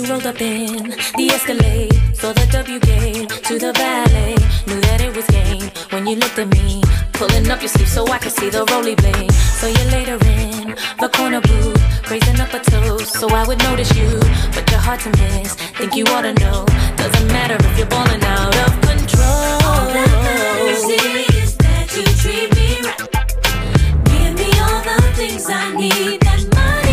Rolled 0.10 0.26
up 0.27 0.40
in 0.41 0.90
the 1.18 1.30
Escalade, 1.34 1.94
saw 2.14 2.32
the 2.34 2.45
W 2.52 2.80
gate 2.80 3.30
to 3.30 3.57
the 3.57 3.72
ballet. 3.73 4.36
Knew 4.68 4.80
that 4.82 5.02
it 5.02 5.15
was 5.15 5.26
game 5.27 5.69
when 5.91 6.06
you 6.06 6.15
looked 6.15 6.38
at 6.38 6.48
me, 6.49 6.82
pulling 7.14 7.49
up 7.49 7.61
your 7.61 7.69
sleeve 7.69 7.88
so 7.88 8.06
I 8.07 8.18
could 8.19 8.32
see 8.32 8.49
the 8.49 8.65
roly 8.72 8.95
blade. 8.95 9.32
So 9.32 9.68
you 9.68 9.84
later 9.95 10.18
in 10.26 10.76
the 10.99 11.10
corner 11.10 11.41
booth, 11.41 12.11
raising 12.11 12.40
up 12.40 12.53
a 12.53 12.60
toast 12.60 13.14
so 13.19 13.30
I 13.30 13.48
would 13.48 13.60
notice 13.64 13.95
you, 13.95 14.19
but 14.53 14.69
you're 14.69 14.80
hard 14.80 14.99
to 15.02 15.10
miss. 15.10 15.56
Think 15.77 15.95
you 15.95 16.06
ought 16.14 16.22
to 16.22 16.34
know, 16.34 16.65
doesn't 16.98 17.27
matter 17.27 17.57
if 17.60 17.77
you're 17.77 17.88
balling 17.88 18.23
out 18.23 18.56
of 18.65 18.72
control. 18.82 19.49
All 19.69 19.88
that 19.95 20.11
matters 20.26 20.84
is 21.40 21.57
that 21.57 21.88
you 21.98 22.06
treat 22.22 22.49
me 22.57 22.68
right. 22.88 23.02
Give 24.11 24.34
me 24.41 24.49
all 24.65 24.82
the 24.90 24.99
things 25.15 25.45
I 25.49 25.73
need 25.73 26.22
that 26.22 26.41
money 26.53 26.85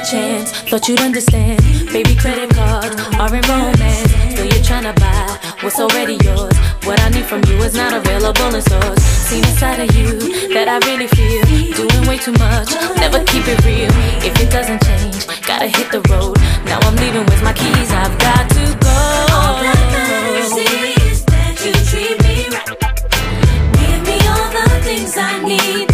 a 0.00 0.04
chance, 0.04 0.52
thought 0.68 0.88
you'd 0.88 1.00
understand. 1.00 1.60
Baby, 1.92 2.14
credit 2.14 2.50
cards 2.50 2.96
are 3.18 3.34
in 3.34 3.42
romance. 3.42 4.10
So 4.36 4.42
you're 4.44 4.64
trying 4.64 4.84
to 4.84 4.94
buy 5.00 5.38
what's 5.62 5.78
already 5.78 6.16
yours. 6.24 6.56
What 6.84 7.00
I 7.00 7.08
need 7.10 7.26
from 7.26 7.44
you 7.44 7.56
is 7.62 7.74
not 7.74 7.92
available 7.92 8.54
in 8.54 8.62
stores. 8.62 9.02
Seen 9.28 9.44
a 9.44 9.52
side 9.60 9.80
of 9.80 9.94
you 9.96 10.18
that 10.54 10.68
I 10.68 10.78
really 10.88 11.08
feel. 11.08 11.42
Doing 11.76 12.08
way 12.08 12.18
too 12.18 12.32
much, 12.32 12.70
never 12.96 13.22
keep 13.24 13.46
it 13.46 13.60
real. 13.64 13.90
If 14.24 14.40
it 14.40 14.50
doesn't 14.50 14.80
change, 14.84 15.26
gotta 15.46 15.66
hit 15.66 15.90
the 15.92 16.00
road. 16.08 16.38
Now 16.64 16.78
I'm 16.80 16.96
leaving 16.96 17.26
with 17.26 17.42
my 17.42 17.52
keys, 17.52 17.90
I've 17.92 18.16
got 18.18 18.48
to 18.56 18.64
go. 18.80 18.98
All 19.36 19.56
that 19.64 19.84
matters 19.92 20.52
is 21.12 21.24
that 21.26 21.54
you 21.64 21.72
treat 21.90 22.16
me 22.24 22.48
right. 22.56 22.78
Give 23.76 24.00
me 24.08 24.18
all 24.32 24.48
the 24.56 24.66
things 24.84 25.16
I 25.16 25.42
need 25.44 25.89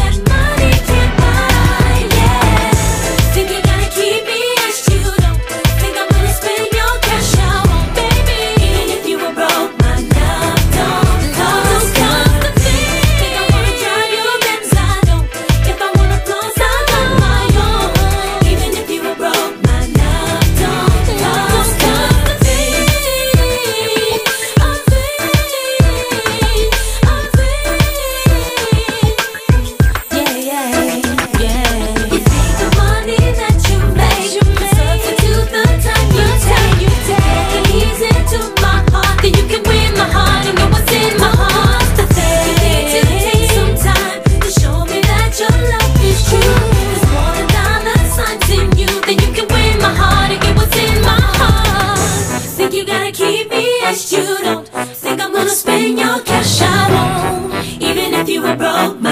you 58.37 58.43
were 58.43 58.55
broke, 58.55 59.06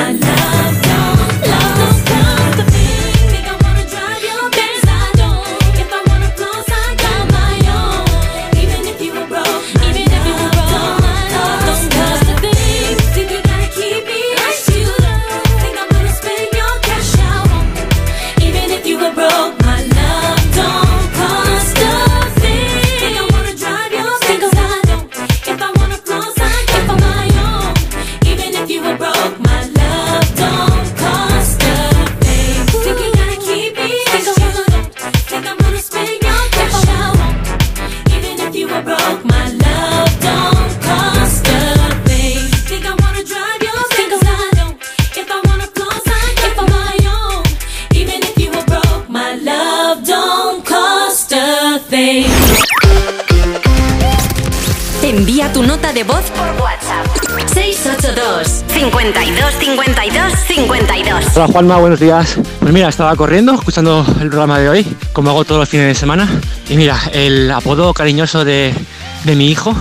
de 55.94 56.02
voz 56.02 56.24
por 56.32 56.48
WhatsApp. 56.60 57.06
682 57.54 58.64
52 58.66 59.54
52 59.60 60.32
52 60.44 61.24
Hola 61.36 61.46
Juanma, 61.46 61.76
buenos 61.76 62.00
días. 62.00 62.36
Pues 62.58 62.72
mira, 62.72 62.88
estaba 62.88 63.14
corriendo, 63.14 63.54
escuchando 63.54 64.04
el 64.20 64.28
programa 64.28 64.58
de 64.58 64.68
hoy, 64.68 64.96
como 65.12 65.30
hago 65.30 65.44
todos 65.44 65.60
los 65.60 65.68
fines 65.68 65.86
de 65.86 65.94
semana. 65.94 66.28
Y 66.68 66.76
mira, 66.76 66.98
el 67.12 67.48
apodo 67.48 67.94
cariñoso 67.94 68.44
de, 68.44 68.74
de 69.22 69.36
mi 69.36 69.46
hijo, 69.46 69.72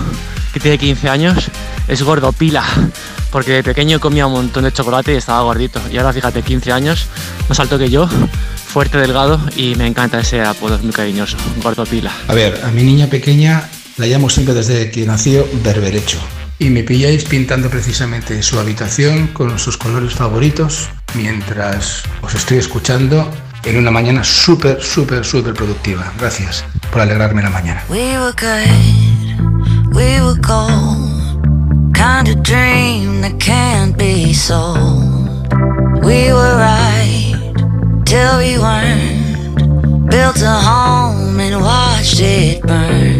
que 0.53 0.59
tiene 0.59 0.77
15 0.77 1.09
años, 1.09 1.49
es 1.87 2.03
Gordo 2.03 2.31
Pila. 2.31 2.63
Porque 3.31 3.53
de 3.53 3.63
pequeño 3.63 3.99
comía 3.99 4.27
un 4.27 4.33
montón 4.33 4.65
de 4.65 4.71
chocolate 4.71 5.13
y 5.13 5.17
estaba 5.17 5.41
gordito. 5.41 5.81
Y 5.91 5.97
ahora 5.97 6.13
fíjate, 6.13 6.43
15 6.43 6.71
años, 6.71 7.07
más 7.49 7.59
alto 7.59 7.79
que 7.79 7.89
yo, 7.89 8.07
fuerte, 8.67 8.99
delgado 8.99 9.39
y 9.55 9.73
me 9.75 9.87
encanta 9.87 10.19
ese 10.19 10.43
apodo, 10.43 10.75
es 10.75 10.83
muy 10.83 10.93
cariñoso, 10.93 11.37
Gordo 11.63 11.85
Pila. 11.85 12.11
A 12.27 12.35
ver, 12.35 12.61
a 12.63 12.67
mi 12.67 12.83
niña 12.83 13.07
pequeña 13.07 13.67
la 13.97 14.07
llamo 14.07 14.29
siempre 14.29 14.53
desde 14.53 14.89
que 14.89 15.05
nació 15.05 15.47
Berberecho. 15.63 16.19
Y 16.59 16.69
me 16.69 16.83
pilláis 16.83 17.25
pintando 17.25 17.69
precisamente 17.69 18.41
su 18.41 18.59
habitación 18.59 19.27
con 19.27 19.59
sus 19.59 19.77
colores 19.77 20.13
favoritos 20.13 20.89
mientras 21.13 22.03
os 22.21 22.33
estoy 22.35 22.57
escuchando 22.57 23.29
en 23.65 23.77
una 23.77 23.91
mañana 23.91 24.23
súper, 24.23 24.81
súper, 24.81 25.25
súper 25.25 25.53
productiva. 25.53 26.11
Gracias 26.19 26.63
por 26.91 27.01
alegrarme 27.01 27.41
la 27.41 27.49
mañana. 27.49 27.83
We 27.89 28.17
were 28.17 28.33
good, 28.33 29.95
we 29.95 30.21
were 30.21 30.39
gold. 30.39 31.11
Kind 31.93 32.27
of 32.27 32.43
dream 32.43 33.21
that 33.21 33.39
can't 33.39 33.97
be 33.97 34.33
sold. 34.33 35.47
We 36.03 36.33
were 36.33 36.57
right 36.57 37.35
till 38.05 38.37
we 38.37 38.57
weren't. 38.57 40.09
Built 40.09 40.41
a 40.41 40.59
home 40.59 41.39
and 41.39 41.61
watched 41.61 42.19
it 42.19 42.61
burn. 42.63 43.12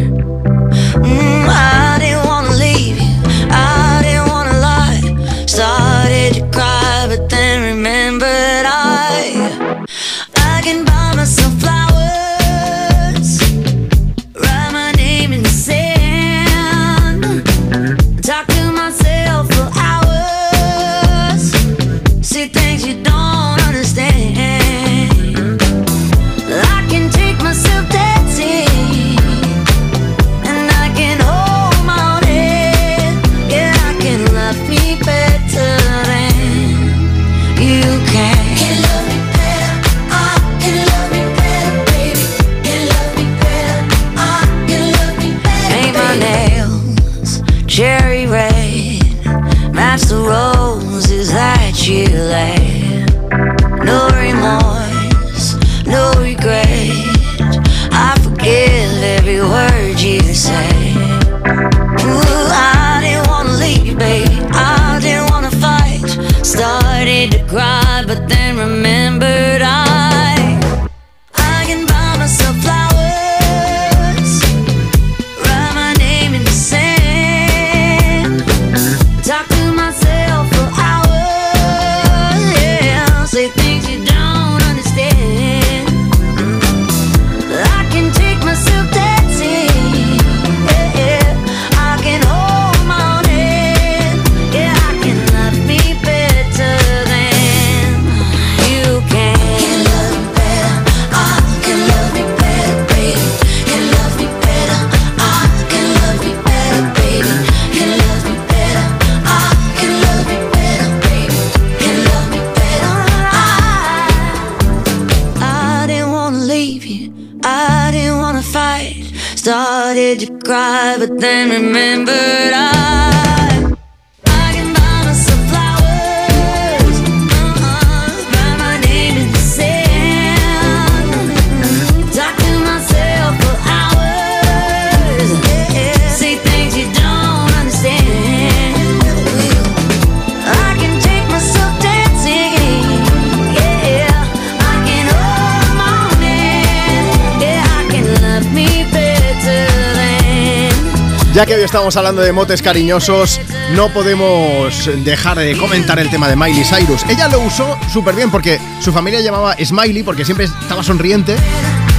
Hoy 151.55 151.63
estamos 151.63 151.95
hablando 151.97 152.21
de 152.21 152.31
motes 152.31 152.61
cariñosos, 152.61 153.39
no 153.75 153.89
podemos 153.89 154.89
dejar 155.03 155.37
de 155.37 155.55
comentar 155.55 155.99
el 155.99 156.09
tema 156.09 156.27
de 156.27 156.35
Miley 156.35 156.63
Cyrus. 156.63 157.03
Ella 157.07 157.27
lo 157.27 157.41
usó 157.41 157.77
súper 157.91 158.15
bien 158.15 158.31
porque 158.31 158.59
su 158.79 158.91
familia 158.91 159.19
llamaba 159.21 159.55
Smiley 159.63 160.01
porque 160.03 160.25
siempre 160.25 160.45
estaba 160.45 160.83
sonriente. 160.83 161.35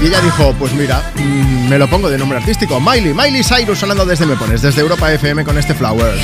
Y 0.03 0.07
ella 0.07 0.21
dijo, 0.21 0.55
pues 0.59 0.73
mira, 0.73 1.13
mm, 1.15 1.69
me 1.69 1.79
lo 1.79 1.89
pongo 1.89 2.11
de 2.11 2.19
nombre 2.19 2.39
artístico. 2.39 2.81
Miley, 2.81 3.15
Miley 3.15 3.45
Cyrus 3.45 3.79
sonando 3.79 4.05
desde 4.05 4.27
Me 4.27 4.35
Pones, 4.35 4.61
desde 4.61 4.81
Europa 4.81 5.13
FM 5.13 5.45
con 5.45 5.57
este 5.57 5.75
Flowers. 5.75 6.23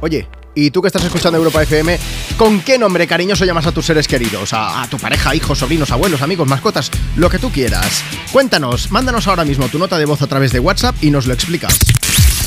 Oye, 0.00 0.28
y 0.54 0.70
tú 0.70 0.80
que 0.82 0.88
estás 0.88 1.04
escuchando 1.04 1.38
Europa 1.38 1.62
FM, 1.62 1.98
¿con 2.36 2.60
qué 2.60 2.78
nombre 2.78 3.06
cariñoso 3.06 3.44
llamas 3.44 3.66
a 3.66 3.72
tus 3.72 3.86
seres 3.86 4.06
queridos? 4.08 4.52
A, 4.52 4.82
a 4.82 4.86
tu 4.88 4.98
pareja, 4.98 5.34
hijos, 5.34 5.58
sobrinos, 5.58 5.90
abuelos, 5.90 6.22
amigos, 6.22 6.46
mascotas, 6.48 6.90
lo 7.16 7.30
que 7.30 7.38
tú 7.38 7.50
quieras. 7.50 8.02
Cuéntanos, 8.32 8.90
mándanos 8.90 9.26
ahora 9.26 9.44
mismo 9.44 9.68
tu 9.68 9.78
nota 9.78 9.98
de 9.98 10.04
voz 10.04 10.22
a 10.22 10.26
través 10.26 10.52
de 10.52 10.60
WhatsApp 10.60 10.96
y 11.02 11.10
nos 11.10 11.26
lo 11.26 11.34
explicas. 11.34 11.78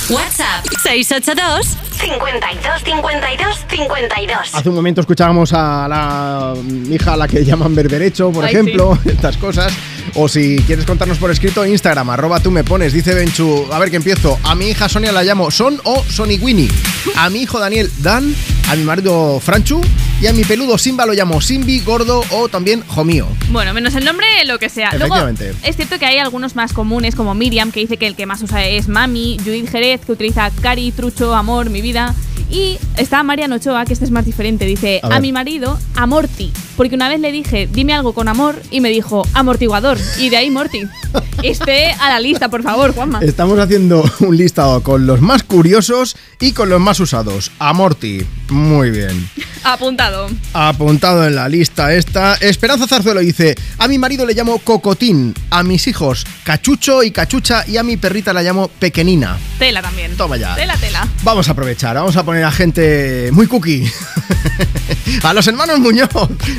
WhatsApp 0.09 0.65
682 0.83 1.77
52 1.99 2.83
52 2.83 3.65
52. 3.69 4.37
Hace 4.53 4.69
un 4.69 4.75
momento 4.75 5.01
escuchábamos 5.01 5.53
a 5.53 5.87
la 5.87 6.53
hija 6.89 7.13
a 7.13 7.17
la 7.17 7.27
que 7.27 7.45
llaman 7.45 7.75
berberecho, 7.75 8.31
por 8.31 8.43
Ay, 8.43 8.53
ejemplo, 8.53 8.97
estas 9.05 9.37
cosas. 9.37 9.71
O 10.15 10.27
si 10.27 10.57
quieres 10.67 10.85
contarnos 10.85 11.17
por 11.17 11.31
escrito, 11.31 11.65
Instagram, 11.65 12.09
arroba 12.09 12.39
tú 12.39 12.51
me 12.51 12.63
pones, 12.63 12.93
dice 12.93 13.13
Benchu. 13.13 13.67
A 13.71 13.79
ver 13.79 13.89
que 13.89 13.97
empiezo. 13.97 14.39
A 14.43 14.55
mi 14.55 14.69
hija 14.69 14.89
Sonia 14.89 15.11
la 15.11 15.23
llamo 15.23 15.51
Son 15.51 15.79
o 15.83 16.03
Sony 16.03 16.37
Winnie. 16.41 16.69
A 17.15 17.29
mi 17.29 17.41
hijo 17.41 17.59
Daniel 17.59 17.91
Dan. 17.99 18.33
A 18.69 18.75
mi 18.75 18.83
marido 18.83 19.39
Franchu. 19.39 19.81
Y 20.21 20.27
a 20.27 20.33
mi 20.33 20.43
peludo 20.43 20.77
Simba 20.77 21.05
lo 21.05 21.13
llamo 21.13 21.39
Simbi, 21.39 21.79
Gordo 21.79 22.23
o 22.31 22.49
también 22.49 22.83
Jomío. 22.87 23.25
Bueno, 23.51 23.73
menos 23.73 23.95
el 23.95 24.03
nombre, 24.03 24.27
lo 24.45 24.59
que 24.59 24.67
sea. 24.67 24.89
Luego, 24.91 25.15
Efectivamente. 25.15 25.53
es 25.63 25.75
cierto 25.77 25.97
que 25.97 26.05
hay 26.05 26.17
algunos 26.17 26.55
más 26.57 26.73
comunes, 26.73 27.15
como 27.15 27.33
Miriam, 27.35 27.71
que 27.71 27.79
dice 27.79 27.95
que 27.95 28.05
el 28.05 28.15
que 28.17 28.25
más 28.25 28.41
usa 28.41 28.65
es 28.65 28.89
Mami, 28.89 29.37
Judith 29.43 29.69
Jerez, 29.69 30.01
que 30.05 30.11
utiliza 30.11 30.51
Cari, 30.61 30.91
Trucho, 30.91 31.33
Amor, 31.33 31.69
mi 31.69 31.81
vida. 31.81 32.13
Y 32.49 32.77
está 32.97 33.23
Marian 33.23 33.51
Ochoa, 33.51 33.85
que 33.85 33.93
este 33.93 34.05
es 34.05 34.11
más 34.11 34.25
diferente. 34.25 34.65
Dice, 34.65 34.99
A 35.03 35.19
mi 35.19 35.31
marido, 35.31 35.79
Amorti. 35.95 36.51
Porque 36.79 36.95
una 36.95 37.09
vez 37.09 37.19
le 37.19 37.33
dije, 37.33 37.67
dime 37.69 37.93
algo 37.93 38.13
con 38.13 38.29
amor, 38.29 38.61
y 38.71 38.79
me 38.79 38.87
dijo, 38.89 39.27
amortiguador. 39.33 39.97
Y 40.17 40.29
de 40.29 40.37
ahí 40.37 40.49
Morty. 40.49 40.83
Esté 41.43 41.91
a 41.91 42.07
la 42.07 42.21
lista, 42.21 42.47
por 42.47 42.63
favor, 42.63 42.93
Juanma. 42.93 43.19
Estamos 43.21 43.59
haciendo 43.59 44.09
un 44.19 44.37
listado 44.37 44.81
con 44.81 45.05
los 45.05 45.19
más 45.19 45.43
curiosos 45.43 46.15
y 46.39 46.53
con 46.53 46.69
los 46.69 46.79
más 46.79 47.01
usados. 47.01 47.51
Amorti, 47.59 48.25
muy 48.49 48.91
bien. 48.91 49.29
Apuntado. 49.63 50.29
Apuntado 50.53 51.27
en 51.27 51.35
la 51.35 51.49
lista 51.49 51.93
esta. 51.93 52.35
Esperanza 52.35 52.87
Zarzuelo 52.87 53.19
dice: 53.19 53.55
A 53.77 53.89
mi 53.89 53.97
marido 53.97 54.25
le 54.25 54.33
llamo 54.33 54.59
Cocotín, 54.59 55.33
a 55.49 55.63
mis 55.63 55.85
hijos 55.87 56.25
Cachucho 56.43 57.03
y 57.03 57.11
Cachucha 57.11 57.65
y 57.67 57.77
a 57.77 57.83
mi 57.83 57.97
perrita 57.97 58.31
la 58.31 58.41
llamo 58.41 58.69
Pequenina. 58.69 59.37
Tela 59.57 59.81
también. 59.81 60.15
Toma 60.15 60.37
ya. 60.37 60.55
Tela, 60.55 60.77
tela. 60.77 61.07
Vamos 61.23 61.47
a 61.49 61.51
aprovechar, 61.51 61.95
vamos 61.95 62.15
a 62.15 62.21
poner 62.29 62.43
a 62.43 62.51
gente 62.51 63.31
muy 63.31 63.47
cookie. 63.47 63.91
a 65.23 65.33
los 65.33 65.47
hermanos 65.47 65.79
Muñoz. 65.79 66.09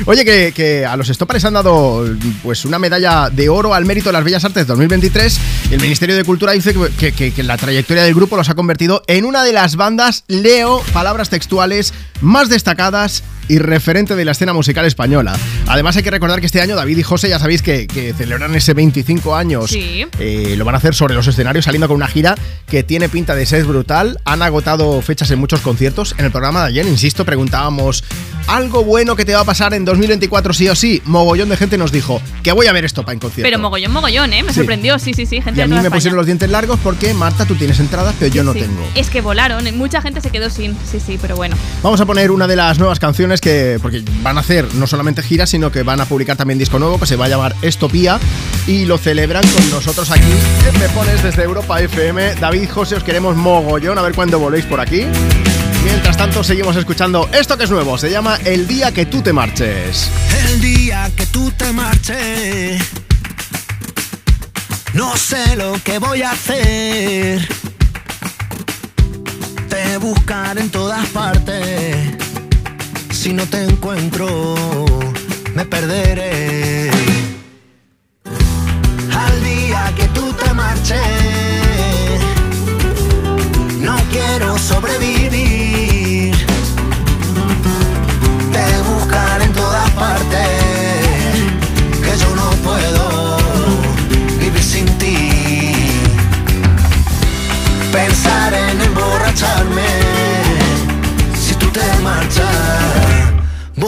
Oye, 0.05 0.23
que, 0.25 0.51
que 0.55 0.85
a 0.85 0.95
los 0.95 1.07
Stopares 1.07 1.43
han 1.45 1.53
dado 1.53 2.05
pues 2.43 2.63
una 2.65 2.79
medalla 2.79 3.29
de 3.29 3.49
oro 3.49 3.73
al 3.73 3.85
mérito 3.85 4.09
de 4.09 4.13
las 4.13 4.23
Bellas 4.23 4.45
Artes 4.45 4.67
2023. 4.67 5.39
El 5.71 5.81
Ministerio 5.81 6.15
de 6.15 6.23
Cultura 6.23 6.51
dice 6.53 6.73
que, 6.73 6.89
que- 6.97 7.11
que- 7.11 7.31
que 7.33 7.43
la 7.43 7.57
trayectoria 7.57 8.03
del 8.03 8.13
grupo 8.13 8.37
los 8.37 8.49
ha 8.49 8.55
convertido 8.55 9.03
en 9.07 9.25
una 9.25 9.43
de 9.43 9.53
las 9.53 9.75
bandas, 9.75 10.23
leo 10.27 10.81
palabras 10.93 11.29
textuales, 11.29 11.93
más 12.21 12.49
destacadas 12.49 13.23
y 13.47 13.57
referente 13.59 14.15
de 14.15 14.23
la 14.23 14.31
escena 14.31 14.53
musical 14.53 14.85
española. 14.85 15.33
Además 15.67 15.97
hay 15.97 16.03
que 16.03 16.11
recordar 16.11 16.39
que 16.39 16.45
este 16.45 16.61
año 16.61 16.75
David 16.75 16.97
y 16.99 17.03
José 17.03 17.27
ya 17.29 17.39
sabéis 17.39 17.61
que, 17.61 17.87
que 17.87 18.13
celebran 18.13 18.53
ese 18.55 18.73
25 18.73 19.35
años. 19.35 19.71
Sí. 19.71 20.05
Eh, 20.19 20.55
lo 20.57 20.63
van 20.63 20.75
a 20.75 20.77
hacer 20.77 20.93
sobre 20.95 21.15
los 21.15 21.27
escenarios 21.27 21.65
saliendo 21.65 21.87
con 21.87 21.95
una 21.97 22.07
gira 22.07 22.35
que 22.67 22.83
tiene 22.83 23.09
pinta 23.09 23.35
de 23.35 23.45
ser 23.45 23.65
brutal. 23.65 24.19
Han 24.25 24.41
agotado 24.41 25.01
fechas 25.01 25.31
en 25.31 25.39
muchos 25.39 25.59
conciertos. 25.61 26.15
En 26.17 26.25
el 26.25 26.31
programa 26.31 26.61
de 26.61 26.67
ayer, 26.67 26.85
insisto, 26.87 27.25
preguntábamos 27.25 28.03
algo 28.55 28.83
bueno 28.83 29.15
que 29.15 29.23
te 29.25 29.33
va 29.33 29.41
a 29.41 29.45
pasar 29.45 29.73
en 29.73 29.85
2024 29.85 30.53
sí 30.53 30.67
o 30.69 30.75
sí. 30.75 31.01
Mogollón 31.05 31.49
de 31.49 31.57
gente 31.57 31.77
nos 31.77 31.91
dijo 31.91 32.21
que 32.43 32.51
voy 32.51 32.67
a 32.67 32.73
ver 32.73 32.85
esto 32.85 33.03
para 33.03 33.13
en 33.13 33.19
concierto. 33.19 33.47
Pero 33.47 33.59
mogollón, 33.59 33.91
mogollón, 33.93 34.33
¿eh? 34.33 34.43
Me 34.43 34.49
Sí. 34.49 34.55
sorprendió, 34.59 34.99
sí, 34.99 35.13
sí, 35.13 35.25
sí. 35.25 35.41
Gente 35.41 35.59
y 35.59 35.61
a 35.61 35.65
de 35.65 35.67
mí 35.69 35.75
me 35.75 35.77
España. 35.81 35.95
pusieron 35.95 36.17
los 36.17 36.25
dientes 36.25 36.49
largos 36.49 36.79
porque 36.83 37.13
Marta, 37.13 37.45
tú 37.45 37.55
tienes 37.55 37.79
entradas, 37.79 38.13
pero 38.19 38.33
yo 38.33 38.43
no 38.43 38.53
Sí. 38.53 38.59
tengo. 38.59 38.81
Es 38.95 39.09
que 39.09 39.21
volaron, 39.21 39.65
¿eh? 39.67 39.71
mucha 39.71 40.01
gente 40.01 40.19
se 40.21 40.29
quedó 40.31 40.49
sin. 40.49 40.75
Sí, 40.89 40.99
sí, 40.99 41.17
pero 41.21 41.35
bueno. 41.35 41.55
Vamos 41.81 42.01
a 42.01 42.05
poner 42.05 42.31
una 42.31 42.47
de 42.47 42.55
las 42.55 42.77
nuevas 42.79 42.99
canciones 42.99 43.39
que. 43.41 43.79
Porque 43.81 44.03
van 44.21 44.37
a 44.37 44.41
hacer 44.41 44.65
no 44.75 44.85
solamente 44.87 45.21
giras, 45.23 45.49
sino 45.49 45.71
que 45.71 45.83
van 45.83 46.01
a 46.01 46.05
publicar 46.05 46.35
también 46.35 46.57
disco 46.59 46.77
nuevo 46.79 46.99
que 46.99 47.05
se 47.05 47.15
va 47.15 47.25
a 47.25 47.29
llamar 47.29 47.55
Estopía. 47.61 48.19
Y 48.67 48.85
lo 48.85 48.97
celebran 48.97 49.43
con 49.47 49.69
nosotros 49.71 50.11
aquí. 50.11 50.21
en 50.73 50.79
Me 50.79 50.89
pones 50.89 51.23
desde 51.23 51.43
Europa 51.43 51.79
FM. 51.81 52.35
David 52.35 52.69
José, 52.69 52.95
os 52.95 53.03
queremos 53.03 53.35
mogollón. 53.35 53.97
A 53.97 54.01
ver 54.01 54.13
cuándo 54.13 54.39
voléis 54.39 54.65
por 54.65 54.79
aquí. 54.79 55.05
Mientras 55.83 56.15
tanto, 56.15 56.43
seguimos 56.43 56.75
escuchando 56.75 57.27
esto 57.33 57.57
que 57.57 57.63
es 57.63 57.71
nuevo. 57.71 57.97
Se 57.97 58.11
llama 58.11 58.37
El 58.45 58.67
día 58.67 58.91
que 58.91 59.05
tú 59.05 59.21
te 59.21 59.31
marches. 59.33 60.09
El 60.47 60.61
día 60.61 61.11
que 61.15 61.27
tú 61.27 61.51
te 61.51 61.71
marches, 61.71 62.81
no 64.93 65.15
sé 65.15 65.55
lo 65.55 65.73
que 65.83 65.99
voy 65.99 66.23
a 66.23 66.31
hacer. 66.31 67.47
Te 69.69 69.97
buscaré 69.97 70.61
en 70.61 70.71
todas 70.71 71.05
partes. 71.09 71.97
Si 73.11 73.31
no 73.31 73.45
te 73.45 73.63
encuentro, 73.63 74.55
me 75.53 75.63
perderé. 75.65 76.89
Al 78.25 79.43
día 79.43 79.93
que 79.95 80.07
tú 80.15 80.33
te 80.33 80.51
marches, 80.55 80.99
no 83.79 83.95
quiero 84.11 84.57
sobrevivir. 84.57 85.10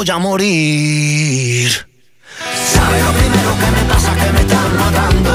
Voy 0.03 0.09
a 0.09 0.19
morir. 0.19 1.71
¿Sabes 2.73 3.03
lo 3.03 3.11
primero 3.13 3.57
que 3.57 3.71
me 3.71 3.83
pasa? 3.93 4.13
Que 4.15 4.31
me 4.33 4.41
están 4.41 4.77
matando. 4.77 5.31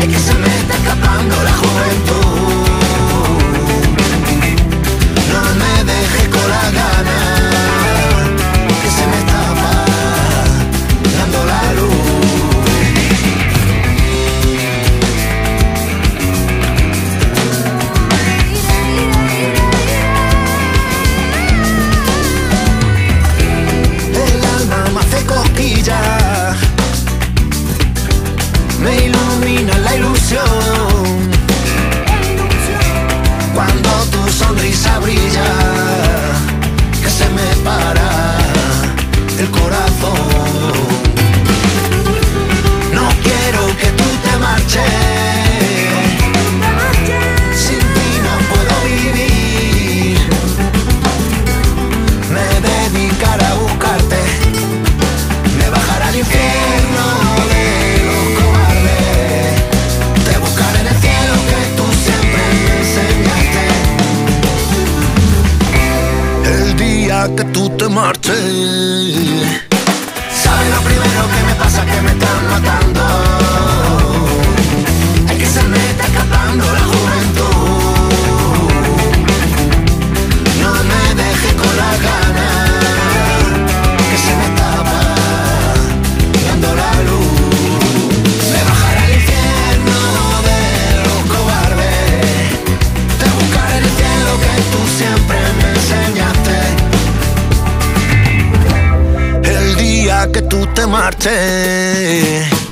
Es 0.00 0.08
que 0.08 0.18
se 0.18 0.34
me 0.34 0.46
está 0.58 0.74
escapando 0.74 1.42
la 1.42 1.53
pasa? 72.18 72.84
Que 72.84 72.93
te 100.74 100.86
marches. 100.86 102.63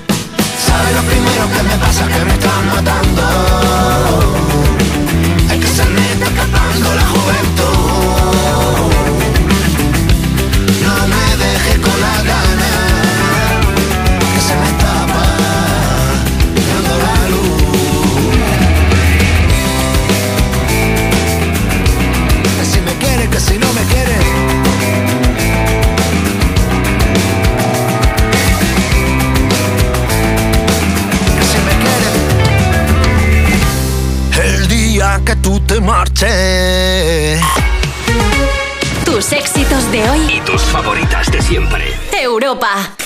Europa. 42.53 43.02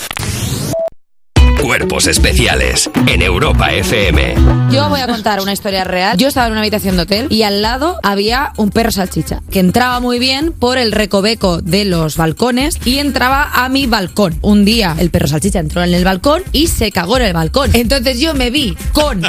Cuerpos 1.97 2.09
especiales 2.10 2.90
en 3.06 3.23
Europa 3.23 3.73
FM. 3.73 4.35
Yo 4.70 4.90
voy 4.90 5.01
a 5.01 5.06
contar 5.06 5.40
una 5.40 5.55
historia 5.55 5.82
real. 5.82 6.18
Yo 6.18 6.28
estaba 6.28 6.44
en 6.47 6.52
una 6.52 6.60
habitación 6.60 6.94
de 6.97 7.02
hotel 7.05 7.27
y 7.31 7.43
al 7.43 7.62
lado 7.62 7.98
había 8.02 8.52
un 8.59 8.68
perro 8.68 8.90
salchicha 8.90 9.40
que 9.51 9.60
entraba 9.60 9.98
muy 10.01 10.18
bien 10.18 10.52
por 10.52 10.77
el 10.77 10.93
recoveco 10.93 11.62
de 11.62 11.86
los 11.86 12.18
balcones 12.18 12.77
y 12.85 12.98
entraba 12.98 13.48
a 13.51 13.70
mi 13.70 13.86
balcón. 13.86 14.36
Un 14.43 14.66
día 14.66 14.94
el 14.98 15.09
perro 15.09 15.27
salchicha 15.27 15.59
entró 15.59 15.82
en 15.82 15.94
el 15.94 16.05
balcón 16.05 16.43
y 16.52 16.66
se 16.66 16.93
cagó 16.93 17.16
en 17.16 17.23
el 17.23 17.32
balcón. 17.32 17.70
Entonces 17.73 18.20
yo 18.20 18.35
me 18.35 18.51
vi 18.51 18.77
con 18.93 19.23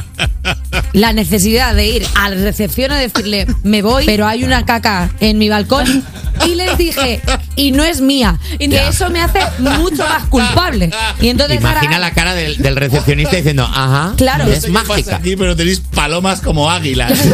la 0.92 1.14
necesidad 1.14 1.74
de 1.74 1.88
ir 1.88 2.06
a 2.16 2.30
la 2.30 2.36
recepción 2.36 2.92
a 2.92 2.98
decirle, 2.98 3.48
me 3.64 3.82
voy, 3.82 4.06
pero 4.06 4.28
hay 4.28 4.44
una 4.44 4.66
caca 4.66 5.10
en 5.22 5.38
mi 5.38 5.48
balcón. 5.48 6.04
Y 6.46 6.54
les 6.56 6.78
dije, 6.78 7.20
y 7.56 7.72
no 7.72 7.84
es 7.84 8.00
mía, 8.00 8.38
que 8.60 8.68
Ya. 8.68 8.90
eso 8.90 9.10
me 9.10 9.22
hace 9.22 9.40
mucho 9.58 10.04
más 10.08 10.26
culpable. 10.26 10.92
Y 11.20 11.30
entonces 11.30 11.58
ahora- 11.64 11.80
Imagina 11.80 11.98
la 12.00 12.12
cara 12.12 12.36
del, 12.36 12.57
del 12.60 12.76
recepcionista 12.76 13.36
diciendo, 13.36 13.64
ajá, 13.64 14.14
Claro. 14.18 14.44
es 14.46 14.50
No 14.50 14.56
sé 14.62 14.68
qué 14.68 14.74
pasa 14.74 14.88
mágica. 14.90 15.16
aquí, 15.18 15.36
pero 15.36 15.56
tenéis 15.56 15.80
palomas 15.80 16.42
como 16.42 16.70
águilas. 16.70 17.18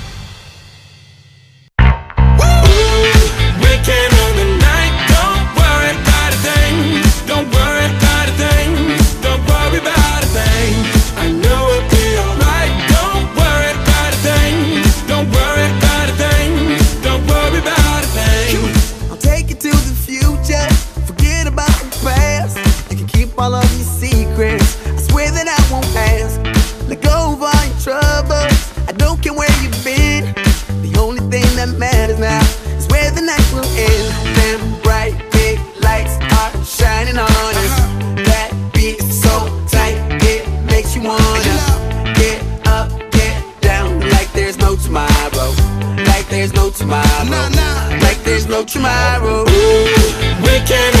Smile, 46.81 47.25
Nah, 47.29 47.47
nah. 47.49 47.89
Like 48.01 48.23
there's 48.23 48.47
no 48.47 48.63
tomorrow. 48.65 49.45
Ooh, 49.47 50.41
we 50.41 50.53
can 50.65 51.00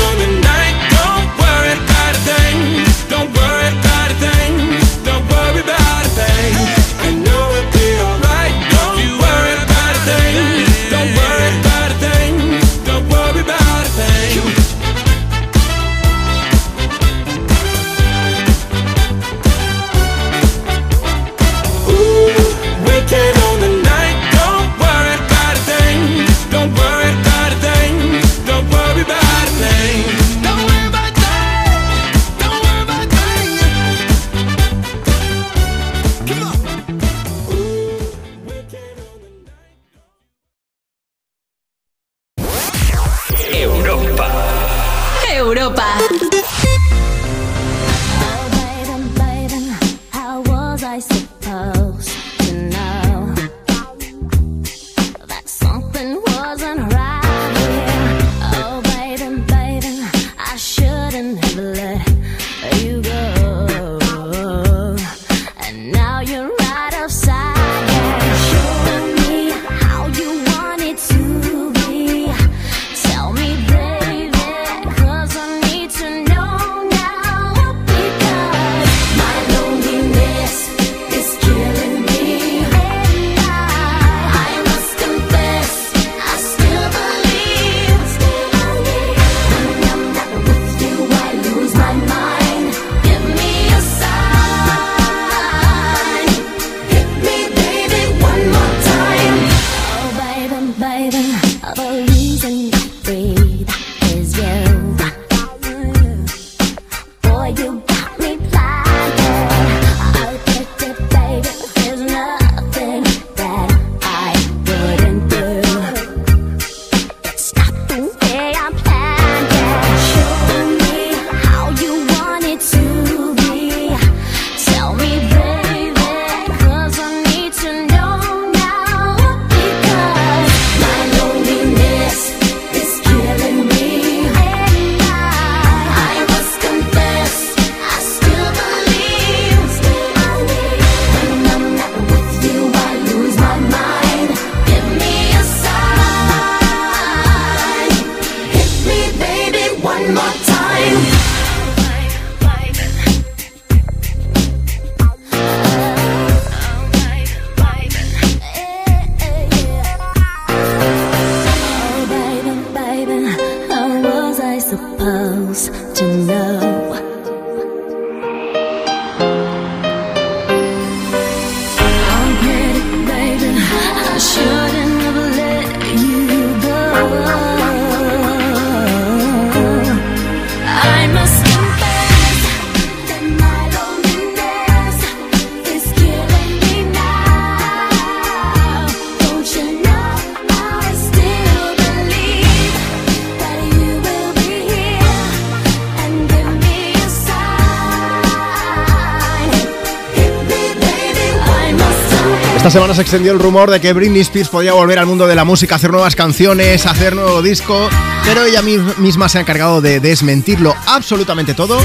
se 203.01 203.05
extendió 203.05 203.31
el 203.31 203.39
rumor 203.39 203.71
de 203.71 203.81
que 203.81 203.93
Britney 203.93 204.21
Spears 204.21 204.49
podía 204.49 204.73
volver 204.73 204.99
al 204.99 205.07
mundo 205.07 205.25
de 205.25 205.33
la 205.33 205.43
música, 205.43 205.73
hacer 205.73 205.89
nuevas 205.89 206.15
canciones, 206.15 206.85
hacer 206.85 207.15
nuevo 207.15 207.41
disco, 207.41 207.89
pero 208.23 208.45
ella 208.45 208.61
mi- 208.61 208.77
misma 208.97 209.27
se 209.27 209.39
ha 209.39 209.41
encargado 209.41 209.81
de 209.81 209.99
desmentirlo 209.99 210.75
absolutamente 210.85 211.55
todo. 211.55 211.79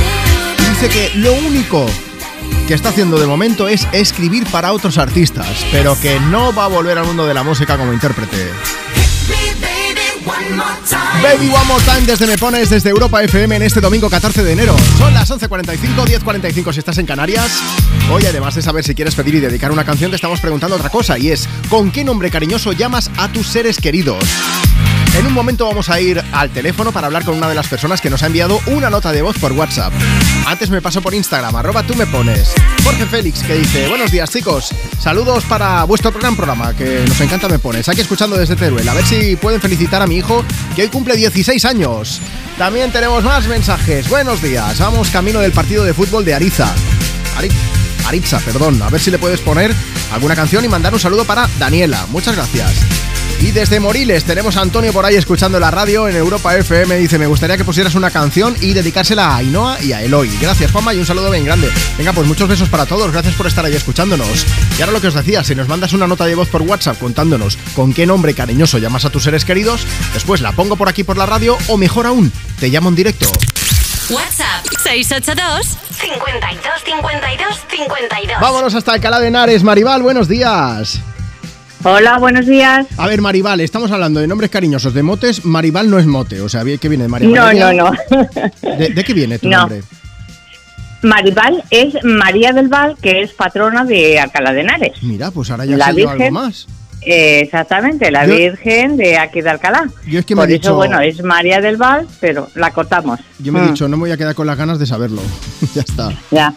Dice 0.68 0.90
que 0.90 1.12
lo 1.18 1.32
único 1.32 1.86
que 2.68 2.74
está 2.74 2.90
haciendo 2.90 3.18
de 3.18 3.26
momento 3.26 3.66
es 3.66 3.88
escribir 3.92 4.44
para 4.48 4.72
otros 4.72 4.98
artistas, 4.98 5.46
pero 5.72 5.98
que 5.98 6.20
no 6.20 6.52
va 6.54 6.64
a 6.66 6.68
volver 6.68 6.98
al 6.98 7.06
mundo 7.06 7.24
de 7.24 7.32
la 7.32 7.42
música 7.42 7.78
como 7.78 7.94
intérprete. 7.94 8.50
Baby 11.22 11.48
One 11.48 11.64
More 11.66 11.82
Time 11.84 12.02
desde 12.06 12.26
Me 12.26 12.36
Pones, 12.36 12.68
desde 12.68 12.90
Europa 12.90 13.22
FM 13.22 13.56
en 13.56 13.62
este 13.62 13.80
domingo 13.80 14.10
14 14.10 14.42
de 14.44 14.52
enero. 14.52 14.76
Son 14.98 15.14
las 15.14 15.30
11.45, 15.30 16.04
10.45 16.04 16.72
si 16.74 16.78
estás 16.80 16.98
en 16.98 17.06
Canarias. 17.06 17.50
Hoy, 18.10 18.24
además 18.24 18.54
de 18.54 18.62
saber 18.62 18.84
si 18.84 18.94
quieres 18.94 19.14
pedir 19.16 19.34
y 19.34 19.40
dedicar 19.40 19.72
una 19.72 19.84
canción, 19.84 20.10
te 20.10 20.16
estamos 20.16 20.40
preguntando 20.40 20.76
otra 20.76 20.90
cosa 20.90 21.18
y 21.18 21.30
es 21.32 21.48
¿con 21.68 21.90
qué 21.90 22.04
nombre 22.04 22.30
cariñoso 22.30 22.72
llamas 22.72 23.10
a 23.18 23.28
tus 23.32 23.48
seres 23.48 23.78
queridos? 23.78 24.22
En 25.18 25.26
un 25.26 25.32
momento 25.32 25.66
vamos 25.66 25.88
a 25.88 25.98
ir 26.00 26.22
al 26.32 26.50
teléfono 26.50 26.92
para 26.92 27.06
hablar 27.08 27.24
con 27.24 27.36
una 27.36 27.48
de 27.48 27.54
las 27.54 27.66
personas 27.66 28.00
que 28.00 28.08
nos 28.10 28.22
ha 28.22 28.26
enviado 28.26 28.60
una 28.66 28.90
nota 28.90 29.10
de 29.12 29.22
voz 29.22 29.36
por 29.38 29.52
WhatsApp. 29.52 29.92
Antes 30.46 30.70
me 30.70 30.80
paso 30.82 31.00
por 31.02 31.14
Instagram, 31.14 31.56
arroba 31.56 31.82
tú 31.82 31.94
me 31.96 32.06
pones. 32.06 32.52
Jorge 32.84 33.06
Félix 33.06 33.42
que 33.42 33.54
dice, 33.54 33.88
buenos 33.88 34.10
días 34.12 34.30
chicos, 34.30 34.68
saludos 35.00 35.42
para 35.44 35.82
vuestro 35.84 36.12
gran 36.12 36.36
programa, 36.36 36.74
que 36.74 37.04
nos 37.08 37.20
encanta 37.20 37.48
me 37.48 37.58
pones. 37.58 37.88
Aquí 37.88 38.02
escuchando 38.02 38.36
desde 38.36 38.54
Teruel, 38.56 38.88
a 38.88 38.94
ver 38.94 39.04
si 39.04 39.34
pueden 39.36 39.60
felicitar 39.60 40.00
a 40.00 40.06
mi 40.06 40.16
hijo 40.16 40.44
que 40.76 40.82
hoy 40.82 40.88
cumple 40.88 41.16
16 41.16 41.64
años. 41.64 42.20
También 42.56 42.92
tenemos 42.92 43.24
más 43.24 43.46
mensajes. 43.48 44.08
Buenos 44.08 44.40
días, 44.42 44.78
vamos 44.78 45.08
camino 45.10 45.40
del 45.40 45.52
partido 45.52 45.82
de 45.82 45.92
fútbol 45.92 46.24
de 46.24 46.34
Ariza. 46.34 46.72
Ari- 47.38 47.50
Aritza, 48.04 48.38
perdón, 48.40 48.80
a 48.82 48.90
ver 48.90 49.00
si 49.00 49.10
le 49.10 49.18
puedes 49.18 49.40
poner 49.40 49.74
alguna 50.12 50.36
canción 50.36 50.64
y 50.64 50.68
mandar 50.68 50.92
un 50.92 51.00
saludo 51.00 51.24
para 51.24 51.48
Daniela. 51.58 52.06
Muchas 52.10 52.36
gracias. 52.36 52.72
Y 53.40 53.50
desde 53.50 53.80
Moriles 53.80 54.24
tenemos 54.24 54.56
a 54.56 54.62
Antonio 54.62 54.92
por 54.92 55.04
ahí 55.04 55.14
escuchando 55.14 55.60
la 55.60 55.70
radio 55.70 56.08
en 56.08 56.16
Europa 56.16 56.56
FM. 56.56 56.96
Dice, 56.96 57.18
me 57.18 57.26
gustaría 57.26 57.56
que 57.56 57.64
pusieras 57.64 57.94
una 57.94 58.10
canción 58.10 58.56
y 58.60 58.72
dedicársela 58.72 59.28
a 59.28 59.36
Ainhoa 59.36 59.82
y 59.82 59.92
a 59.92 60.02
Eloy. 60.02 60.30
Gracias, 60.40 60.72
Juanma, 60.72 60.94
y 60.94 60.98
un 60.98 61.06
saludo 61.06 61.30
bien 61.30 61.44
grande. 61.44 61.70
Venga, 61.98 62.12
pues 62.12 62.26
muchos 62.26 62.48
besos 62.48 62.68
para 62.68 62.86
todos. 62.86 63.12
Gracias 63.12 63.34
por 63.34 63.46
estar 63.46 63.64
ahí 63.64 63.74
escuchándonos. 63.74 64.46
Y 64.78 64.82
ahora 64.82 64.92
lo 64.92 65.00
que 65.00 65.08
os 65.08 65.14
decía, 65.14 65.44
si 65.44 65.54
nos 65.54 65.68
mandas 65.68 65.92
una 65.92 66.06
nota 66.06 66.24
de 66.24 66.34
voz 66.34 66.48
por 66.48 66.62
WhatsApp 66.62 66.98
contándonos 66.98 67.58
con 67.74 67.92
qué 67.92 68.06
nombre 68.06 68.32
cariñoso 68.32 68.78
llamas 68.78 69.04
a 69.04 69.10
tus 69.10 69.24
seres 69.24 69.44
queridos, 69.44 69.86
después 70.14 70.40
la 70.40 70.52
pongo 70.52 70.76
por 70.76 70.88
aquí 70.88 71.04
por 71.04 71.18
la 71.18 71.26
radio 71.26 71.58
o 71.68 71.76
mejor 71.76 72.06
aún, 72.06 72.32
te 72.58 72.68
llamo 72.68 72.88
en 72.88 72.94
directo. 72.94 73.30
WhatsApp 74.10 74.64
682 74.84 75.66
52 75.90 76.84
52 76.84 77.60
52. 77.68 78.40
Vámonos 78.40 78.74
hasta 78.74 78.92
Alcalá 78.92 79.18
de 79.18 79.28
Henares. 79.28 79.64
Maribal, 79.64 80.02
buenos 80.02 80.28
días. 80.28 81.00
Hola, 81.82 82.18
buenos 82.18 82.46
días. 82.46 82.86
A 82.96 83.06
ver, 83.08 83.20
Maribal, 83.20 83.60
estamos 83.60 83.90
hablando 83.90 84.20
de 84.20 84.26
nombres 84.26 84.50
cariñosos, 84.50 84.94
de 84.94 85.02
motes. 85.02 85.44
Maribal 85.44 85.90
no 85.90 85.98
es 85.98 86.06
mote, 86.06 86.40
o 86.40 86.48
sea, 86.48 86.62
¿qué 86.64 86.88
viene 86.88 87.04
de 87.04 87.08
María 87.08 87.28
No, 87.28 87.52
no, 87.52 87.72
no. 87.72 87.92
¿De, 88.76 88.88
de 88.90 89.04
qué 89.04 89.12
viene 89.12 89.38
tu 89.38 89.48
No. 89.48 89.58
nombre? 89.60 89.82
Maribal 91.02 91.62
es 91.70 91.94
María 92.04 92.52
del 92.52 92.68
Val, 92.68 92.96
que 93.00 93.22
es 93.22 93.32
patrona 93.32 93.84
de 93.84 94.18
Alcalá 94.18 94.52
de 94.52 94.60
Henares. 94.62 95.02
Mira, 95.02 95.30
pues 95.30 95.50
ahora 95.50 95.64
ya 95.64 95.76
La 95.76 95.92
sé 95.92 96.00
yo 96.02 96.10
algo 96.10 96.30
más. 96.30 96.66
Eh, 97.08 97.40
exactamente, 97.44 98.10
la 98.10 98.26
Yo- 98.26 98.34
Virgen 98.34 98.96
de 98.96 99.16
aquí 99.16 99.40
de 99.40 99.48
Alcalá. 99.50 99.88
Yo 100.08 100.18
es 100.18 100.26
que 100.26 100.34
me 100.34 100.42
Por 100.42 100.50
he 100.50 100.54
eso, 100.54 100.60
dicho- 100.62 100.74
bueno, 100.74 101.00
es 101.00 101.22
María 101.22 101.60
del 101.60 101.76
Val, 101.76 102.06
pero 102.20 102.48
la 102.56 102.72
cortamos. 102.72 103.20
Yo 103.38 103.52
me 103.52 103.60
he 103.60 103.62
Mm, 103.62 103.68
dicho, 103.68 103.86
no 103.88 103.96
me 103.96 104.00
voy 104.02 104.10
a 104.10 104.16
quedar 104.16 104.34
con 104.34 104.46
las 104.46 104.58
ganas 104.58 104.78
de 104.80 104.86
saberlo. 104.86 105.22
ya 105.74 105.82
está. 105.82 106.10
Ya. 106.32 106.52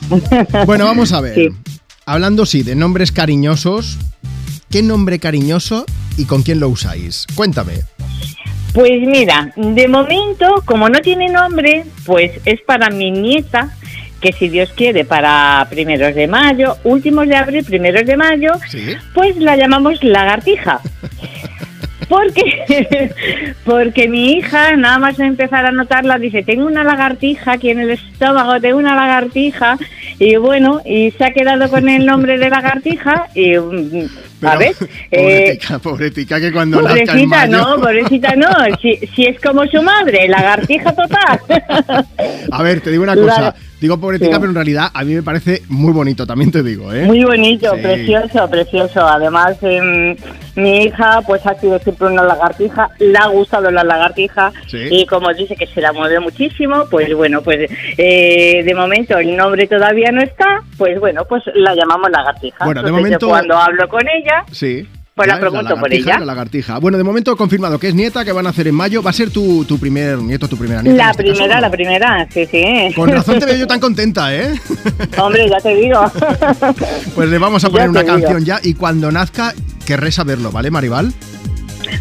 Bueno, 0.65 0.85
vamos 0.85 1.13
a 1.13 1.21
ver. 1.21 1.35
Sí. 1.35 1.49
Hablando, 2.07 2.47
sí, 2.47 2.63
de 2.63 2.73
nombres 2.75 3.11
cariñosos. 3.11 3.99
¿Qué 4.71 4.81
nombre 4.81 5.19
cariñoso 5.19 5.85
y 6.17 6.25
con 6.25 6.41
quién 6.43 6.59
lo 6.59 6.69
usáis? 6.69 7.27
Cuéntame. 7.35 7.73
Pues 8.73 9.01
mira, 9.05 9.51
de 9.55 9.87
momento, 9.87 10.61
como 10.65 10.89
no 10.89 10.99
tiene 11.01 11.27
nombre, 11.27 11.85
pues 12.05 12.31
es 12.45 12.61
para 12.67 12.89
mi 12.91 13.09
nieta, 13.09 13.75
que 14.19 14.33
si 14.33 14.49
Dios 14.49 14.71
quiere, 14.75 15.05
para 15.05 15.65
primeros 15.69 16.15
de 16.15 16.27
mayo, 16.27 16.77
últimos 16.83 17.27
de 17.27 17.35
abril, 17.35 17.63
primeros 17.63 18.05
de 18.05 18.17
mayo, 18.17 18.53
¿Sí? 18.67 18.95
pues 19.13 19.37
la 19.37 19.55
llamamos 19.55 20.03
lagartija. 20.03 20.81
Porque, 22.09 23.13
porque 23.65 24.07
mi 24.07 24.31
hija, 24.31 24.75
nada 24.75 24.97
más 24.97 25.19
empezar 25.19 25.67
a 25.67 25.71
notarla, 25.71 26.17
dice, 26.17 26.41
tengo 26.41 26.65
una 26.65 26.83
lagartija 26.83 27.51
aquí 27.51 27.69
en 27.69 27.81
el 27.81 27.91
estómago, 27.91 28.59
tengo 28.59 28.79
una 28.79 28.95
lagartija. 28.95 29.77
Y 30.17 30.35
bueno, 30.37 30.81
y 30.83 31.11
se 31.11 31.25
ha 31.25 31.31
quedado 31.31 31.69
con 31.69 31.87
el 31.87 32.07
nombre 32.07 32.39
de 32.39 32.49
lagartija. 32.49 33.27
Y, 33.35 33.57
mm, 34.41 34.45
a 34.47 34.55
ver. 34.57 34.73
eh, 35.11 35.57
Pobretica, 35.59 35.79
pobretica, 35.79 36.39
que 36.39 36.51
cuando 36.51 36.79
pobrecita 36.81 37.25
mayo- 37.27 37.57
no, 37.57 37.75
pobrecita 37.81 38.35
no. 38.35 38.47
Si, 38.81 38.95
si 39.15 39.25
es 39.25 39.39
como 39.41 39.65
su 39.67 39.81
madre, 39.81 40.27
lagartija 40.27 40.93
total. 40.93 41.39
A 42.51 42.63
ver, 42.63 42.81
te 42.81 42.91
digo 42.91 43.03
una 43.03 43.15
cosa. 43.15 43.55
Digo 43.79 43.97
pobretica, 43.97 44.31
Sí. 44.33 44.37
pero 44.41 44.49
en 44.49 44.55
realidad 44.55 44.87
a 44.93 45.05
mí 45.05 45.13
me 45.15 45.23
parece 45.23 45.61
muy 45.69 45.93
bonito, 45.93 46.27
también 46.27 46.51
te 46.51 46.61
digo, 46.61 46.91
¿eh? 46.93 47.03
Muy 47.05 47.23
bonito, 47.23 47.73
Sí. 47.75 47.81
precioso, 47.81 48.49
precioso. 48.49 49.07
Además, 49.07 49.55
em, 49.61 50.17
mi 50.57 50.83
hija 50.83 51.21
pues 51.25 51.45
ha 51.47 51.55
sido 51.57 51.79
siempre 51.79 52.07
una 52.07 52.23
lagartija, 52.23 52.89
le 52.99 53.17
ha 53.17 53.27
gustado 53.27 53.71
la 53.71 53.85
lagartija 53.85 54.51
Sí. 54.67 54.79
y 54.91 55.05
como 55.05 55.33
dice 55.33 55.55
que 55.55 55.65
se 55.65 55.79
la 55.79 55.93
mueve 55.93 56.19
muchísimo, 56.19 56.87
pues 56.91 57.13
bueno, 57.15 57.41
pues 57.41 57.71
eh, 57.97 58.63
de 58.65 58.75
momento 58.75 59.17
el 59.17 59.37
nombre 59.37 59.65
todavía 59.65 60.11
no 60.11 60.21
está, 60.21 60.61
pues 60.77 60.99
bueno, 60.99 61.23
pues 61.23 61.43
la 61.55 61.73
llamamos 61.73 62.09
lagartija. 62.11 62.65
Bueno, 62.65 62.83
de 62.83 62.89
yo 62.89 62.95
momento- 62.97 63.29
cuando 63.29 63.55
hablo 63.57 63.87
con 63.87 64.01
ella, 64.09 64.28
Sí. 64.51 64.87
Pues 65.15 65.27
la 65.27 65.37
pregunto 65.37 65.75
por 65.75 65.93
ella. 65.93 66.17
La 66.19 66.25
lagartija. 66.27 66.77
Bueno, 66.79 66.97
de 66.97 67.03
momento 67.03 67.35
confirmado 67.35 67.77
que 67.77 67.89
es 67.89 67.93
nieta, 67.93 68.23
que 68.23 68.31
van 68.31 68.47
a 68.47 68.51
hacer 68.51 68.69
en 68.69 68.75
mayo. 68.75 69.03
Va 69.03 69.09
a 69.09 69.13
ser 69.13 69.29
tu, 69.31 69.65
tu 69.65 69.77
primer 69.77 70.17
nieto, 70.19 70.47
tu 70.47 70.55
primera 70.55 70.81
nieta. 70.81 70.95
la 70.97 71.11
este 71.11 71.23
caso, 71.25 71.33
primera, 71.35 71.55
¿no? 71.55 71.61
la 71.61 71.71
primera, 71.71 72.27
sí, 72.33 72.45
sí. 72.49 72.63
Con 72.95 73.09
razón 73.09 73.37
te 73.37 73.45
veo 73.45 73.57
yo 73.57 73.67
tan 73.67 73.81
contenta, 73.81 74.33
¿eh? 74.33 74.53
Hombre, 75.17 75.49
ya 75.49 75.57
te 75.59 75.75
digo. 75.75 75.99
Pues 77.15 77.29
le 77.29 77.37
vamos 77.37 77.63
a 77.65 77.69
poner 77.69 77.89
una 77.89 78.01
digo. 78.03 78.13
canción 78.13 78.45
ya 78.45 78.59
y 78.63 78.75
cuando 78.75 79.11
nazca 79.11 79.53
querré 79.85 80.09
saberlo, 80.11 80.51
¿vale, 80.53 80.71
Maribal? 80.71 81.11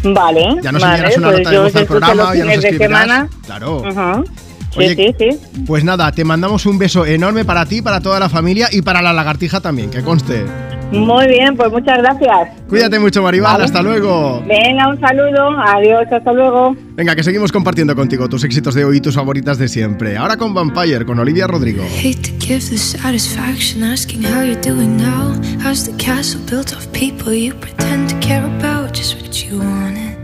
Vale, 0.03 0.55
Ya 0.61 0.71
nos 0.71 0.81
vale, 0.81 0.95
enviarás 0.95 1.17
una 1.17 1.27
pues 1.27 1.37
nota 1.39 1.49
de 1.51 1.59
voz 1.59 1.75
al 1.75 1.85
programa, 1.85 2.35
ya 2.35 2.45
nos 2.45 2.53
escribirás. 2.55 3.01
semana. 3.03 3.29
Claro. 3.45 3.77
Ujú. 3.81 4.23
Sí, 4.71 4.77
Oye, 4.79 4.95
sí, 4.95 5.15
sí. 5.17 5.61
Pues 5.65 5.83
nada, 5.83 6.11
te 6.11 6.23
mandamos 6.23 6.65
un 6.67 6.77
beso 6.77 7.05
enorme 7.05 7.43
para 7.43 7.65
ti, 7.65 7.81
para 7.81 7.99
toda 7.99 8.19
la 8.19 8.29
familia 8.29 8.69
y 8.71 8.81
para 8.81 9.01
la 9.01 9.11
lagartija 9.13 9.59
también, 9.61 9.89
que 9.89 10.03
conste. 10.03 10.45
Muy 10.91 11.27
bien, 11.27 11.55
pues 11.55 11.71
muchas 11.71 11.99
gracias. 11.99 12.49
Cuídate 12.67 12.97
mucho, 12.97 13.21
Maribal, 13.21 13.51
Vale. 13.53 13.65
hasta 13.65 13.81
luego. 13.83 14.43
Venga, 14.47 14.87
un 14.89 14.99
saludo. 14.99 15.49
Adiós, 15.59 16.05
hasta 16.11 16.33
luego. 16.33 16.75
Venga, 16.95 17.15
que 17.15 17.23
seguimos 17.23 17.51
compartiendo 17.51 17.95
contigo 17.95 18.27
tus 18.27 18.43
éxitos 18.43 18.73
de 18.73 18.85
hoy 18.85 18.97
y 18.97 19.01
tus 19.01 19.13
favoritas 19.15 19.57
de 19.59 19.67
siempre. 19.67 20.17
Ahora 20.17 20.37
con 20.37 20.53
Vampire, 20.53 21.05
con 21.05 21.19
Olivia 21.19 21.45
Rodrigo. 21.45 21.83
Hate 21.83 22.21
to 22.21 22.31
give 22.39 22.59
the 22.69 22.77
satisfaction 22.77 23.83
asking 23.83 24.23
how 24.23 24.41
you're 24.43 24.59
doing 24.61 24.97
now. 24.97 25.33
How's 25.63 25.85
the 25.85 25.95
castle 26.03 26.41
built 26.49 26.73
of 26.73 26.87
people 26.91 27.33
you 27.33 27.53
pretend 27.55 28.09
to 28.09 28.15
care 28.27 28.43
about? 28.43 28.93
Just 28.95 29.15
what 29.21 29.31
you 29.43 29.59
wanted. 29.59 30.17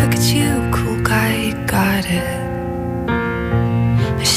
Look 0.00 0.14
at 0.14 0.34
you, 0.34 0.50
cool 0.72 1.00
guy, 1.02 1.50
you 1.50 1.54
got 1.66 2.04
it. 2.10 2.45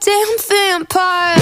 goddamn 0.00 0.38
vampire. 0.48 1.39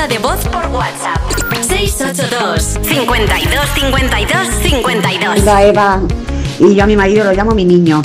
Nota 0.00 0.06
de 0.06 0.18
voz 0.18 0.40
por 0.48 0.66
WhatsApp. 0.68 1.18
682 1.62 2.78
52 2.82 3.68
52 3.74 4.48
52. 4.62 5.40
Hola 5.42 5.62
Eva, 5.64 6.00
y 6.58 6.74
yo 6.74 6.84
a 6.84 6.86
mi 6.86 6.96
marido 6.96 7.24
lo 7.24 7.32
llamo 7.32 7.52
mi 7.52 7.64
niño. 7.64 8.00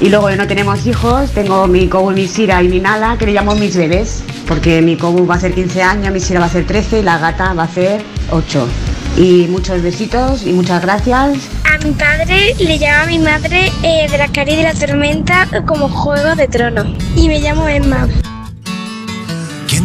Y 0.00 0.10
luego 0.10 0.30
no 0.30 0.46
tenemos 0.46 0.86
hijos, 0.86 1.30
tengo 1.30 1.66
mi 1.66 1.88
Kobu, 1.88 2.10
mi 2.10 2.28
Sira 2.28 2.62
y 2.62 2.68
mi 2.68 2.80
Nala, 2.80 3.16
que 3.18 3.26
le 3.26 3.32
llamo 3.32 3.54
mis 3.54 3.76
bebés, 3.76 4.22
porque 4.46 4.82
mi 4.82 4.96
Kobu 4.96 5.26
va 5.26 5.34
a 5.34 5.38
hacer 5.38 5.54
15 5.54 5.82
años, 5.82 6.12
mi 6.12 6.20
Sira 6.20 6.38
va 6.38 6.46
a 6.46 6.48
hacer 6.48 6.66
13 6.66 7.00
y 7.00 7.02
la 7.02 7.18
gata 7.18 7.54
va 7.54 7.62
a 7.62 7.66
hacer 7.66 8.02
8. 8.30 8.68
Y 9.16 9.46
muchos 9.48 9.82
besitos 9.82 10.46
y 10.46 10.52
muchas 10.52 10.82
gracias. 10.82 11.48
A 11.64 11.78
mi 11.82 11.92
padre 11.92 12.54
le 12.58 12.78
llama 12.78 13.02
a 13.02 13.06
mi 13.06 13.18
madre 13.18 13.72
eh, 13.82 14.06
de 14.10 14.18
la 14.18 14.28
cara 14.28 14.52
y 14.52 14.56
de 14.56 14.62
la 14.64 14.74
tormenta 14.74 15.48
como 15.66 15.88
Juego 15.88 16.34
de 16.34 16.46
Tronos. 16.46 16.86
Y 17.16 17.28
me 17.28 17.40
llamo 17.40 17.66
Emma. 17.66 18.06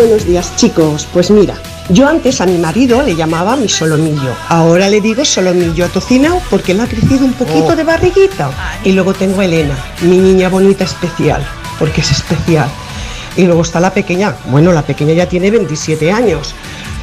Buenos 0.00 0.24
días 0.26 0.56
chicos. 0.56 1.06
Pues 1.12 1.30
mira, 1.30 1.54
yo 1.90 2.08
antes 2.08 2.40
a 2.40 2.46
mi 2.46 2.56
marido 2.58 3.02
le 3.02 3.14
llamaba 3.14 3.56
mi 3.56 3.68
solomillo. 3.68 4.34
Ahora 4.48 4.88
le 4.88 5.00
digo 5.00 5.24
solomillo 5.24 5.84
atocinado 5.84 6.40
porque 6.48 6.72
le 6.74 6.82
ha 6.82 6.86
crecido 6.86 7.24
un 7.26 7.34
poquito 7.34 7.68
Oh. 7.72 7.76
de 7.76 7.84
barriguita. 7.84 8.50
Y 8.84 8.92
luego 8.92 9.12
tengo 9.12 9.40
a 9.40 9.44
Elena, 9.44 9.76
mi 10.02 10.16
niña 10.18 10.48
bonita 10.48 10.84
especial, 10.84 11.46
porque 11.78 12.00
es 12.00 12.10
especial. 12.12 12.68
Y 13.36 13.44
luego 13.44 13.62
está 13.62 13.78
la 13.80 13.92
pequeña. 13.92 14.34
Bueno, 14.46 14.72
la 14.72 14.82
pequeña 14.82 15.12
ya 15.12 15.26
tiene 15.28 15.50
27 15.50 16.10
años, 16.10 16.54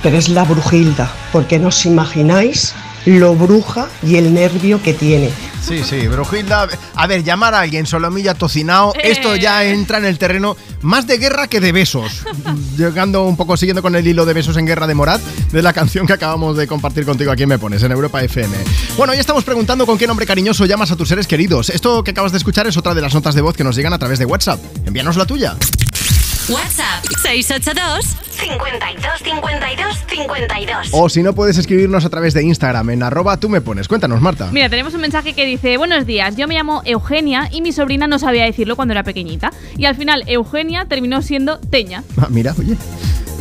pero 0.02 0.18
es 0.18 0.30
la 0.30 0.44
brujilda, 0.44 1.12
porque 1.32 1.60
no 1.60 1.68
os 1.70 1.86
imagináis 1.86 2.74
lo 3.08 3.36
bruja 3.36 3.88
y 4.04 4.18
el 4.18 4.34
nervio 4.34 4.82
que 4.82 4.94
tiene. 4.94 5.32
Sí, 5.62 5.84
sí, 5.84 6.08
Brujilda. 6.08 6.68
A 6.96 7.08
ver, 7.08 7.24
llamar 7.24 7.54
a 7.54 7.62
alguien 7.62 7.86
solomilla 7.86 8.34
tocinao, 8.34 8.94
esto 9.02 9.36
ya 9.36 9.64
entra 9.66 9.98
en 9.98 10.06
el 10.06 10.18
terreno 10.18 10.56
más 10.82 11.08
de 11.08 11.18
guerra 11.18 11.48
que 11.48 11.60
de 11.60 11.72
besos. 11.72 12.24
Llegando 12.78 13.24
un 13.26 13.36
poco 13.36 13.58
siguiendo 13.58 13.82
con 13.82 13.96
el 13.96 14.06
hilo 14.06 14.26
de 14.26 14.34
besos 14.34 14.56
en 14.58 14.66
guerra 14.66 14.88
de 14.88 14.96
Morat, 14.96 15.22
de 15.52 15.62
la 15.62 15.74
canción 15.74 16.06
que 16.06 16.14
acabamos 16.14 16.56
de 16.58 16.68
compartir 16.68 17.06
contigo 17.06 17.32
aquí 17.32 17.44
en 17.44 17.50
Me 17.50 17.60
Pones, 17.60 17.84
en 17.84 17.92
Europa 17.92 18.22
FM. 18.22 18.56
Bueno, 18.98 19.14
hoy 19.14 19.20
estamos 19.20 19.44
preguntando 19.44 19.86
con 19.86 19.98
qué 19.98 20.08
nombre 20.08 20.26
cariñoso 20.26 20.66
llamas 20.66 20.92
a 20.92 20.96
tus 20.96 21.10
seres 21.10 21.28
queridos. 21.28 21.70
Esto 21.70 22.04
que 22.04 22.12
acabas 22.12 22.32
de 22.32 22.38
escuchar 22.38 22.68
es 22.68 22.78
otra 22.78 22.94
de 22.94 23.02
las 23.02 23.14
notas 23.14 23.36
de 23.36 23.42
voz 23.42 23.56
que 23.56 23.64
nos 23.64 23.76
llegan 23.76 23.94
a 23.94 24.00
través 24.00 24.20
de 24.20 24.26
WhatsApp. 24.26 24.60
Envíanos 24.86 25.18
la 25.18 25.26
tuya. 25.26 25.56
WhatsApp 26.50 27.04
682 27.24 28.06
52 28.30 29.20
52 29.22 29.98
52. 30.08 30.88
O 30.94 31.10
si 31.10 31.22
no, 31.22 31.34
puedes 31.34 31.58
escribirnos 31.58 32.06
a 32.06 32.10
través 32.10 32.34
de 32.34 32.44
Instagram 32.44 32.90
en 32.92 33.04
arroba 33.04 33.36
tú 33.36 33.50
me 33.50 33.60
pones. 33.60 33.90
Cuéntanos, 33.90 34.22
Marta. 34.22 34.50
Mira, 34.54 34.70
tenemos 34.70 34.94
un 34.94 35.02
mensaje 35.02 35.34
que 35.34 35.46
dice, 35.46 35.76
buenos 35.78 36.06
días, 36.06 36.38
yo 36.38 36.48
me 36.48 36.54
llamo 36.54 36.84
Eugenia 36.86 37.50
y 37.52 37.62
mi 37.62 37.74
sobrina 37.74 38.08
no 38.08 38.18
sabía 38.18 38.46
decirlo 38.46 38.78
cuando 38.78 38.94
era 38.94 39.04
pequeñita. 39.04 39.52
Y 39.76 39.86
al 39.86 39.96
final 39.96 40.24
Eugenia 40.28 40.86
terminó 40.86 41.22
siendo 41.22 41.60
Teña. 41.60 42.04
Ah, 42.18 42.28
mira, 42.30 42.56
oye. 42.58 42.78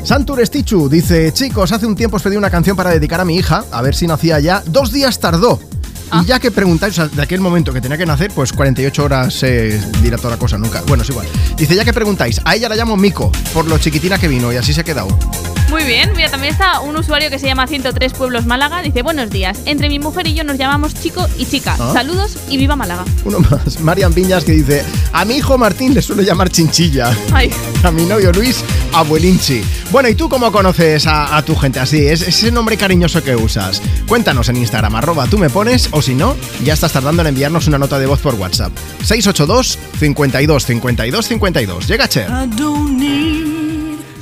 Santur 0.02 0.44
Stichu 0.44 0.88
dice, 0.88 1.32
chicos, 1.32 1.70
hace 1.70 1.86
un 1.86 1.94
tiempo 1.94 2.16
os 2.16 2.22
pedí 2.22 2.36
una 2.36 2.50
canción 2.50 2.76
para 2.76 2.90
dedicar 2.90 3.20
a 3.20 3.24
mi 3.24 3.36
hija, 3.36 3.64
a 3.70 3.82
ver 3.82 3.94
si 3.94 4.08
nacía 4.08 4.40
ya. 4.40 4.62
Dos 4.66 4.92
días 4.92 5.20
tardó. 5.20 5.60
Y 6.12 6.24
ya 6.26 6.38
que 6.38 6.50
preguntáis, 6.50 6.96
de 6.96 7.22
aquel 7.22 7.40
momento 7.40 7.72
que 7.72 7.80
tenía 7.80 7.98
que 7.98 8.06
nacer, 8.06 8.30
pues 8.34 8.52
48 8.52 9.04
horas 9.04 9.42
eh, 9.42 9.80
dirá 10.02 10.16
toda 10.16 10.30
la 10.30 10.38
cosa, 10.38 10.58
nunca. 10.58 10.82
Bueno, 10.86 11.02
es 11.02 11.10
igual. 11.10 11.26
Dice, 11.56 11.74
ya 11.74 11.84
que 11.84 11.92
preguntáis, 11.92 12.40
a 12.44 12.54
ella 12.54 12.68
la 12.68 12.76
llamo 12.76 12.96
Mico, 12.96 13.30
por 13.52 13.66
lo 13.66 13.78
chiquitina 13.78 14.18
que 14.18 14.28
vino 14.28 14.52
y 14.52 14.56
así 14.56 14.72
se 14.72 14.82
ha 14.82 14.84
quedado. 14.84 15.08
Muy 15.68 15.82
bien, 15.82 16.12
mira, 16.14 16.30
también 16.30 16.52
está 16.52 16.80
un 16.80 16.96
usuario 16.96 17.28
que 17.28 17.40
se 17.40 17.46
llama 17.46 17.66
103 17.66 18.12
Pueblos 18.12 18.46
Málaga. 18.46 18.82
Dice, 18.82 19.02
buenos 19.02 19.30
días, 19.30 19.58
entre 19.64 19.88
mi 19.88 19.98
mujer 19.98 20.26
y 20.28 20.34
yo 20.34 20.44
nos 20.44 20.58
llamamos 20.58 20.94
chico 20.94 21.26
y 21.36 21.44
chica. 21.44 21.76
Ah. 21.78 21.90
Saludos 21.92 22.38
y 22.48 22.56
viva 22.56 22.76
Málaga. 22.76 23.04
Uno 23.24 23.40
más, 23.40 23.80
Marian 23.80 24.14
Viñas 24.14 24.44
que 24.44 24.52
dice, 24.52 24.84
a 25.12 25.24
mi 25.24 25.34
hijo 25.36 25.58
Martín 25.58 25.92
le 25.92 26.02
suelo 26.02 26.22
llamar 26.22 26.50
chinchilla. 26.50 27.14
Ay. 27.32 27.50
A 27.82 27.90
mi 27.90 28.04
novio 28.04 28.30
Luis, 28.32 28.62
abuelinchi. 28.92 29.62
Bueno, 29.90 30.08
¿y 30.08 30.14
tú 30.14 30.28
cómo 30.28 30.52
conoces 30.52 31.06
a, 31.06 31.36
a 31.36 31.42
tu 31.42 31.56
gente 31.56 31.80
así? 31.80 32.06
¿Es 32.06 32.22
ese 32.22 32.52
nombre 32.52 32.76
cariñoso 32.76 33.22
que 33.24 33.34
usas? 33.34 33.82
Cuéntanos 34.06 34.48
en 34.48 34.56
Instagram, 34.58 34.94
arroba 34.94 35.26
tú 35.26 35.36
me 35.36 35.50
pones, 35.50 35.88
o 35.90 36.00
si 36.00 36.14
no, 36.14 36.36
ya 36.62 36.74
estás 36.74 36.92
tardando 36.92 37.22
en 37.22 37.28
enviarnos 37.28 37.66
una 37.66 37.78
nota 37.78 37.98
de 37.98 38.06
voz 38.06 38.20
por 38.20 38.36
WhatsApp. 38.36 38.72
682 39.02 39.78
52 39.98 40.64
52 40.64 41.26
52. 41.26 41.88
Llega 41.88 42.08
Cher. 42.08 42.30
I 42.30 42.46
don't 42.56 42.98
need 42.98 43.65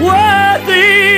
worth 0.00 0.68
it? 0.68 1.10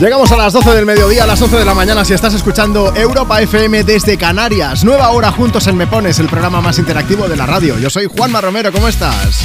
Llegamos 0.00 0.32
a 0.32 0.36
las 0.38 0.54
12 0.54 0.74
del 0.74 0.86
mediodía, 0.86 1.24
a 1.24 1.26
las 1.26 1.42
11 1.42 1.58
de 1.58 1.64
la 1.66 1.74
mañana 1.74 2.06
si 2.06 2.14
estás 2.14 2.32
escuchando 2.32 2.96
Europa 2.96 3.42
FM 3.42 3.84
desde 3.84 4.16
Canarias. 4.16 4.82
Nueva 4.82 5.10
hora 5.10 5.30
juntos 5.30 5.66
en 5.66 5.76
Me 5.76 5.86
Pones, 5.86 6.18
el 6.18 6.26
programa 6.26 6.62
más 6.62 6.78
interactivo 6.78 7.28
de 7.28 7.36
la 7.36 7.44
radio. 7.44 7.78
Yo 7.78 7.90
soy 7.90 8.06
Juanma 8.06 8.40
Romero, 8.40 8.72
¿cómo 8.72 8.88
estás? 8.88 9.44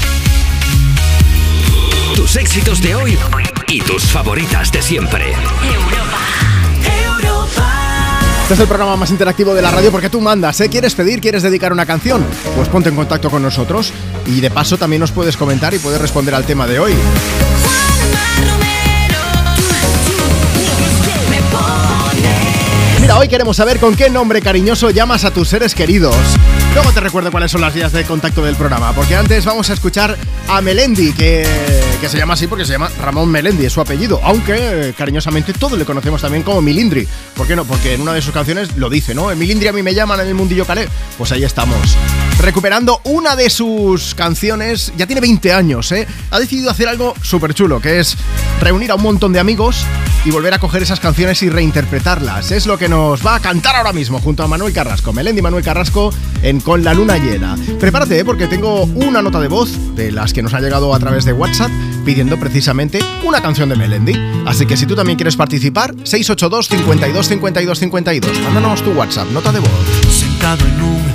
Tus 2.15 2.37
éxitos 2.37 2.81
de 2.81 2.95
hoy 2.95 3.17
y 3.67 3.81
tus 3.81 4.05
favoritas 4.05 4.71
de 4.71 4.81
siempre. 4.81 5.33
Este 8.43 8.53
es 8.53 8.59
el 8.61 8.67
programa 8.67 8.95
más 8.95 9.11
interactivo 9.11 9.53
de 9.53 9.61
la 9.61 9.71
radio 9.71 9.91
porque 9.91 10.09
tú 10.09 10.21
mandas, 10.21 10.61
¿eh? 10.61 10.69
¿Quieres 10.69 10.95
pedir, 10.95 11.19
quieres 11.19 11.43
dedicar 11.43 11.73
una 11.73 11.85
canción? 11.85 12.25
Pues 12.55 12.69
ponte 12.69 12.87
en 12.87 12.95
contacto 12.95 13.29
con 13.29 13.41
nosotros 13.41 13.91
y 14.25 14.39
de 14.39 14.49
paso 14.49 14.77
también 14.77 15.01
nos 15.01 15.11
puedes 15.11 15.35
comentar 15.35 15.73
y 15.73 15.79
puedes 15.79 15.99
responder 15.99 16.33
al 16.33 16.45
tema 16.45 16.65
de 16.65 16.79
hoy. 16.79 16.93
Queremos 23.27 23.57
saber 23.57 23.79
con 23.79 23.95
qué 23.95 24.09
nombre 24.09 24.41
cariñoso 24.41 24.89
llamas 24.89 25.25
a 25.25 25.31
tus 25.31 25.47
seres 25.49 25.73
queridos. 25.73 26.15
Luego 26.73 26.91
te 26.91 26.99
recuerdo 26.99 27.31
cuáles 27.31 27.51
son 27.51 27.61
las 27.61 27.73
vías 27.73 27.91
de 27.91 28.03
contacto 28.03 28.43
del 28.43 28.55
programa, 28.55 28.93
porque 28.93 29.15
antes 29.15 29.45
vamos 29.45 29.69
a 29.69 29.73
escuchar 29.73 30.17
a 30.47 30.61
Melendi, 30.61 31.13
que, 31.13 31.47
que 32.01 32.09
se 32.09 32.17
llama 32.17 32.33
así 32.33 32.47
porque 32.47 32.65
se 32.65 32.73
llama 32.73 32.89
Ramón 33.01 33.29
Melendi, 33.29 33.65
es 33.65 33.73
su 33.73 33.81
apellido, 33.81 34.19
aunque 34.23 34.53
eh, 34.57 34.93
cariñosamente 34.97 35.53
todos 35.53 35.77
le 35.77 35.85
conocemos 35.85 36.21
también 36.21 36.43
como 36.43 36.61
Milindri. 36.61 37.07
¿Por 37.35 37.47
qué 37.47 37.55
no? 37.55 37.65
Porque 37.65 37.93
en 37.93 38.01
una 38.01 38.13
de 38.13 38.21
sus 38.21 38.33
canciones 38.33 38.75
lo 38.77 38.89
dice, 38.89 39.15
¿no? 39.15 39.33
Milindri 39.35 39.67
a 39.67 39.73
mí 39.73 39.81
me 39.81 39.93
llaman 39.93 40.19
en 40.19 40.27
el 40.27 40.35
mundillo 40.35 40.65
calé. 40.65 40.87
Pues 41.17 41.31
ahí 41.31 41.43
estamos. 41.43 41.95
Recuperando 42.45 43.01
una 43.05 43.35
de 43.35 43.49
sus 43.49 44.13
canciones, 44.13 44.93
ya 44.95 45.07
tiene 45.07 45.19
20 45.19 45.51
años, 45.51 45.91
¿eh? 45.91 46.07
Ha 46.29 46.39
decidido 46.39 46.69
hacer 46.69 46.87
algo 46.87 47.15
súper 47.23 47.55
chulo, 47.55 47.81
que 47.81 47.99
es 47.99 48.15
reunir 48.61 48.91
a 48.91 48.95
un 48.95 49.01
montón 49.01 49.33
de 49.33 49.39
amigos 49.39 49.83
y 50.25 50.29
volver 50.29 50.53
a 50.53 50.59
coger 50.59 50.83
esas 50.83 50.99
canciones 50.99 51.41
y 51.41 51.49
reinterpretarlas. 51.49 52.51
Es 52.51 52.67
lo 52.67 52.77
que 52.77 52.87
nos 52.87 53.25
va 53.25 53.33
a 53.33 53.39
cantar 53.39 53.75
ahora 53.75 53.93
mismo 53.93 54.19
junto 54.19 54.43
a 54.43 54.47
Manuel 54.47 54.73
Carrasco, 54.73 55.11
Melendi 55.11 55.41
Manuel 55.41 55.63
Carrasco 55.63 56.13
en 56.43 56.61
Con 56.61 56.83
la 56.83 56.93
Luna 56.93 57.17
Llena. 57.17 57.57
Prepárate, 57.79 58.19
¿eh? 58.19 58.23
porque 58.23 58.45
tengo 58.45 58.83
una 58.83 59.23
nota 59.23 59.39
de 59.39 59.47
voz 59.47 59.95
de 59.95 60.11
las 60.11 60.31
que 60.31 60.43
nos 60.43 60.53
ha 60.53 60.59
llegado 60.59 60.93
a 60.93 60.99
través 60.99 61.25
de 61.25 61.33
WhatsApp 61.33 61.71
pidiendo 62.05 62.39
precisamente 62.39 62.99
una 63.23 63.41
canción 63.41 63.69
de 63.69 63.75
Melendi. 63.75 64.13
Así 64.45 64.67
que 64.67 64.77
si 64.77 64.85
tú 64.85 64.95
también 64.95 65.17
quieres 65.17 65.35
participar, 65.35 65.95
682 66.03 66.67
52 66.67 67.27
52 67.27 67.79
52. 67.79 68.39
Mándanos 68.41 68.83
tu 68.83 68.91
WhatsApp, 68.91 69.31
nota 69.31 69.51
de 69.51 69.61
voz. 69.61 69.71
Sentado 70.11 70.63
en 70.67 70.81
un 70.83 71.14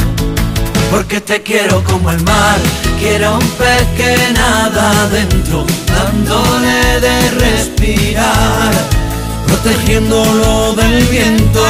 Porque 0.91 1.21
te 1.21 1.41
quiero 1.41 1.83
como 1.85 2.11
el 2.11 2.21
mar, 2.23 2.59
quiero 2.99 3.35
un 3.35 3.47
pez 3.51 3.87
que 3.97 4.33
nada 4.33 5.03
adentro, 5.03 5.65
dándole 5.87 6.99
de 6.99 7.31
respirar, 7.31 8.71
protegiéndolo 9.47 10.73
del 10.73 11.03
viento. 11.05 11.63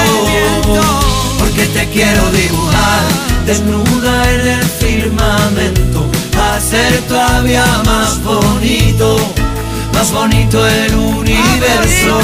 Porque 1.40 1.66
te 1.68 1.88
quiero 1.90 2.32
dibujar 2.32 3.02
desnuda 3.46 4.32
en 4.32 4.48
el 4.48 4.64
firmamento, 4.64 6.10
a 6.40 6.60
ser 6.60 7.00
todavía 7.08 7.66
más 7.86 8.22
bonito, 8.24 9.18
más 9.94 10.12
bonito 10.12 10.68
el 10.68 10.94
universo. 10.96 12.20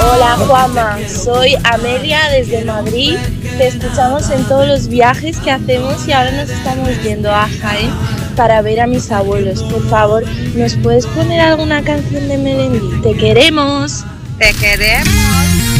Hola 0.00 0.36
Juanma, 0.36 0.98
soy 1.08 1.56
Amelia 1.64 2.28
desde 2.30 2.64
Madrid. 2.64 3.16
Te 3.58 3.68
escuchamos 3.68 4.30
en 4.30 4.44
todos 4.44 4.66
los 4.66 4.88
viajes 4.88 5.38
que 5.38 5.50
hacemos 5.50 6.06
y 6.06 6.12
ahora 6.12 6.32
nos 6.32 6.50
estamos 6.50 6.90
yendo 7.02 7.34
a 7.34 7.48
Jaén 7.60 7.90
para 8.36 8.62
ver 8.62 8.80
a 8.80 8.86
mis 8.86 9.10
abuelos. 9.10 9.62
Por 9.64 9.88
favor, 9.88 10.24
¿nos 10.54 10.74
puedes 10.76 11.06
poner 11.06 11.40
alguna 11.40 11.82
canción 11.82 12.28
de 12.28 12.38
Melendi? 12.38 13.00
Te 13.02 13.16
queremos. 13.16 14.04
Te 14.38 14.52
queremos. 14.54 15.75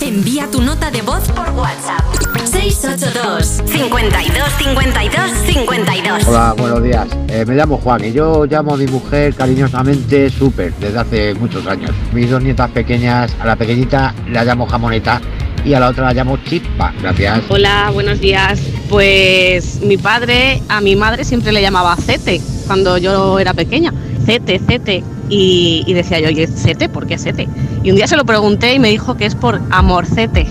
Envía 0.00 0.48
tu 0.50 0.60
nota 0.60 0.90
de 0.90 1.02
voz 1.02 1.24
por 1.32 1.48
WhatsApp. 1.50 2.04
682 2.44 3.62
52 3.66 4.48
52 4.58 5.30
52. 5.46 6.28
Hola, 6.28 6.54
buenos 6.56 6.82
días. 6.82 7.08
Eh, 7.28 7.44
me 7.46 7.54
llamo 7.54 7.78
Juan 7.78 8.04
y 8.04 8.12
yo 8.12 8.44
llamo 8.44 8.74
a 8.74 8.76
mi 8.76 8.86
mujer 8.86 9.34
cariñosamente 9.34 10.30
Super 10.30 10.72
desde 10.74 10.98
hace 10.98 11.34
muchos 11.34 11.66
años. 11.66 11.90
Mis 12.12 12.30
dos 12.30 12.42
nietas 12.42 12.70
pequeñas, 12.70 13.34
a 13.40 13.46
la 13.46 13.56
pequeñita 13.56 14.14
la 14.28 14.44
llamo 14.44 14.66
Jamoneta 14.66 15.20
y 15.64 15.74
a 15.74 15.80
la 15.80 15.88
otra 15.88 16.04
la 16.04 16.12
llamo 16.12 16.36
Chispa. 16.44 16.92
Gracias. 17.00 17.44
Hola, 17.48 17.90
buenos 17.92 18.20
días. 18.20 18.60
Pues 18.88 19.80
mi 19.80 19.96
padre 19.96 20.62
a 20.68 20.80
mi 20.80 20.94
madre 20.94 21.24
siempre 21.24 21.52
le 21.52 21.62
llamaba 21.62 21.96
Cete 21.96 22.40
cuando 22.66 22.98
yo 22.98 23.38
era 23.38 23.54
pequeña. 23.54 23.92
Cete, 24.24 24.60
Cete. 24.66 25.15
Y, 25.28 25.84
y 25.86 25.92
decía 25.94 26.20
yo, 26.20 26.28
oye, 26.28 26.46
Cete, 26.46 26.88
¿por 26.88 27.06
qué 27.06 27.18
Cete? 27.18 27.48
Y 27.82 27.90
un 27.90 27.96
día 27.96 28.06
se 28.06 28.16
lo 28.16 28.24
pregunté 28.24 28.74
y 28.74 28.78
me 28.78 28.88
dijo 28.88 29.16
que 29.16 29.26
es 29.26 29.34
por 29.34 29.60
amorcete. 29.70 30.46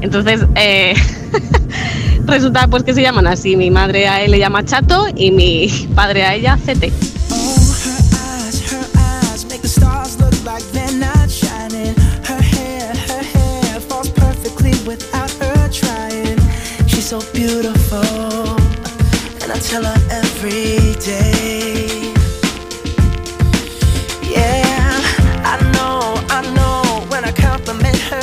Entonces, 0.00 0.46
eh, 0.54 0.94
resulta 2.26 2.66
pues 2.68 2.82
que 2.82 2.94
se 2.94 3.02
llaman 3.02 3.26
así. 3.26 3.56
Mi 3.56 3.70
madre 3.70 4.08
a 4.08 4.22
él 4.22 4.30
le 4.30 4.38
llama 4.38 4.64
Chato 4.64 5.06
y 5.14 5.30
mi 5.30 5.68
padre 5.94 6.24
a 6.24 6.34
ella 6.34 6.58
Cete. 6.64 6.92
so 17.04 17.20
beautiful, 17.32 17.98
and 19.42 19.52
I 19.52 19.58
tell 19.60 19.84
her 19.84 20.08
every 20.10 20.94
day. 21.00 21.23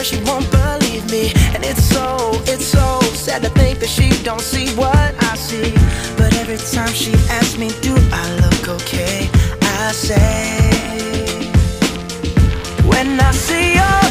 She 0.04 0.22
won't 0.24 0.50
believe 0.52 1.10
me, 1.12 1.32
and 1.54 1.64
it's 1.64 1.84
so, 1.84 2.32
it's 2.46 2.66
so 2.66 3.00
sad 3.14 3.44
to 3.44 3.50
think 3.50 3.80
that 3.80 3.90
she 3.90 4.10
don't 4.24 4.42
see 4.42 4.70
what 4.76 4.96
I 4.96 5.36
see. 5.36 5.74
But 6.18 6.36
every 6.38 6.58
time 6.58 6.94
she 6.94 7.14
asks 7.30 7.58
me, 7.58 7.70
do 7.82 7.94
I 8.12 8.36
look 8.42 8.82
okay? 8.82 9.30
I 9.62 9.92
say, 9.92 11.52
when 12.88 13.20
I 13.20 13.32
see 13.32 13.76
your 13.76 14.11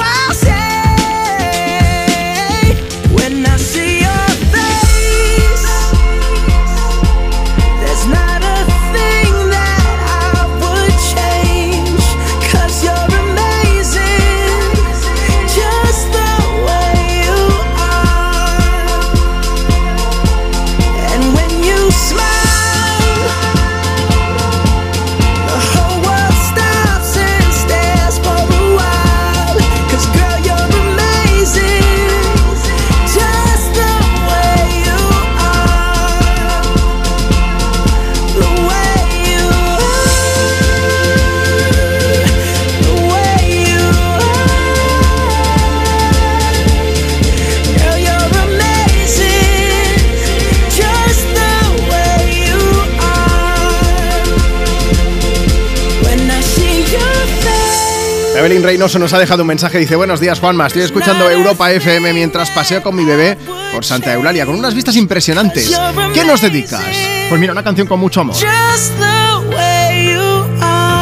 Reynoso 58.63 58.99
nos 58.99 59.13
ha 59.13 59.19
dejado 59.19 59.43
un 59.43 59.47
mensaje. 59.47 59.77
Dice: 59.79 59.95
Buenos 59.95 60.19
días, 60.19 60.39
Juanma. 60.39 60.67
Estoy 60.67 60.83
escuchando 60.83 61.29
Europa 61.29 61.71
FM 61.71 62.13
mientras 62.13 62.49
paseo 62.51 62.81
con 62.81 62.95
mi 62.95 63.05
bebé 63.05 63.37
por 63.73 63.85
Santa 63.85 64.13
Eulalia 64.13 64.45
con 64.45 64.55
unas 64.55 64.73
vistas 64.73 64.95
impresionantes. 64.95 65.71
¿Qué 66.13 66.25
nos 66.25 66.41
dedicas? 66.41 66.85
Pues 67.29 67.39
mira, 67.39 67.53
una 67.53 67.63
canción 67.63 67.87
con 67.87 67.99
mucho 67.99 68.21
amor. 68.21 68.35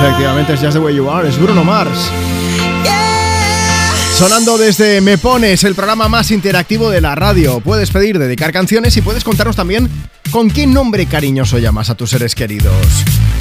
Efectivamente, 0.02 0.54
es 0.54 0.60
Just 0.60 0.74
the 0.74 0.80
Way 0.80 0.96
You 0.96 1.10
Are, 1.10 1.28
es 1.28 1.38
Bruno 1.38 1.64
Mars. 1.64 2.10
Sonando 4.18 4.58
desde 4.58 5.00
Me 5.02 5.18
Pones, 5.18 5.64
el 5.64 5.76
programa 5.76 6.10
más 6.10 6.32
interactivo 6.32 6.90
de 6.90 7.00
la 7.00 7.16
radio. 7.16 7.62
Puedes 7.62 7.90
pedir, 7.90 8.20
dedicar 8.20 8.52
canciones 8.52 8.98
y 8.98 9.02
puedes 9.02 9.24
contarnos 9.24 9.56
también 9.56 9.90
con 10.32 10.52
qué 10.52 10.68
nombre 10.68 11.06
cariñoso 11.06 11.58
llamas 11.58 11.90
a 11.90 11.96
tus 11.96 12.10
seres 12.10 12.36
queridos. 12.36 12.76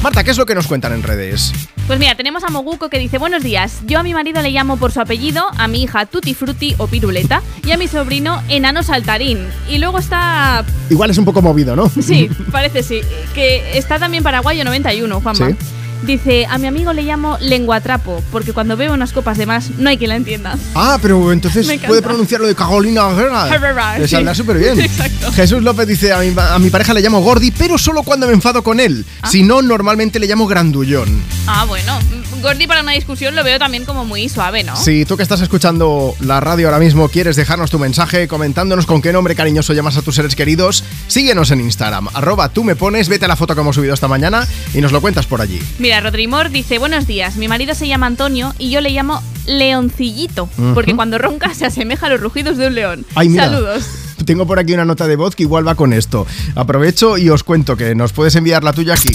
Marta, 0.01 0.23
¿qué 0.23 0.31
es 0.31 0.37
lo 0.37 0.45
que 0.45 0.55
nos 0.55 0.65
cuentan 0.65 0.93
en 0.93 1.03
redes? 1.03 1.51
Pues 1.85 1.99
mira, 1.99 2.15
tenemos 2.15 2.43
a 2.45 2.49
Moguco 2.49 2.89
que 2.89 2.97
dice 2.99 3.17
Buenos 3.17 3.43
días, 3.43 3.81
yo 3.85 3.99
a 3.99 4.03
mi 4.03 4.13
marido 4.13 4.41
le 4.41 4.51
llamo 4.51 4.77
por 4.77 4.93
su 4.93 5.01
apellido, 5.01 5.43
a 5.57 5.67
mi 5.67 5.83
hija 5.83 6.05
Tutti 6.05 6.33
Frutti 6.33 6.73
o 6.77 6.87
Piruleta 6.87 7.41
y 7.65 7.71
a 7.71 7.77
mi 7.77 7.87
sobrino 7.89 8.41
Enano 8.47 8.81
Saltarín. 8.81 9.39
Y 9.67 9.79
luego 9.79 9.97
está... 9.97 10.63
Igual 10.89 11.09
es 11.09 11.17
un 11.17 11.25
poco 11.25 11.41
movido, 11.41 11.75
¿no? 11.75 11.89
Sí, 11.89 12.29
parece 12.51 12.81
sí, 12.81 13.01
que 13.33 13.77
está 13.77 13.99
también 13.99 14.23
Paraguayo 14.23 14.63
91, 14.63 15.19
Juanma. 15.19 15.47
Sí. 15.49 15.55
Dice, 16.03 16.45
a 16.49 16.57
mi 16.57 16.67
amigo 16.67 16.93
le 16.93 17.03
llamo 17.03 17.37
lenguatrapo, 17.39 18.23
porque 18.31 18.53
cuando 18.53 18.77
veo 18.77 18.93
unas 18.93 19.11
copas 19.11 19.37
de 19.37 19.45
más 19.45 19.71
no 19.77 19.89
hay 19.89 19.97
quien 19.97 20.09
la 20.09 20.15
entienda. 20.15 20.57
Ah, 20.73 20.97
pero 21.01 21.31
entonces 21.31 21.67
puede 21.85 22.01
pronunciarlo 22.01 22.47
de 22.47 22.55
Carolina 22.55 23.09
Herrera. 23.09 23.49
Le 23.99 24.07
sí. 24.07 24.15
saldrá 24.15 24.33
súper 24.33 24.57
bien. 24.57 24.79
Exacto. 24.79 25.31
Jesús 25.33 25.61
López 25.61 25.87
dice, 25.87 26.13
a 26.13 26.19
mi, 26.19 26.33
a 26.37 26.57
mi 26.59 26.69
pareja 26.69 26.93
le 26.93 27.01
llamo 27.01 27.21
Gordi, 27.21 27.51
pero 27.51 27.77
solo 27.77 28.03
cuando 28.03 28.27
me 28.27 28.33
enfado 28.33 28.63
con 28.63 28.79
él. 28.79 29.05
Ah. 29.21 29.29
Si 29.29 29.43
no, 29.43 29.61
normalmente 29.61 30.19
le 30.19 30.27
llamo 30.27 30.47
Grandullón. 30.47 31.21
Ah, 31.47 31.65
bueno, 31.65 31.99
Gordy 32.41 32.67
para 32.67 32.81
una 32.81 32.93
discusión 32.93 33.35
lo 33.35 33.43
veo 33.43 33.59
también 33.59 33.83
como 33.85 34.05
muy 34.05 34.29
suave, 34.29 34.63
¿no? 34.63 34.75
Si 34.75 35.03
tú 35.05 35.17
que 35.17 35.23
estás 35.23 35.41
escuchando 35.41 36.15
la 36.21 36.39
radio 36.39 36.67
ahora 36.67 36.79
mismo 36.79 37.09
quieres 37.09 37.35
dejarnos 37.35 37.69
tu 37.69 37.79
mensaje 37.79 38.27
comentándonos 38.27 38.85
con 38.85 39.01
qué 39.01 39.11
nombre 39.11 39.35
cariñoso 39.35 39.73
llamas 39.73 39.97
a 39.97 40.01
tus 40.01 40.15
seres 40.15 40.35
queridos, 40.35 40.83
síguenos 41.07 41.51
en 41.51 41.59
Instagram, 41.61 42.07
arroba 42.13 42.49
tú 42.49 42.63
me 42.63 42.75
pones, 42.75 43.09
vete 43.09 43.25
a 43.25 43.27
la 43.27 43.35
foto 43.35 43.55
que 43.55 43.61
hemos 43.61 43.75
subido 43.75 43.93
esta 43.93 44.07
mañana 44.07 44.47
y 44.73 44.79
nos 44.79 44.91
lo 44.91 45.01
cuentas 45.01 45.25
por 45.25 45.41
allí. 45.41 45.59
Mira, 45.79 45.88
Rodrimor 45.99 46.51
dice, 46.51 46.77
buenos 46.77 47.07
días, 47.07 47.35
mi 47.35 47.47
marido 47.47 47.73
se 47.73 47.87
llama 47.87 48.05
Antonio 48.05 48.53
y 48.59 48.69
yo 48.69 48.79
le 48.79 48.91
llamo 48.91 49.23
Leoncillito, 49.47 50.47
porque 50.75 50.95
cuando 50.95 51.17
ronca 51.17 51.53
se 51.55 51.65
asemeja 51.65 52.05
a 52.05 52.09
los 52.09 52.21
rugidos 52.21 52.57
de 52.57 52.67
un 52.67 52.75
león. 52.75 53.05
Ay, 53.15 53.29
mira. 53.29 53.45
Saludos. 53.45 53.85
Tengo 54.25 54.45
por 54.45 54.59
aquí 54.59 54.73
una 54.73 54.85
nota 54.85 55.07
de 55.07 55.15
voz 55.15 55.35
que 55.35 55.43
igual 55.43 55.67
va 55.67 55.73
con 55.73 55.91
esto. 55.91 56.27
Aprovecho 56.55 57.17
y 57.17 57.29
os 57.29 57.43
cuento 57.43 57.75
que 57.75 57.95
nos 57.95 58.13
puedes 58.13 58.35
enviar 58.35 58.63
la 58.63 58.71
tuya 58.73 58.93
aquí. 58.93 59.09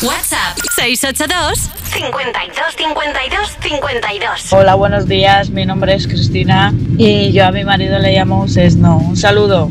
WhatsApp 0.00 0.56
682 0.76 1.58
52 1.92 2.76
52 2.76 3.56
52. 3.60 4.52
Hola, 4.52 4.74
buenos 4.76 5.06
días. 5.06 5.50
Mi 5.50 5.66
nombre 5.66 5.94
es 5.94 6.06
Cristina 6.06 6.72
y 6.96 7.32
yo 7.32 7.44
a 7.44 7.52
mi 7.52 7.64
marido 7.64 7.98
le 7.98 8.14
llamo 8.14 8.48
Sesno. 8.48 8.96
Un 8.96 9.16
saludo. 9.16 9.70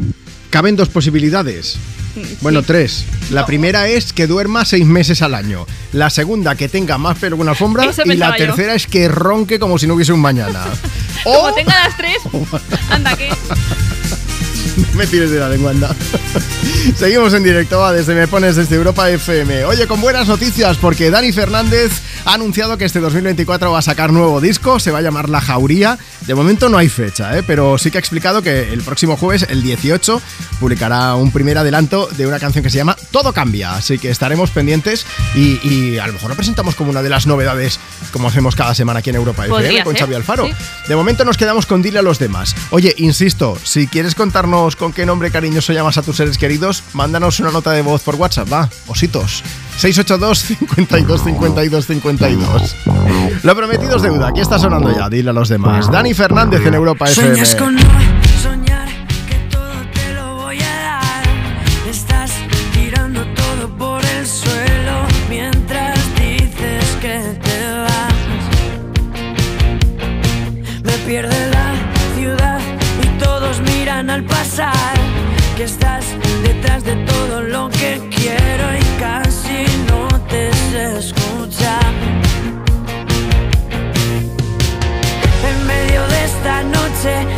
Caben 0.51 0.75
dos 0.75 0.89
posibilidades. 0.89 1.79
Bueno, 2.41 2.63
tres. 2.63 3.05
La 3.31 3.45
primera 3.45 3.87
es 3.87 4.13
que 4.13 4.27
duerma 4.27 4.65
seis 4.65 4.85
meses 4.85 5.21
al 5.21 5.33
año. 5.35 5.65
La 5.93 6.09
segunda, 6.09 6.55
que 6.55 6.69
tenga 6.69 6.97
más 6.97 7.17
pelo 7.17 7.35
que 7.35 7.41
una 7.41 7.51
alfombra. 7.51 7.89
Y 8.05 8.15
la 8.15 8.37
yo. 8.37 8.45
tercera 8.45 8.73
es 8.75 8.87
que 8.87 9.07
ronque 9.07 9.59
como 9.59 9.77
si 9.77 9.87
no 9.87 9.95
hubiese 9.95 10.13
un 10.13 10.21
mañana. 10.21 10.65
Como 11.23 11.53
tenga 11.53 11.73
las 11.83 11.97
tres, 11.97 12.17
anda 12.89 13.15
que... 13.15 13.29
No 14.75 14.85
me 14.97 15.07
tires 15.07 15.31
de 15.31 15.39
la 15.39 15.49
lengua, 15.49 15.71
anda. 15.71 15.95
Seguimos 16.95 17.33
en 17.33 17.43
directo, 17.43 17.79
va, 17.79 17.93
desde 17.93 18.15
Me 18.15 18.27
Pones, 18.27 18.55
desde 18.55 18.75
Europa 18.75 19.09
FM. 19.09 19.65
Oye, 19.65 19.87
con 19.87 20.01
buenas 20.01 20.27
noticias, 20.27 20.77
porque 20.77 21.09
Dani 21.09 21.31
Fernández 21.31 21.91
ha 22.25 22.33
anunciado 22.33 22.77
que 22.77 22.85
este 22.85 22.99
2024 22.99 23.71
va 23.71 23.79
a 23.79 23.81
sacar 23.81 24.11
nuevo 24.11 24.41
disco, 24.41 24.79
se 24.79 24.91
va 24.91 24.99
a 24.99 25.01
llamar 25.01 25.29
La 25.29 25.41
Jauría. 25.41 25.97
De 26.25 26.35
momento 26.35 26.69
no 26.69 26.77
hay 26.77 26.89
fecha, 26.89 27.37
¿eh? 27.37 27.43
pero 27.43 27.77
sí 27.77 27.91
que 27.91 27.97
ha 27.97 27.99
explicado 27.99 28.41
que 28.41 28.73
el 28.73 28.81
próximo 28.81 29.15
jueves, 29.15 29.45
el 29.49 29.61
18, 29.61 30.21
publicará 30.59 31.15
un 31.15 31.31
primer 31.31 31.57
adelanto 31.57 32.09
de 32.17 32.27
una 32.27 32.39
canción 32.39 32.63
que 32.63 32.69
se 32.69 32.77
llama 32.77 32.97
Todo 33.11 33.33
Cambia. 33.33 33.75
Así 33.75 33.97
que 33.99 34.09
estaremos 34.09 34.51
pendientes 34.51 35.05
y, 35.35 35.59
y 35.67 35.97
a 35.99 36.07
lo 36.07 36.13
mejor 36.13 36.29
lo 36.29 36.35
presentamos 36.35 36.75
como 36.75 36.89
una 36.89 37.01
de 37.01 37.09
las 37.09 37.27
novedades, 37.27 37.79
como 38.11 38.27
hacemos 38.27 38.55
cada 38.55 38.73
semana 38.75 38.99
aquí 38.99 39.09
en 39.09 39.15
Europa 39.15 39.45
FM 39.45 39.83
con 39.83 39.95
Xavi 39.95 40.15
Alfaro. 40.15 40.45
sí. 40.47 40.53
De 40.87 40.95
momento 40.95 41.25
nos 41.25 41.37
quedamos 41.37 41.65
con 41.65 41.81
dile 41.81 41.99
a 41.99 42.01
los 42.01 42.19
demás. 42.19 42.55
Oye, 42.71 42.93
insisto, 42.97 43.57
si 43.63 43.87
quieres 43.87 44.15
contarnos 44.15 44.56
con 44.75 44.91
qué 44.91 45.05
nombre 45.05 45.29
cariñoso 45.29 45.71
llamas 45.71 45.97
a 45.97 46.01
tus 46.01 46.15
seres 46.15 46.37
queridos, 46.37 46.83
mándanos 46.93 47.39
una 47.39 47.51
nota 47.51 47.71
de 47.71 47.83
voz 47.83 48.01
por 48.01 48.15
WhatsApp, 48.15 48.51
va, 48.51 48.69
ositos. 48.87 49.43
682 49.77 50.39
52 50.39 51.23
52 51.23 51.85
52. 51.85 52.75
Lo 53.43 53.55
prometido 53.55 53.97
es 53.97 54.01
deuda, 54.01 54.29
aquí 54.29 54.41
está 54.41 54.57
sonando 54.57 54.95
ya, 54.95 55.09
dile 55.09 55.29
a 55.29 55.33
los 55.33 55.49
demás. 55.49 55.91
Dani 55.91 56.13
Fernández 56.15 56.65
en 56.65 56.73
Europa 56.73 57.05
FM. 57.05 57.39
Noche 87.07 87.36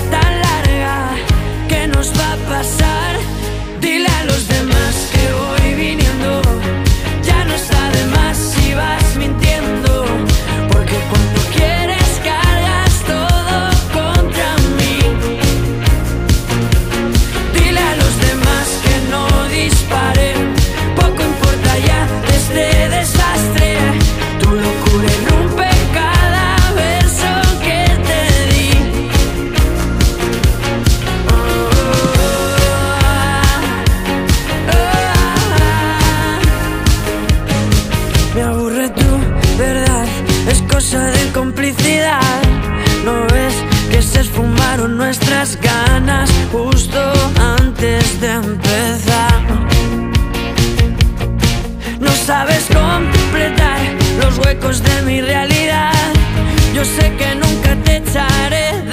de 48.18 48.32
empezar. 48.34 49.42
No 52.00 52.12
sabes 52.12 52.66
completar 52.66 53.80
los 54.20 54.38
huecos 54.40 54.82
de 54.82 55.02
mi 55.04 55.22
realidad. 55.22 55.94
Yo 56.74 56.84
sé 56.84 57.14
que 57.18 57.36
nunca 57.36 57.76
te 57.84 57.98
echaré 57.98 58.89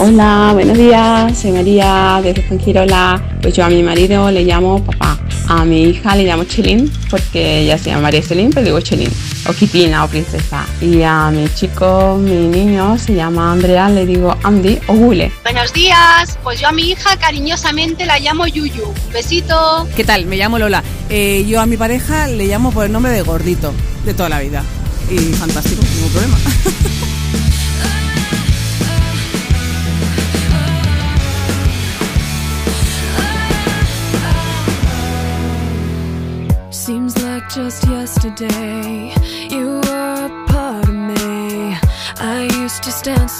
Hola, 0.00 0.50
buenos 0.52 0.78
días. 0.78 1.36
Soy 1.36 1.50
María 1.50 2.20
desde 2.22 2.42
Fuengirola. 2.42 3.20
Pues 3.42 3.54
yo 3.54 3.64
a 3.64 3.68
mi 3.68 3.82
marido 3.82 4.30
le 4.30 4.44
llamo 4.44 4.84
papá. 4.84 5.18
A 5.48 5.64
mi 5.64 5.82
hija 5.82 6.14
le 6.14 6.24
llamo 6.24 6.44
Chelín 6.44 6.88
porque 7.10 7.62
ella 7.62 7.76
se 7.78 7.90
llama 7.90 8.02
María 8.02 8.22
Celín, 8.22 8.50
pero 8.50 8.64
digo 8.64 8.80
Chelín. 8.80 9.10
O 9.48 9.52
Kitina 9.52 10.04
o 10.04 10.08
princesa. 10.08 10.64
Y 10.80 11.02
a 11.02 11.32
mi 11.32 11.48
chico, 11.52 12.16
mi 12.16 12.46
niño, 12.46 12.96
se 12.96 13.16
llama 13.16 13.50
Andrea, 13.50 13.88
le 13.88 14.06
digo 14.06 14.36
Andy 14.44 14.78
o 14.86 14.94
Gule. 14.94 15.32
Buenos 15.42 15.72
días, 15.72 16.38
pues 16.44 16.60
yo 16.60 16.68
a 16.68 16.72
mi 16.72 16.90
hija 16.90 17.16
cariñosamente 17.16 18.06
la 18.06 18.20
llamo 18.20 18.46
Yuyu. 18.46 18.84
Un 18.84 19.12
besito. 19.12 19.88
¿Qué 19.96 20.04
tal? 20.04 20.26
Me 20.26 20.36
llamo 20.36 20.60
Lola. 20.60 20.84
Eh, 21.10 21.44
yo 21.48 21.60
a 21.60 21.66
mi 21.66 21.76
pareja 21.76 22.28
le 22.28 22.46
llamo 22.46 22.70
por 22.70 22.86
el 22.86 22.92
nombre 22.92 23.10
de 23.10 23.22
Gordito, 23.22 23.72
de 24.04 24.14
toda 24.14 24.28
la 24.28 24.38
vida. 24.38 24.62
Y 25.10 25.16
fantástico, 25.34 25.82
ningún 25.96 26.12
problema. 26.12 26.36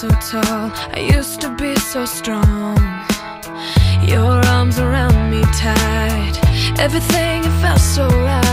So 0.01 0.09
tall, 0.21 0.71
I 0.95 1.11
used 1.13 1.41
to 1.41 1.51
be 1.57 1.75
so 1.75 2.05
strong. 2.05 2.77
Your 4.07 4.39
arms 4.47 4.79
around 4.79 5.29
me 5.29 5.43
tight, 5.59 6.35
everything 6.79 7.43
felt 7.61 7.81
so 7.81 8.07
right. 8.07 8.48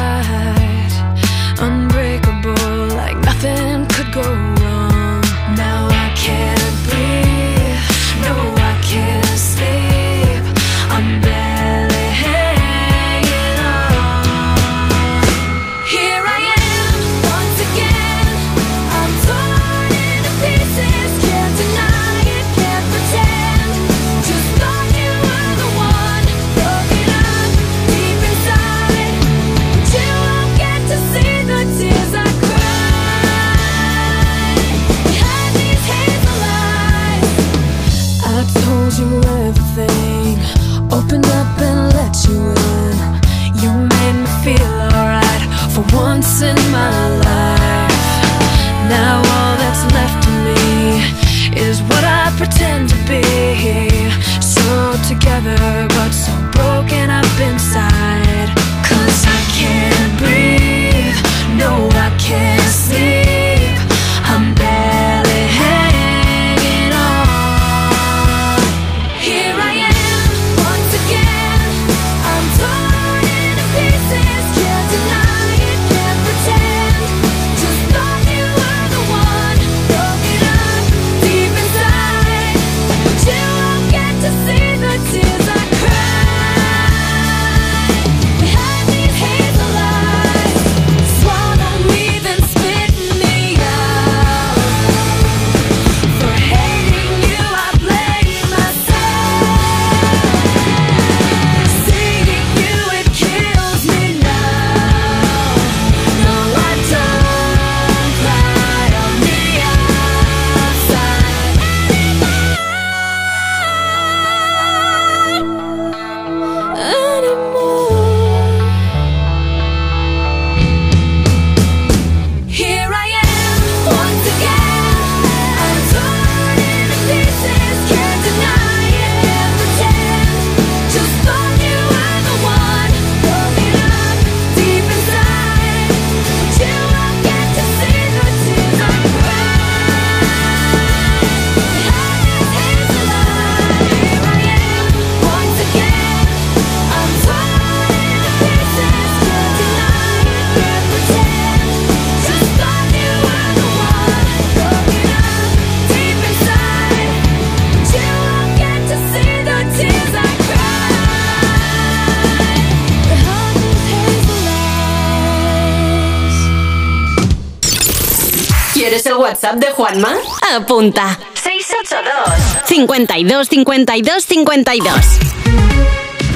WhatsApp 169.45 169.61
de 169.61 169.71
Juanma? 169.73 170.13
Apunta. 170.55 171.19
682 171.35 172.65
52 172.65 173.47
52 173.47 174.25
52 174.25 174.91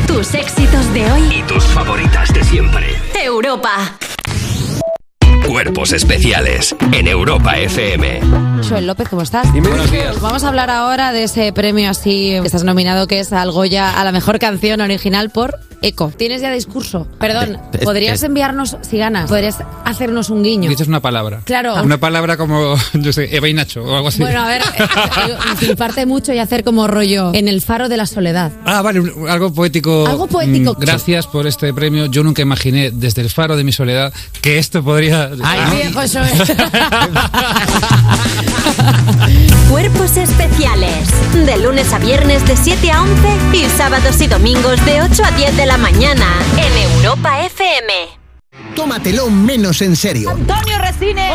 Tus 0.05 0.33
éxitos 0.35 0.93
de 0.93 1.11
hoy 1.11 1.39
y 1.39 1.41
tus 1.43 1.63
favoritas 1.63 2.31
de 2.33 2.43
siempre. 2.43 2.95
Europa. 3.19 3.97
Cuerpos 5.47 5.93
especiales 5.93 6.75
en 6.91 7.07
Europa 7.07 7.57
FM. 7.57 8.21
Joel 8.67 8.85
López, 8.85 9.09
¿cómo 9.09 9.23
estás? 9.23 9.51
Buenos 9.53 9.89
días. 9.89 10.21
Vamos 10.21 10.43
a 10.43 10.49
hablar 10.49 10.69
ahora 10.69 11.11
de 11.11 11.23
ese 11.23 11.51
premio 11.51 11.89
así 11.89 12.37
que 12.39 12.45
estás 12.45 12.63
nominado 12.63 13.07
que 13.07 13.19
es 13.19 13.33
al 13.33 13.51
Goya 13.51 13.99
a 13.99 14.03
la 14.03 14.11
mejor 14.11 14.37
canción 14.37 14.81
original 14.81 15.31
por 15.31 15.59
Eco. 15.81 16.11
¿Tienes 16.15 16.41
ya 16.41 16.51
discurso? 16.51 17.07
Perdón, 17.19 17.57
Eh, 17.73 17.79
¿podrías 17.83 18.21
eh. 18.23 18.27
enviarnos, 18.27 18.77
si 18.81 18.97
ganas, 18.97 19.29
podrías 19.29 19.57
hacernos 19.85 20.29
un 20.29 20.43
guiño? 20.43 20.69
Dices 20.69 20.87
una 20.87 20.99
palabra. 20.99 21.41
Claro. 21.45 21.81
Una 21.81 21.97
palabra 21.97 22.37
como, 22.37 22.75
yo 22.93 23.13
sé, 23.13 23.35
Eva 23.35 23.47
y 23.47 23.53
Nacho 23.53 23.83
o 23.83 23.95
algo 23.95 24.09
así. 24.09 24.21
Bueno, 24.21 24.41
a 24.41 24.47
ver, 24.47 24.61
fliparte 25.57 26.05
mucho 26.09 26.33
y 26.33 26.39
hacer 26.39 26.63
como 26.63 26.87
rollo 26.87 27.31
en 27.33 27.47
el 27.47 27.61
faro 27.61 27.89
de 27.89 27.97
la 27.97 28.05
soledad. 28.05 28.51
Ah, 28.65 28.81
vale, 28.81 29.01
algo 29.29 29.53
poético. 29.53 30.05
Algo 30.07 30.27
poético. 30.27 30.73
Mm, 30.73 30.79
Gracias 30.81 31.27
por 31.27 31.47
este 31.47 31.73
premio. 31.73 32.07
Yo 32.07 32.23
nunca 32.23 32.41
imaginé 32.41 32.91
desde 32.91 33.21
el 33.21 33.29
faro 33.29 33.55
de 33.55 33.63
mi 33.63 33.71
soledad 33.71 34.13
que 34.41 34.57
esto 34.59 34.83
podría. 34.83 35.29
Ay, 35.43 35.59
Ah. 35.61 35.69
viejo, 35.73 36.01
eso 36.01 36.19
es. 36.21 36.39
Cuerpos 39.69 40.17
especiales. 40.17 41.07
De 41.45 41.57
lunes 41.57 41.91
a 41.93 41.99
viernes 41.99 42.45
de 42.47 42.57
7 42.57 42.91
a 42.91 43.01
11 43.03 43.27
y 43.53 43.65
sábados 43.77 44.19
y 44.21 44.27
domingos 44.27 44.83
de 44.85 45.01
8 45.01 45.23
a 45.23 45.31
10 45.31 45.55
de 45.57 45.65
la 45.65 45.68
mañana 45.77 46.39
en 46.57 46.91
Europa 46.93 47.41
FM. 47.45 47.93
Tómatelo 48.75 49.29
menos 49.29 49.81
en 49.81 49.95
serio. 49.95 50.29
Antonio 50.29 50.77
Resine. 50.79 51.29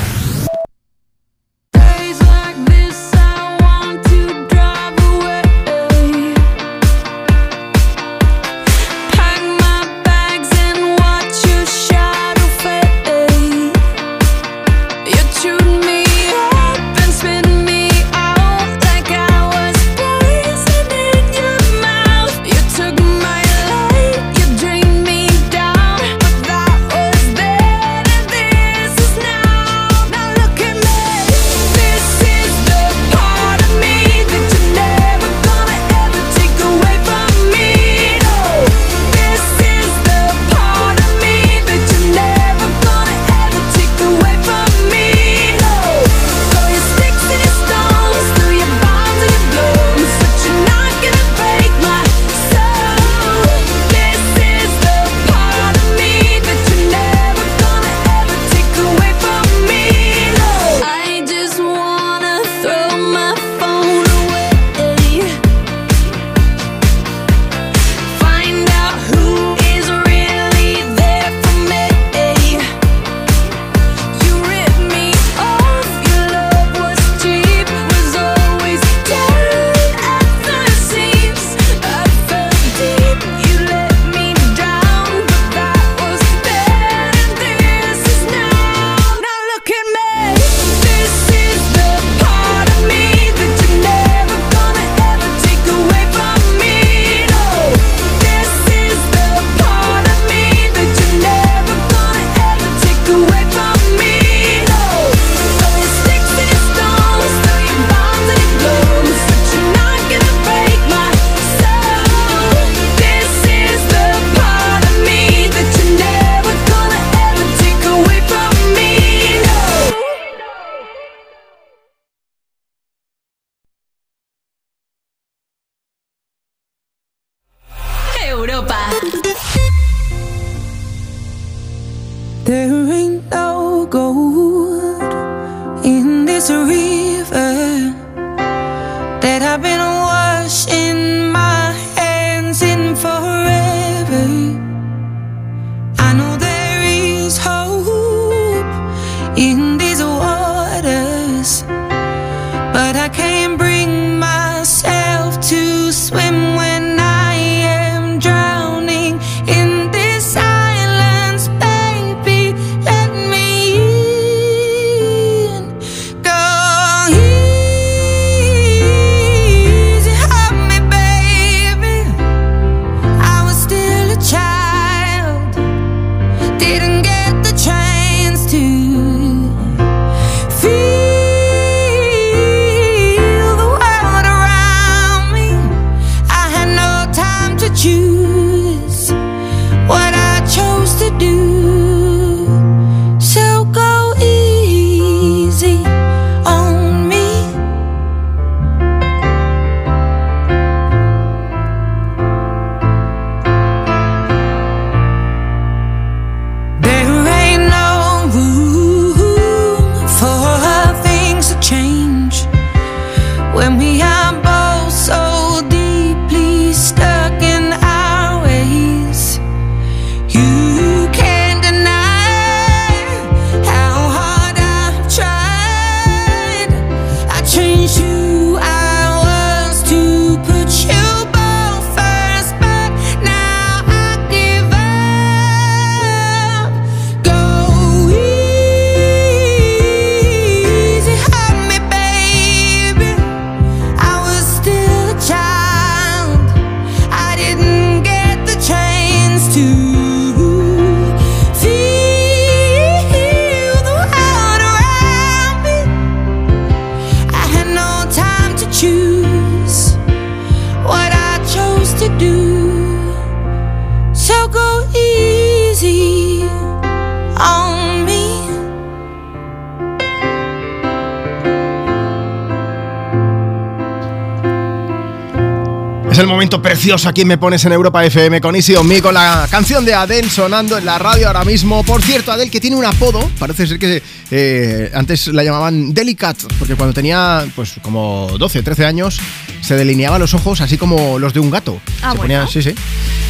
Precioso 276.80 277.10
aquí 277.10 277.26
Me 277.26 277.36
Pones 277.36 277.62
en 277.66 277.72
Europa 277.72 278.02
FM 278.06 278.40
con 278.40 278.56
Easy 278.56 278.74
On 278.74 278.88
Me, 278.88 279.02
con 279.02 279.12
la 279.12 279.46
canción 279.50 279.84
de 279.84 279.92
Adele 279.92 280.30
sonando 280.30 280.78
en 280.78 280.86
la 280.86 280.98
radio 280.98 281.26
ahora 281.26 281.44
mismo. 281.44 281.84
Por 281.84 282.00
cierto, 282.00 282.32
Adele 282.32 282.50
que 282.50 282.58
tiene 282.58 282.74
un 282.74 282.86
apodo, 282.86 283.20
parece 283.38 283.66
ser 283.66 283.78
que 283.78 284.02
eh, 284.30 284.90
antes 284.94 285.26
la 285.26 285.44
llamaban 285.44 285.92
Delicat, 285.92 286.38
porque 286.58 286.76
cuando 286.76 286.94
tenía 286.94 287.44
pues 287.54 287.74
como 287.82 288.30
12, 288.38 288.62
13 288.62 288.86
años 288.86 289.20
se 289.60 289.76
delineaba 289.76 290.18
los 290.18 290.32
ojos 290.32 290.62
así 290.62 290.78
como 290.78 291.18
los 291.18 291.34
de 291.34 291.40
un 291.40 291.50
gato. 291.50 291.78
Ah, 292.00 292.12
se 292.12 292.16
bueno. 292.16 292.22
ponía, 292.22 292.46
sí, 292.46 292.62
sí. 292.62 292.74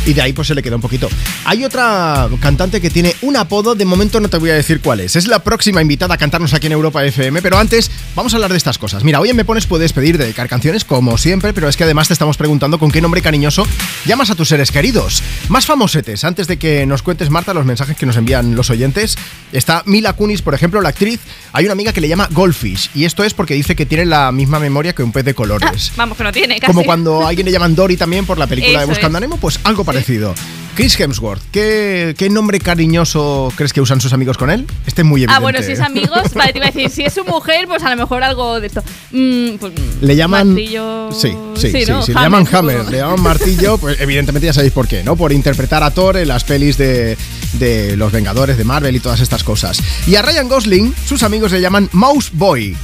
Y 0.06 0.12
de 0.12 0.22
ahí 0.22 0.32
pues 0.32 0.46
se 0.46 0.54
le 0.54 0.62
quedó 0.62 0.76
un 0.76 0.82
poquito. 0.82 1.08
Hay 1.44 1.64
otra 1.64 2.28
cantante 2.40 2.80
que 2.80 2.90
tiene 2.90 3.16
un 3.22 3.36
apodo, 3.36 3.74
de 3.74 3.84
momento 3.84 4.20
no 4.20 4.28
te 4.28 4.36
voy 4.36 4.50
a 4.50 4.54
decir 4.54 4.80
cuál 4.80 5.00
es. 5.00 5.16
Es 5.16 5.26
la 5.26 5.42
próxima 5.42 5.80
invitada 5.80 6.14
a 6.14 6.18
cantarnos 6.18 6.52
aquí 6.52 6.66
en 6.66 6.72
Europa 6.72 7.04
FM, 7.04 7.40
pero 7.40 7.58
antes 7.58 7.90
vamos 8.14 8.32
a 8.32 8.36
hablar 8.36 8.50
de 8.50 8.58
estas 8.58 8.78
cosas. 8.78 9.04
Mira, 9.04 9.20
hoy 9.20 9.30
en 9.30 9.36
Me 9.36 9.44
Pones 9.44 9.66
puedes 9.66 9.92
pedir 9.92 10.18
dedicar 10.18 10.48
canciones 10.48 10.84
como 10.84 11.16
siempre, 11.16 11.52
pero 11.52 11.68
es 11.68 11.76
que 11.76 11.84
además 11.84 12.08
te 12.08 12.12
estamos 12.12 12.36
preguntando 12.36 12.78
con 12.78 12.90
qué 12.90 13.00
nombre 13.00 13.22
cariñoso 13.22 13.66
llamas 14.04 14.30
a 14.30 14.34
tus 14.34 14.48
seres 14.48 14.70
queridos. 14.70 15.22
Más 15.48 15.66
famosetes, 15.66 16.24
antes 16.24 16.46
de 16.46 16.58
que 16.58 16.84
nos 16.86 17.02
cuentes, 17.02 17.30
Marta, 17.30 17.54
los 17.54 17.64
mensajes 17.64 17.96
que 17.96 18.06
nos 18.06 18.16
envían 18.16 18.54
los 18.54 18.68
oyentes, 18.68 19.16
está 19.52 19.82
Mila 19.86 20.12
Kunis, 20.12 20.42
por 20.42 20.54
ejemplo, 20.54 20.82
la 20.82 20.90
actriz. 20.90 21.20
Hay 21.52 21.64
una 21.64 21.72
amiga 21.72 21.92
que 21.92 22.02
le 22.02 22.08
llama 22.08 22.28
Goldfish, 22.30 22.90
y 22.94 23.06
esto 23.06 23.24
es 23.24 23.32
porque 23.32 23.54
dice 23.54 23.74
que 23.74 23.86
tiene 23.86 24.04
la 24.04 24.30
misma 24.30 24.60
memoria 24.60 24.92
que 24.92 25.02
un 25.02 25.12
pez 25.12 25.24
de 25.24 25.34
colores. 25.34 25.92
Vamos, 25.96 26.18
que 26.18 26.24
no 26.24 26.32
tiene, 26.32 26.60
casi. 26.60 26.66
Como 26.66 26.84
cuando 26.84 27.24
a 27.24 27.30
alguien 27.30 27.46
le 27.46 27.52
llaman 27.52 27.74
Dory 27.74 27.96
también 27.96 28.26
por 28.26 28.38
la 28.38 28.46
película 28.46 28.80
de 28.80 28.86
Buscando 28.86 29.18
es. 29.18 29.40
pues 29.40 29.58
algo 29.64 29.84
parecido. 29.84 30.34
Chris 30.74 30.98
Hemsworth, 30.98 31.42
¿qué, 31.52 32.14
qué 32.16 32.30
nombre 32.30 32.58
cariñoso 32.58 33.52
crees 33.56 33.72
que 33.72 33.80
usan 33.82 34.00
sus 34.00 34.12
amigos 34.14 34.38
con 34.38 34.50
él? 34.50 34.66
Este 34.86 35.02
es 35.02 35.06
muy 35.06 35.20
evidente. 35.22 35.34
Ah, 35.36 35.40
bueno, 35.40 35.58
si 35.62 35.72
es 35.72 35.78
¿eh? 35.80 35.82
amigos, 35.82 36.22
vale, 36.34 36.52
te 36.52 36.58
iba 36.58 36.68
a 36.68 36.70
decir, 36.70 36.88
si 36.88 37.02
es 37.02 37.12
su 37.12 37.24
mujer, 37.24 37.66
pues 37.68 37.82
a 37.82 37.90
lo 37.90 37.96
mejor 37.96 38.22
algo 38.22 38.60
de 38.60 38.68
esto. 38.68 38.82
Mm, 39.10 39.56
pues, 39.56 39.72
Le 40.00 40.16
llaman. 40.16 40.54
martillo- 40.54 41.12
Sí, 41.12 41.34
sí, 41.56 41.70
sí. 41.84 41.90
¿no? 41.90 42.02
sí, 42.02 42.14
Le 42.14 42.20
llaman 42.20 42.46
Hammer, 42.50 42.86
le 42.88 42.98
llaman 42.98 43.20
martillo, 43.20 43.76
pues 43.78 44.00
evidentemente 44.00 44.46
ya 44.46 44.52
sabéis 44.54 44.72
por 44.72 44.88
qué, 44.88 45.02
¿no? 45.04 45.16
Por 45.16 45.32
interpretar 45.32 45.82
a 45.82 45.90
Thor 45.90 46.16
en 46.16 46.28
las 46.28 46.44
pelis 46.44 46.78
de, 46.78 47.18
de 47.54 47.96
Los 47.96 48.12
Vengadores, 48.12 48.56
de 48.56 48.64
Marvel 48.64 48.94
y 48.96 49.00
todas 49.00 49.20
estas 49.20 49.44
cosas. 49.44 49.80
Y 50.06 50.16
a 50.16 50.22
Ryan 50.22 50.48
Gosling, 50.48 50.94
sus 51.06 51.22
amigos 51.22 51.52
le 51.52 51.60
llaman 51.60 51.88
Mouse 51.92 52.30
Boy, 52.32 52.76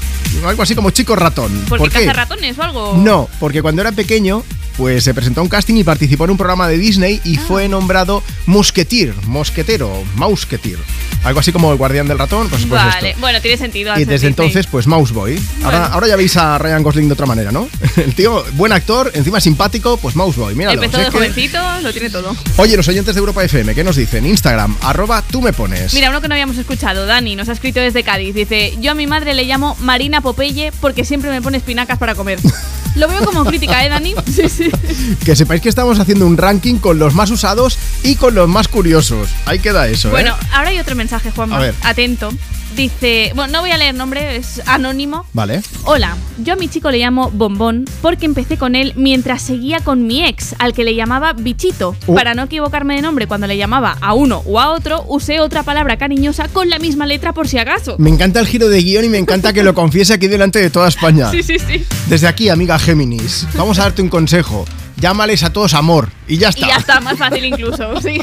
algo 0.46 0.62
así 0.62 0.74
como 0.74 0.90
chico 0.90 1.16
ratón. 1.16 1.52
¿Por 1.68 1.78
¿Por 1.78 1.90
qué 1.90 2.12
ratones 2.12 2.58
o 2.58 2.62
algo? 2.62 2.94
No, 2.96 3.28
porque 3.40 3.62
cuando 3.62 3.82
era 3.82 3.92
pequeño, 3.92 4.42
pues 4.76 5.04
se 5.04 5.14
presentó 5.14 5.40
a 5.40 5.42
un 5.44 5.48
casting 5.48 5.74
y 5.76 5.84
participó 5.84 6.24
en 6.24 6.30
un 6.32 6.36
programa 6.36 6.68
de 6.68 6.76
Disney 6.78 7.20
y 7.24 7.36
fue 7.36 7.66
nombrado 7.68 8.22
Musketeer, 8.46 9.14
mosquetero, 9.26 10.04
Mousketeer. 10.16 10.78
Algo 11.24 11.40
así 11.40 11.50
como 11.50 11.72
el 11.72 11.78
guardián 11.78 12.06
del 12.06 12.18
ratón, 12.18 12.48
pues, 12.48 12.66
pues 12.66 12.80
vale, 12.84 13.08
esto. 13.10 13.20
bueno, 13.20 13.40
tiene 13.40 13.56
sentido. 13.56 13.94
Y 13.96 14.00
desde 14.00 14.12
Disney. 14.12 14.28
entonces, 14.28 14.66
pues 14.68 14.86
Mouseboy. 14.86 15.36
Ahora, 15.64 15.78
Bueno. 15.80 15.94
ahora 15.94 16.06
ya 16.08 16.16
veis 16.16 16.36
a 16.36 16.56
Ryan 16.58 16.82
Gosling 16.84 17.08
de 17.08 17.14
otra 17.14 17.26
manera, 17.26 17.50
¿no? 17.50 17.68
El 17.96 18.14
tío, 18.14 18.44
buen 18.52 18.72
actor, 18.72 19.10
encima 19.14 19.40
simpático, 19.40 19.96
pues 19.96 20.14
Mouseboy, 20.14 20.54
míralo. 20.54 20.80
Empezó 20.82 20.98
de 21.02 21.06
que- 21.06 21.10
jovencito, 21.10 21.58
lo 21.82 21.90
tiene 21.92 22.10
todo. 22.10 22.36
Oye, 22.58 22.76
los 22.76 22.86
oyentes 22.86 23.14
de 23.14 23.18
Europa 23.18 23.42
FM, 23.42 23.74
¿qué 23.74 23.82
nos 23.82 23.96
dicen? 23.96 24.24
Instagram, 24.26 24.55
arroba 24.82 25.22
tú 25.22 25.42
me 25.42 25.52
pones. 25.52 25.94
Mira, 25.94 26.10
uno 26.10 26.20
que 26.20 26.28
no 26.28 26.34
habíamos 26.34 26.56
escuchado, 26.56 27.06
Dani, 27.06 27.36
nos 27.36 27.48
ha 27.48 27.52
escrito 27.52 27.80
desde 27.80 28.02
Cádiz. 28.02 28.34
Dice, 28.34 28.76
yo 28.80 28.92
a 28.92 28.94
mi 28.94 29.06
madre 29.06 29.34
le 29.34 29.44
llamo 29.44 29.76
Marina 29.80 30.20
Popeye 30.20 30.72
porque 30.80 31.04
siempre 31.04 31.30
me 31.30 31.42
pone 31.42 31.58
espinacas 31.58 31.98
para 31.98 32.14
comer. 32.14 32.38
Lo 32.96 33.08
veo 33.08 33.22
como 33.24 33.44
crítica, 33.44 33.84
¿eh, 33.84 33.90
Dani? 33.90 34.14
Sí, 34.26 34.48
sí. 34.48 34.70
Que 35.24 35.36
sepáis 35.36 35.60
que 35.60 35.68
estamos 35.68 35.98
haciendo 35.98 36.26
un 36.26 36.38
ranking 36.38 36.76
con 36.76 36.98
los 36.98 37.14
más 37.14 37.30
usados 37.30 37.78
y 38.02 38.16
con 38.16 38.34
los 38.34 38.48
más 38.48 38.68
curiosos. 38.68 39.28
Ahí 39.44 39.58
queda 39.58 39.86
eso, 39.86 40.08
¿eh? 40.08 40.12
Bueno, 40.12 40.34
ahora 40.52 40.70
hay 40.70 40.78
otro 40.78 40.94
mensaje, 40.94 41.30
Juanma. 41.30 41.56
A 41.56 41.60
ver. 41.60 41.74
Atento. 41.82 42.32
Dice, 42.74 43.32
bueno, 43.34 43.52
no 43.52 43.60
voy 43.60 43.70
a 43.70 43.78
leer 43.78 43.94
nombre, 43.94 44.36
es 44.36 44.60
anónimo. 44.66 45.24
Vale. 45.32 45.62
Hola, 45.84 46.16
yo 46.38 46.54
a 46.54 46.56
mi 46.56 46.68
chico 46.68 46.90
le 46.90 46.98
llamo 46.98 47.30
Bombón 47.30 47.86
porque 48.02 48.26
empecé 48.26 48.58
con 48.58 48.74
él 48.74 48.92
mientras 48.96 49.42
seguía 49.42 49.80
con 49.80 50.06
mi 50.06 50.24
ex, 50.24 50.54
al 50.58 50.74
que 50.74 50.84
le 50.84 50.94
llamaba 50.94 51.32
Bichito. 51.32 51.96
Oh. 52.06 52.14
Para 52.14 52.34
no 52.34 52.44
equivocarme 52.44 52.96
de 52.96 53.02
nombre 53.02 53.26
cuando 53.26 53.46
le 53.46 53.56
llamaba 53.56 53.96
a 54.00 54.14
uno 54.14 54.42
o 54.44 54.60
a 54.60 54.72
otro, 54.72 55.04
usé 55.08 55.40
otra 55.40 55.62
palabra 55.62 55.96
cariñosa 55.96 56.48
con 56.48 56.68
la 56.68 56.78
misma 56.78 57.06
letra 57.06 57.32
por 57.32 57.48
si 57.48 57.58
acaso. 57.58 57.96
Me 57.98 58.10
encanta 58.10 58.40
el 58.40 58.46
giro 58.46 58.68
de 58.68 58.82
guion 58.82 59.04
y 59.04 59.08
me 59.08 59.18
encanta 59.18 59.52
que 59.52 59.62
lo 59.62 59.74
confiese 59.74 60.14
aquí 60.14 60.26
delante 60.26 60.58
de 60.58 60.70
toda 60.70 60.88
España. 60.88 61.30
Sí, 61.36 61.42
sí, 61.42 61.58
sí. 61.58 61.84
Desde 62.08 62.28
aquí, 62.28 62.48
amiga 62.48 62.78
Géminis, 62.78 63.46
vamos 63.54 63.78
a 63.78 63.82
darte 63.82 64.00
un 64.00 64.08
consejo. 64.08 64.64
Llámales 64.98 65.42
a 65.42 65.52
todos 65.52 65.74
amor 65.74 66.08
y 66.26 66.38
ya 66.38 66.46
Y 66.48 66.50
está. 66.50 66.66
ya 66.68 66.76
está, 66.76 67.00
más 67.00 67.18
fácil 67.18 67.44
incluso, 67.44 68.00
sí. 68.00 68.18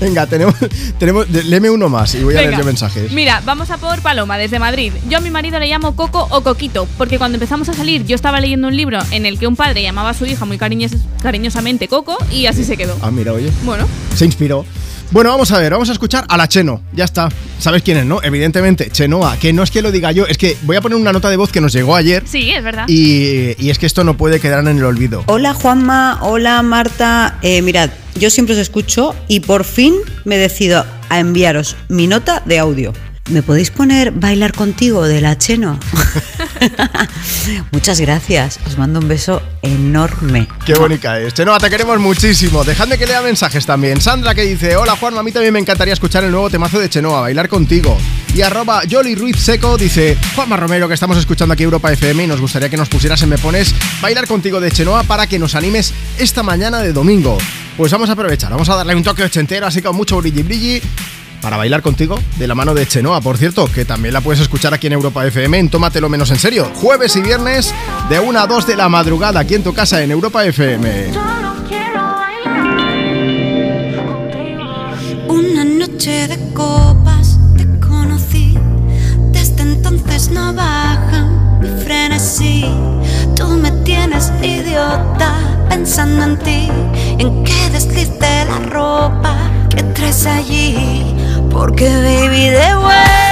Venga, 0.00 0.26
tenemos, 0.26 0.54
tenemos, 0.98 1.28
léeme 1.30 1.70
uno 1.70 1.88
más 1.88 2.14
y 2.14 2.22
voy 2.24 2.34
a 2.36 2.40
leer 2.42 2.58
yo 2.58 2.64
mensajes. 2.64 3.12
Mira, 3.12 3.40
vamos 3.44 3.70
a 3.70 3.78
por 3.78 4.00
Paloma, 4.02 4.38
desde 4.38 4.58
Madrid. 4.58 4.92
Yo 5.08 5.18
a 5.18 5.20
mi 5.20 5.30
marido 5.30 5.58
le 5.58 5.68
llamo 5.68 5.94
Coco 5.94 6.26
o 6.30 6.40
Coquito, 6.42 6.88
porque 6.98 7.18
cuando 7.18 7.36
empezamos 7.36 7.68
a 7.68 7.74
salir 7.74 8.04
yo 8.06 8.14
estaba 8.16 8.40
leyendo 8.40 8.68
un 8.68 8.76
libro 8.76 8.98
en 9.10 9.24
el 9.26 9.38
que 9.38 9.46
un 9.46 9.54
padre 9.56 9.82
llamaba 9.82 10.10
a 10.10 10.14
su 10.14 10.26
hija 10.26 10.44
muy 10.44 10.58
cariños- 10.58 10.96
cariñosamente 11.22 11.86
Coco 11.88 12.16
y 12.32 12.46
así 12.46 12.64
se 12.64 12.76
quedó. 12.76 12.96
Ah, 13.02 13.10
mira, 13.10 13.32
oye. 13.32 13.50
Bueno, 13.64 13.86
Se 14.14 14.24
inspiró. 14.24 14.64
Bueno, 15.12 15.30
vamos 15.30 15.52
a 15.52 15.58
ver, 15.58 15.72
vamos 15.72 15.88
a 15.88 15.92
escuchar 15.92 16.24
a 16.28 16.36
la 16.36 16.48
Cheno. 16.48 16.82
Ya 16.92 17.04
está. 17.04 17.28
¿Sabes 17.58 17.82
quién 17.82 17.96
es, 17.98 18.04
no? 18.04 18.20
Evidentemente, 18.22 18.90
Chenoa. 18.90 19.36
Que 19.38 19.52
no 19.52 19.62
es 19.62 19.70
que 19.70 19.80
lo 19.80 19.92
diga 19.92 20.10
yo, 20.12 20.26
es 20.26 20.36
que 20.36 20.56
voy 20.62 20.76
a 20.76 20.80
poner 20.80 20.98
una 20.98 21.12
nota 21.12 21.30
de 21.30 21.36
voz 21.36 21.52
que 21.52 21.60
nos 21.60 21.72
llegó 21.72 21.94
ayer. 21.94 22.24
sí, 22.26 22.50
es 22.50 22.62
verdad. 22.62 22.84
Y, 22.88 23.54
y 23.58 23.70
es 23.70 23.78
que 23.78 23.86
esto 23.86 24.02
no 24.04 24.16
puede 24.16 24.40
quedar 24.40 24.60
en 24.66 24.76
el 24.78 24.84
olvido. 24.84 25.22
Hola 25.26 25.54
Juanma, 25.54 26.18
hola 26.22 26.60
Marta. 26.62 27.38
Eh, 27.42 27.62
mirad, 27.62 27.90
yo 28.16 28.30
siempre 28.30 28.54
os 28.54 28.60
escucho 28.60 29.14
y 29.28 29.40
por 29.40 29.64
fin 29.64 29.94
me 30.24 30.36
decido 30.38 30.84
a 31.08 31.20
enviaros 31.20 31.76
mi 31.88 32.08
nota 32.08 32.42
de 32.44 32.58
audio. 32.58 32.92
¿Me 33.28 33.42
podéis 33.42 33.72
poner 33.72 34.12
bailar 34.12 34.52
contigo 34.52 35.04
de 35.04 35.20
la 35.20 35.36
Cheno? 35.36 35.80
Muchas 37.72 38.00
gracias. 38.00 38.60
Os 38.66 38.78
mando 38.78 39.00
un 39.00 39.08
beso 39.08 39.42
enorme. 39.62 40.46
Qué 40.64 40.74
bonita 40.74 41.20
es. 41.20 41.34
Chenoa, 41.34 41.58
te 41.58 41.68
queremos 41.68 41.98
muchísimo. 41.98 42.62
Dejadme 42.62 42.96
que 42.96 43.04
lea 43.04 43.22
mensajes 43.22 43.66
también. 43.66 44.00
Sandra 44.00 44.32
que 44.32 44.42
dice, 44.42 44.76
hola 44.76 44.94
Juan, 44.94 45.18
a 45.18 45.24
mí 45.24 45.32
también 45.32 45.52
me 45.52 45.58
encantaría 45.58 45.94
escuchar 45.94 46.22
el 46.22 46.30
nuevo 46.30 46.48
temazo 46.50 46.78
de 46.78 46.88
Chenoa, 46.88 47.22
bailar 47.22 47.48
contigo. 47.48 47.98
Y 48.32 48.42
arroba 48.42 48.84
Yoli 48.84 49.16
Ruiz 49.16 49.38
Seco 49.38 49.76
dice, 49.76 50.16
Juanma 50.36 50.56
Romero, 50.56 50.86
que 50.86 50.94
estamos 50.94 51.16
escuchando 51.16 51.54
aquí 51.54 51.64
Europa 51.64 51.92
FM 51.92 52.24
y 52.24 52.26
nos 52.28 52.40
gustaría 52.40 52.68
que 52.68 52.76
nos 52.76 52.88
pusieras 52.88 53.20
en 53.22 53.30
Me 53.30 53.38
Pones 53.38 53.74
bailar 54.00 54.28
contigo 54.28 54.60
de 54.60 54.70
Chenoa 54.70 55.02
para 55.02 55.26
que 55.26 55.40
nos 55.40 55.56
animes 55.56 55.92
esta 56.16 56.44
mañana 56.44 56.78
de 56.78 56.92
domingo. 56.92 57.38
Pues 57.76 57.90
vamos 57.90 58.08
a 58.08 58.12
aprovechar, 58.12 58.50
vamos 58.50 58.68
a 58.68 58.76
darle 58.76 58.94
un 58.94 59.02
toque 59.02 59.24
ochentero, 59.24 59.66
así 59.66 59.82
con 59.82 59.96
mucho 59.96 60.18
brilli 60.18 60.42
brilli. 60.44 60.82
Para 61.40 61.56
bailar 61.56 61.82
contigo 61.82 62.18
de 62.38 62.46
la 62.46 62.54
mano 62.54 62.74
de 62.74 62.86
Chenoa, 62.86 63.20
por 63.20 63.36
cierto, 63.38 63.70
que 63.72 63.84
también 63.84 64.12
la 64.14 64.20
puedes 64.20 64.40
escuchar 64.40 64.74
aquí 64.74 64.86
en 64.88 64.94
Europa 64.94 65.24
FM 65.26 65.58
en 65.58 65.68
Tómatelo 65.68 66.08
Menos 66.08 66.30
en 66.30 66.38
Serio. 66.38 66.70
Jueves 66.76 67.14
y 67.16 67.22
viernes 67.22 67.74
de 68.08 68.18
1 68.18 68.38
a 68.40 68.46
2 68.46 68.66
de 68.66 68.76
la 68.76 68.88
madrugada 68.88 69.40
aquí 69.40 69.54
en 69.54 69.62
tu 69.62 69.72
casa 69.72 70.02
en 70.02 70.10
Europa 70.10 70.44
FM. 70.44 71.12
Una 75.28 75.64
noche 75.64 76.28
de 76.28 76.52
copas 76.52 77.38
te 77.56 77.66
conocí, 77.80 78.58
desde 79.30 79.62
entonces 79.62 80.30
no 80.30 80.52
baja 80.54 81.28
mi 81.60 81.68
frenesí. 81.84 82.64
Tú 83.36 83.48
me 83.48 83.70
tienes 83.84 84.32
idiota 84.42 85.34
pensando 85.68 86.24
en 86.24 86.38
ti, 86.38 86.68
en 87.18 87.44
qué 87.44 87.70
desliz 87.72 88.10
de 88.18 88.44
la 88.46 88.58
ropa 88.70 89.36
que 89.68 89.82
traes 89.82 90.26
allí. 90.26 91.14
Porque 91.50 91.88
baby 91.88 92.48
de 92.50 92.74
vuelta, 92.76 93.25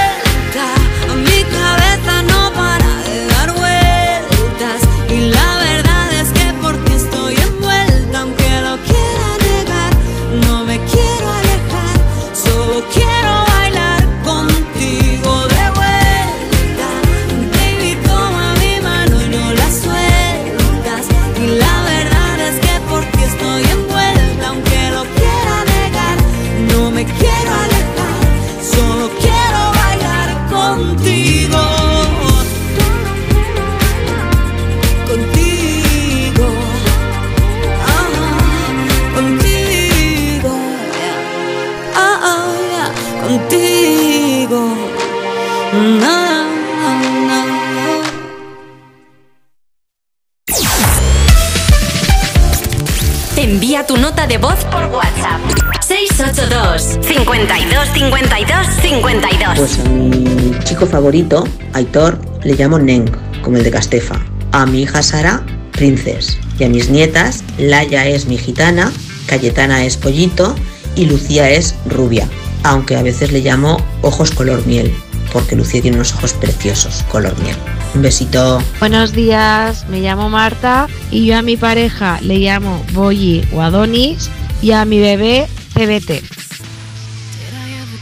de 54.27 54.37
voz 54.37 54.63
por 54.65 54.85
WhatsApp. 54.85 55.39
682 55.81 56.97
52 57.01 57.89
52 57.93 58.67
52. 58.81 59.57
Pues 59.57 59.79
a 59.79 59.89
mi 59.89 60.59
chico 60.63 60.87
favorito, 60.87 61.47
Aitor, 61.73 62.19
le 62.43 62.55
llamo 62.55 62.79
Neng, 62.79 63.11
como 63.43 63.57
el 63.57 63.63
de 63.63 63.71
Castefa. 63.71 64.19
A 64.51 64.65
mi 64.65 64.83
hija 64.83 65.03
Sara, 65.03 65.45
Princes. 65.71 66.39
Y 66.57 66.63
a 66.63 66.69
mis 66.69 66.89
nietas, 66.89 67.43
Laia 67.57 68.07
es 68.07 68.25
mi 68.25 68.37
gitana, 68.37 68.91
Cayetana 69.27 69.85
es 69.85 69.97
pollito 69.97 70.55
y 70.95 71.05
Lucía 71.05 71.49
es 71.49 71.75
rubia, 71.85 72.27
aunque 72.63 72.95
a 72.95 73.03
veces 73.03 73.31
le 73.31 73.41
llamo 73.41 73.77
ojos 74.01 74.31
color 74.31 74.65
miel, 74.65 74.93
porque 75.33 75.55
Lucía 75.55 75.81
tiene 75.81 75.97
unos 75.97 76.13
ojos 76.13 76.33
preciosos, 76.33 77.03
color 77.11 77.37
miel. 77.41 77.57
Un 77.95 78.01
besito. 78.01 78.61
Buenos 78.79 79.13
días, 79.13 79.87
me 79.87 80.01
llamo 80.01 80.29
Marta 80.29 80.87
y 81.11 81.25
yo 81.25 81.37
a 81.37 81.41
mi 81.41 81.55
pareja 81.55 82.19
le 82.21 82.39
llamo 82.39 82.83
Boyi 82.91 83.41
o 83.53 83.61
Adonis 83.61 84.29
y 84.61 84.71
a 84.71 84.83
mi 84.83 84.99
bebé 84.99 85.47
CBT. 85.73 86.21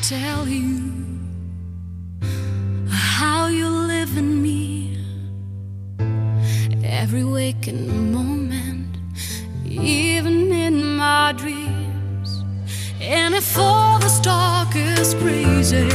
tell 0.10 0.46
you 0.50 1.00
how 2.90 3.48
you 3.48 3.70
live 3.70 4.18
in 4.18 4.42
me 4.42 4.98
every 6.84 7.24
waking 7.24 8.12
moment, 8.12 8.98
even 9.66 10.52
in 10.52 10.98
my 10.98 11.34
dreams. 11.38 12.44
And 13.00 13.34
if 13.34 13.58
all 13.58 14.00
this 14.00 14.20
talk 14.20 14.76
is 14.76 15.14
crazy 15.14 15.88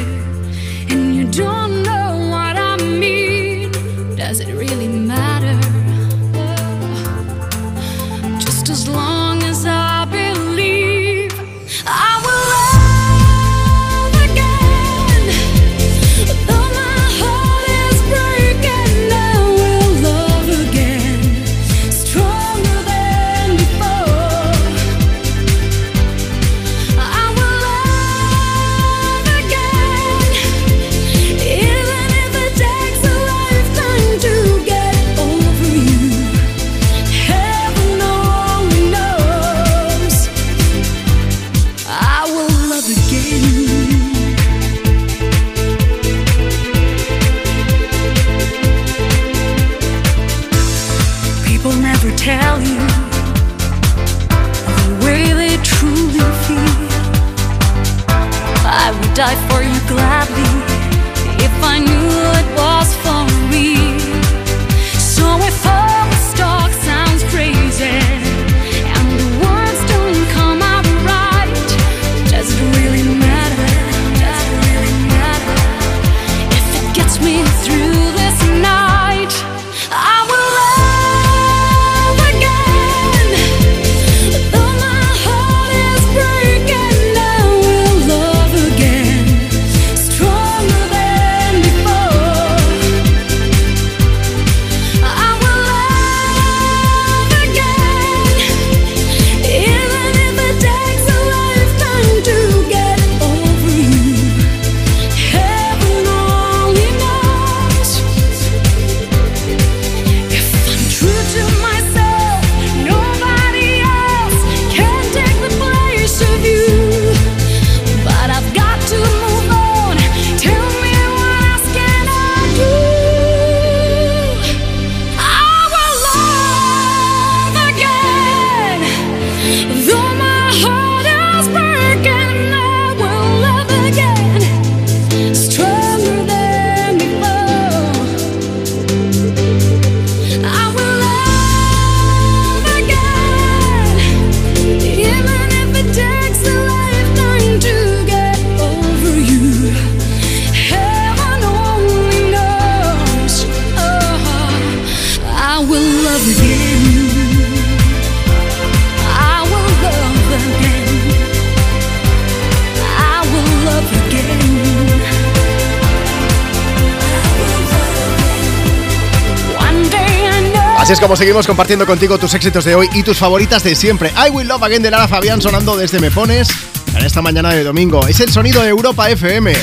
como 171.09 171.17
seguimos 171.17 171.47
compartiendo 171.47 171.87
contigo 171.87 172.19
tus 172.19 172.35
éxitos 172.35 172.67
de 172.67 172.75
hoy 172.75 172.87
y 172.93 173.03
tus 173.03 173.17
favoritas 173.17 173.63
de 173.63 173.75
siempre. 173.75 174.11
I 174.11 174.29
Will 174.29 174.47
Love 174.47 174.65
Again 174.65 174.83
de 174.83 174.91
Lara 174.91 175.09
Fabián 175.09 175.41
sonando 175.41 175.75
desde 175.75 176.01
Me 176.01 176.11
Pones 176.11 176.49
en 176.95 177.03
esta 177.03 177.23
mañana 177.23 177.49
de 177.49 177.65
domingo. 177.65 178.07
Es 178.07 178.21
el 178.21 178.31
sonido 178.31 178.61
de 178.61 178.69
Europa 178.69 179.09
FM. 179.09 179.55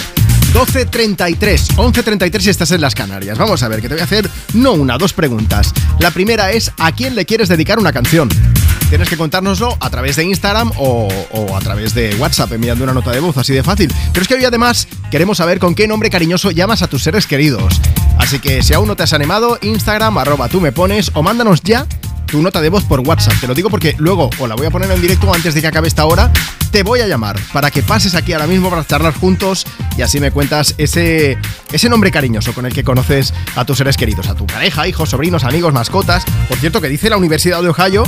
12.33, 0.56 1.75
11.33 1.75 2.40
si 2.40 2.49
estás 2.49 2.72
en 2.72 2.82
las 2.82 2.95
Canarias. 2.95 3.38
Vamos 3.38 3.61
a 3.61 3.67
ver, 3.67 3.80
que 3.80 3.88
te 3.88 3.93
voy 3.93 4.01
a 4.01 4.06
hacer 4.06 4.27
no 4.56 4.72
una, 4.72 4.98
dos 4.98 5.14
preguntas. 5.14 5.72
La 5.99 6.09
primera 6.09 6.51
es, 6.51 6.72
¿a 6.80 6.91
quién 6.93 7.14
le 7.14 7.27
quieres 7.27 7.48
dedicar 7.48 7.77
una 7.77 7.93
canción? 7.93 8.27
Tienes 8.90 9.07
que 9.07 9.15
contárnoslo 9.15 9.77
a 9.80 9.90
través 9.91 10.15
de 10.15 10.24
Instagram 10.24 10.72
o, 10.77 11.07
o 11.30 11.56
a 11.56 11.59
través 11.59 11.93
de 11.93 12.15
WhatsApp 12.15 12.53
enviando 12.53 12.85
una 12.85 12.93
nota 12.93 13.11
de 13.11 13.19
voz, 13.19 13.38
así 13.38 13.53
de 13.53 13.61
fácil. 13.61 13.93
Pero 14.11 14.24
es 14.24 14.27
que 14.27 14.33
hoy 14.33 14.45
además 14.45 14.88
queremos 15.11 15.38
saber 15.38 15.59
con 15.59 15.75
qué 15.75 15.88
nombre 15.88 16.09
cariñoso 16.09 16.49
llamas 16.49 16.82
a 16.82 16.88
tus 16.88 17.03
seres 17.03 17.27
queridos. 17.27 17.80
Así 18.26 18.40
que 18.40 18.64
si 18.64 18.74
aún 18.74 18.88
no 18.88 18.95
te 18.95 19.04
has 19.04 19.14
animado, 19.14 19.60
Instagram, 19.62 20.18
arroba 20.18 20.50
tú 20.50 20.60
me 20.60 20.72
pones 20.72 21.12
o 21.14 21.22
mándanos 21.22 21.62
ya 21.62 21.86
tu 22.26 22.42
nota 22.42 22.60
de 22.60 22.70
voz 22.70 22.84
por 22.84 23.02
WhatsApp. 23.02 23.36
Te 23.40 23.45
lo 23.45 23.54
digo 23.54 23.70
porque 23.70 23.94
luego 24.00 24.32
o 24.40 24.48
la 24.48 24.56
voy 24.56 24.66
a 24.66 24.72
poner 24.72 24.90
en 24.90 25.00
directo 25.00 25.32
antes 25.32 25.54
de 25.54 25.62
que 25.62 25.68
acabe 25.68 25.88
esta 25.88 26.08
hora. 26.08 26.32
Te 26.72 26.82
voy 26.82 27.02
a 27.02 27.08
llamar 27.08 27.40
para 27.54 27.70
que 27.70 27.84
pases 27.84 28.16
aquí 28.16 28.34
ahora 28.34 28.48
mismo 28.48 28.72
para 28.72 28.84
charlar 28.84 29.14
juntos 29.14 29.68
y 29.95 30.02
así 30.02 30.20
me 30.20 30.32
cuentas 30.32 30.74
ese, 30.80 31.38
ese 31.72 31.88
nombre 31.88 32.10
cariñoso 32.10 32.52
con 32.54 32.66
el 32.66 32.74
que 32.74 32.84
conoces 32.84 33.32
a 33.56 33.64
tus 33.64 33.78
seres 33.78 33.95
queridos, 33.95 34.28
a 34.28 34.34
tu 34.34 34.48
pareja, 34.48 34.88
hijos, 34.88 35.10
sobrinos, 35.10 35.44
amigos, 35.44 35.72
mascotas. 35.72 36.26
Por 36.50 36.58
cierto, 36.58 36.82
que 36.82 36.90
dice 36.90 37.12
la 37.12 37.18
Universidad 37.18 37.62
de 37.62 37.70
Ohio 37.70 38.06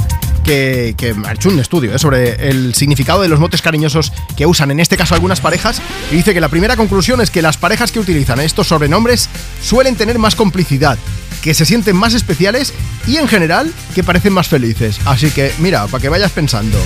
que, 0.48 1.16
ha 1.26 1.34
hecho 1.34 1.50
un 1.50 1.60
estudio 1.60 1.94
¿eh? 1.94 2.00
sobre 2.00 2.50
el 2.50 2.74
significado 2.74 3.22
de 3.22 3.28
los 3.28 3.40
motes 3.40 3.62
cariñosos 3.62 4.14
que 4.38 4.46
usan 4.46 4.72
en 4.72 4.80
este 4.80 4.96
caso 4.96 5.14
algunas 5.14 5.42
parejas 5.42 5.82
y 6.10 6.16
dice 6.16 6.34
que 6.34 6.40
la 6.40 6.48
primera 6.48 6.78
conclusión 6.78 7.20
es 7.20 7.30
que 7.30 7.42
las 7.42 7.58
parejas 7.58 7.92
que 7.92 8.00
utilizan 8.00 8.40
estos 8.40 8.68
sobrenombres 8.68 9.30
suelen 9.68 9.98
tener 9.98 10.18
más 10.18 10.36
complicidad, 10.36 10.98
que 11.42 11.54
se 11.54 11.66
sienten 11.66 11.98
más 11.98 12.14
especiales 12.14 12.74
y 13.06 13.18
en 13.18 13.28
general 13.28 13.74
que 13.94 14.04
parecen 14.04 14.32
más 14.32 14.48
felices. 14.48 14.98
Así 15.04 15.30
que 15.30 15.52
mira, 15.60 15.88
para 15.88 16.02
que 16.02 16.08
vayas 16.08 16.32
pensando. 16.32 16.78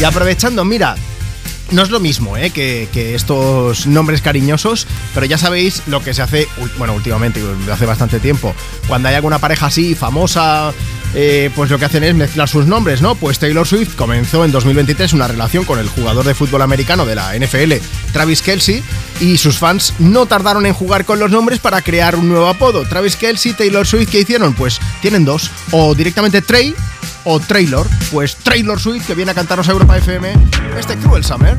Y 0.00 0.02
aprovechando, 0.02 0.64
mira, 0.64 0.96
no 1.70 1.82
es 1.82 1.90
lo 1.90 2.00
mismo 2.00 2.36
¿eh? 2.36 2.50
que, 2.50 2.88
que 2.92 3.14
estos 3.14 3.86
nombres 3.86 4.22
cariñosos, 4.22 4.88
pero 5.14 5.24
ya 5.26 5.38
sabéis 5.38 5.82
lo 5.86 6.02
que 6.02 6.14
se 6.14 6.22
hace, 6.22 6.48
bueno, 6.78 6.94
últimamente, 6.94 7.40
hace 7.70 7.86
bastante 7.86 8.18
tiempo, 8.18 8.56
cuando 8.88 9.08
hay 9.08 9.14
alguna 9.14 9.38
pareja 9.38 9.66
así, 9.66 9.94
famosa 9.94 10.74
eh, 11.16 11.50
pues 11.54 11.70
lo 11.70 11.78
que 11.78 11.84
hacen 11.84 12.02
es 12.02 12.14
mezclar 12.14 12.48
sus 12.48 12.66
nombres, 12.66 13.00
¿no? 13.00 13.14
Pues 13.14 13.38
Taylor 13.38 13.66
Swift 13.66 13.94
comenzó 13.94 14.44
en 14.44 14.50
2023 14.50 15.12
una 15.12 15.28
relación 15.28 15.64
con 15.64 15.78
el 15.78 15.88
jugador 15.88 16.24
de 16.24 16.34
fútbol 16.34 16.62
americano 16.62 17.06
de 17.06 17.14
la 17.14 17.38
NFL, 17.38 17.74
Travis 18.12 18.42
Kelsey, 18.42 18.82
y 19.20 19.38
sus 19.38 19.58
fans 19.58 19.94
no 19.98 20.26
tardaron 20.26 20.66
en 20.66 20.74
jugar 20.74 21.04
con 21.04 21.18
los 21.18 21.30
nombres 21.30 21.60
para 21.60 21.82
crear 21.82 22.16
un 22.16 22.28
nuevo 22.28 22.48
apodo. 22.48 22.82
Travis 22.84 23.16
Kelsey, 23.16 23.52
Taylor 23.52 23.86
Swift, 23.86 24.10
¿qué 24.10 24.20
hicieron? 24.20 24.54
Pues 24.54 24.80
tienen 25.00 25.24
dos, 25.24 25.50
o 25.70 25.94
directamente 25.94 26.42
Trey 26.42 26.74
o 27.24 27.40
Traylor. 27.40 27.86
Pues 28.12 28.36
Traylor 28.36 28.80
Swift, 28.80 29.06
que 29.06 29.14
viene 29.14 29.32
a 29.32 29.34
cantarnos 29.34 29.68
a 29.68 29.72
Europa 29.72 29.96
FM 29.96 30.32
este 30.78 30.96
Cruel 30.98 31.24
Summer. 31.24 31.56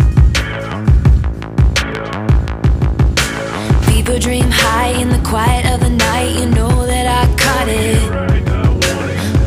People 3.87 4.19
dream 4.19 4.49
high 4.51 5.01
in 5.01 5.09
the 5.09 5.19
quiet 5.27 5.65
of 5.65 5.79
the 5.79 5.89
night. 5.89 6.39
You 6.39 6.45
know 6.47 6.85
that 6.85 7.07
I 7.07 7.25
caught 7.35 7.67
it. 7.67 7.99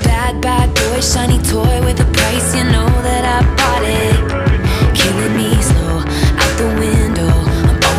Bad, 0.03 0.41
bad 0.41 0.75
boy, 0.75 1.01
shiny 1.01 1.39
toy 1.39 1.81
with 1.85 2.01
a 2.01 2.07
price. 2.13 2.57
You 2.57 2.65
know 2.65 2.89
that 3.03 3.25
I 3.25 3.43
bought 3.57 3.85
it. 3.85 4.97
Killing 4.97 5.37
me 5.37 5.58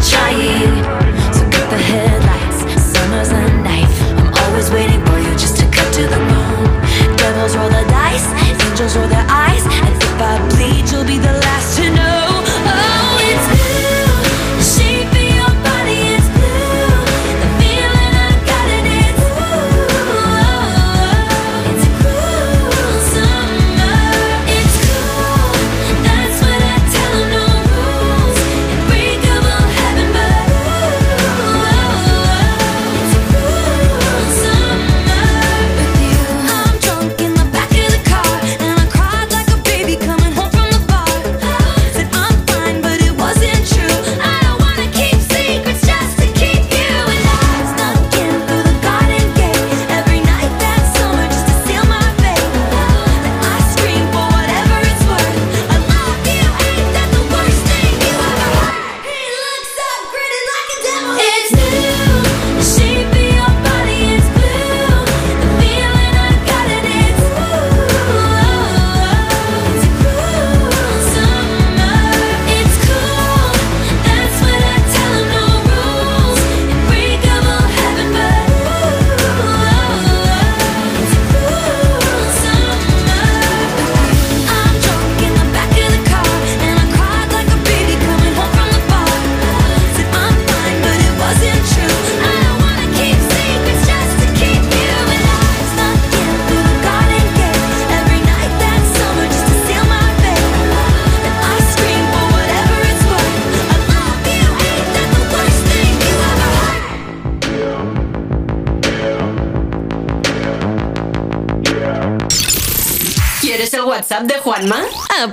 Trying. 0.00 0.84
So 1.34 1.48
get 1.50 1.70
the 1.70 2.21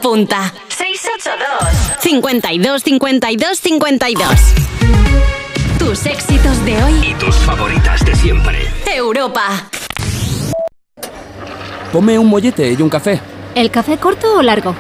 Apunta. 0.10 0.52
682 0.70 2.00
52 2.00 2.84
52 2.84 3.60
52 3.60 4.28
Tus 5.78 6.06
éxitos 6.08 6.66
de 6.66 6.84
hoy 6.84 6.94
y 7.12 7.14
tus 7.14 7.36
favoritas 7.36 8.04
de 8.04 8.16
siempre. 8.16 8.58
Europa. 8.92 9.70
Tome 11.92 12.18
un 12.18 12.28
mollete 12.28 12.74
y 12.74 12.82
un 12.82 12.90
café. 12.90 13.22
¿El 13.54 13.70
café 13.70 14.00
corto 14.00 14.38
o 14.38 14.42
largo? 14.42 14.74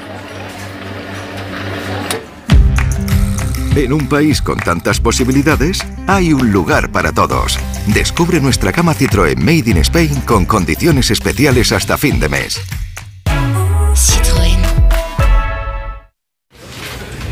En 3.76 3.94
un 3.94 4.10
país 4.10 4.42
con 4.42 4.58
tantas 4.58 5.00
posibilidades, 5.00 5.86
hay 6.08 6.34
un 6.34 6.52
lugar 6.52 6.92
para 6.92 7.12
todos. 7.12 7.60
Descubre 7.86 8.42
nuestra 8.42 8.72
cama 8.72 8.96
Citroën 8.96 9.38
Made 9.38 9.70
in 9.70 9.78
Spain 9.78 10.22
con 10.22 10.46
condiciones 10.46 11.12
especiales 11.12 11.72
hasta 11.72 12.00
fin 12.00 12.20
de 12.20 12.30
mes. 12.30 12.60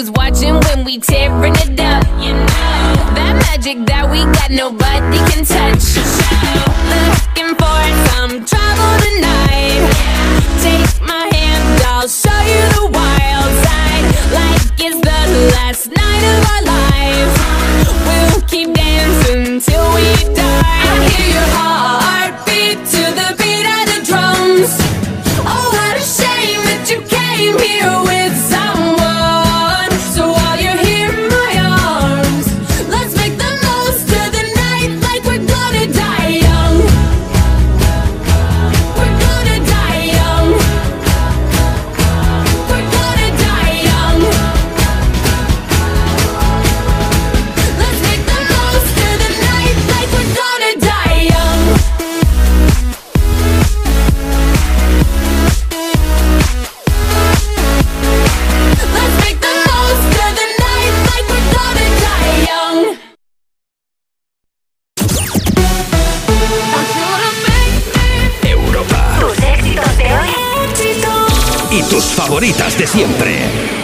who's 0.00 0.10
watching 0.12 0.54
when 0.60 0.84
we 0.84 0.98
tearing 0.98 1.54
it 1.56 1.78
up. 1.80 2.04
You 2.22 2.32
know 2.32 2.90
that 3.16 3.34
magic 3.46 3.86
that 3.86 4.08
we 4.10 4.24
got, 4.32 4.50
nobody 4.50 5.18
can 5.30 5.44
touch. 5.44 5.80
So, 5.80 6.00
looking 6.92 7.52
for 7.60 7.80
some 8.08 8.32
trouble 8.48 8.92
tonight. 9.04 9.82
Take 10.62 11.06
my 11.06 11.28
hand, 11.36 11.82
I'll 11.84 12.08
show. 12.08 12.29
favoritas 72.40 72.78
de 72.78 72.86
siempre. 72.86 73.79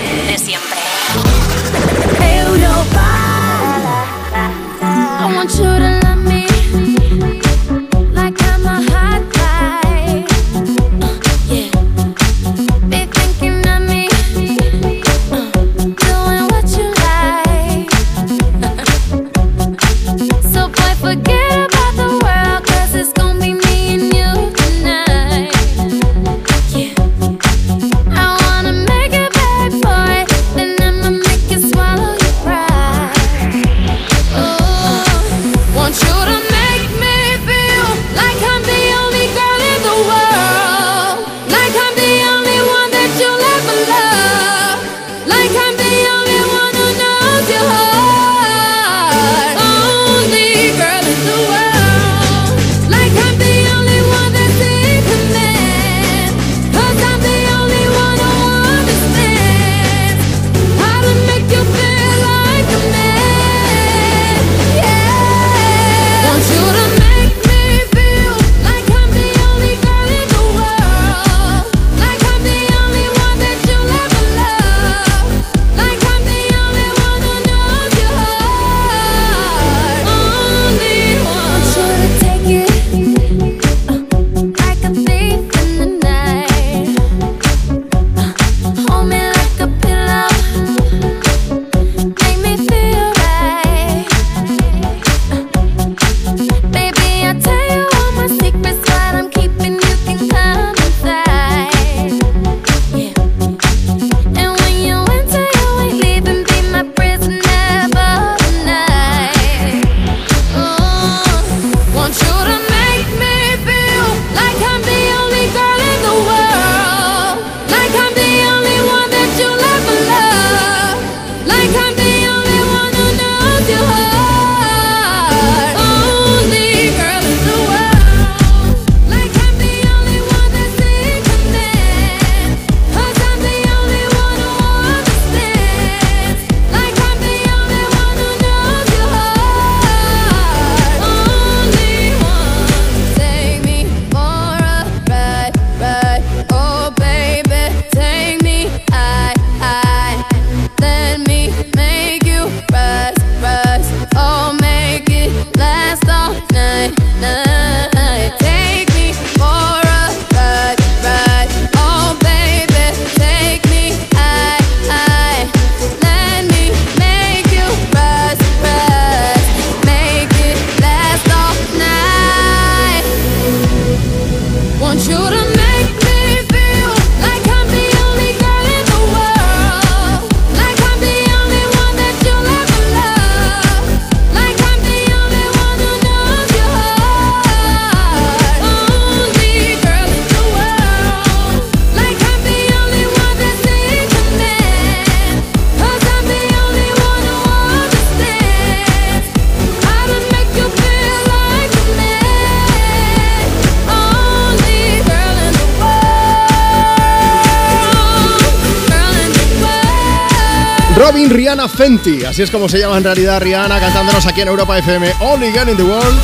Fenty. 211.77 212.25
Así 212.25 212.43
es 212.43 212.51
como 212.51 212.69
se 212.69 212.79
llama 212.79 212.97
en 212.97 213.05
realidad 213.05 213.41
Rihanna 213.41 213.79
cantándonos 213.79 214.25
aquí 214.27 214.41
en 214.41 214.49
Europa 214.49 214.79
FM. 214.79 215.13
Only 215.21 215.53
Girl 215.53 215.69
in 215.69 215.77
the 215.77 215.83
World. 215.83 216.19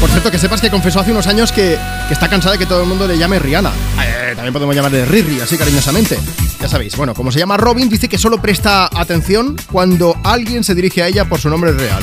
Por 0.00 0.08
cierto, 0.10 0.30
que 0.30 0.38
sepas 0.38 0.60
que 0.60 0.70
confesó 0.70 1.00
hace 1.00 1.12
unos 1.12 1.26
años 1.26 1.52
que, 1.52 1.78
que 2.08 2.14
está 2.14 2.28
cansada 2.28 2.52
de 2.52 2.58
que 2.58 2.66
todo 2.66 2.82
el 2.82 2.88
mundo 2.88 3.06
le 3.06 3.18
llame 3.18 3.38
Rihanna. 3.38 3.70
Eh, 4.02 4.32
también 4.34 4.52
podemos 4.52 4.74
llamarle 4.74 5.04
Riri, 5.04 5.40
así 5.40 5.56
cariñosamente. 5.58 6.18
Ya 6.60 6.68
sabéis, 6.68 6.96
bueno, 6.96 7.14
como 7.14 7.30
se 7.30 7.38
llama 7.38 7.56
Robin, 7.56 7.88
dice 7.88 8.08
que 8.08 8.16
solo 8.18 8.40
presta 8.40 8.88
atención 8.92 9.56
cuando 9.70 10.16
alguien 10.24 10.64
se 10.64 10.74
dirige 10.74 11.02
a 11.02 11.08
ella 11.08 11.26
por 11.26 11.38
su 11.40 11.50
nombre 11.50 11.72
real. 11.72 12.02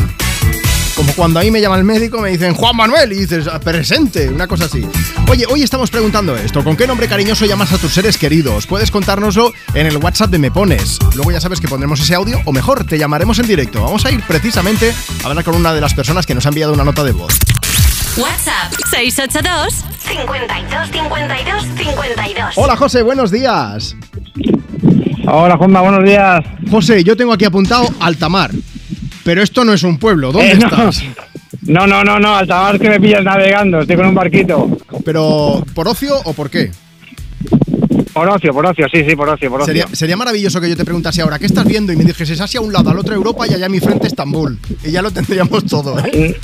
Como 0.95 1.13
cuando 1.13 1.39
a 1.39 1.43
mí 1.43 1.51
me 1.51 1.61
llama 1.61 1.77
el 1.77 1.83
médico, 1.83 2.19
me 2.19 2.29
dicen 2.29 2.53
Juan 2.53 2.75
Manuel 2.75 3.11
y 3.11 3.21
dices, 3.21 3.47
ah, 3.51 3.59
presente, 3.59 4.29
una 4.29 4.47
cosa 4.47 4.65
así. 4.65 4.85
Oye, 5.31 5.45
hoy 5.49 5.63
estamos 5.63 5.89
preguntando 5.89 6.35
esto: 6.35 6.61
¿con 6.61 6.75
qué 6.75 6.85
nombre 6.85 7.07
cariñoso 7.07 7.45
llamas 7.45 7.71
a 7.71 7.77
tus 7.77 7.93
seres 7.93 8.17
queridos? 8.17 8.67
Puedes 8.67 8.91
contárnoslo 8.91 9.53
en 9.73 9.87
el 9.87 9.95
WhatsApp 9.95 10.29
de 10.29 10.37
Me 10.39 10.51
Pones. 10.51 10.99
Luego 11.15 11.31
ya 11.31 11.39
sabes 11.39 11.61
que 11.61 11.69
pondremos 11.69 12.01
ese 12.01 12.15
audio, 12.15 12.41
o 12.43 12.51
mejor, 12.51 12.83
te 12.83 12.97
llamaremos 12.97 13.39
en 13.39 13.47
directo. 13.47 13.81
Vamos 13.81 14.05
a 14.05 14.11
ir 14.11 14.21
precisamente 14.27 14.93
a 15.23 15.27
hablar 15.29 15.45
con 15.45 15.55
una 15.55 15.73
de 15.73 15.79
las 15.79 15.93
personas 15.93 16.25
que 16.25 16.35
nos 16.35 16.45
ha 16.45 16.49
enviado 16.49 16.73
una 16.73 16.83
nota 16.83 17.05
de 17.05 17.13
voz. 17.13 17.33
WhatsApp 18.17 18.73
682 18.89 19.85
52 20.05 20.89
52 20.91 21.63
52. 21.77 22.53
Hola 22.57 22.75
José, 22.75 23.01
buenos 23.01 23.31
días. 23.31 23.95
Hola 25.27 25.55
Juanma, 25.55 25.79
buenos 25.79 26.03
días. 26.03 26.43
José, 26.69 27.05
yo 27.05 27.15
tengo 27.15 27.31
aquí 27.31 27.45
apuntado 27.45 27.87
Altamar. 28.01 28.51
Pero 29.23 29.41
esto 29.43 29.63
no 29.63 29.71
es 29.71 29.83
un 29.83 29.97
pueblo, 29.97 30.31
¿dónde 30.33 30.51
Eh, 30.51 30.55
no. 30.57 30.65
estás? 30.67 31.03
No, 31.61 31.85
no, 31.85 32.03
no, 32.03 32.19
no, 32.19 32.35
Altamar 32.35 32.79
que 32.79 32.89
me 32.89 32.99
pillas 32.99 33.23
navegando, 33.23 33.79
estoy 33.81 33.95
con 33.95 34.07
un 34.07 34.15
barquito. 34.15 34.67
¿Pero 35.03 35.63
por 35.73 35.87
ocio 35.87 36.15
o 36.25 36.33
por 36.33 36.49
qué? 36.49 36.71
Por 38.13 38.27
ocio, 38.27 38.53
por 38.53 38.65
ocio, 38.65 38.87
sí, 38.91 39.03
sí, 39.07 39.15
por 39.15 39.29
ocio, 39.29 39.49
por 39.49 39.61
ocio. 39.61 39.73
Sería, 39.73 39.87
sería 39.95 40.17
maravilloso 40.17 40.59
que 40.59 40.69
yo 40.69 40.75
te 40.75 40.83
preguntase 40.83 41.21
ahora, 41.21 41.39
¿qué 41.39 41.45
estás 41.45 41.65
viendo? 41.65 41.93
Y 41.93 41.95
me 41.95 42.03
dijeses 42.03 42.41
Asia 42.41 42.59
a 42.59 42.63
un 42.63 42.73
lado, 42.73 42.89
al 42.89 42.99
otro 42.99 43.15
Europa 43.15 43.47
y 43.47 43.53
allá 43.53 43.67
a 43.67 43.69
mi 43.69 43.79
frente 43.79 44.07
Estambul. 44.07 44.59
Y 44.83 44.91
ya 44.91 45.01
lo 45.01 45.11
tendríamos 45.11 45.65
todo, 45.65 45.97
¿eh? 45.99 46.37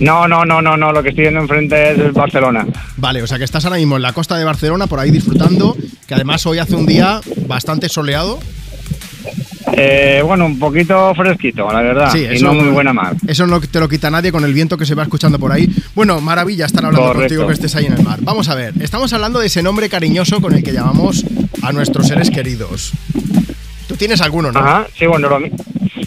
No, 0.00 0.26
no, 0.26 0.44
no, 0.44 0.60
no, 0.60 0.76
no, 0.76 0.92
lo 0.92 1.02
que 1.02 1.10
estoy 1.10 1.22
viendo 1.22 1.40
enfrente 1.40 1.92
es 1.92 2.12
Barcelona. 2.12 2.66
Vale, 2.96 3.22
o 3.22 3.26
sea 3.28 3.38
que 3.38 3.44
estás 3.44 3.64
ahora 3.64 3.76
mismo 3.76 3.96
en 3.96 4.02
la 4.02 4.12
costa 4.12 4.36
de 4.36 4.44
Barcelona, 4.44 4.88
por 4.88 4.98
ahí 4.98 5.12
disfrutando, 5.12 5.76
que 6.08 6.14
además 6.14 6.44
hoy 6.46 6.58
hace 6.58 6.74
un 6.74 6.86
día 6.86 7.20
bastante 7.46 7.88
soleado. 7.88 8.40
Eh, 9.72 10.22
bueno, 10.24 10.46
un 10.46 10.58
poquito 10.58 11.14
fresquito, 11.14 11.70
la 11.72 11.80
verdad, 11.80 12.14
y 12.14 12.40
no 12.42 12.54
muy 12.54 12.68
buena 12.68 12.92
mar. 12.92 13.16
Eso 13.26 13.46
no 13.46 13.60
te 13.60 13.80
lo 13.80 13.88
quita 13.88 14.10
nadie 14.10 14.30
con 14.30 14.44
el 14.44 14.52
viento 14.52 14.76
que 14.76 14.86
se 14.86 14.94
va 14.94 15.02
escuchando 15.02 15.38
por 15.38 15.52
ahí. 15.52 15.68
Bueno, 15.94 16.20
maravilla 16.20 16.66
estar 16.66 16.84
hablando 16.84 17.08
Correcto. 17.08 17.22
contigo 17.22 17.46
que 17.46 17.54
estés 17.54 17.74
ahí 17.76 17.86
en 17.86 17.94
el 17.94 18.02
mar. 18.02 18.18
Vamos 18.22 18.48
a 18.48 18.54
ver, 18.54 18.74
estamos 18.80 19.12
hablando 19.12 19.40
de 19.40 19.46
ese 19.46 19.62
nombre 19.62 19.88
cariñoso 19.88 20.40
con 20.40 20.54
el 20.54 20.62
que 20.62 20.72
llamamos 20.72 21.24
a 21.62 21.72
nuestros 21.72 22.08
seres 22.08 22.30
queridos. 22.30 22.92
Tú 23.88 23.96
tienes 23.96 24.20
alguno, 24.20 24.52
¿no? 24.52 24.60
Ajá, 24.60 24.86
sí, 24.96 25.06
bueno, 25.06 25.28
lo, 25.28 25.40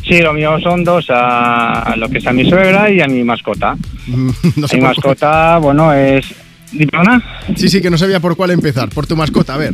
sí, 0.07 0.19
lo 0.21 0.33
mío 0.33 0.59
son 0.59 0.83
dos, 0.83 1.07
a 1.09 1.95
lo 1.97 2.09
que 2.09 2.19
es 2.19 2.27
a 2.27 2.33
mi 2.33 2.49
suegra 2.49 2.89
y 2.89 3.01
a 3.01 3.07
mi 3.07 3.23
mascota. 3.23 3.75
no 4.55 4.67
sé 4.67 4.77
mi 4.77 4.83
mascota, 4.83 5.57
bueno, 5.57 5.93
es... 5.93 6.25
¿Diplona? 6.71 7.23
Sí, 7.55 7.69
sí, 7.69 7.81
que 7.81 7.89
no 7.89 7.97
sabía 7.97 8.19
por 8.19 8.35
cuál 8.35 8.51
empezar. 8.51 8.89
Por 8.89 9.07
tu 9.07 9.15
mascota, 9.15 9.53
a 9.53 9.57
ver. 9.57 9.73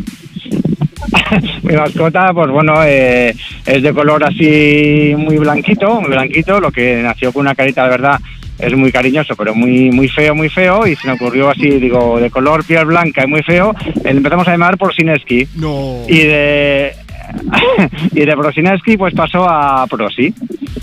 Mi 1.64 1.76
mascota, 1.76 2.32
pues 2.34 2.50
bueno, 2.50 2.74
eh, 2.86 3.36
es 3.66 3.84
de 3.84 3.94
color 3.94 4.24
así 4.24 5.14
muy 5.18 5.38
blanquito, 5.38 6.00
muy 6.02 6.10
blanquito, 6.10 6.60
lo 6.60 6.72
que 6.72 7.02
nació 7.04 7.32
con 7.32 7.42
una 7.42 7.56
carita, 7.56 7.84
de 7.84 7.90
verdad, 7.90 8.20
es 8.60 8.76
muy 8.76 8.92
cariñoso, 8.92 9.36
pero 9.36 9.56
muy 9.56 9.90
muy 9.92 10.08
feo, 10.08 10.36
muy 10.36 10.50
feo, 10.50 10.86
y 10.88 10.96
se 10.96 11.08
me 11.08 11.14
ocurrió 11.14 11.50
así, 11.50 11.68
digo, 11.70 12.20
de 12.20 12.30
color 12.30 12.64
piel 12.66 12.86
blanca 12.86 13.24
y 13.24 13.28
muy 13.28 13.42
feo, 13.44 13.74
le 14.04 14.12
empezamos 14.12 14.48
a 14.48 14.52
llamar 14.52 14.78
Prosineski. 14.78 15.48
No. 15.56 15.98
Y 16.08 16.20
de... 16.20 16.94
y 18.12 18.26
de 18.26 18.34
Prosineski 18.38 18.96
pues 18.98 19.14
pasó 19.16 19.50
a 19.50 19.88
Prosi. 19.88 20.34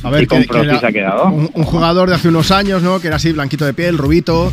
A 0.03 0.11
ver, 0.11 0.23
y 0.25 0.27
con 0.27 0.39
que- 0.41 0.47
que 0.47 0.53
Prosi 0.53 0.69
era 0.71 0.81
se 0.81 0.87
ha 0.87 0.93
quedado. 0.93 1.27
Un, 1.27 1.51
un 1.55 1.65
jugador 1.65 2.09
de 2.09 2.15
hace 2.17 2.29
unos 2.29 2.51
años, 2.51 2.83
¿no? 2.83 2.99
Que 3.01 3.07
era 3.09 3.17
así, 3.17 3.31
blanquito 3.33 3.65
de 3.67 3.75
piel, 3.75 3.99
rubito. 3.99 4.51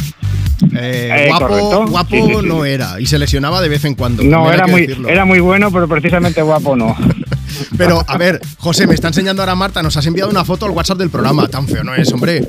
Eh, 0.73 1.09
Eh, 1.11 1.27
guapo, 1.29 1.87
guapo 1.87 2.09
Sí, 2.09 2.21
sí, 2.21 2.33
sí, 2.39 2.47
no 2.47 2.65
era. 2.65 2.99
Y 2.99 3.05
se 3.05 3.17
lesionaba 3.17 3.61
de 3.61 3.69
vez 3.69 3.85
en 3.85 3.95
cuando. 3.95 4.23
No, 4.23 4.51
era 4.51 4.67
muy, 4.67 4.81
decirlo. 4.81 5.09
era 5.09 5.25
muy 5.25 5.39
bueno, 5.39 5.71
pero 5.71 5.87
precisamente 5.87 6.41
guapo 6.41 6.75
no. 6.75 6.95
Pero, 7.77 8.03
a 8.07 8.17
ver, 8.17 8.39
José, 8.57 8.85
me 8.85 8.93
está 8.93 9.07
enseñando 9.07 9.41
ahora 9.41 9.55
Marta, 9.55 9.81
nos 9.81 9.97
has 9.97 10.05
enviado 10.05 10.29
una 10.29 10.45
foto 10.45 10.65
al 10.65 10.71
WhatsApp 10.71 10.99
del 10.99 11.09
programa. 11.09 11.47
Tan 11.47 11.67
feo 11.67 11.83
no 11.83 11.95
es, 11.95 12.11
hombre. 12.11 12.45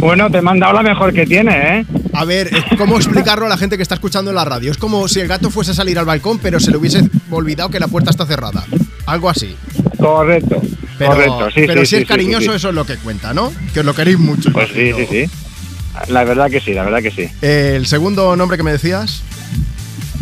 Bueno, 0.00 0.30
te 0.30 0.38
he 0.38 0.42
mandado 0.42 0.72
la 0.72 0.82
mejor 0.82 1.12
que 1.12 1.26
tiene, 1.26 1.80
¿eh? 1.80 1.86
A 2.12 2.24
ver, 2.24 2.50
¿cómo 2.78 2.96
explicarlo 2.96 3.46
a 3.46 3.48
la 3.48 3.56
gente 3.56 3.76
que 3.76 3.82
está 3.82 3.94
escuchando 3.94 4.30
en 4.30 4.36
la 4.36 4.44
radio? 4.44 4.70
Es 4.70 4.78
como 4.78 5.08
si 5.08 5.20
el 5.20 5.28
gato 5.28 5.50
fuese 5.50 5.72
a 5.72 5.74
salir 5.74 5.98
al 5.98 6.04
balcón, 6.04 6.38
pero 6.38 6.60
se 6.60 6.70
le 6.70 6.76
hubiese 6.76 7.02
olvidado 7.30 7.70
que 7.70 7.80
la 7.80 7.88
puerta 7.88 8.10
está 8.10 8.24
cerrada. 8.26 8.64
Algo 9.06 9.28
así. 9.28 9.56
Correcto. 9.98 10.60
Pero, 10.98 11.10
correcto, 11.10 11.48
sí, 11.54 11.64
pero 11.66 11.80
sí, 11.80 11.96
si 11.96 12.02
es 12.02 12.08
cariñoso, 12.08 12.54
eso 12.54 12.68
es 12.68 12.74
lo 12.74 12.84
que 12.84 12.96
cuenta, 12.98 13.34
¿no? 13.34 13.52
Que 13.72 13.80
os 13.80 13.86
lo 13.86 13.94
queréis 13.94 14.18
mucho. 14.18 14.52
Pues 14.52 14.68
sí, 14.72 14.92
sí, 14.92 15.06
sí. 15.10 15.30
La 16.08 16.24
verdad 16.24 16.50
que 16.50 16.60
sí, 16.60 16.74
la 16.74 16.84
verdad 16.84 17.02
que 17.02 17.10
sí. 17.10 17.28
Eh, 17.42 17.74
el 17.76 17.86
segundo 17.86 18.36
nombre 18.36 18.56
que 18.56 18.62
me 18.62 18.72
decías. 18.72 19.22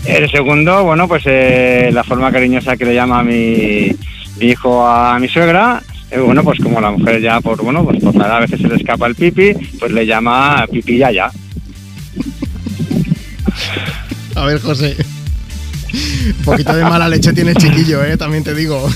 El 0.04 0.30
segundo, 0.30 0.84
bueno, 0.84 1.06
pues 1.08 1.22
eh, 1.26 1.90
la 1.92 2.04
forma 2.04 2.32
cariñosa 2.32 2.76
que 2.76 2.84
le 2.84 2.94
llama 2.94 3.22
mi, 3.22 3.94
mi 4.38 4.46
hijo 4.46 4.86
a 4.86 5.18
mi 5.18 5.28
suegra, 5.28 5.82
eh, 6.10 6.18
bueno, 6.18 6.42
pues 6.42 6.58
como 6.60 6.80
la 6.80 6.90
mujer 6.90 7.20
ya 7.20 7.40
por, 7.40 7.62
bueno, 7.62 7.84
pues 7.84 8.02
por 8.02 8.14
la 8.16 8.26
edad 8.26 8.36
a 8.36 8.40
veces 8.40 8.60
se 8.60 8.68
le 8.68 8.76
escapa 8.76 9.06
el 9.06 9.14
pipi, 9.14 9.54
pues 9.78 9.92
le 9.92 10.04
llama 10.04 10.66
pipi 10.70 10.98
yaya. 10.98 11.30
A 14.34 14.44
ver, 14.44 14.60
José. 14.60 14.96
Un 15.94 16.44
poquito 16.44 16.74
de 16.74 16.82
mala 16.84 17.08
leche 17.08 17.32
tiene 17.32 17.52
el 17.52 17.56
chiquillo, 17.56 18.04
¿eh? 18.04 18.16
También 18.16 18.44
te 18.44 18.54
digo. 18.54 18.88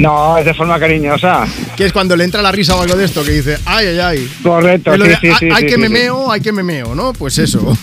No, 0.00 0.38
es 0.38 0.46
de 0.46 0.54
forma 0.54 0.78
cariñosa. 0.80 1.46
Que 1.76 1.84
es 1.84 1.92
cuando 1.92 2.16
le 2.16 2.24
entra 2.24 2.40
la 2.40 2.50
risa 2.50 2.74
o 2.74 2.80
algo 2.80 2.96
de 2.96 3.04
esto, 3.04 3.22
que 3.22 3.32
dice, 3.32 3.58
ay, 3.66 3.86
ay, 3.88 3.98
ay. 3.98 4.30
Correcto, 4.42 4.94
sí, 4.94 5.02
de, 5.02 5.16
sí, 5.16 5.26
"Ay, 5.28 5.34
sí, 5.38 5.48
Hay 5.52 5.62
sí, 5.62 5.66
que 5.66 5.74
sí, 5.74 5.78
memeo, 5.78 6.32
hay 6.32 6.40
que 6.40 6.52
memeo, 6.52 6.94
¿no? 6.94 7.12
Pues 7.12 7.36
eso. 7.38 7.76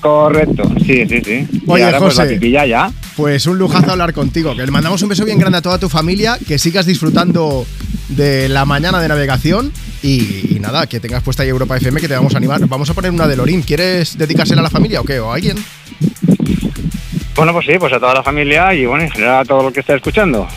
Correcto, 0.00 0.64
sí, 0.84 1.06
sí, 1.06 1.20
sí. 1.24 1.46
Oye, 1.68 1.82
y 1.82 1.86
ahora, 1.86 1.98
pues, 1.98 2.14
José. 2.14 2.24
la 2.24 2.30
pipi 2.32 2.50
yaya. 2.50 2.90
Pues 3.16 3.46
un 3.46 3.58
lujazo 3.58 3.92
hablar 3.92 4.12
contigo. 4.14 4.56
Que 4.56 4.64
le 4.64 4.70
mandamos 4.72 5.00
un 5.02 5.10
beso 5.10 5.24
bien 5.24 5.38
grande 5.38 5.58
a 5.58 5.62
toda 5.62 5.78
tu 5.78 5.88
familia. 5.88 6.38
Que 6.48 6.58
sigas 6.58 6.86
disfrutando 6.86 7.66
de 8.08 8.48
la 8.48 8.64
mañana 8.64 8.98
de 8.98 9.06
navegación. 9.08 9.70
Y, 10.02 10.56
y 10.56 10.58
nada, 10.58 10.86
que 10.86 10.98
tengas 11.00 11.22
puesta 11.22 11.42
ahí 11.42 11.50
Europa 11.50 11.76
FM 11.76 12.00
que 12.00 12.08
te 12.08 12.14
vamos 12.14 12.34
a 12.34 12.38
animar. 12.38 12.66
Vamos 12.66 12.88
a 12.90 12.94
poner 12.94 13.10
una 13.12 13.28
de 13.28 13.36
Lorín. 13.36 13.60
¿Quieres 13.62 14.16
dedicársela 14.18 14.60
a 14.62 14.64
la 14.64 14.70
familia 14.70 15.02
o 15.02 15.04
qué? 15.04 15.20
¿O 15.20 15.30
a 15.30 15.34
alguien? 15.34 15.56
Bueno, 17.36 17.52
pues 17.52 17.66
sí, 17.66 17.72
pues 17.78 17.92
a 17.92 18.00
toda 18.00 18.14
la 18.14 18.22
familia 18.22 18.74
y 18.74 18.86
bueno, 18.86 19.04
en 19.04 19.10
general 19.10 19.40
a 19.40 19.44
todo 19.44 19.62
lo 19.64 19.72
que 19.72 19.80
esté 19.80 19.94
escuchando. 19.94 20.48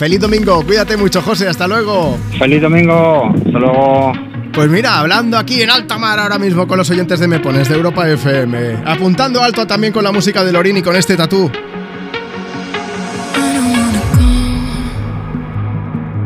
Feliz 0.00 0.18
domingo. 0.18 0.64
Cuídate 0.64 0.96
mucho, 0.96 1.20
José. 1.20 1.46
Hasta 1.46 1.68
luego. 1.68 2.16
Feliz 2.38 2.62
domingo. 2.62 3.34
Hasta 3.36 3.58
luego. 3.58 4.12
Pues 4.50 4.70
mira, 4.70 4.98
hablando 4.98 5.36
aquí 5.36 5.60
en 5.60 5.68
alta 5.68 5.98
mar 5.98 6.18
ahora 6.18 6.38
mismo 6.38 6.66
con 6.66 6.78
los 6.78 6.88
oyentes 6.88 7.20
de 7.20 7.28
Me 7.28 7.38
Pones 7.38 7.68
de 7.68 7.74
Europa 7.74 8.08
FM. 8.08 8.78
Apuntando 8.86 9.42
alto 9.42 9.66
también 9.66 9.92
con 9.92 10.02
la 10.02 10.10
música 10.10 10.42
de 10.42 10.52
Lorín 10.52 10.78
y 10.78 10.82
con 10.82 10.96
este 10.96 11.18
tatú. 11.18 11.50
I 11.50 11.50
don't 13.52 13.72
wanna 13.76 14.00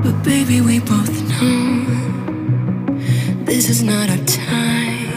go, 0.03 0.05
but 0.05 0.25
baby, 0.25 0.61
we 0.61 0.79
both 0.79 1.11
know 1.41 1.85
this 3.45 3.69
is 3.69 3.83
not 3.83 4.09
our 4.09 4.25
time. 4.25 5.11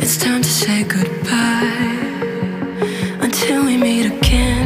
It's 0.00 0.16
time 0.16 0.40
to 0.40 0.48
say 0.48 0.82
goodbye 0.82 1.68
until 3.20 3.66
we 3.66 3.76
meet 3.76 4.06
again. 4.06 4.57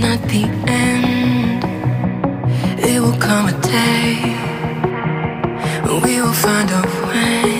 Not 0.00 0.20
the 0.28 0.44
end. 0.66 1.64
It 2.80 3.00
will 3.00 3.18
come 3.18 3.48
a 3.48 3.60
day 3.60 4.40
we 6.02 6.20
will 6.22 6.32
find 6.32 6.70
a 6.70 6.82
way. 7.06 7.59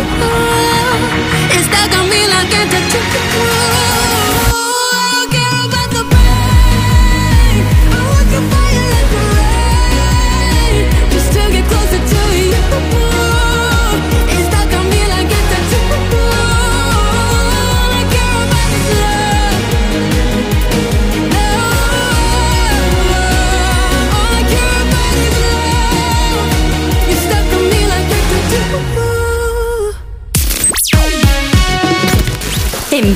You. 0.00 0.28
It's 1.50 1.66
stuck 1.66 1.98
on 1.98 2.08
me 2.08 2.28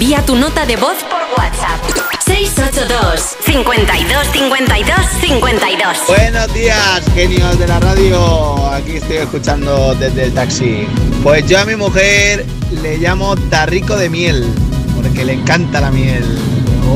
Envía 0.03 0.27
tu 0.27 0.35
nota 0.35 0.67
de 0.67 0.75
voz 0.75 0.97
por 1.05 1.21
WhatsApp. 1.39 1.81
682 2.27 3.37
52 3.45 4.27
52 4.33 4.97
52 5.21 5.99
Buenos 6.09 6.53
días, 6.53 7.03
genios 7.15 7.57
de 7.57 7.69
la 7.69 7.79
radio. 7.79 8.67
Aquí 8.73 8.97
estoy 8.97 9.19
escuchando 9.19 9.95
desde 9.95 10.25
el 10.25 10.35
taxi. 10.35 10.89
Pues 11.23 11.47
yo 11.47 11.61
a 11.61 11.65
mi 11.65 11.77
mujer 11.77 12.45
le 12.83 12.99
llamo 12.99 13.37
tarrico 13.49 13.97
de 13.97 14.11
miel, 14.11 14.53
porque 14.97 15.25
le 15.25 15.35
encanta 15.35 15.81
la 15.81 15.93
miel. 15.93 16.25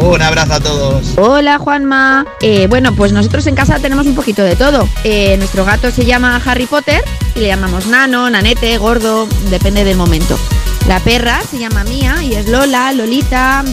Un 0.02 0.20
abrazo 0.20 0.54
a 0.54 0.60
todos. 0.60 1.16
Hola 1.16 1.58
Juanma. 1.58 2.26
Eh, 2.40 2.66
bueno, 2.66 2.92
pues 2.92 3.12
nosotros 3.12 3.46
en 3.46 3.54
casa 3.54 3.78
tenemos 3.78 4.06
un 4.06 4.16
poquito 4.16 4.42
de 4.42 4.56
todo. 4.56 4.88
Eh, 5.04 5.36
nuestro 5.36 5.64
gato 5.64 5.92
se 5.92 6.04
llama 6.04 6.42
Harry 6.44 6.66
Potter 6.66 7.04
y 7.36 7.38
le 7.38 7.46
llamamos 7.46 7.86
Nano, 7.86 8.28
Nanete, 8.28 8.76
Gordo, 8.78 9.28
depende 9.48 9.84
del 9.84 9.96
momento. 9.96 10.36
La 10.88 11.00
perra 11.00 11.42
se 11.42 11.58
llama 11.58 11.82
Mía 11.84 12.22
y 12.22 12.34
es 12.34 12.48
Lola, 12.48 12.92
Lolita, 12.92 13.64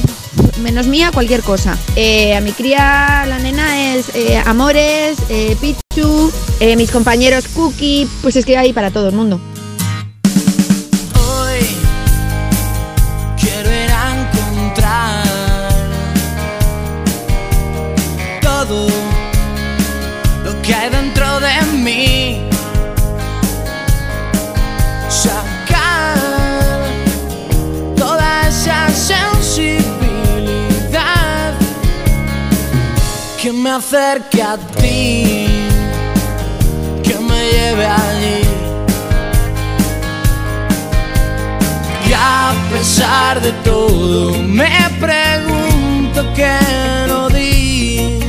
menos 0.64 0.88
Mía, 0.88 1.12
cualquier 1.14 1.42
cosa. 1.42 1.78
Eh, 1.96 2.36
a 2.36 2.42
mi 2.42 2.52
cría, 2.52 3.24
la 3.28 3.38
nena 3.38 3.94
es 3.94 4.16
eh, 4.16 4.42
Amores, 4.44 5.18
eh, 5.30 5.56
Pichu, 5.62 6.32
mis 6.76 6.90
compañeros 6.90 7.48
Cookie, 7.50 8.08
pues 8.24 8.36
es 8.36 8.46
que 8.46 8.58
hay 8.58 8.74
para 8.74 8.90
todo 8.90 9.10
el 9.10 9.16
mundo. 9.16 9.40
Acerque 33.76 34.42
a 34.44 34.56
ti, 34.56 35.48
que 37.02 37.16
me 37.20 37.40
lleve 37.52 37.86
allí. 37.88 38.42
Y 42.08 42.14
a 42.14 42.54
pesar 42.72 43.42
de 43.42 43.52
todo, 43.64 44.38
me 44.44 44.78
pregunto 45.00 46.22
qué 46.36 46.56
no 47.08 47.30
di. 47.30 48.20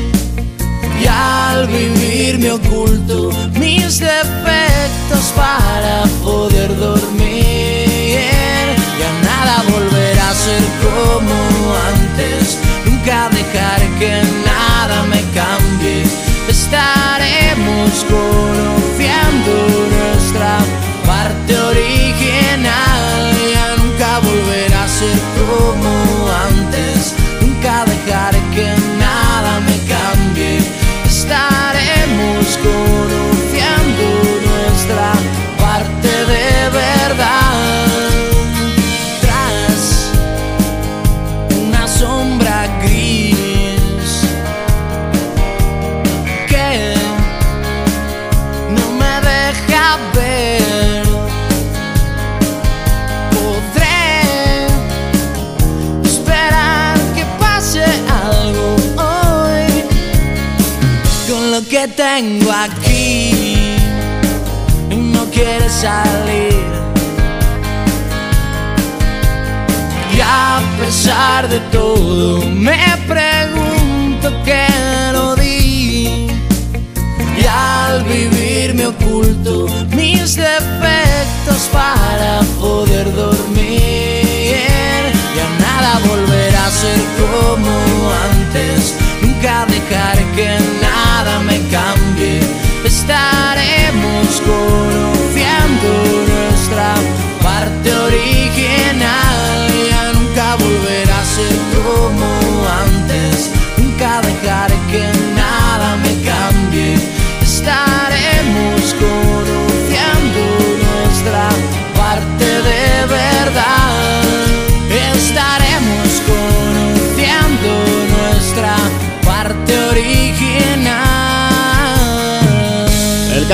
Y 1.03 1.07
al 1.07 1.67
vivir 1.67 2.39
me 2.39 2.53
oculto 2.53 3.31
mis 3.59 3.99
defectos 3.99 5.25
para 5.37 6.05
poder 6.23 6.75
dormir. 6.79 8.65
Ya 8.99 9.13
nada 9.23 9.63
volverá 9.71 10.31
a 10.31 10.35
ser 10.35 10.63
como 10.83 11.35
antes. 11.93 12.64
Dejar 13.55 13.83
que 14.01 14.21
nada 14.45 15.05
me 15.05 15.21
cambie. 15.33 16.03
Estaremos 16.49 18.05
conociendo 18.11 19.53
nuestra 19.97 20.59
parte 21.07 21.57
original. 21.57 23.33
Ya 23.53 23.77
nunca 23.77 24.19
volverá 24.19 24.83
a 24.83 24.89
ser 24.89 25.17
como 25.39 26.29
antes. 26.49 26.64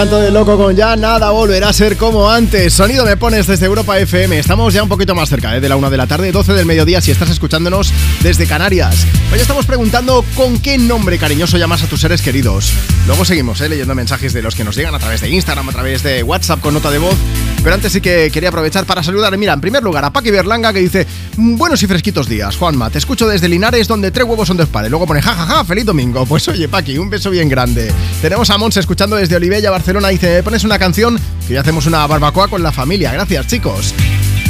Canto 0.00 0.18
del 0.18 0.32
loco 0.32 0.56
con 0.56 0.74
ya 0.74 0.96
nada 0.96 1.30
volverá 1.30 1.68
a 1.68 1.72
ser 1.74 1.98
como 1.98 2.30
antes. 2.30 2.72
Sonido 2.72 3.04
me 3.04 3.18
pones 3.18 3.46
desde 3.46 3.66
Europa 3.66 3.98
FM. 3.98 4.38
Estamos 4.38 4.72
ya 4.72 4.82
un 4.82 4.88
poquito 4.88 5.14
más 5.14 5.28
cerca 5.28 5.54
¿eh? 5.54 5.60
de 5.60 5.68
la 5.68 5.76
una 5.76 5.90
de 5.90 5.98
la 5.98 6.06
tarde, 6.06 6.32
12 6.32 6.54
del 6.54 6.64
mediodía 6.64 7.02
si 7.02 7.10
estás 7.10 7.28
escuchándonos 7.28 7.92
desde 8.22 8.46
Canarias. 8.46 9.06
Hoy 9.30 9.38
estamos 9.38 9.66
preguntando 9.66 10.24
con 10.34 10.58
qué 10.58 10.78
nombre 10.78 11.18
cariñoso 11.18 11.58
llamas 11.58 11.82
a 11.82 11.86
tus 11.86 12.00
seres 12.00 12.22
queridos. 12.22 12.72
Luego 13.06 13.26
seguimos 13.26 13.60
¿eh? 13.60 13.68
leyendo 13.68 13.94
mensajes 13.94 14.32
de 14.32 14.40
los 14.40 14.54
que 14.54 14.64
nos 14.64 14.74
llegan 14.74 14.94
a 14.94 14.98
través 14.98 15.20
de 15.20 15.28
Instagram, 15.28 15.68
a 15.68 15.72
través 15.72 16.02
de 16.02 16.22
WhatsApp 16.22 16.60
con 16.60 16.72
nota 16.72 16.90
de 16.90 16.96
voz. 16.96 17.16
Pero 17.62 17.74
antes 17.74 17.92
sí 17.92 18.00
que 18.00 18.30
quería 18.32 18.48
aprovechar 18.48 18.86
para 18.86 19.02
saludar, 19.02 19.36
mira, 19.36 19.52
en 19.52 19.60
primer 19.60 19.82
lugar 19.82 20.06
a 20.06 20.10
Paqui 20.14 20.30
Berlanga 20.30 20.72
que 20.72 20.78
dice 20.78 21.06
Buenos 21.42 21.82
y 21.82 21.86
fresquitos 21.86 22.28
días, 22.28 22.54
Juanma, 22.54 22.90
te 22.90 22.98
escucho 22.98 23.26
desde 23.26 23.48
Linares 23.48 23.88
donde 23.88 24.10
tres 24.10 24.26
huevos 24.26 24.46
son 24.46 24.58
de 24.58 24.66
pares. 24.66 24.90
Luego 24.90 25.06
pone 25.06 25.22
jajaja, 25.22 25.64
feliz 25.64 25.86
domingo. 25.86 26.26
Pues 26.26 26.46
oye, 26.48 26.68
Paqui, 26.68 26.98
un 26.98 27.08
beso 27.08 27.30
bien 27.30 27.48
grande. 27.48 27.90
Tenemos 28.20 28.50
a 28.50 28.58
Mons 28.58 28.76
escuchando 28.76 29.16
desde 29.16 29.36
Olivella, 29.36 29.70
Barcelona, 29.70 30.08
dice, 30.08 30.34
"Me 30.34 30.42
pones 30.42 30.64
una 30.64 30.78
canción 30.78 31.18
que 31.48 31.54
ya 31.54 31.62
hacemos 31.62 31.86
una 31.86 32.06
barbacoa 32.06 32.48
con 32.48 32.62
la 32.62 32.72
familia. 32.72 33.10
Gracias, 33.12 33.46
chicos. 33.46 33.94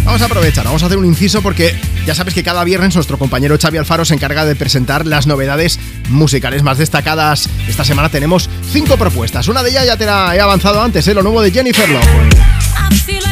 Vamos 0.05 0.21
a 0.21 0.25
aprovechar, 0.25 0.65
vamos 0.65 0.83
a 0.83 0.87
hacer 0.87 0.99
un 0.99 1.05
inciso 1.05 1.43
porque 1.43 1.79
ya 2.07 2.15
sabes 2.17 2.35
que 2.35 2.43
cada 2.43 2.65
viernes 2.65 2.97
nuestro 2.97 3.19
compañero 3.19 3.57
Xavi 3.57 3.79
Alfaro 3.79 4.05
se 4.05 4.15
encarga 4.15 4.45
de 4.45 4.57
presentar 4.57 5.07
las 5.07 5.29
novedades 5.29 5.79
musicales 6.09 6.65
más 6.65 6.77
destacadas. 6.79 7.49
Esta 7.69 7.85
semana 7.85 8.09
tenemos 8.09 8.51
cinco 8.73 8.97
propuestas. 8.97 9.47
Una 9.47 9.63
de 9.63 9.71
ellas 9.71 9.87
ya 9.87 9.97
te 9.97 10.07
la 10.07 10.35
he 10.35 10.41
avanzado 10.41 10.83
antes, 10.83 11.07
¿eh? 11.07 11.15
lo 11.15 11.23
nuevo 11.23 11.41
de 11.41 11.53
Jennifer 11.53 11.89
Lopez. 11.89 13.30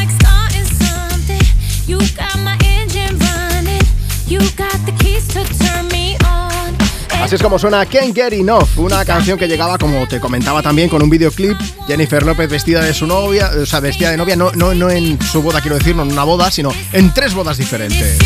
Así 7.21 7.35
es 7.35 7.43
como 7.43 7.59
suena 7.59 7.85
Can't 7.85 8.15
Get 8.15 8.33
Enough, 8.33 8.77
una 8.77 9.05
canción 9.05 9.37
que 9.37 9.47
llegaba, 9.47 9.77
como 9.77 10.07
te 10.07 10.19
comentaba 10.19 10.63
también, 10.63 10.89
con 10.89 11.03
un 11.03 11.09
videoclip. 11.09 11.55
Jennifer 11.85 12.23
López 12.23 12.49
vestida 12.49 12.81
de 12.81 12.93
su 12.93 13.05
novia, 13.05 13.51
o 13.61 13.65
sea, 13.67 13.81
vestida 13.81 14.09
de 14.09 14.17
novia, 14.17 14.35
no, 14.35 14.51
no, 14.53 14.73
no 14.73 14.89
en 14.89 15.21
su 15.21 15.41
boda, 15.43 15.61
quiero 15.61 15.77
decir, 15.77 15.95
no 15.95 16.03
en 16.03 16.11
una 16.11 16.23
boda, 16.23 16.49
sino 16.49 16.71
en 16.91 17.13
tres 17.13 17.33
bodas 17.33 17.57
diferentes. 17.57 18.17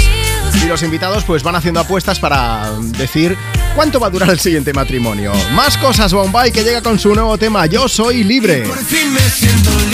Y 0.64 0.68
los 0.68 0.84
invitados 0.84 1.24
pues 1.26 1.44
van 1.44 1.56
haciendo 1.56 1.82
apuestas 1.82 2.20
para 2.20 2.72
decir 2.98 3.36
cuánto 3.76 4.00
va 4.00 4.08
a 4.08 4.10
durar 4.10 4.30
el 4.30 4.40
siguiente 4.40 4.72
matrimonio. 4.72 5.34
Más 5.54 5.78
cosas, 5.78 6.14
Bombay, 6.14 6.52
que 6.52 6.64
llega 6.64 6.82
con 6.82 6.98
su 6.98 7.14
nuevo 7.14 7.38
tema, 7.38 7.66
Yo 7.66 7.90
Soy 7.90 8.24
Libre. 8.24 8.62
Por 8.62 8.78
fin 8.78 9.12
me 9.14 9.20
siento 9.20 9.70
libre, 9.72 9.93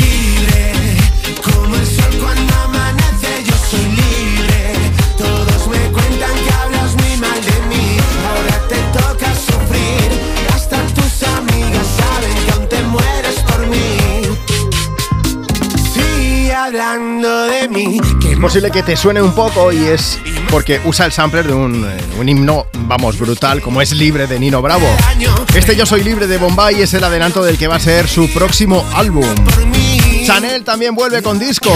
posible 18.39 18.71
que 18.71 18.83
te 18.83 18.95
suene 18.95 19.21
un 19.21 19.33
poco 19.33 19.71
y 19.71 19.85
es 19.85 20.19
porque 20.49 20.79
usa 20.85 21.05
el 21.05 21.11
sampler 21.11 21.47
de 21.47 21.53
un, 21.53 21.85
eh, 21.85 21.97
un 22.19 22.29
himno, 22.29 22.67
vamos, 22.85 23.19
brutal, 23.19 23.61
como 23.61 23.81
es 23.81 23.91
Libre 23.91 24.27
de 24.27 24.39
Nino 24.39 24.61
Bravo. 24.61 24.87
Este 25.53 25.75
Yo 25.75 25.85
Soy 25.85 26.03
Libre 26.03 26.27
de 26.27 26.37
Bombay 26.37 26.81
es 26.81 26.93
el 26.93 27.03
adelanto 27.03 27.43
del 27.43 27.57
que 27.57 27.67
va 27.67 27.75
a 27.75 27.79
ser 27.79 28.07
su 28.07 28.31
próximo 28.31 28.85
álbum. 28.93 29.25
Chanel 30.25 30.63
también 30.63 30.95
vuelve 30.95 31.21
con 31.21 31.37
disco. 31.37 31.71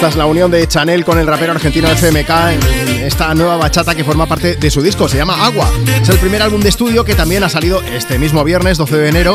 Esta 0.00 0.08
es 0.08 0.16
la 0.16 0.24
unión 0.24 0.50
de 0.50 0.66
Chanel 0.66 1.04
con 1.04 1.18
el 1.18 1.26
rapero 1.26 1.52
argentino 1.52 1.86
FMK 1.86 2.30
en 2.30 3.04
esta 3.04 3.34
nueva 3.34 3.58
bachata 3.58 3.94
que 3.94 4.02
forma 4.02 4.24
parte 4.24 4.56
de 4.56 4.70
su 4.70 4.80
disco. 4.80 5.06
Se 5.10 5.18
llama 5.18 5.44
Agua. 5.44 5.70
Es 6.00 6.08
el 6.08 6.16
primer 6.16 6.40
álbum 6.40 6.58
de 6.62 6.70
estudio 6.70 7.04
que 7.04 7.14
también 7.14 7.44
ha 7.44 7.50
salido 7.50 7.82
este 7.82 8.18
mismo 8.18 8.42
viernes, 8.42 8.78
12 8.78 8.96
de 8.96 9.08
enero, 9.10 9.34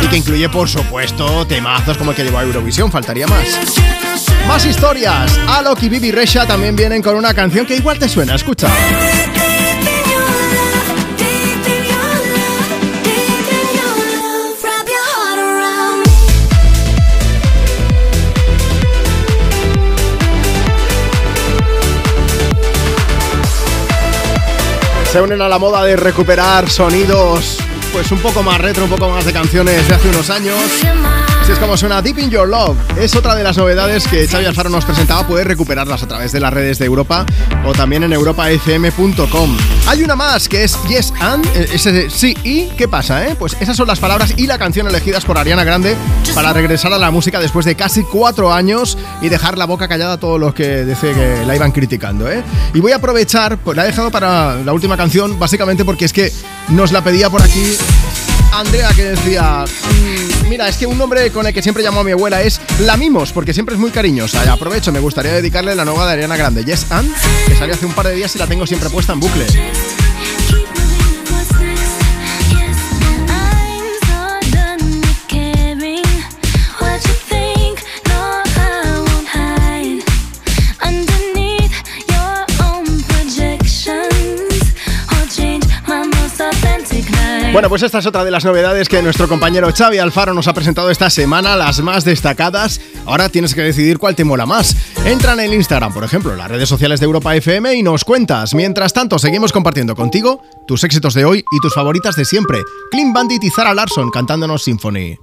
y 0.00 0.06
que 0.06 0.16
incluye, 0.16 0.48
por 0.48 0.70
supuesto, 0.70 1.46
temazos 1.46 1.98
como 1.98 2.12
el 2.12 2.16
que 2.16 2.24
llevó 2.24 2.38
a 2.38 2.44
Eurovisión. 2.44 2.90
Faltaría 2.90 3.26
más. 3.26 3.44
Más 4.48 4.64
historias. 4.64 5.38
Alok 5.48 5.82
y 5.82 5.90
Bibi 5.90 6.10
Resha 6.12 6.46
también 6.46 6.74
vienen 6.76 7.02
con 7.02 7.14
una 7.14 7.34
canción 7.34 7.66
que 7.66 7.76
igual 7.76 7.98
te 7.98 8.08
suena. 8.08 8.36
Escucha. 8.36 8.68
Se 25.16 25.22
unen 25.22 25.40
a 25.40 25.48
la 25.48 25.58
moda 25.58 25.82
de 25.82 25.96
recuperar 25.96 26.68
sonidos 26.68 27.56
pues 27.90 28.12
un 28.12 28.18
poco 28.18 28.42
más 28.42 28.60
retro, 28.60 28.84
un 28.84 28.90
poco 28.90 29.08
más 29.08 29.24
de 29.24 29.32
canciones 29.32 29.88
de 29.88 29.94
hace 29.94 30.10
unos 30.10 30.28
años. 30.28 30.58
Así 31.46 31.52
es 31.52 31.60
como 31.60 31.76
suena 31.76 32.02
Deep 32.02 32.18
in 32.18 32.28
Your 32.28 32.48
Love. 32.48 32.76
Es 32.98 33.14
otra 33.14 33.36
de 33.36 33.44
las 33.44 33.56
novedades 33.56 34.08
que 34.08 34.26
Xavi 34.26 34.46
Alfaro 34.46 34.68
nos 34.68 34.84
presentaba. 34.84 35.24
Puedes 35.28 35.46
recuperarlas 35.46 36.02
a 36.02 36.08
través 36.08 36.32
de 36.32 36.40
las 36.40 36.52
redes 36.52 36.80
de 36.80 36.86
Europa 36.86 37.24
o 37.64 37.72
también 37.72 38.02
en 38.02 38.12
europafm.com. 38.12 39.56
Hay 39.86 40.02
una 40.02 40.16
más 40.16 40.48
que 40.48 40.64
es 40.64 40.76
Yes 40.88 41.12
and, 41.20 41.46
eh, 41.54 41.68
ese 41.72 42.10
sí 42.10 42.36
y. 42.42 42.64
¿Qué 42.76 42.88
pasa, 42.88 43.28
eh? 43.28 43.36
Pues 43.38 43.56
esas 43.60 43.76
son 43.76 43.86
las 43.86 44.00
palabras 44.00 44.34
y 44.36 44.48
la 44.48 44.58
canción 44.58 44.88
elegidas 44.88 45.24
por 45.24 45.38
Ariana 45.38 45.62
Grande 45.62 45.94
para 46.34 46.52
regresar 46.52 46.92
a 46.92 46.98
la 46.98 47.12
música 47.12 47.38
después 47.38 47.64
de 47.64 47.76
casi 47.76 48.02
cuatro 48.02 48.52
años 48.52 48.98
y 49.22 49.28
dejar 49.28 49.56
la 49.56 49.66
boca 49.66 49.86
callada 49.86 50.14
a 50.14 50.18
todos 50.18 50.40
los 50.40 50.52
que 50.52 50.84
dice 50.84 51.12
que 51.12 51.46
la 51.46 51.54
iban 51.54 51.70
criticando, 51.70 52.28
¿eh? 52.28 52.42
Y 52.74 52.80
voy 52.80 52.90
a 52.90 52.96
aprovechar, 52.96 53.56
pues 53.58 53.76
la 53.76 53.84
he 53.84 53.86
dejado 53.86 54.10
para 54.10 54.56
la 54.64 54.72
última 54.72 54.96
canción, 54.96 55.38
básicamente 55.38 55.84
porque 55.84 56.06
es 56.06 56.12
que 56.12 56.32
nos 56.70 56.90
la 56.90 57.04
pedía 57.04 57.30
por 57.30 57.40
aquí 57.40 57.76
Andrea 58.60 58.90
que 58.94 59.04
decía, 59.04 59.64
"Mm, 59.64 60.48
mira, 60.48 60.68
es 60.68 60.76
que 60.76 60.86
un 60.86 60.96
nombre 60.96 61.30
con 61.30 61.46
el 61.46 61.52
que 61.52 61.62
siempre 61.62 61.82
llamo 61.82 62.00
a 62.00 62.04
mi 62.04 62.12
abuela 62.12 62.42
es 62.42 62.60
La 62.80 62.96
Mimos, 62.96 63.32
porque 63.32 63.52
siempre 63.52 63.74
es 63.74 63.80
muy 63.80 63.90
cariñosa. 63.90 64.44
Y 64.44 64.48
aprovecho, 64.48 64.92
me 64.92 65.00
gustaría 65.00 65.32
dedicarle 65.32 65.74
la 65.74 65.84
nueva 65.84 66.06
de 66.06 66.12
Ariana 66.14 66.36
Grande, 66.36 66.64
Yes 66.64 66.86
and, 66.90 67.12
que 67.46 67.54
salió 67.56 67.74
hace 67.74 67.86
un 67.86 67.92
par 67.92 68.06
de 68.08 68.14
días 68.14 68.34
y 68.34 68.38
la 68.38 68.46
tengo 68.46 68.66
siempre 68.66 68.88
puesta 68.90 69.12
en 69.12 69.20
bucle. 69.20 69.46
Bueno, 87.56 87.70
pues 87.70 87.82
esta 87.82 88.00
es 88.00 88.06
otra 88.06 88.22
de 88.22 88.30
las 88.30 88.44
novedades 88.44 88.86
que 88.86 89.00
nuestro 89.00 89.28
compañero 89.28 89.72
Xavi 89.74 89.96
Alfaro 89.96 90.34
nos 90.34 90.46
ha 90.46 90.52
presentado 90.52 90.90
esta 90.90 91.08
semana, 91.08 91.56
las 91.56 91.80
más 91.80 92.04
destacadas. 92.04 92.82
Ahora 93.06 93.30
tienes 93.30 93.54
que 93.54 93.62
decidir 93.62 93.96
cuál 93.96 94.14
te 94.14 94.24
mola 94.24 94.44
más. 94.44 94.76
Entra 95.06 95.32
en 95.32 95.40
el 95.40 95.54
Instagram, 95.54 95.94
por 95.94 96.04
ejemplo, 96.04 96.36
las 96.36 96.50
redes 96.50 96.68
sociales 96.68 97.00
de 97.00 97.06
Europa 97.06 97.34
FM 97.34 97.74
y 97.74 97.82
nos 97.82 98.04
cuentas. 98.04 98.52
Mientras 98.52 98.92
tanto, 98.92 99.18
seguimos 99.18 99.52
compartiendo 99.52 99.96
contigo 99.96 100.42
tus 100.66 100.84
éxitos 100.84 101.14
de 101.14 101.24
hoy 101.24 101.42
y 101.50 101.60
tus 101.60 101.72
favoritas 101.72 102.14
de 102.14 102.26
siempre. 102.26 102.60
Clean 102.90 103.14
Bandit 103.14 103.42
y 103.42 103.48
Zara 103.48 103.72
Larson 103.72 104.10
cantándonos 104.10 104.62
Symphony. 104.62 105.18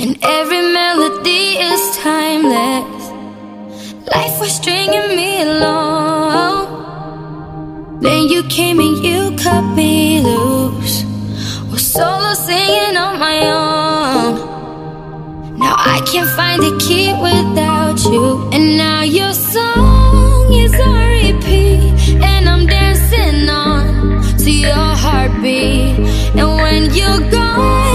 And 0.00 0.16
every 0.22 0.62
melody 0.72 1.58
is 1.58 1.96
timeless. 1.96 3.10
Life 4.14 4.38
was 4.38 4.54
stringing 4.54 5.16
me 5.16 5.42
along. 5.42 6.68
Then 8.00 8.28
you 8.28 8.44
came 8.44 8.78
and 8.78 9.04
you 9.04 9.34
cut 9.36 9.62
me 9.74 10.20
loose. 10.20 11.02
Was 11.72 11.84
solo 11.84 12.32
singing 12.34 12.96
on 12.96 13.18
my 13.18 13.38
own. 13.58 14.38
Now 15.58 15.74
I 15.76 16.00
can't 16.06 16.30
find 16.30 16.62
the 16.62 16.78
key 16.78 17.12
without 17.20 17.98
you. 18.04 18.48
And 18.52 18.76
now 18.78 19.02
your 19.02 19.32
song 19.32 20.52
is 20.52 20.74
on 20.78 21.08
repeat. 21.08 22.22
And 22.22 22.48
I'm 22.48 22.66
dancing 22.66 23.48
on 23.48 24.22
to 24.38 24.48
your 24.48 24.94
heartbeat. 25.02 25.98
And 26.38 26.50
when 26.62 26.94
you're 26.94 27.30
gone, 27.32 27.87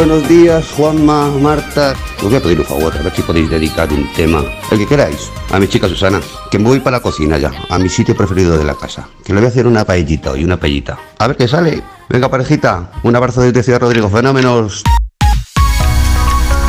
buenos 0.00 0.26
días, 0.30 0.66
Juanma, 0.78 1.28
Marta. 1.42 1.92
Os 2.16 2.24
voy 2.24 2.36
a 2.36 2.40
pedir 2.40 2.60
un 2.60 2.64
favor, 2.64 2.96
a 2.96 3.02
ver 3.02 3.14
si 3.14 3.20
podéis 3.20 3.50
dedicar 3.50 3.92
un 3.92 4.10
tema, 4.14 4.42
el 4.70 4.78
que 4.78 4.86
queráis, 4.86 5.30
a 5.50 5.60
mi 5.60 5.68
chica 5.68 5.88
Susana, 5.88 6.22
que 6.50 6.58
me 6.58 6.64
voy 6.64 6.80
para 6.80 6.96
la 6.96 7.02
cocina 7.02 7.36
ya, 7.36 7.52
a 7.68 7.78
mi 7.78 7.90
sitio 7.90 8.16
preferido 8.16 8.56
de 8.56 8.64
la 8.64 8.74
casa, 8.74 9.06
que 9.22 9.34
le 9.34 9.40
voy 9.40 9.46
a 9.46 9.50
hacer 9.50 9.66
una 9.66 9.84
paellita 9.84 10.34
y 10.38 10.44
una 10.44 10.58
paellita. 10.58 10.98
A 11.18 11.26
ver 11.26 11.36
qué 11.36 11.46
sale. 11.46 11.82
Venga, 12.08 12.30
parejita, 12.30 12.90
un 13.02 13.14
abrazo 13.14 13.42
desde 13.42 13.62
Ciudad 13.62 13.80
Rodrigo, 13.80 14.08
fenómenos. 14.08 14.82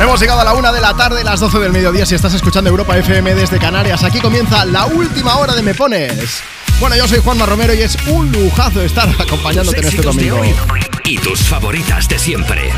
Hemos 0.02 0.18
llegado 0.18 0.40
a 0.40 0.44
la 0.44 0.54
una 0.54 0.72
de 0.72 0.80
la 0.80 0.94
tarde, 0.94 1.22
las 1.22 1.38
12 1.38 1.60
del 1.60 1.70
mediodía, 1.70 2.04
si 2.04 2.16
estás 2.16 2.34
escuchando 2.34 2.68
Europa 2.68 2.98
FM 2.98 3.36
desde 3.36 3.60
Canarias. 3.60 4.02
Aquí 4.02 4.18
comienza 4.18 4.64
la 4.64 4.86
última 4.86 5.36
hora 5.36 5.54
de 5.54 5.62
Me 5.62 5.76
Pones. 5.76 6.42
Bueno, 6.80 6.96
yo 6.96 7.06
soy 7.06 7.20
Juanma 7.20 7.46
Romero 7.46 7.72
y 7.72 7.82
es 7.82 7.96
un 8.08 8.32
lujazo 8.32 8.82
estar 8.82 9.08
acompañándote 9.20 9.78
en 9.78 9.86
este 9.86 10.02
domingo. 10.02 10.40
Y 11.04 11.18
tus 11.18 11.42
favoritas 11.42 12.08
de 12.08 12.18
siempre. 12.18 12.72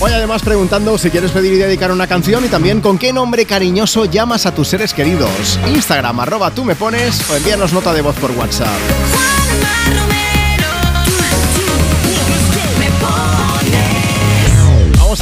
Hoy 0.00 0.12
además 0.12 0.40
preguntando 0.40 0.96
si 0.96 1.10
quieres 1.10 1.30
pedir 1.30 1.52
y 1.52 1.58
dedicar 1.58 1.92
una 1.92 2.06
canción 2.06 2.46
y 2.46 2.48
también 2.48 2.80
con 2.80 2.96
qué 2.96 3.12
nombre 3.12 3.44
cariñoso 3.44 4.06
llamas 4.06 4.46
a 4.46 4.54
tus 4.54 4.68
seres 4.68 4.94
queridos. 4.94 5.58
Instagram, 5.66 6.18
arroba 6.18 6.50
tú 6.50 6.64
me 6.64 6.74
pones 6.74 7.30
o 7.30 7.36
envíanos 7.36 7.74
nota 7.74 7.92
de 7.92 8.00
voz 8.00 8.16
por 8.16 8.30
WhatsApp. 8.30 9.31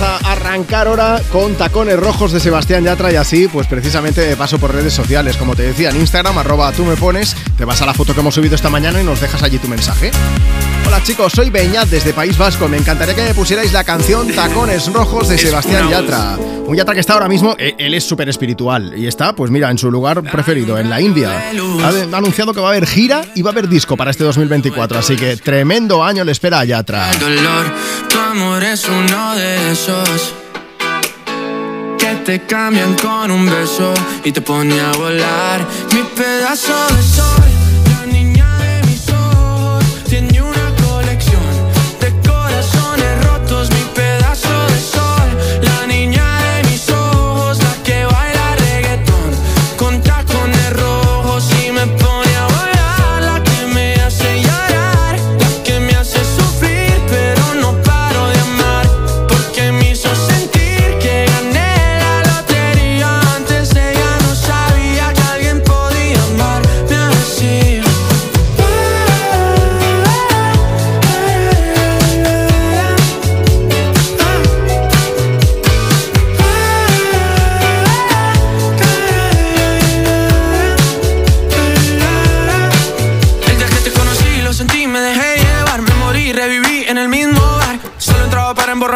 A 0.02 0.32
arrancar 0.32 0.86
ahora 0.86 1.20
con 1.30 1.56
Tacones 1.56 2.00
Rojos 2.00 2.32
de 2.32 2.40
Sebastián 2.40 2.84
Yatra 2.84 3.12
y 3.12 3.16
así, 3.16 3.48
pues 3.48 3.66
precisamente 3.66 4.34
paso 4.34 4.58
por 4.58 4.74
redes 4.74 4.94
sociales, 4.94 5.36
como 5.36 5.54
te 5.54 5.62
decía, 5.62 5.90
en 5.90 5.96
Instagram, 5.96 6.38
arroba 6.38 6.72
tú 6.72 6.86
me 6.86 6.96
pones, 6.96 7.36
te 7.58 7.66
vas 7.66 7.82
a 7.82 7.86
la 7.86 7.92
foto 7.92 8.14
que 8.14 8.20
hemos 8.20 8.34
subido 8.34 8.54
esta 8.54 8.70
mañana 8.70 9.00
y 9.00 9.04
nos 9.04 9.20
dejas 9.20 9.42
allí 9.42 9.58
tu 9.58 9.68
mensaje. 9.68 10.10
Hola 10.86 11.02
chicos, 11.02 11.32
soy 11.34 11.50
Beñat 11.50 11.88
desde 11.88 12.12
País 12.12 12.36
Vasco. 12.36 12.68
Me 12.68 12.76
encantaría 12.76 13.14
que 13.14 13.22
me 13.22 13.34
pusierais 13.34 13.72
la 13.72 13.84
canción 13.84 14.28
Tacones 14.28 14.92
Rojos 14.92 15.28
de 15.28 15.38
Sebastián 15.38 15.88
Yatra. 15.88 16.36
Un 16.66 16.76
Yatra 16.76 16.94
que 16.94 17.00
está 17.00 17.14
ahora 17.14 17.28
mismo, 17.28 17.56
eh, 17.58 17.74
él 17.78 17.94
es 17.94 18.04
súper 18.04 18.28
espiritual 18.28 18.92
y 18.96 19.06
está, 19.06 19.34
pues 19.34 19.50
mira, 19.50 19.70
en 19.70 19.78
su 19.78 19.90
lugar 19.90 20.22
preferido, 20.22 20.78
en 20.78 20.88
la 20.88 21.00
India. 21.00 21.50
Ha, 21.50 22.16
anunciado 22.16 22.54
que 22.54 22.60
va 22.60 22.68
a 22.68 22.70
haber 22.70 22.86
gira 22.86 23.24
y 23.34 23.42
va 23.42 23.50
a 23.50 23.52
haber 23.52 23.68
disco 23.68 23.96
para 23.96 24.12
este 24.12 24.22
2024, 24.22 24.98
así 24.98 25.16
que 25.16 25.36
tremendo 25.36 26.04
año 26.04 26.22
le 26.22 26.32
espera 26.32 26.60
a 26.60 26.64
Yatra. 26.64 27.10
El 27.10 27.18
dolor, 27.18 27.66
tu 28.08 28.18
amor 28.18 28.62
es 28.62 28.86
uno 28.88 29.34
de 29.34 29.72
esos 29.72 30.34
que 31.98 32.14
te 32.24 32.46
cambian 32.46 32.94
con 32.94 33.30
un 33.30 33.46
beso 33.46 33.92
y 34.24 34.32
te 34.32 34.40
pone 34.40 34.80
a 34.80 34.92
volar. 34.92 35.66
Mi 35.92 36.02
pedazo 36.02 36.72
de 36.94 37.02
sol, 37.02 37.50
la 37.90 38.06
niña 38.12 38.39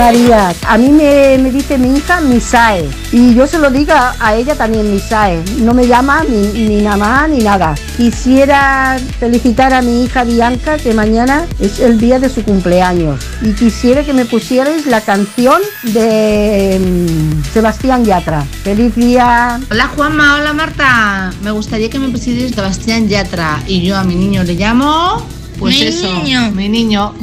María, 0.00 0.54
a 0.66 0.78
mí 0.78 0.88
me, 0.88 1.36
me 1.36 1.50
dice 1.50 1.76
mi 1.76 1.98
hija 1.98 2.22
Misae 2.22 2.88
y 3.12 3.34
yo 3.34 3.46
se 3.46 3.58
lo 3.58 3.70
digo 3.70 3.92
a, 3.92 4.14
a 4.18 4.34
ella 4.34 4.54
también 4.54 4.90
Misae, 4.90 5.44
no 5.58 5.74
me 5.74 5.86
llama 5.86 6.24
ni, 6.26 6.66
ni 6.68 6.80
mamá 6.82 7.28
ni 7.28 7.40
nada. 7.40 7.74
Quisiera 7.98 8.98
felicitar 9.18 9.74
a 9.74 9.82
mi 9.82 10.04
hija 10.04 10.24
Bianca 10.24 10.78
que 10.78 10.94
mañana 10.94 11.46
es 11.58 11.80
el 11.80 12.00
día 12.00 12.18
de 12.18 12.30
su 12.30 12.42
cumpleaños 12.42 13.20
y 13.42 13.52
quisiera 13.52 14.02
que 14.02 14.14
me 14.14 14.24
pusierais 14.24 14.86
la 14.86 15.02
canción 15.02 15.60
de 15.82 16.80
mm, 16.80 17.52
Sebastián 17.52 18.02
Yatra. 18.06 18.46
Feliz 18.64 18.94
día. 18.94 19.60
Hola 19.70 19.86
Juanma, 19.94 20.36
hola 20.36 20.54
Marta. 20.54 21.30
Me 21.42 21.50
gustaría 21.50 21.90
que 21.90 21.98
me 21.98 22.08
pusierais 22.08 22.52
Sebastián 22.54 23.06
Yatra 23.06 23.62
y 23.66 23.82
yo 23.82 23.98
a 23.98 24.04
mi 24.04 24.14
niño 24.14 24.44
le 24.44 24.54
llamo. 24.54 25.22
Pues 25.58 25.74
Mi 25.74 25.82
eso, 25.82 26.10
niño. 26.22 26.50
mi 26.52 26.70
niño. 26.70 27.14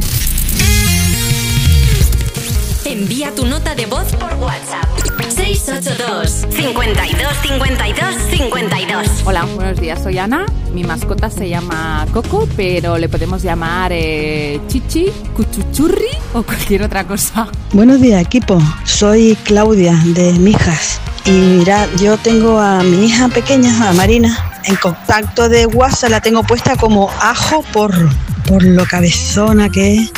Envía 2.98 3.30
tu 3.30 3.46
nota 3.46 3.76
de 3.76 3.86
voz 3.86 4.08
por 4.14 4.34
WhatsApp. 4.40 4.84
682 5.30 6.48
52 6.50 7.28
52 7.44 8.16
52. 8.32 9.08
Hola, 9.24 9.46
buenos 9.54 9.80
días. 9.80 10.02
Soy 10.02 10.18
Ana. 10.18 10.48
Mi 10.74 10.84
mascota 10.84 11.30
se 11.30 11.48
llama 11.48 12.08
Coco, 12.12 12.50
pero 12.58 12.98
le 12.98 13.08
podemos 13.08 13.44
llamar 13.44 13.92
eh, 13.94 14.60
Chichi, 14.68 15.12
Cuchuchurri 15.36 16.10
o 16.34 16.42
cualquier 16.42 16.82
otra 16.82 17.06
cosa. 17.06 17.48
Buenos 17.72 18.02
días 18.02 18.20
equipo, 18.20 18.60
soy 18.84 19.38
Claudia 19.44 19.94
de 20.16 20.34
Mijas 20.34 21.00
y 21.26 21.32
mirad, 21.32 21.88
yo 22.00 22.18
tengo 22.18 22.60
a 22.60 22.82
mi 22.82 23.06
hija 23.06 23.28
pequeña, 23.28 23.90
a 23.90 23.94
Marina, 23.94 24.60
en 24.64 24.76
contacto 24.76 25.50
de 25.50 25.68
WhatsApp 25.68 26.10
la 26.10 26.22
tengo 26.22 26.42
puesta 26.44 26.76
como 26.76 27.12
ajo 27.22 27.64
porro, 27.74 28.10
por 28.48 28.64
lo 28.64 28.86
cabezona 28.86 29.70
que 29.70 29.96
es, 29.96 30.12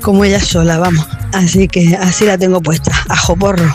como 0.00 0.24
ella 0.24 0.40
sola, 0.40 0.78
vamos. 0.78 1.06
Así 1.32 1.66
que 1.66 1.96
así 1.96 2.24
la 2.26 2.38
tengo 2.38 2.60
puesta, 2.60 2.92
ajo 3.08 3.34
porro. 3.36 3.72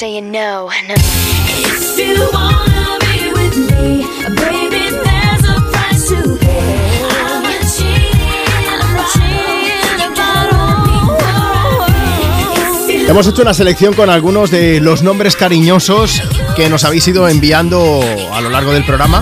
Saying 0.00 0.32
no, 0.32 0.70
no. 0.88 0.94
If 0.94 1.98
you 1.98 2.16
wanna 2.32 2.96
be 3.04 3.32
with 3.36 3.56
me, 3.68 4.06
baby, 4.34 4.88
there's 4.88 5.44
a 5.44 5.60
price 5.70 6.08
to 6.08 6.38
pay. 6.40 7.04
I'm 7.04 7.44
a 7.44 7.60
genie, 7.76 8.32
I'm 8.80 8.96
a 8.96 9.04
genie 9.12 9.76
in 9.92 10.00
a 10.00 10.08
bottle. 10.16 11.84
If 12.88 13.02
you 13.02 13.08
Hemos 13.08 13.26
hecho 13.26 13.42
una 13.42 13.52
selección 13.52 13.92
con 13.92 14.08
algunos 14.08 14.50
de 14.50 14.80
los 14.80 15.02
nombres 15.02 15.36
cariñosos 15.36 16.22
que 16.56 16.70
nos 16.70 16.84
habéis 16.84 17.06
ido 17.06 17.28
enviando 17.28 18.00
a 18.32 18.40
lo 18.40 18.48
largo 18.48 18.72
del 18.72 18.86
programa. 18.86 19.20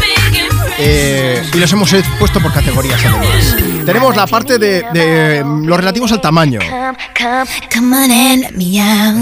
Eh, 0.79 1.43
y 1.53 1.59
los 1.59 1.73
hemos 1.73 1.93
puesto 2.19 2.41
por 2.41 2.53
categorías 2.53 3.01
además. 3.05 3.57
Tenemos 3.85 4.15
la 4.17 4.27
parte 4.27 4.59
de, 4.59 4.83
de 4.93 5.45
los 5.65 5.77
relativos 5.77 6.13
al 6.13 6.21
tamaño. 6.21 6.61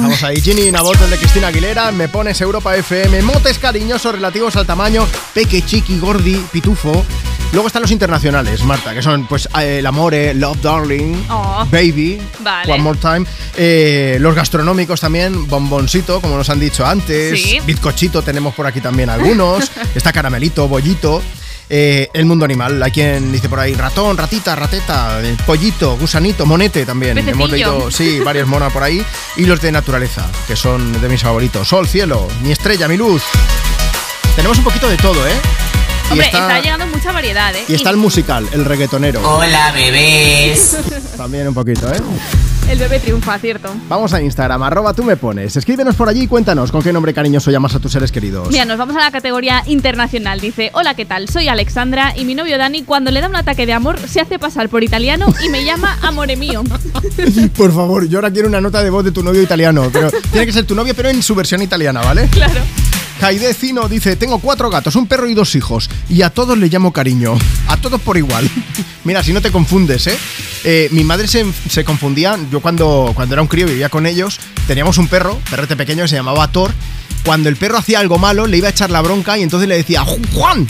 Vamos 0.02 0.22
ahí, 0.22 0.40
Ginny, 0.40 0.70
Nabotes 0.70 1.08
de 1.10 1.16
Cristina 1.16 1.48
Aguilera, 1.48 1.90
me 1.92 2.08
pones 2.08 2.40
Europa 2.40 2.76
FM, 2.76 3.22
motes 3.22 3.58
cariñosos 3.58 4.12
relativos 4.14 4.56
al 4.56 4.66
tamaño, 4.66 5.06
peque, 5.34 5.62
chiqui, 5.62 5.98
gordi, 5.98 6.34
pitufo. 6.52 7.04
Luego 7.52 7.68
están 7.68 7.82
los 7.82 7.92
internacionales, 7.92 8.64
Marta, 8.64 8.92
que 8.92 9.00
son 9.02 9.26
pues 9.26 9.48
eh, 9.60 9.78
el 9.78 9.86
amore, 9.86 10.34
love 10.34 10.60
darling, 10.60 11.14
Oh. 11.30 11.64
baby, 11.70 12.20
Vale. 12.40 12.72
one 12.72 12.82
more 12.82 12.98
time. 12.98 13.24
Eh, 13.56 14.18
los 14.20 14.34
gastronómicos 14.34 15.00
también, 15.00 15.46
bomboncito, 15.48 16.20
como 16.20 16.36
nos 16.36 16.50
han 16.50 16.58
dicho 16.60 16.84
antes. 16.84 17.40
Sí. 17.40 17.60
Bizcochito 17.64 18.20
tenemos 18.22 18.52
por 18.54 18.66
aquí 18.66 18.80
también 18.80 19.08
algunos. 19.10 19.70
Está 19.94 20.12
caramelito, 20.12 20.66
bollito. 20.68 21.22
Eh, 21.68 22.08
el 22.12 22.26
mundo 22.26 22.44
animal, 22.44 22.80
hay 22.80 22.92
quien 22.92 23.32
dice 23.32 23.48
por 23.48 23.58
ahí 23.58 23.74
ratón, 23.74 24.16
ratita, 24.16 24.54
rateta, 24.54 25.20
eh, 25.20 25.36
pollito, 25.44 25.96
gusanito, 25.96 26.46
monete 26.46 26.86
también. 26.86 27.18
Hemos 27.18 27.50
leído, 27.50 27.90
sí, 27.90 28.20
varios 28.20 28.46
monos 28.46 28.72
por 28.72 28.84
ahí. 28.84 29.04
Y 29.36 29.46
los 29.46 29.60
de 29.60 29.72
naturaleza, 29.72 30.30
que 30.46 30.54
son 30.54 31.00
de 31.00 31.08
mis 31.08 31.22
favoritos. 31.22 31.66
Sol, 31.66 31.88
cielo, 31.88 32.28
mi 32.42 32.52
estrella, 32.52 32.86
mi 32.86 32.96
luz. 32.96 33.22
Tenemos 34.36 34.58
un 34.58 34.64
poquito 34.64 34.88
de 34.88 34.96
todo, 34.96 35.26
¿eh? 35.26 35.32
Y 36.08 36.12
Hombre, 36.12 36.26
está, 36.26 36.38
está... 36.38 36.60
llegando 36.60 36.86
mucha 36.86 37.10
variedad, 37.10 37.52
¿eh? 37.56 37.64
y 37.66 37.74
está 37.74 37.90
el 37.90 37.96
musical, 37.96 38.48
el 38.52 38.64
reggaetonero. 38.64 39.20
Hola, 39.28 39.72
bebés. 39.72 40.76
También 41.16 41.48
un 41.48 41.54
poquito, 41.54 41.92
¿eh? 41.92 41.98
El 42.68 42.78
bebé 42.80 42.98
triunfa, 42.98 43.38
cierto. 43.38 43.68
Vamos 43.88 44.12
a 44.12 44.20
Instagram, 44.20 44.60
arroba 44.64 44.92
tú 44.92 45.04
me 45.04 45.16
pones. 45.16 45.56
Escríbenos 45.56 45.94
por 45.94 46.08
allí 46.08 46.22
y 46.22 46.26
cuéntanos 46.26 46.72
con 46.72 46.82
qué 46.82 46.92
nombre 46.92 47.14
cariñoso 47.14 47.52
llamas 47.52 47.74
a 47.76 47.78
tus 47.78 47.92
seres 47.92 48.10
queridos. 48.10 48.48
Mira, 48.48 48.64
nos 48.64 48.76
vamos 48.76 48.96
a 48.96 49.00
la 49.00 49.12
categoría 49.12 49.62
internacional. 49.66 50.40
Dice, 50.40 50.70
hola, 50.74 50.94
¿qué 50.94 51.04
tal? 51.04 51.28
Soy 51.28 51.46
Alexandra 51.46 52.12
y 52.16 52.24
mi 52.24 52.34
novio 52.34 52.58
Dani 52.58 52.82
cuando 52.82 53.12
le 53.12 53.20
da 53.20 53.28
un 53.28 53.36
ataque 53.36 53.66
de 53.66 53.72
amor 53.72 53.98
se 54.00 54.20
hace 54.20 54.40
pasar 54.40 54.68
por 54.68 54.82
italiano 54.82 55.26
y 55.44 55.48
me 55.48 55.64
llama 55.64 55.96
amore 56.02 56.36
mío. 56.36 56.64
Por 57.56 57.72
favor, 57.72 58.08
yo 58.08 58.18
ahora 58.18 58.32
quiero 58.32 58.48
una 58.48 58.60
nota 58.60 58.82
de 58.82 58.90
voz 58.90 59.04
de 59.04 59.12
tu 59.12 59.22
novio 59.22 59.42
italiano. 59.42 59.88
Pero 59.92 60.10
tiene 60.32 60.46
que 60.46 60.52
ser 60.52 60.64
tu 60.64 60.74
novio, 60.74 60.92
pero 60.94 61.08
en 61.08 61.22
su 61.22 61.34
versión 61.34 61.62
italiana, 61.62 62.00
¿vale? 62.02 62.28
Claro. 62.28 62.60
Jaide 63.20 63.54
Cino 63.54 63.88
dice, 63.88 64.14
tengo 64.16 64.38
cuatro 64.40 64.68
gatos, 64.70 64.94
un 64.94 65.06
perro 65.06 65.28
y 65.28 65.34
dos 65.34 65.54
hijos. 65.54 65.88
Y 66.08 66.22
a 66.22 66.30
todos 66.30 66.58
le 66.58 66.68
llamo 66.68 66.92
cariño. 66.92 67.36
A 67.66 67.76
todos 67.78 68.00
por 68.00 68.16
igual. 68.16 68.48
Mira, 69.04 69.22
si 69.22 69.32
no 69.32 69.40
te 69.40 69.50
confundes, 69.50 70.06
¿eh? 70.06 70.18
Eh, 70.64 70.88
mi 70.92 71.02
madre 71.02 71.26
se, 71.26 71.44
se 71.70 71.84
confundía. 71.84 72.38
Yo 72.50 72.60
cuando, 72.60 73.12
cuando 73.14 73.34
era 73.34 73.42
un 73.42 73.48
crío 73.48 73.66
vivía 73.66 73.88
con 73.88 74.06
ellos, 74.06 74.38
teníamos 74.66 74.98
un 74.98 75.08
perro, 75.08 75.38
perrete 75.50 75.76
pequeño, 75.76 76.02
que 76.04 76.08
se 76.08 76.16
llamaba 76.16 76.48
Thor. 76.52 76.72
Cuando 77.24 77.48
el 77.48 77.56
perro 77.56 77.78
hacía 77.78 78.00
algo 78.00 78.18
malo, 78.18 78.46
le 78.46 78.58
iba 78.58 78.68
a 78.68 78.70
echar 78.70 78.90
la 78.90 79.00
bronca 79.00 79.36
y 79.38 79.42
entonces 79.42 79.68
le 79.68 79.76
decía, 79.76 80.04
"Ju- 80.04 80.20
Juan. 80.32 80.66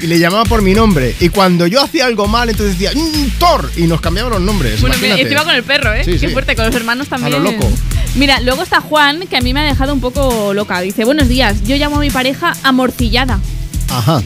Y 0.00 0.06
le 0.06 0.18
llamaba 0.18 0.44
por 0.44 0.62
mi 0.62 0.74
nombre. 0.74 1.14
Y 1.20 1.28
cuando 1.28 1.66
yo 1.66 1.82
hacía 1.82 2.06
algo 2.06 2.28
mal, 2.28 2.48
entonces 2.48 2.78
decía, 2.78 2.92
"Mm, 2.98 3.38
Thor. 3.38 3.70
Y 3.76 3.82
nos 3.82 4.00
cambiaban 4.00 4.32
los 4.32 4.40
nombres. 4.40 4.80
Bueno, 4.80 4.94
imagínate. 4.96 5.22
encima 5.22 5.44
con 5.44 5.54
el 5.54 5.64
perro, 5.64 5.92
¿eh? 5.92 6.04
Sí, 6.04 6.12
Qué 6.12 6.18
sí. 6.20 6.28
fuerte, 6.28 6.54
con 6.54 6.66
los 6.66 6.74
hermanos 6.74 7.08
también. 7.08 7.32
lo 7.32 7.50
loco. 7.50 7.68
Mira, 8.14 8.40
luego 8.40 8.62
está 8.62 8.80
Juan, 8.80 9.26
que 9.28 9.36
a 9.36 9.40
mí 9.40 9.52
me 9.52 9.60
ha 9.60 9.64
dejado 9.64 9.92
un 9.92 10.00
poco 10.00 10.54
loca. 10.54 10.80
Dice, 10.80 11.04
buenos 11.04 11.28
días, 11.28 11.62
yo 11.64 11.76
llamo 11.76 11.96
a 11.96 12.00
mi 12.00 12.10
pareja 12.10 12.54
amorcillada. 12.62 13.40
Ajá. 13.90 14.22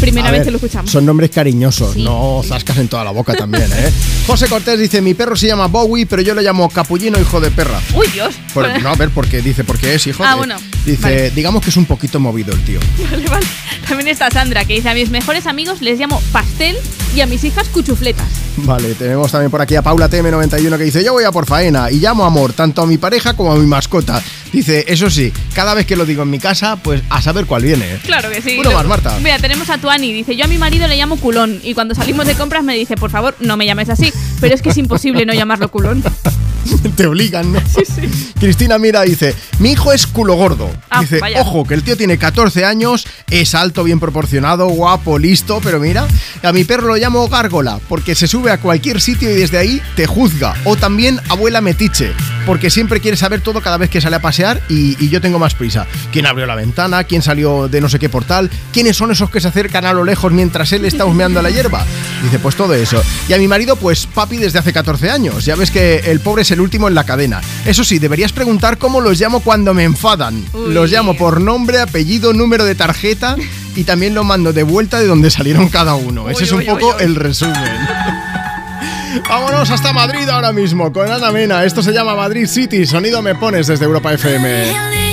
Primera 0.00 0.30
vez 0.30 0.44
que 0.44 0.50
lo 0.50 0.56
escuchamos. 0.56 0.90
Son 0.90 1.04
nombres 1.04 1.30
cariñosos, 1.30 1.96
no 1.96 2.40
zascas 2.46 2.78
en 2.78 2.88
toda 2.88 3.04
la 3.04 3.10
boca 3.10 3.34
también, 3.34 3.64
¿eh? 3.72 3.92
José 4.26 4.46
Cortés 4.46 4.78
dice, 4.78 5.00
mi 5.00 5.14
perro 5.14 5.36
se 5.36 5.46
llama 5.46 5.66
Bowie, 5.66 6.06
pero 6.06 6.22
yo 6.22 6.34
le 6.34 6.42
llamo 6.42 6.68
Capullino, 6.68 7.18
hijo 7.20 7.40
de 7.40 7.50
perra. 7.50 7.80
Uy, 7.94 8.06
Dios. 8.08 8.34
Por- 8.54 8.68
no, 8.82 8.88
a 8.90 8.94
ver, 8.94 9.10
porque 9.10 9.40
dice, 9.42 9.64
porque 9.64 9.94
es 9.94 10.06
hijo 10.06 10.22
Ah, 10.24 10.30
de... 10.32 10.36
bueno. 10.36 10.56
Dice, 10.84 11.02
Vale. 11.02 11.30
digamos 11.32 11.62
que 11.62 11.70
es 11.70 11.76
un 11.76 11.84
poquito 11.86 12.20
movido 12.20 12.52
el 12.54 12.60
tío. 12.64 12.80
Vale, 13.10 13.26
vale. 13.28 13.46
También 13.86 14.08
está 14.08 14.30
Sandra, 14.30 14.64
que 14.64 14.74
dice 14.74 14.88
a 14.90 14.94
mis 14.94 15.10
mejores 15.10 15.46
amigos 15.46 15.80
les 15.80 15.98
llamo 15.98 16.20
pastel 16.32 16.76
y 17.16 17.20
a 17.22 17.26
mis 17.26 17.42
hijas 17.44 17.68
cuchufletas. 17.68 18.26
Vale, 18.58 18.94
tenemos 18.94 19.30
también 19.32 19.50
por 19.50 19.60
aquí 19.62 19.76
a 19.76 19.82
Paula 19.82 20.10
TM91 20.10 20.76
que 20.76 20.84
dice, 20.84 21.02
yo 21.02 21.12
voy 21.14 21.24
a 21.24 21.32
por 21.32 21.46
faena 21.46 21.90
y 21.90 21.98
llamo 21.98 22.24
amor 22.24 22.52
tanto 22.52 22.82
a 22.82 22.86
mi 22.86 22.98
pareja 22.98 23.34
como 23.34 23.52
a 23.52 23.56
mi 23.56 23.66
mascota. 23.66 24.22
Dice, 24.52 24.84
eso 24.88 25.10
sí, 25.10 25.32
cada 25.54 25.74
vez 25.74 25.86
que 25.86 25.96
lo 25.96 26.04
digo 26.06 26.22
en 26.22 26.30
mi 26.30 26.38
casa, 26.38 26.76
pues 26.76 27.02
a 27.10 27.20
saber 27.22 27.46
cuál 27.46 27.62
viene. 27.62 27.98
Claro 28.04 28.30
que 28.30 28.40
sí. 28.42 28.56
Uno 28.60 28.72
más, 28.72 28.86
Marta. 28.86 29.18
Mira, 29.22 29.38
tenemos 29.38 29.68
a 29.70 29.78
Dice, 29.96 30.36
yo 30.36 30.44
a 30.44 30.48
mi 30.48 30.58
marido 30.58 30.86
le 30.86 30.96
llamo 30.96 31.16
culón. 31.16 31.60
Y 31.64 31.72
cuando 31.74 31.94
salimos 31.94 32.26
de 32.26 32.34
compras 32.34 32.62
me 32.62 32.74
dice, 32.76 32.96
por 32.96 33.10
favor, 33.10 33.34
no 33.40 33.56
me 33.56 33.64
llames 33.64 33.88
así. 33.88 34.12
Pero 34.40 34.54
es 34.54 34.60
que 34.60 34.68
es 34.68 34.76
imposible 34.76 35.24
no 35.24 35.32
llamarlo 35.32 35.70
culón. 35.70 36.02
Te 36.96 37.06
obligan, 37.06 37.52
¿no? 37.52 37.60
Sí, 37.60 37.82
sí. 37.84 38.32
Cristina 38.38 38.78
Mira 38.78 39.02
dice, 39.02 39.34
mi 39.58 39.72
hijo 39.72 39.92
es 39.92 40.06
culo 40.06 40.34
gordo. 40.34 40.70
Ah, 40.90 41.00
dice, 41.00 41.18
vaya. 41.20 41.40
ojo, 41.40 41.64
que 41.64 41.74
el 41.74 41.82
tío 41.82 41.96
tiene 41.96 42.18
14 42.18 42.64
años, 42.64 43.06
es 43.30 43.54
alto, 43.54 43.84
bien 43.84 44.00
proporcionado, 44.00 44.68
guapo, 44.68 45.18
listo, 45.18 45.60
pero 45.62 45.80
mira, 45.80 46.06
a 46.42 46.52
mi 46.52 46.64
perro 46.64 46.88
lo 46.88 46.96
llamo 46.96 47.28
gárgola, 47.28 47.80
porque 47.88 48.14
se 48.14 48.26
sube 48.26 48.50
a 48.50 48.58
cualquier 48.58 49.00
sitio 49.00 49.30
y 49.30 49.34
desde 49.34 49.58
ahí 49.58 49.82
te 49.96 50.06
juzga. 50.06 50.54
O 50.64 50.76
también 50.76 51.20
abuela 51.28 51.60
metiche, 51.60 52.12
porque 52.46 52.70
siempre 52.70 53.00
quiere 53.00 53.16
saber 53.16 53.40
todo 53.40 53.60
cada 53.60 53.76
vez 53.76 53.90
que 53.90 54.00
sale 54.00 54.16
a 54.16 54.22
pasear 54.22 54.60
y, 54.68 54.96
y 55.02 55.08
yo 55.08 55.20
tengo 55.20 55.38
más 55.38 55.54
prisa. 55.54 55.86
¿Quién 56.12 56.26
abrió 56.26 56.46
la 56.46 56.54
ventana? 56.54 57.04
¿Quién 57.04 57.22
salió 57.22 57.68
de 57.68 57.80
no 57.80 57.88
sé 57.88 57.98
qué 57.98 58.08
portal? 58.08 58.50
¿Quiénes 58.72 58.96
son 58.96 59.10
esos 59.10 59.30
que 59.30 59.40
se 59.40 59.48
acercan 59.48 59.84
a 59.84 59.92
lo 59.92 60.04
lejos 60.04 60.32
mientras 60.32 60.72
él 60.72 60.84
está 60.84 61.04
husmeando 61.04 61.42
la 61.42 61.50
hierba? 61.50 61.84
Dice, 62.22 62.38
pues 62.38 62.56
todo 62.56 62.74
eso. 62.74 63.02
Y 63.28 63.32
a 63.32 63.38
mi 63.38 63.48
marido, 63.48 63.76
pues 63.76 64.06
papi 64.06 64.36
desde 64.38 64.58
hace 64.58 64.72
14 64.72 65.10
años. 65.10 65.44
Ya 65.44 65.54
ves 65.56 65.70
que 65.70 65.96
el 66.06 66.20
pobre 66.20 66.42
es 66.42 66.50
el 66.58 66.62
último 66.62 66.88
en 66.88 66.94
la 66.96 67.04
cadena. 67.04 67.40
Eso 67.64 67.84
sí, 67.84 67.98
deberías 68.00 68.32
preguntar 68.32 68.78
cómo 68.78 69.00
los 69.00 69.18
llamo 69.20 69.40
cuando 69.40 69.74
me 69.74 69.84
enfadan. 69.84 70.44
Uy. 70.52 70.74
Los 70.74 70.90
llamo 70.90 71.14
por 71.16 71.40
nombre, 71.40 71.80
apellido, 71.80 72.32
número 72.32 72.64
de 72.64 72.74
tarjeta 72.74 73.36
y 73.76 73.84
también 73.84 74.12
lo 74.14 74.24
mando 74.24 74.52
de 74.52 74.64
vuelta 74.64 74.98
de 74.98 75.06
donde 75.06 75.30
salieron 75.30 75.68
cada 75.68 75.94
uno. 75.94 76.28
Ese 76.28 76.42
Uy, 76.42 76.46
es 76.46 76.52
un 76.52 76.58
uy, 76.58 76.66
poco 76.66 76.86
uy, 76.88 76.94
uy. 76.98 77.02
el 77.04 77.14
resumen. 77.14 77.54
Vámonos 79.28 79.70
hasta 79.70 79.92
Madrid 79.92 80.28
ahora 80.28 80.52
mismo 80.52 80.92
con 80.92 81.10
Ana 81.10 81.30
Mena. 81.30 81.64
Esto 81.64 81.82
se 81.82 81.92
llama 81.92 82.14
Madrid 82.14 82.46
City. 82.46 82.84
Sonido 82.86 83.22
me 83.22 83.34
pones 83.36 83.66
desde 83.68 83.84
Europa 83.84 84.12
FM. 84.12 85.07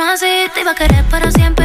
Así. 0.00 0.26
Te 0.54 0.60
iba 0.60 0.72
a 0.72 0.74
querer 0.74 1.04
para 1.04 1.30
siempre, 1.30 1.59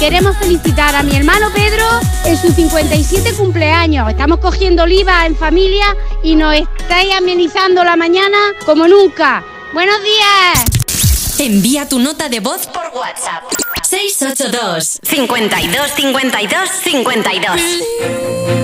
queremos 0.00 0.34
felicitar 0.38 0.96
a 0.96 1.02
mi 1.02 1.14
hermano 1.14 1.48
Pedro 1.54 1.84
en 2.24 2.36
su 2.38 2.50
57 2.50 3.34
cumpleaños. 3.34 4.08
Estamos 4.08 4.38
cogiendo 4.38 4.84
oliva 4.84 5.26
en 5.26 5.36
familia 5.36 5.94
y 6.22 6.36
nos 6.36 6.54
estáis 6.54 7.14
amenizando 7.14 7.84
la 7.84 7.96
mañana 7.96 8.38
como 8.64 8.88
nunca. 8.88 9.44
Buenos 9.74 10.02
días. 10.02 10.64
Envía 11.38 11.86
tu 11.86 11.98
nota 11.98 12.30
de 12.30 12.40
voz 12.40 12.66
por 12.66 12.90
WhatsApp. 12.94 13.44
682 13.82 15.00
52 15.02 15.90
52 15.94 16.70
52 16.82 18.59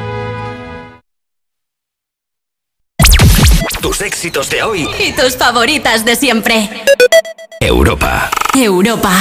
Tus 3.81 4.01
éxitos 4.01 4.49
de 4.49 4.63
hoy. 4.63 4.87
Y 4.99 5.13
tus 5.13 5.35
favoritas 5.35 6.05
de 6.05 6.15
siempre. 6.15 6.69
Europa. 7.59 8.29
Europa. 8.53 9.11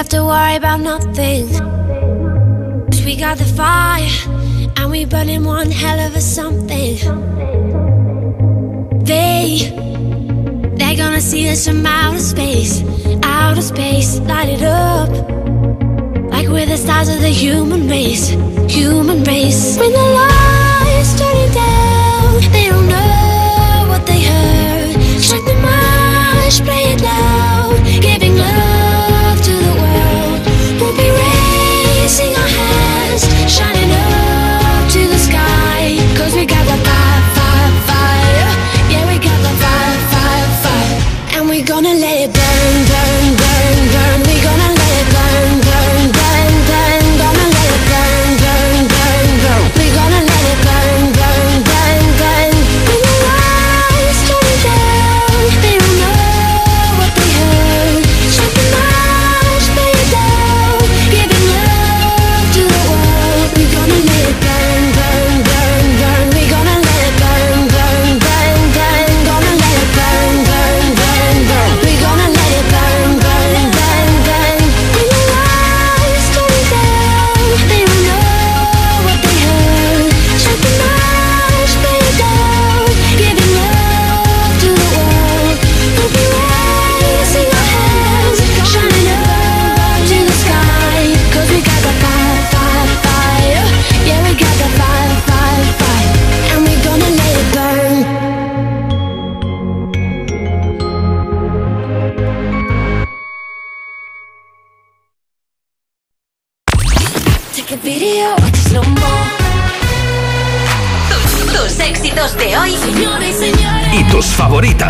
Have 0.00 0.08
to 0.08 0.24
worry 0.24 0.56
about 0.56 0.80
nothing. 0.80 1.46
'Cause 2.88 3.02
we 3.04 3.14
got 3.16 3.36
the 3.36 3.50
fire 3.60 4.08
and 4.78 4.90
we 4.90 5.04
burning 5.04 5.44
one 5.44 5.70
hell 5.70 6.00
of 6.06 6.12
a 6.16 6.22
something. 6.22 6.96
They 9.10 9.44
they're 10.78 10.98
gonna 11.02 11.24
see 11.30 11.44
us 11.52 11.66
from 11.66 11.84
outer 11.84 12.24
space, 12.32 12.74
outer 13.22 13.64
space, 13.72 14.10
light 14.30 14.48
it 14.56 14.62
up. 14.62 15.10
Like 16.32 16.48
we're 16.52 16.70
the 16.74 16.80
stars 16.86 17.08
of 17.14 17.20
the 17.26 17.34
human 17.44 17.82
race, 17.96 18.26
human 18.76 19.20
race. 19.32 19.62
When 19.80 19.92
the 20.00 20.06
lights 20.20 21.12
turning 21.20 21.52
down, 21.64 22.30
they 22.54 22.66
don't 22.72 22.88
know 22.88 23.84
what 23.90 24.02
they 24.06 24.20
heard. 24.32 24.96
Strike 25.26 25.46
the 25.52 25.58
march, 25.68 26.56
play 26.66 26.84
it 26.94 27.00
loud, 27.08 27.39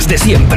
de 0.08 0.18
siempre. 0.18 0.49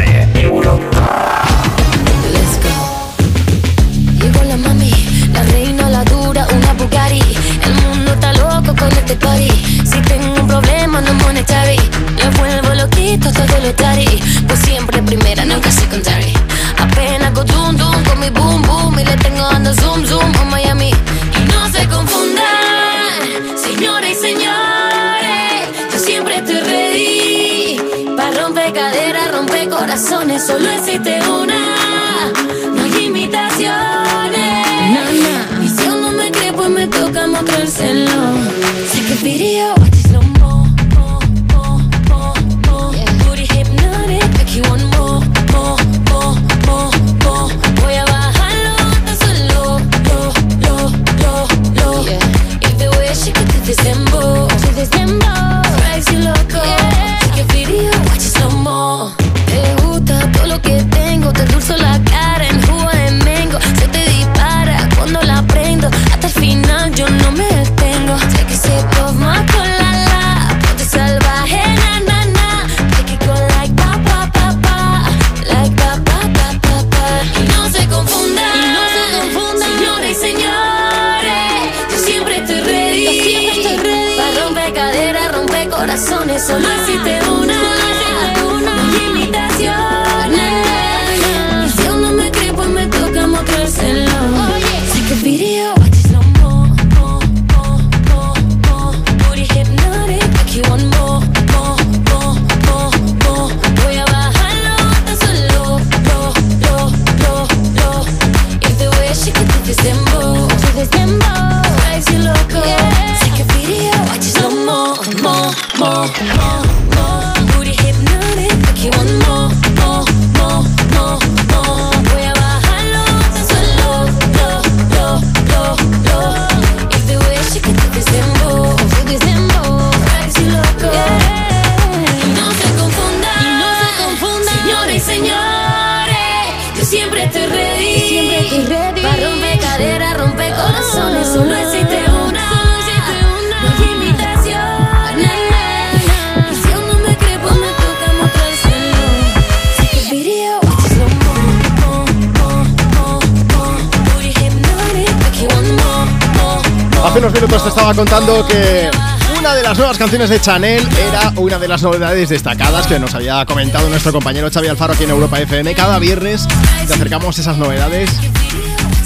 Contando 158.04 158.46
que 158.46 158.92
una 159.40 159.56
de 159.56 159.64
las 159.64 159.78
nuevas 159.78 159.98
canciones 159.98 160.30
de 160.30 160.38
Chanel 160.42 160.86
era 161.10 161.32
una 161.38 161.58
de 161.58 161.70
las 161.70 161.82
novedades 161.82 162.28
destacadas 162.28 162.86
que 162.86 163.00
nos 163.00 163.14
había 163.16 163.46
comentado 163.46 163.88
nuestro 163.88 164.12
compañero 164.12 164.50
Xavi 164.52 164.68
Alfaro 164.68 164.92
aquí 164.92 165.06
en 165.06 165.12
Europa 165.12 165.40
FM. 165.40 165.74
Cada 165.74 166.00
viernes 166.00 166.46
te 166.86 166.94
acercamos 166.96 167.40
esas 167.40 167.58
novedades 167.58 168.10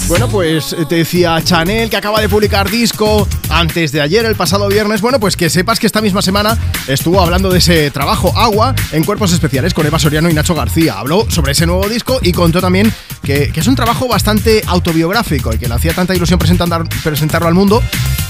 bueno, 0.08 0.30
pues 0.30 0.74
te 0.88 0.96
decía 0.96 1.38
Chanel 1.44 1.90
que 1.90 1.98
acaba 1.98 2.22
de 2.22 2.30
publicar 2.30 2.70
disco 2.72 3.28
antes 3.50 3.92
de 3.92 4.00
ayer, 4.00 4.26
el 4.26 4.36
pasado 4.36 4.70
viernes. 4.70 5.02
Bueno, 5.02 5.20
pues 5.20 5.36
que 5.36 5.50
sepas 5.50 5.80
que 5.80 5.86
esta 5.86 6.02
misma 6.02 6.22
semana 6.22 6.58
estuvo 6.88 7.22
hablando 7.22 7.50
de 7.50 7.60
ese 7.60 7.92
trabajo 7.92 8.32
Agua 8.38 8.74
en 8.94 9.04
Cuerpos 9.04 9.34
Especiales 9.34 9.74
con 9.74 9.86
Eva 9.86 10.00
Soriano 10.00 10.30
y 10.30 10.34
Nacho 10.34 10.56
García. 10.56 10.98
Habló 10.98 11.30
sobre 11.30 11.52
ese 11.52 11.66
nuevo 11.66 11.88
disco 11.90 12.20
y 12.24 12.32
contó 12.32 12.62
también 12.62 12.92
que, 13.22 13.52
que 13.52 13.60
es 13.60 13.68
un 13.68 13.76
trabajo 13.76 14.08
bastante 14.08 14.64
autobiográfico 14.66 15.54
y 15.54 15.58
que 15.60 15.68
le 15.68 15.76
hacía 15.76 15.94
tanta 15.94 16.16
ilusión 16.16 16.40
presentar- 16.40 16.88
presentarlo 17.04 17.50
al 17.50 17.54
mundo 17.54 17.84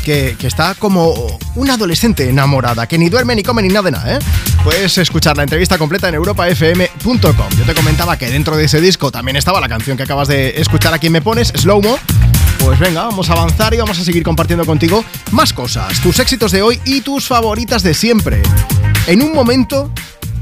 que, 0.07 0.47
está 0.47 0.73
como 0.73 1.37
una 1.55 1.73
adolescente 1.73 2.29
enamorada, 2.29 2.87
que 2.87 2.97
ni 2.97 3.09
duerme, 3.09 3.35
ni 3.35 3.43
come, 3.43 3.61
ni 3.61 3.67
nada 3.67 3.83
de 3.83 3.91
nada, 3.91 4.15
¿eh? 4.15 4.19
Puedes 4.63 4.97
escuchar 4.97 5.35
la 5.35 5.43
entrevista 5.43 5.77
completa 5.77 6.07
en 6.07 6.15
europafm.com. 6.15 7.49
Yo 7.57 7.65
te 7.65 7.73
comentaba 7.73 8.17
que 8.17 8.29
dentro 8.29 8.55
de 8.55 8.63
ese 8.63 8.79
disco 8.79 9.11
también 9.11 9.35
estaba 9.35 9.59
la 9.59 9.67
canción 9.67 9.97
que 9.97 10.03
acabas 10.03 10.29
de 10.29 10.61
escuchar 10.61 10.93
aquí 10.93 11.09
Me 11.09 11.21
Pones, 11.21 11.49
Slow 11.49 11.81
Mo. 11.81 11.99
Pues 12.59 12.79
venga, 12.79 13.03
vamos 13.03 13.29
a 13.29 13.33
avanzar 13.33 13.73
y 13.73 13.77
vamos 13.77 13.99
a 13.99 14.05
seguir 14.05 14.23
compartiendo 14.23 14.65
contigo 14.65 15.03
más 15.31 15.51
cosas, 15.51 15.99
tus 15.99 16.19
éxitos 16.19 16.53
de 16.53 16.61
hoy 16.61 16.79
y 16.85 17.01
tus 17.01 17.27
favoritas 17.27 17.83
de 17.83 17.93
siempre. 17.93 18.41
En 19.07 19.21
un 19.21 19.33
momento 19.33 19.91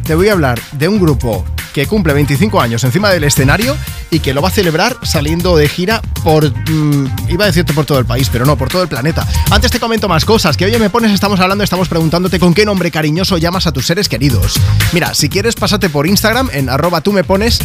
te 0.03 0.13
voy 0.13 0.29
a 0.29 0.33
hablar 0.33 0.61
de 0.73 0.87
un 0.87 0.99
grupo 0.99 1.43
que 1.73 1.87
cumple 1.87 2.13
25 2.13 2.61
años 2.61 2.83
encima 2.83 3.09
del 3.09 3.23
escenario 3.23 3.75
y 4.11 4.19
que 4.19 4.33
lo 4.33 4.41
va 4.41 4.49
a 4.49 4.51
celebrar 4.51 4.97
saliendo 5.03 5.57
de 5.57 5.67
gira 5.67 6.01
por, 6.23 6.51
mm, 6.51 7.29
iba 7.29 7.43
a 7.45 7.47
decirte 7.47 7.73
por 7.73 7.85
todo 7.85 7.99
el 7.99 8.05
país, 8.05 8.29
pero 8.31 8.45
no, 8.45 8.57
por 8.57 8.69
todo 8.69 8.83
el 8.83 8.87
planeta. 8.87 9.27
Antes 9.51 9.71
te 9.71 9.79
comento 9.79 10.07
más 10.07 10.25
cosas, 10.25 10.57
que 10.57 10.65
oye 10.65 10.79
me 10.79 10.89
pones, 10.89 11.11
estamos 11.11 11.39
hablando, 11.39 11.63
estamos 11.63 11.89
preguntándote 11.89 12.39
con 12.39 12.53
qué 12.53 12.65
nombre 12.65 12.91
cariñoso 12.91 13.37
llamas 13.37 13.67
a 13.67 13.71
tus 13.71 13.87
seres 13.87 14.09
queridos. 14.09 14.55
Mira, 14.93 15.13
si 15.13 15.29
quieres, 15.29 15.55
pásate 15.55 15.89
por 15.89 16.07
Instagram 16.07 16.49
en 16.53 16.69
arroba 16.69 17.01
tú 17.01 17.11
me 17.11 17.23
pones 17.23 17.59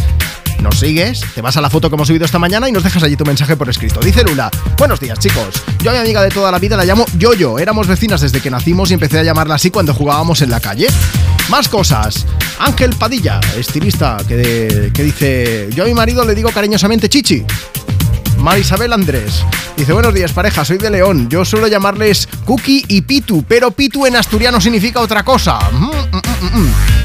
nos 0.60 0.78
sigues, 0.78 1.23
te 1.35 1.41
vas 1.41 1.57
a 1.57 1.60
la 1.60 1.70
foto 1.70 1.89
que 1.89 1.97
hemos 1.97 2.09
subido 2.09 2.25
esta 2.25 2.39
mañana 2.39 2.69
y 2.69 2.73
nos 2.73 2.85
dejas 2.85 3.02
allí 3.02 3.17
tu 3.17 3.25
mensaje 3.25 3.57
por 3.57 3.69
escrito. 3.69 4.01
Dice 4.01 4.23
Lula, 4.25 4.51
buenos 4.77 5.01
días 5.01 5.19
chicos, 5.19 5.62
yo 5.83 5.91
a 5.91 5.94
mi 5.94 6.01
amiga 6.01 6.23
de 6.23 6.28
toda 6.28 6.51
la 6.52 6.59
vida 6.59 6.77
la 6.77 6.85
llamo 6.85 7.07
Yoyo, 7.17 7.59
éramos 7.59 7.86
vecinas 7.86 8.20
desde 8.20 8.41
que 8.41 8.51
nacimos 8.51 8.91
y 8.91 8.94
empecé 8.94 9.19
a 9.19 9.23
llamarla 9.23 9.55
así 9.55 9.70
cuando 9.70 9.94
jugábamos 9.94 10.43
en 10.43 10.51
la 10.51 10.60
calle. 10.60 10.89
Más 11.49 11.69
cosas, 11.69 12.27
Ángel 12.59 12.94
Padilla, 12.94 13.41
estilista, 13.57 14.19
que, 14.28 14.91
que 14.93 15.02
dice, 15.02 15.69
yo 15.75 15.85
a 15.85 15.86
mi 15.86 15.94
marido 15.94 16.25
le 16.31 16.36
digo 16.36 16.50
cariñosamente 16.52 17.09
Chichi. 17.09 17.44
Marisabel 18.39 18.92
Andrés. 18.92 19.44
Dice, 19.76 19.92
buenos 19.92 20.15
días 20.15 20.33
pareja, 20.33 20.65
soy 20.65 20.78
de 20.78 20.89
León. 20.89 21.28
Yo 21.28 21.44
suelo 21.44 21.67
llamarles 21.67 22.28
Cookie 22.44 22.84
y 22.86 23.00
Pitu, 23.00 23.44
pero 23.49 23.73
Pitu 23.73 24.07
en 24.07 24.15
asturiano 24.15 24.60
significa 24.60 25.00
otra 25.00 25.25
cosa. 25.25 25.59
Mm, 25.73 25.91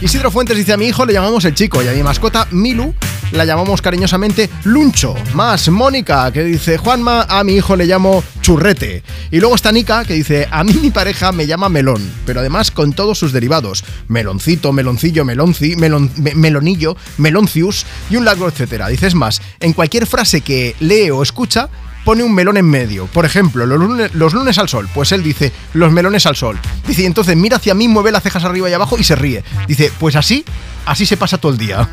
Isidro 0.01 0.31
Fuentes 0.31 0.57
dice, 0.57 0.73
a 0.73 0.77
mi 0.77 0.85
hijo 0.87 1.05
le 1.05 1.13
llamamos 1.13 1.45
el 1.45 1.53
chico 1.53 1.81
y 1.81 1.87
a 1.87 1.91
mi 1.93 2.03
mascota 2.03 2.47
Milu 2.51 2.93
la 3.31 3.43
llamamos 3.45 3.81
cariñosamente 3.81 4.49
Luncho. 4.65 5.15
Más 5.33 5.67
Mónica, 5.69 6.31
que 6.31 6.43
dice, 6.43 6.77
Juanma, 6.77 7.23
a 7.23 7.43
mi 7.43 7.53
hijo 7.55 7.75
le 7.75 7.85
llamo 7.85 8.23
Churrete. 8.41 9.03
Y 9.31 9.39
luego 9.39 9.55
está 9.55 9.71
Nika, 9.71 10.05
que 10.05 10.13
dice, 10.13 10.47
a 10.51 10.63
mí 10.63 10.73
mi 10.81 10.91
pareja 10.91 11.31
me 11.31 11.47
llama 11.47 11.67
Melón, 11.69 12.01
pero 12.25 12.39
además 12.39 12.71
con 12.71 12.93
todos 12.93 13.17
sus 13.17 13.33
derivados. 13.33 13.83
Meloncito, 14.07 14.71
meloncillo, 14.71 15.25
melonci, 15.25 15.75
melon- 15.75 16.11
me- 16.17 16.35
melonillo, 16.35 16.95
meloncius 17.17 17.85
y 18.09 18.15
un 18.15 18.25
largo 18.25 18.47
etcétera. 18.47 18.87
Dices 18.89 19.15
más, 19.15 19.41
en 19.59 19.73
cualquier 19.73 20.05
frase 20.05 20.41
que 20.41 20.75
lee 20.79 21.09
o 21.09 21.23
escucha, 21.23 21.67
pone 22.05 22.23
un 22.23 22.33
melón 22.33 22.55
en 22.55 22.69
medio. 22.69 23.07
Por 23.07 23.25
ejemplo, 23.25 23.65
los 23.65 24.33
lunes, 24.33 24.57
al 24.57 24.69
sol. 24.69 24.87
Pues 24.93 25.11
él 25.11 25.23
dice, 25.23 25.51
los 25.73 25.91
melones 25.91 26.25
al 26.25 26.37
sol. 26.37 26.57
Dice, 26.87 27.01
y 27.01 27.05
entonces 27.05 27.35
mira 27.35 27.57
hacia 27.57 27.73
mí, 27.73 27.89
mueve 27.89 28.11
las 28.11 28.23
cejas 28.23 28.45
arriba 28.45 28.69
y 28.69 28.73
abajo 28.73 28.97
y 28.97 29.03
se 29.03 29.15
ríe. 29.15 29.43
Dice, 29.67 29.91
pues 29.99 30.15
así, 30.15 30.45
así 30.85 31.05
se 31.05 31.17
pasa 31.17 31.37
todo 31.37 31.51
el 31.51 31.57
día. 31.57 31.89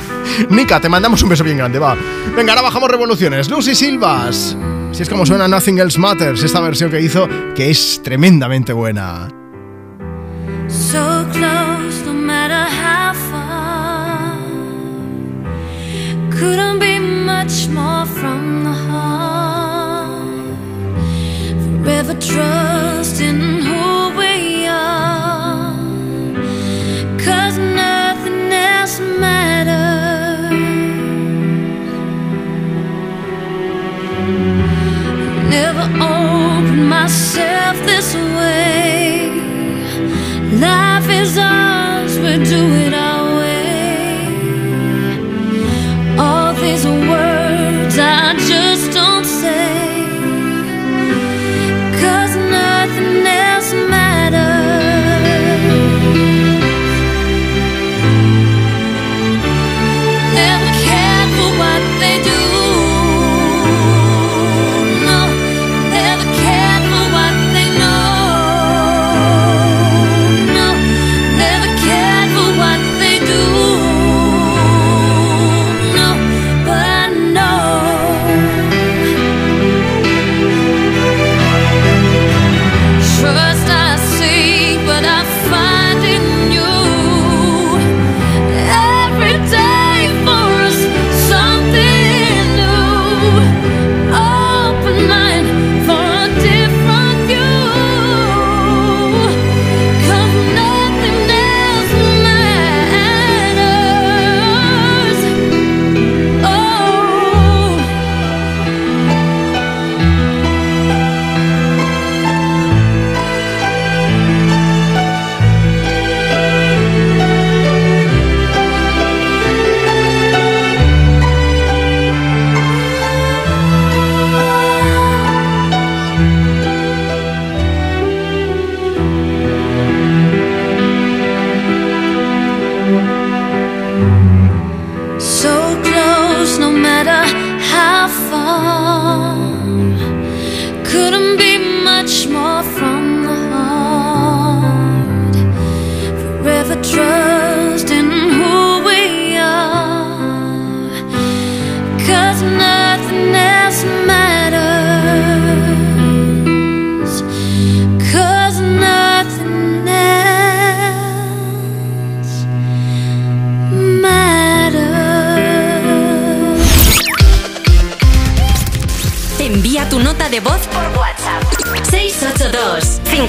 Nika, 0.50 0.80
te 0.80 0.88
mandamos 0.88 1.22
un 1.22 1.28
beso 1.28 1.44
bien 1.44 1.58
grande, 1.58 1.78
va. 1.78 1.96
Venga, 2.34 2.52
ahora 2.52 2.62
bajamos 2.62 2.90
revoluciones. 2.90 3.50
Lucy 3.50 3.74
Silvas. 3.74 4.56
Si 4.92 5.02
es 5.02 5.08
como 5.08 5.26
suena 5.26 5.48
Nothing 5.48 5.78
Else 5.78 5.98
Matters, 5.98 6.42
esta 6.42 6.60
versión 6.60 6.90
que 6.90 7.00
hizo, 7.00 7.28
que 7.54 7.70
es 7.70 8.00
tremendamente 8.02 8.72
buena. 8.72 9.28
So 10.68 11.26
close, 11.32 12.04
no 12.06 12.14
matter 12.14 12.66
how 12.66 13.12
far. 13.30 14.36
Couldn't 16.30 16.78
be 16.78 16.98
much 16.98 17.68
more 17.68 18.06
from 18.06 18.64
the 18.64 18.72
heart. 18.72 19.25
Forever 21.86 22.14
trusting 22.14 23.40
who 23.62 24.18
we 24.18 24.66
are. 24.66 25.72
Cause 27.16 27.58
nothing 27.58 28.52
else 28.52 28.98
matters. 28.98 30.50
Never 35.48 35.86
opened 36.02 36.88
myself 36.88 37.76
this 37.86 38.16
way. 38.16 39.30
Life 40.58 41.08
is 41.08 41.38
ours, 41.38 42.18
we 42.18 42.32
do 42.52 42.62
it 42.84 42.94
our 42.94 43.15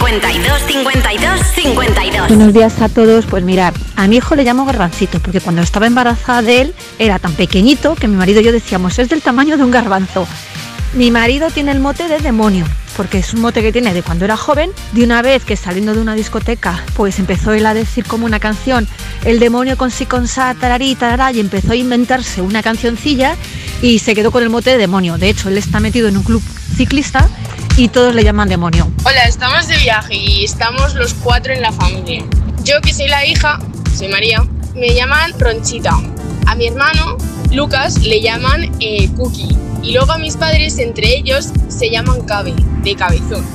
52 0.08 0.62
52 0.62 1.42
52. 1.54 2.28
Buenos 2.30 2.54
días 2.54 2.82
a 2.82 2.88
todos. 2.88 3.26
Pues 3.26 3.44
mirar, 3.44 3.74
a 3.98 4.08
mi 4.08 4.16
hijo 4.16 4.38
le 4.38 4.46
llamo 4.46 4.64
garbancito 4.64 5.20
porque 5.20 5.42
cuando 5.42 5.62
estaba 5.62 5.86
embarazada 5.86 6.42
de 6.44 6.62
él 6.62 6.74
era 6.98 7.20
tan 7.20 7.34
pequeñito 7.34 7.94
que 7.96 8.08
mi 8.08 8.16
marido 8.16 8.40
y 8.40 8.46
yo 8.46 8.54
decíamos 8.54 8.98
es 9.00 9.10
del 9.10 9.22
tamaño 9.22 9.58
de 9.58 9.66
un 9.66 9.72
garbanzo. 9.72 10.26
Mi 10.94 11.12
marido 11.12 11.50
tiene 11.50 11.74
el 11.74 11.82
mote 11.82 12.08
de 12.08 12.20
demonio 12.20 12.66
porque 12.96 13.18
es 13.18 13.34
un 13.34 13.42
mote 13.42 13.62
que 13.62 13.74
tiene 13.74 13.94
de 13.94 14.02
cuando 14.02 14.24
era 14.24 14.38
joven. 14.38 14.72
De 14.94 15.04
una 15.04 15.22
vez 15.22 15.44
que 15.44 15.58
saliendo 15.58 15.94
de 15.94 16.00
una 16.00 16.16
discoteca, 16.16 16.86
pues 16.96 17.20
empezó 17.20 17.52
él 17.52 17.66
a 17.66 17.74
decir 17.74 18.06
como 18.06 18.26
una 18.26 18.40
canción, 18.40 18.88
el 19.26 19.40
demonio 19.40 19.76
con 19.76 19.92
si 19.92 20.06
con 20.06 20.30
sa, 20.30 20.56
tararí, 20.56 20.96
tarará, 20.96 21.34
y 21.34 21.42
empezó 21.42 21.74
a 21.74 21.76
inventarse 21.76 22.42
una 22.42 22.64
cancioncilla 22.64 23.36
y 23.82 24.00
se 24.00 24.16
quedó 24.16 24.32
con 24.32 24.42
el 24.42 24.50
mote 24.50 24.70
de 24.70 24.78
demonio. 24.78 25.18
De 25.18 25.28
hecho, 25.28 25.50
él 25.50 25.58
está 25.58 25.82
metido 25.82 26.08
en 26.08 26.16
un 26.16 26.24
club 26.24 26.42
ciclista 26.78 27.28
y 27.78 27.90
todos 27.90 28.16
le 28.16 28.24
llaman 28.24 28.50
demonio. 28.50 28.92
Hola, 29.06 29.24
estamos 29.26 29.68
de 29.68 29.78
viaje 29.78 30.16
y 30.16 30.44
estamos 30.44 30.96
los 30.96 31.14
cuatro 31.14 31.54
en 31.54 31.62
la 31.62 31.72
familia. 31.72 32.26
Yo 32.64 32.82
que 32.82 32.92
soy 32.92 33.08
la 33.08 33.26
hija, 33.26 33.60
soy 33.96 34.08
María, 34.08 34.44
me 34.76 34.94
llaman 34.96 35.34
Ronchita. 35.40 35.96
A 36.48 36.56
mi 36.56 36.68
hermano, 36.68 37.18
Lucas, 37.52 38.02
le 38.02 38.20
llaman 38.20 38.72
eh, 38.80 39.08
Cookie. 39.16 39.56
Y 39.84 39.94
luego 39.94 40.12
a 40.12 40.18
mis 40.18 40.36
padres, 40.36 40.80
entre 40.80 41.18
ellos, 41.18 41.52
se 41.68 41.92
llaman 41.92 42.22
Cabe, 42.22 42.54
de 42.82 42.96
cabezón. 42.96 43.46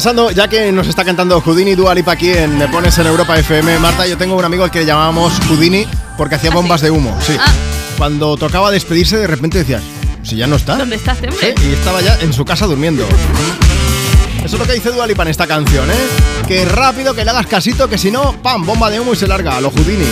Pensando, 0.00 0.30
ya 0.30 0.48
que 0.48 0.72
nos 0.72 0.88
está 0.88 1.04
cantando 1.04 1.42
Houdini 1.42 1.74
Dua 1.74 1.94
Lipa 1.94 2.12
aquí 2.12 2.30
en 2.30 2.56
Me 2.56 2.68
Pones 2.68 2.96
en 2.96 3.06
Europa 3.06 3.38
FM, 3.38 3.78
Marta, 3.80 4.06
yo 4.06 4.16
tengo 4.16 4.34
un 4.34 4.42
amigo 4.42 4.64
al 4.64 4.70
que 4.70 4.78
le 4.78 4.86
llamábamos 4.86 5.38
Houdini 5.46 5.86
porque 6.16 6.36
hacía 6.36 6.50
bombas 6.50 6.80
de 6.80 6.90
humo, 6.90 7.14
sí. 7.20 7.36
Ah. 7.38 7.52
Cuando 7.98 8.38
tocaba 8.38 8.70
despedirse, 8.70 9.18
de 9.18 9.26
repente 9.26 9.58
decías, 9.58 9.82
si 10.22 10.36
ya 10.36 10.46
no 10.46 10.56
está. 10.56 10.76
¿Dónde 10.76 10.96
estás, 10.96 11.18
hombre? 11.18 11.36
Sí, 11.38 11.68
y 11.68 11.72
estaba 11.74 12.00
ya 12.00 12.18
en 12.18 12.32
su 12.32 12.46
casa 12.46 12.64
durmiendo. 12.64 13.06
Eso 14.42 14.56
es 14.56 14.58
lo 14.58 14.64
que 14.64 14.72
dice 14.72 14.90
Dua 14.90 15.06
Lipa 15.06 15.22
en 15.24 15.28
esta 15.28 15.46
canción, 15.46 15.90
¿eh? 15.90 16.08
Que 16.48 16.64
rápido, 16.64 17.12
que 17.12 17.22
le 17.22 17.32
hagas 17.32 17.46
casito, 17.46 17.86
que 17.86 17.98
si 17.98 18.10
no, 18.10 18.32
¡pam! 18.42 18.64
Bomba 18.64 18.88
de 18.88 19.00
humo 19.00 19.12
y 19.12 19.16
se 19.16 19.26
larga, 19.26 19.58
a 19.58 19.60
lo 19.60 19.70
Houdini. 19.70 20.06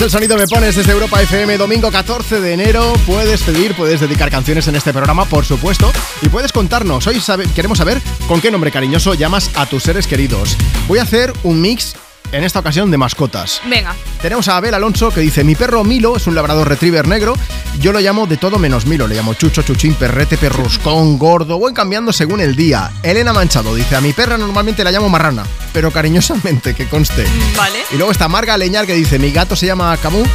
El 0.00 0.10
sonido 0.10 0.36
Me 0.36 0.46
Pones 0.46 0.76
desde 0.76 0.92
Europa 0.92 1.20
FM, 1.20 1.58
domingo 1.58 1.90
14 1.90 2.40
de 2.40 2.52
enero. 2.54 2.92
Puedes 3.06 3.42
pedir, 3.42 3.74
puedes 3.74 4.00
dedicar 4.00 4.30
canciones 4.30 4.66
en 4.68 4.76
este 4.76 4.92
programa, 4.92 5.24
por 5.24 5.44
supuesto. 5.44 5.90
Y 6.22 6.28
puedes 6.28 6.52
contarnos. 6.52 7.06
Hoy 7.06 7.20
sabe- 7.20 7.46
queremos 7.54 7.78
saber 7.78 8.00
con 8.26 8.40
qué 8.40 8.50
nombre 8.50 8.70
cariñoso 8.70 9.14
llamas 9.14 9.50
a 9.54 9.66
tus 9.66 9.82
seres 9.82 10.06
queridos. 10.06 10.56
Voy 10.86 10.98
a 10.98 11.02
hacer 11.02 11.32
un 11.42 11.60
mix, 11.60 11.94
en 12.30 12.44
esta 12.44 12.60
ocasión, 12.60 12.90
de 12.90 12.98
mascotas. 12.98 13.60
Venga. 13.68 13.94
Tenemos 14.22 14.48
a 14.48 14.56
Abel 14.56 14.74
Alonso 14.74 15.10
que 15.10 15.20
dice: 15.20 15.44
Mi 15.44 15.54
perro 15.54 15.82
Milo 15.84 16.16
es 16.16 16.26
un 16.26 16.34
labrador 16.34 16.68
retriever 16.68 17.08
negro. 17.08 17.34
Yo 17.80 17.92
lo 17.92 18.00
llamo 18.00 18.26
de 18.26 18.36
todo 18.36 18.58
menos 18.58 18.86
Milo. 18.86 19.06
Le 19.08 19.14
llamo 19.16 19.34
Chucho, 19.34 19.62
Chuchín, 19.62 19.94
Perrete, 19.94 20.36
Perruscón, 20.38 21.18
Gordo. 21.18 21.58
Voy 21.58 21.72
cambiando 21.74 22.12
según 22.12 22.40
el 22.40 22.54
día. 22.54 22.90
Elena 23.02 23.32
Manchado 23.32 23.74
dice: 23.74 23.96
A 23.96 24.00
mi 24.00 24.12
perra 24.12 24.36
normalmente 24.38 24.84
la 24.84 24.90
llamo 24.92 25.08
Marrana, 25.08 25.44
pero 25.78 25.92
cariñosamente, 25.92 26.74
que 26.74 26.86
conste. 26.86 27.24
Vale. 27.56 27.78
Y 27.92 27.94
luego 27.98 28.10
está 28.10 28.26
Marga 28.26 28.58
Leñar 28.58 28.84
que 28.84 28.94
dice: 28.94 29.16
Mi 29.20 29.30
gato 29.30 29.54
se 29.54 29.66
llama 29.66 29.96
Camus, 29.98 30.26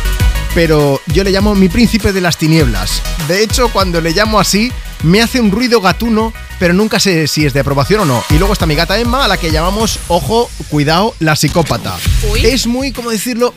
pero 0.55 1.01
yo 1.07 1.25
le 1.25 1.31
llamo 1.31 1.53
mi 1.53 1.67
príncipe 1.67 2.13
de 2.13 2.21
las 2.21 2.37
tinieblas. 2.37 3.01
De 3.27 3.43
hecho, 3.43 3.67
cuando 3.67 3.99
le 3.99 4.11
llamo 4.11 4.39
así, 4.39 4.71
me 5.03 5.21
hace 5.21 5.41
un 5.41 5.51
ruido 5.51 5.81
gatuno, 5.81 6.31
pero 6.59 6.73
nunca 6.73 6.97
sé 6.97 7.27
si 7.27 7.45
es 7.45 7.51
de 7.51 7.59
aprobación 7.59 7.99
o 7.99 8.05
no. 8.05 8.23
Y 8.29 8.35
luego 8.35 8.53
está 8.53 8.65
mi 8.65 8.75
gata 8.75 8.97
Emma, 8.97 9.25
a 9.25 9.27
la 9.27 9.35
que 9.35 9.51
llamamos, 9.51 9.99
ojo, 10.07 10.49
cuidado, 10.69 11.13
la 11.19 11.35
psicópata. 11.35 11.97
Es 12.41 12.65
muy, 12.65 12.93
¿cómo 12.93 13.09
decirlo? 13.09 13.53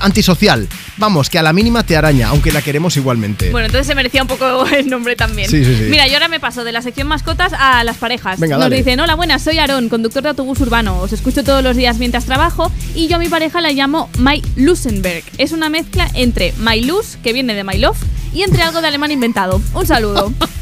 Antisocial. 0.00 0.68
Vamos, 0.96 1.30
que 1.30 1.38
a 1.38 1.42
la 1.42 1.52
mínima 1.52 1.82
te 1.84 1.96
araña, 1.96 2.28
aunque 2.28 2.52
la 2.52 2.62
queremos 2.62 2.96
igualmente. 2.96 3.50
Bueno, 3.50 3.66
entonces 3.66 3.86
se 3.86 3.94
merecía 3.94 4.22
un 4.22 4.28
poco 4.28 4.66
el 4.72 4.88
nombre 4.88 5.16
también. 5.16 5.50
Sí, 5.50 5.64
sí, 5.64 5.76
sí. 5.76 5.84
Mira, 5.90 6.06
yo 6.06 6.14
ahora 6.14 6.28
me 6.28 6.40
paso 6.40 6.64
de 6.64 6.72
la 6.72 6.82
sección 6.82 7.08
mascotas 7.08 7.52
a 7.52 7.82
las 7.84 7.96
parejas. 7.96 8.38
Venga, 8.38 8.56
Nos 8.56 8.64
dale. 8.64 8.76
dicen, 8.76 9.00
hola, 9.00 9.14
buenas, 9.14 9.42
soy 9.42 9.58
Aarón, 9.58 9.88
conductor 9.88 10.22
de 10.22 10.28
autobús 10.30 10.60
urbano. 10.60 10.98
Os 11.00 11.12
escucho 11.12 11.42
todos 11.44 11.62
los 11.64 11.76
días 11.76 11.98
mientras 11.98 12.24
trabajo 12.26 12.70
y 12.94 13.08
yo 13.08 13.16
a 13.16 13.18
mi 13.18 13.28
pareja 13.28 13.60
la 13.60 13.72
llamo 13.72 14.10
My 14.18 14.42
Lusenberg. 14.56 15.24
Es 15.38 15.52
una 15.52 15.68
mezcla 15.70 16.08
entre 16.14 16.52
My 16.58 16.82
Luz, 16.82 17.16
que 17.22 17.32
viene 17.32 17.54
de 17.54 17.64
My 17.64 17.78
Love, 17.78 17.98
y 18.32 18.42
entre 18.42 18.62
algo 18.62 18.80
de 18.80 18.88
alemán 18.88 19.10
inventado. 19.10 19.60
Un 19.74 19.86
saludo. 19.86 20.32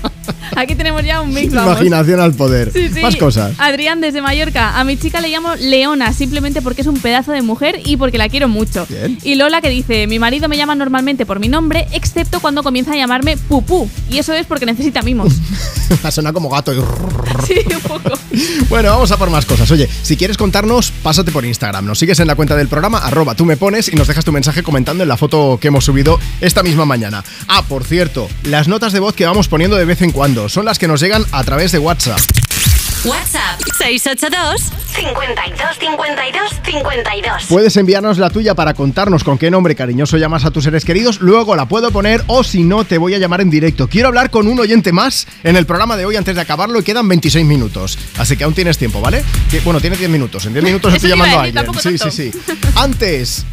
Aquí 0.68 0.74
tenemos 0.74 1.04
ya 1.04 1.20
un 1.20 1.32
mix, 1.32 1.54
vamos. 1.54 1.76
Imaginación 1.76 2.18
al 2.18 2.34
poder. 2.34 2.72
Sí, 2.72 2.88
sí. 2.92 3.00
Más 3.00 3.14
cosas. 3.14 3.54
Adrián 3.58 4.00
desde 4.00 4.20
Mallorca. 4.20 4.80
A 4.80 4.82
mi 4.82 4.96
chica 4.96 5.20
le 5.20 5.28
llamo 5.28 5.54
Leona 5.54 6.12
simplemente 6.12 6.62
porque 6.62 6.80
es 6.80 6.88
un 6.88 6.98
pedazo 6.98 7.30
de 7.30 7.42
mujer 7.42 7.80
y 7.84 7.96
porque 7.96 8.18
la 8.18 8.28
quiero 8.28 8.48
mucho. 8.48 8.84
Bien. 8.88 9.18
Y 9.22 9.36
Lola 9.36 9.60
que 9.60 9.68
dice, 9.68 10.08
mi 10.08 10.18
marido 10.18 10.48
me 10.48 10.56
llama 10.56 10.74
normalmente 10.74 11.26
por 11.26 11.38
mi 11.38 11.46
nombre, 11.46 11.86
excepto 11.92 12.40
cuando 12.40 12.64
comienza 12.64 12.92
a 12.92 12.96
llamarme 12.96 13.36
Pupú. 13.36 13.88
Y 14.10 14.18
eso 14.18 14.32
es 14.32 14.46
porque 14.46 14.66
necesita 14.66 15.00
mimos. 15.02 15.32
Suena 16.10 16.32
como 16.32 16.48
gato. 16.48 16.72
sí, 17.46 17.54
un 17.72 17.80
poco. 17.80 18.18
Bueno, 18.68 18.90
vamos 18.90 19.10
a 19.10 19.16
por 19.16 19.30
más 19.30 19.46
cosas. 19.46 19.70
Oye, 19.70 19.88
si 20.02 20.16
quieres 20.16 20.36
contarnos, 20.36 20.90
pásate 21.02 21.32
por 21.32 21.44
Instagram. 21.44 21.86
Nos 21.86 21.98
sigues 21.98 22.20
en 22.20 22.26
la 22.26 22.34
cuenta 22.34 22.54
del 22.54 22.68
programa, 22.68 22.98
arroba 22.98 23.34
tú 23.34 23.44
me 23.44 23.56
pones 23.56 23.88
y 23.88 23.96
nos 23.96 24.06
dejas 24.06 24.24
tu 24.24 24.32
mensaje 24.32 24.62
comentando 24.62 25.02
en 25.02 25.08
la 25.08 25.16
foto 25.16 25.58
que 25.60 25.68
hemos 25.68 25.84
subido 25.84 26.18
esta 26.40 26.62
misma 26.62 26.84
mañana. 26.84 27.24
Ah, 27.46 27.64
por 27.68 27.84
cierto, 27.84 28.28
las 28.44 28.68
notas 28.68 28.92
de 28.92 29.00
voz 29.00 29.14
que 29.14 29.26
vamos 29.26 29.48
poniendo 29.48 29.76
de 29.76 29.84
vez 29.84 30.02
en 30.02 30.12
cuando 30.12 30.47
son 30.48 30.64
las 30.64 30.78
que 30.78 30.88
nos 30.88 31.00
llegan 31.00 31.24
a 31.32 31.44
través 31.44 31.72
de 31.72 31.78
WhatsApp. 31.78 32.18
WhatsApp 33.04 33.60
682 33.78 34.60
52 34.96 35.78
52 35.78 36.50
52. 36.64 37.44
Puedes 37.48 37.76
enviarnos 37.76 38.18
la 38.18 38.28
tuya 38.28 38.56
para 38.56 38.74
contarnos 38.74 39.22
con 39.22 39.38
qué 39.38 39.52
nombre 39.52 39.76
cariñoso 39.76 40.16
llamas 40.16 40.44
a 40.44 40.50
tus 40.50 40.64
seres 40.64 40.84
queridos, 40.84 41.20
luego 41.20 41.54
la 41.54 41.68
puedo 41.68 41.92
poner 41.92 42.24
o 42.26 42.42
si 42.42 42.64
no 42.64 42.84
te 42.84 42.98
voy 42.98 43.14
a 43.14 43.18
llamar 43.18 43.40
en 43.40 43.50
directo. 43.50 43.86
Quiero 43.88 44.08
hablar 44.08 44.30
con 44.30 44.48
un 44.48 44.58
oyente 44.58 44.90
más 44.92 45.28
en 45.44 45.54
el 45.56 45.64
programa 45.64 45.96
de 45.96 46.06
hoy 46.06 46.16
antes 46.16 46.34
de 46.34 46.40
acabarlo 46.40 46.80
y 46.80 46.82
quedan 46.82 47.06
26 47.08 47.46
minutos. 47.46 47.96
Así 48.18 48.36
que 48.36 48.42
aún 48.42 48.54
tienes 48.54 48.78
tiempo, 48.78 49.00
¿vale? 49.00 49.22
Que- 49.48 49.60
bueno, 49.60 49.80
tienes 49.80 50.00
10 50.00 50.10
minutos. 50.10 50.44
En 50.46 50.52
10 50.54 50.64
minutos 50.64 50.92
estoy 50.92 51.10
te 51.10 51.16
iba 51.16 51.24
a 51.24 51.28
llamando 51.28 51.60
a 51.60 51.62
alguien. 51.64 51.98
Sí, 51.98 52.10
sí, 52.10 52.30
sí. 52.32 52.40
Antes 52.74 53.46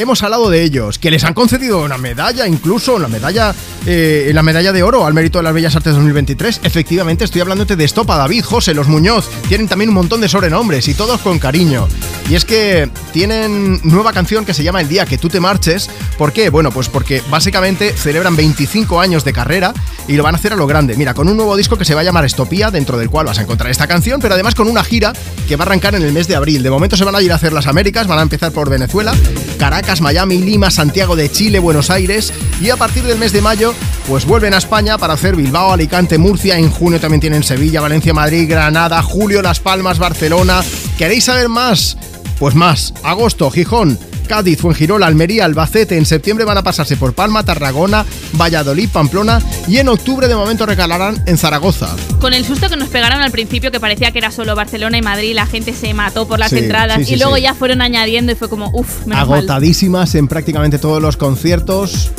hemos 0.00 0.22
hablado 0.22 0.50
de 0.50 0.62
ellos, 0.62 0.98
que 0.98 1.10
les 1.10 1.24
han 1.24 1.34
concedido 1.34 1.82
una 1.82 1.98
medalla, 1.98 2.46
incluso 2.46 2.98
la 2.98 3.08
medalla, 3.08 3.54
eh, 3.86 4.30
la 4.34 4.42
medalla 4.42 4.72
de 4.72 4.82
oro 4.82 5.06
al 5.06 5.14
mérito 5.14 5.38
de 5.38 5.44
las 5.44 5.54
Bellas 5.54 5.76
Artes 5.76 5.94
2023. 5.94 6.60
Efectivamente, 6.64 7.24
estoy 7.24 7.40
hablándote 7.40 7.76
de 7.76 7.84
Estopa, 7.84 8.16
David, 8.16 8.44
José, 8.44 8.74
los 8.74 8.88
Muñoz. 8.88 9.28
Tienen 9.48 9.68
también 9.68 9.90
un 9.90 9.94
montón 9.94 10.20
de 10.20 10.28
sobrenombres 10.28 10.88
y 10.88 10.94
todos 10.94 11.20
con 11.20 11.38
cariño. 11.38 11.88
Y 12.28 12.34
es 12.34 12.44
que 12.44 12.88
tienen 13.12 13.80
nueva 13.82 14.12
canción 14.12 14.44
que 14.44 14.54
se 14.54 14.62
llama 14.62 14.80
El 14.80 14.88
día 14.88 15.04
que 15.04 15.18
tú 15.18 15.28
te 15.28 15.40
marches. 15.40 15.90
¿Por 16.16 16.32
qué? 16.32 16.48
Bueno, 16.48 16.70
pues 16.70 16.88
porque 16.88 17.22
básicamente 17.28 17.92
celebran 17.92 18.36
25 18.36 19.00
años 19.00 19.24
de 19.24 19.32
carrera 19.32 19.74
y 20.06 20.14
lo 20.14 20.22
van 20.22 20.34
a 20.34 20.38
hacer 20.38 20.52
a 20.52 20.56
lo 20.56 20.66
grande. 20.66 20.96
Mira, 20.96 21.12
con 21.12 21.28
un 21.28 21.36
nuevo 21.36 21.56
disco 21.56 21.76
que 21.76 21.84
se 21.84 21.94
va 21.94 22.02
a 22.02 22.04
llamar 22.04 22.24
Estopía, 22.24 22.70
dentro 22.70 22.98
del 22.98 23.10
cual 23.10 23.26
vas 23.26 23.38
a 23.38 23.42
encontrar 23.42 23.70
esta 23.70 23.88
canción, 23.88 24.20
pero 24.20 24.34
además 24.34 24.54
con 24.54 24.68
una 24.68 24.84
gira 24.84 25.12
que 25.48 25.56
va 25.56 25.64
a 25.64 25.66
arrancar 25.66 25.96
en 25.96 26.02
el 26.02 26.12
mes 26.12 26.28
de 26.28 26.36
abril. 26.36 26.62
De 26.62 26.70
momento 26.70 26.96
se 26.96 27.04
van 27.04 27.16
a 27.16 27.22
ir 27.22 27.32
a 27.32 27.34
hacer 27.34 27.52
las 27.52 27.66
Américas, 27.66 28.06
van 28.06 28.20
a 28.20 28.22
empezar 28.22 28.52
por 28.52 28.70
Venezuela, 28.70 29.12
Caracas, 29.58 29.89
Miami, 30.00 30.38
Lima, 30.38 30.70
Santiago 30.70 31.16
de 31.16 31.28
Chile, 31.28 31.58
Buenos 31.58 31.90
Aires 31.90 32.32
y 32.60 32.70
a 32.70 32.76
partir 32.76 33.02
del 33.02 33.18
mes 33.18 33.32
de 33.32 33.42
mayo 33.42 33.74
pues 34.06 34.24
vuelven 34.24 34.54
a 34.54 34.58
España 34.58 34.98
para 34.98 35.14
hacer 35.14 35.34
Bilbao, 35.34 35.72
Alicante, 35.72 36.18
Murcia, 36.18 36.56
en 36.56 36.70
junio 36.70 37.00
también 37.00 37.20
tienen 37.20 37.42
Sevilla, 37.42 37.80
Valencia, 37.80 38.14
Madrid, 38.14 38.48
Granada, 38.48 39.02
julio 39.02 39.42
Las 39.42 39.58
Palmas, 39.58 39.98
Barcelona. 39.98 40.62
¿Queréis 40.96 41.24
saber 41.24 41.48
más? 41.48 41.96
Pues 42.38 42.54
más, 42.54 42.94
agosto, 43.02 43.50
Gijón, 43.50 43.98
Cádiz, 44.30 44.60
Fuengirola, 44.60 45.08
Almería, 45.08 45.44
Albacete. 45.44 45.98
En 45.98 46.06
septiembre 46.06 46.44
van 46.44 46.56
a 46.56 46.62
pasarse 46.62 46.96
por 46.96 47.14
Palma, 47.14 47.42
Tarragona, 47.42 48.06
Valladolid, 48.34 48.88
Pamplona 48.88 49.42
y 49.66 49.78
en 49.78 49.88
octubre 49.88 50.28
de 50.28 50.36
momento 50.36 50.66
recalarán 50.66 51.20
en 51.26 51.36
Zaragoza. 51.36 51.88
Con 52.20 52.32
el 52.32 52.44
susto 52.44 52.68
que 52.68 52.76
nos 52.76 52.88
pegaron 52.90 53.22
al 53.22 53.32
principio, 53.32 53.72
que 53.72 53.80
parecía 53.80 54.12
que 54.12 54.18
era 54.18 54.30
solo 54.30 54.54
Barcelona 54.54 54.96
y 54.98 55.02
Madrid, 55.02 55.34
la 55.34 55.46
gente 55.46 55.74
se 55.74 55.92
mató 55.94 56.28
por 56.28 56.38
las 56.38 56.50
Sí, 56.50 56.58
entradas 56.58 56.98
sí, 56.98 57.06
sí, 57.06 57.14
y 57.14 57.16
luego 57.16 57.38
ya 57.38 57.54
fueron 57.54 57.82
añadiendo 57.82 58.30
y 58.30 58.36
fue 58.36 58.48
como, 58.48 58.70
uff, 58.72 59.04
menos 59.04 59.26
mal. 59.28 59.38
Agotadísimas 59.38 60.14
en 60.14 60.28
prácticamente 60.28 60.78
todos 60.78 61.02
los 61.02 61.16
conciertos. 61.16 62.12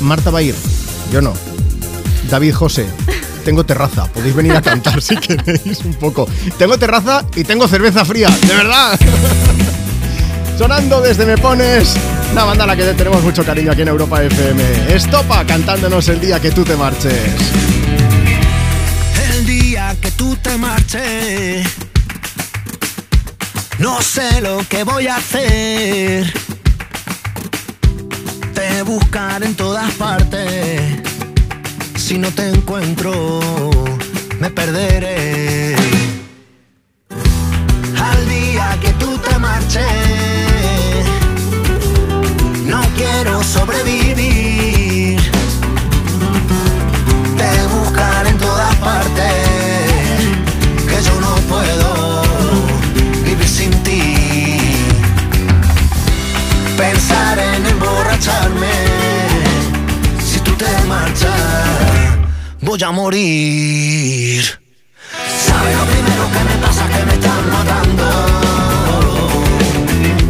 Marta 0.00 0.30
va 0.30 0.38
a 0.38 0.42
ir, 0.42 0.54
yo 1.12 1.20
no. 1.20 1.34
David 2.30 2.54
José, 2.54 2.86
tengo 3.44 3.66
terraza, 3.66 4.06
podéis 4.06 4.34
venir 4.34 4.52
a 4.52 4.62
cantar 4.62 5.02
si 5.02 5.14
queréis 5.18 5.80
un 5.84 5.92
poco. 5.92 6.26
Tengo 6.56 6.78
terraza 6.78 7.26
y 7.36 7.44
tengo 7.44 7.68
cerveza 7.68 8.02
fría, 8.06 8.30
de 8.30 8.54
verdad. 8.54 8.98
Sonando 10.60 11.00
desde 11.00 11.24
Me 11.24 11.38
Pones, 11.38 11.96
una 12.32 12.44
banda 12.44 12.64
a 12.64 12.66
la 12.66 12.76
que 12.76 12.84
tenemos 12.92 13.22
mucho 13.22 13.42
cariño 13.42 13.72
aquí 13.72 13.80
en 13.80 13.88
Europa 13.88 14.22
FM. 14.22 14.94
Estopa 14.94 15.42
cantándonos 15.46 16.06
el 16.10 16.20
día 16.20 16.38
que 16.38 16.50
tú 16.50 16.64
te 16.64 16.76
marches. 16.76 17.32
El 19.30 19.46
día 19.46 19.96
que 20.02 20.10
tú 20.10 20.36
te 20.36 20.58
marches, 20.58 21.66
no 23.78 24.02
sé 24.02 24.42
lo 24.42 24.58
que 24.68 24.84
voy 24.84 25.06
a 25.06 25.16
hacer. 25.16 26.30
Te 28.52 28.82
buscaré 28.82 29.46
en 29.46 29.54
todas 29.54 29.90
partes. 29.92 31.00
Si 31.96 32.18
no 32.18 32.30
te 32.32 32.50
encuentro, 32.50 33.40
me 34.38 34.50
perderé. 34.50 35.74
Al 37.96 38.28
día 38.28 38.78
que 38.82 38.92
tú 38.98 39.16
te 39.16 39.38
marches, 39.38 40.09
sobrevivir. 43.50 45.20
Te 47.36 47.50
buscaré 47.74 48.28
en 48.30 48.38
todas 48.38 48.74
partes, 48.76 49.34
que 50.88 51.02
yo 51.02 51.20
no 51.20 51.34
puedo 51.52 52.22
vivir 53.24 53.48
sin 53.48 53.70
ti. 53.82 54.76
Pensar 56.76 57.38
en 57.38 57.66
emborracharme, 57.66 58.74
si 60.24 60.38
tú 60.40 60.52
te 60.52 60.70
marchas, 60.86 62.18
voy 62.60 62.82
a 62.82 62.90
morir. 62.92 64.44
¿Sabes 65.46 65.76
lo 65.76 65.84
primero 65.92 66.24
que 66.34 66.42
me 66.48 66.56
pasa? 66.64 66.82
Que 66.88 67.04
me 67.04 67.14
están 67.14 67.50
matando. 67.56 68.06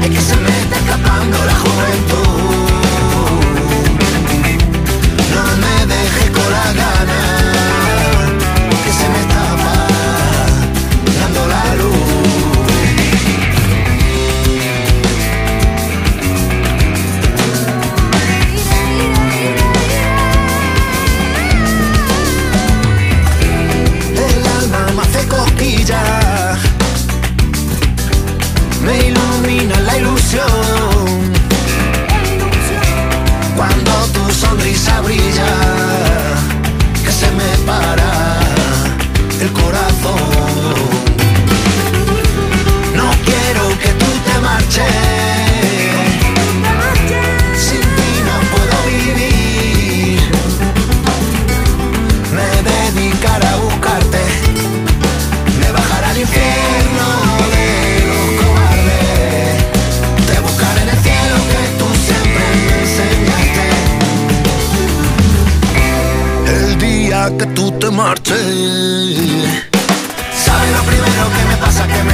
Es 0.05 0.09
que 0.09 0.21
se 0.29 0.37
me 0.37 0.49
está 0.63 0.77
escapando 0.79 1.37
la 1.45 1.60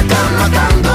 están 0.07 0.31
matando. 0.37 0.91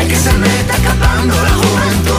Es 0.00 0.06
que 0.08 0.16
se 0.16 0.32
me 0.32 0.48
está 0.60 0.74
escapando 0.74 1.34
la 1.42 1.50
juventud. 1.50 2.16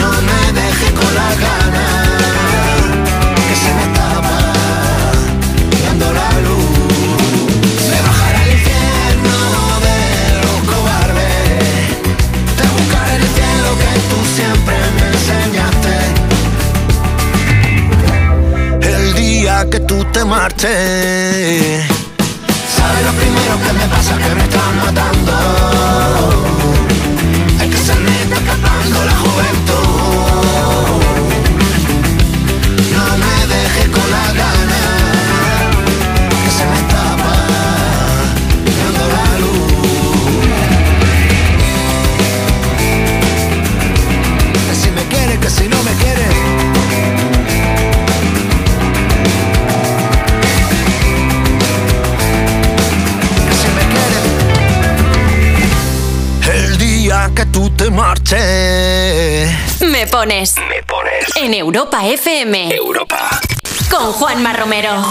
No 0.00 0.10
me 0.28 0.40
dejes 0.60 0.92
con 0.92 1.14
la 1.14 1.30
gana 1.44 1.88
que 3.46 3.54
se 3.62 3.70
me 3.76 3.82
está 3.88 4.06
apagando 4.20 6.06
la 6.20 6.30
luz. 6.46 6.76
Me 7.90 7.98
bajaré 8.06 8.38
al 8.44 8.50
infierno 8.58 9.36
de 9.86 9.98
los 10.42 10.58
cobardes. 10.70 11.88
Te 12.58 12.64
buscaré 12.76 13.14
el 13.16 13.26
cielo 13.36 13.70
que 13.82 13.92
tú 14.10 14.18
siempre 14.36 14.76
me 14.96 15.04
enseñaste. 15.16 15.94
El 18.94 19.04
día 19.14 19.54
que 19.70 19.78
tú 19.80 19.96
te 20.12 20.20
marches. 20.24 21.15
Europa 61.66 62.06
FM. 62.06 62.76
Europa. 62.76 63.40
Con 63.90 64.12
Juanma 64.12 64.52
Romero. 64.52 65.04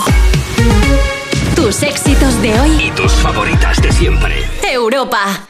Tus 1.53 1.84
éxitos 1.84 2.42
de 2.42 2.58
hoy. 2.58 2.69
Y 2.82 2.92
tus 2.92 3.11
favoritas 3.11 3.82
de 3.82 3.92
siempre. 3.92 4.35
Europa. 4.64 5.45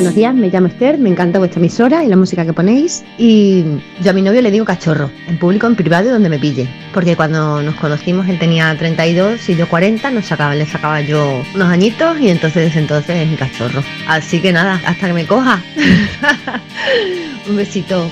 Buenos 0.00 0.14
días, 0.14 0.34
me 0.34 0.48
llamo 0.48 0.68
Esther, 0.68 0.96
me 0.96 1.10
encanta 1.10 1.38
vuestra 1.38 1.60
emisora 1.60 2.02
y 2.02 2.08
la 2.08 2.16
música 2.16 2.46
que 2.46 2.54
ponéis. 2.54 3.04
Y 3.18 3.66
yo 4.00 4.12
a 4.12 4.14
mi 4.14 4.22
novio 4.22 4.40
le 4.40 4.50
digo 4.50 4.64
cachorro, 4.64 5.10
en 5.28 5.38
público, 5.38 5.66
en 5.66 5.76
privado 5.76 6.08
y 6.08 6.10
donde 6.10 6.30
me 6.30 6.38
pille. 6.38 6.66
Porque 6.94 7.16
cuando 7.16 7.62
nos 7.62 7.74
conocimos 7.74 8.26
él 8.26 8.38
tenía 8.38 8.74
32 8.78 9.46
y 9.50 9.56
yo 9.56 9.68
40, 9.68 10.10
nos 10.10 10.24
sacaba, 10.24 10.54
le 10.54 10.64
sacaba 10.64 11.02
yo 11.02 11.42
unos 11.54 11.68
añitos 11.68 12.18
y 12.18 12.30
entonces 12.30 12.74
entonces 12.76 13.14
es 13.14 13.28
mi 13.28 13.36
cachorro. 13.36 13.82
Así 14.08 14.40
que 14.40 14.54
nada, 14.54 14.80
hasta 14.86 15.06
que 15.06 15.12
me 15.12 15.26
coja. 15.26 15.62
Un 17.50 17.56
besito. 17.56 18.10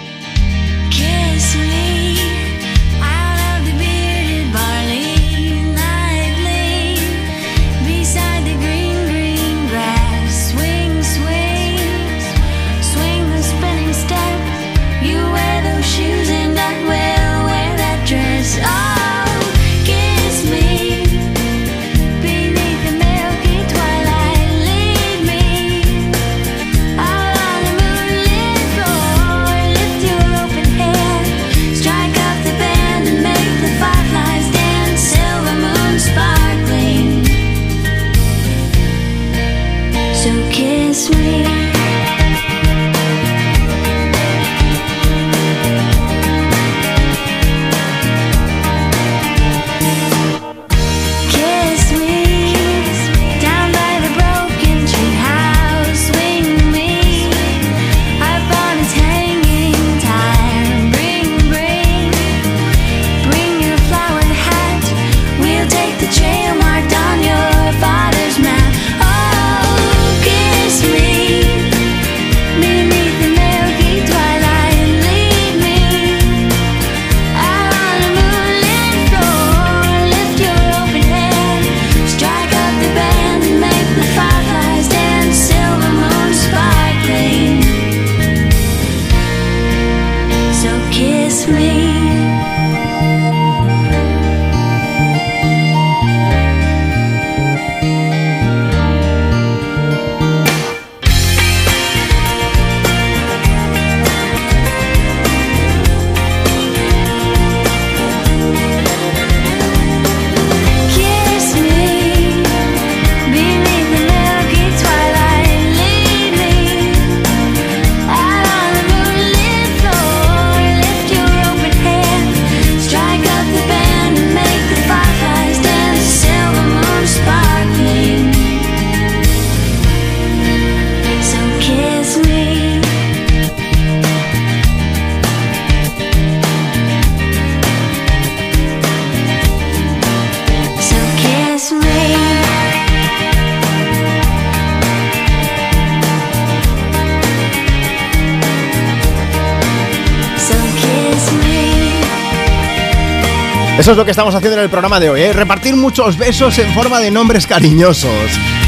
Eso 153.89 153.92
es 153.94 153.97
lo 153.97 154.05
que 154.05 154.10
estamos 154.10 154.34
haciendo 154.34 154.58
en 154.58 154.65
el 154.65 154.68
programa 154.68 155.00
de 155.00 155.08
hoy, 155.08 155.23
¿eh? 155.23 155.33
repartir 155.33 155.75
muchos 155.75 156.18
besos 156.18 156.58
en 156.58 156.75
forma 156.75 157.00
de 157.00 157.10
nombres 157.10 157.47
cariñosos. 157.47 158.12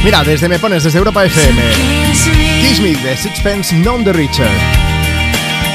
Mira, 0.03 0.25
desde 0.25 0.49
Me 0.49 0.59
Pones, 0.59 0.83
desde 0.83 0.97
Europa 0.97 1.23
FM. 1.27 1.61
Kiss 2.63 2.81
Me 2.81 2.95
de 2.97 3.15
Sixpence 3.19 3.77
Non 3.77 4.03
the 4.03 4.15
Richer. 4.15 4.49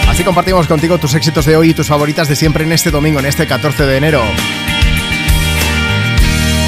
Así 0.10 0.24
compartimos 0.24 0.66
contigo 0.66 0.98
tus 0.98 1.14
éxitos 1.14 1.46
de 1.46 1.56
hoy 1.58 1.70
y 1.70 1.74
tus 1.76 1.86
favoritas 1.86 2.28
de 2.28 2.36
siempre 2.36 2.64
en 2.64 2.72
este 2.72 2.90
domingo, 2.90 3.20
en 3.20 3.28
este 3.28 3.46
14 3.46 3.86
de 3.86 3.98
enero. 3.98 4.24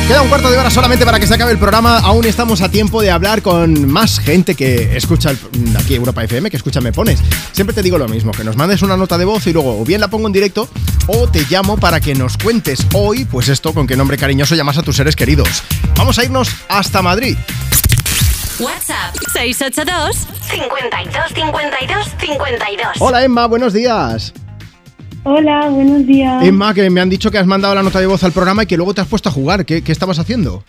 Queda 0.08 0.22
un 0.22 0.30
cuarto 0.30 0.52
de 0.52 0.58
hora 0.58 0.70
solamente 0.70 1.04
para 1.04 1.20
que 1.20 1.26
se 1.26 1.34
acabe 1.34 1.52
el 1.54 1.58
programa. 1.58 1.98
Aún 1.98 2.26
estamos 2.26 2.62
a 2.62 2.70
tiempo 2.70 3.02
de 3.02 3.10
hablar 3.10 3.42
con 3.42 3.90
más 3.92 4.20
gente 4.20 4.54
que 4.54 4.96
escucha 4.96 5.32
el- 5.32 5.76
aquí 5.76 5.96
Europa 5.96 6.24
FM, 6.24 6.52
que 6.52 6.58
escucha 6.58 6.80
Me 6.80 6.92
Pones. 6.94 7.20
Siempre 7.54 7.74
te 7.74 7.82
digo 7.82 7.98
lo 7.98 8.08
mismo, 8.08 8.32
que 8.34 8.44
nos 8.44 8.56
mandes 8.56 8.84
una 8.84 8.96
nota 8.96 9.18
de 9.18 9.26
voz 9.26 9.48
y 9.48 9.52
luego 9.54 9.82
o 9.82 9.84
bien 9.84 10.00
la 10.00 10.10
pongo 10.10 10.28
en 10.28 10.34
directo 10.34 10.70
o 11.08 11.28
te 11.28 11.44
llamo 11.50 11.78
para 11.78 12.00
que 12.00 12.14
nos 12.14 12.38
cuentes 12.38 12.86
hoy, 12.94 13.26
pues 13.26 13.50
esto, 13.50 13.74
con 13.74 13.88
qué 13.88 13.96
nombre 13.96 14.18
cariñoso 14.18 14.56
llamas 14.56 14.78
a 14.78 14.84
tus 14.84 14.96
seres 14.96 15.16
queridos. 15.16 15.64
Vamos 15.98 16.20
a 16.20 16.24
irnos 16.24 16.50
hasta 16.70 17.02
Madrid. 17.02 17.38
WhatsApp 18.60 19.16
682 19.34 20.28
52 20.50 21.34
52 21.34 22.16
52. 22.20 22.88
Hola 23.00 23.24
Emma, 23.24 23.48
buenos 23.48 23.74
días. 23.74 24.34
Hola, 25.24 25.68
buenos 25.70 26.06
días. 26.06 26.44
Emma, 26.44 26.74
que 26.74 26.90
me 26.90 27.02
han 27.02 27.10
dicho 27.10 27.30
que 27.30 27.38
has 27.38 27.48
mandado 27.48 27.76
la 27.76 27.84
nota 27.84 28.00
de 28.00 28.06
voz 28.06 28.24
al 28.24 28.32
programa 28.32 28.64
y 28.64 28.66
que 28.66 28.78
luego 28.78 28.94
te 28.94 29.02
has 29.02 29.08
puesto 29.08 29.30
a 29.30 29.32
jugar. 29.32 29.66
¿Qué, 29.66 29.82
qué 29.82 29.92
estabas 29.92 30.20
haciendo? 30.20 30.64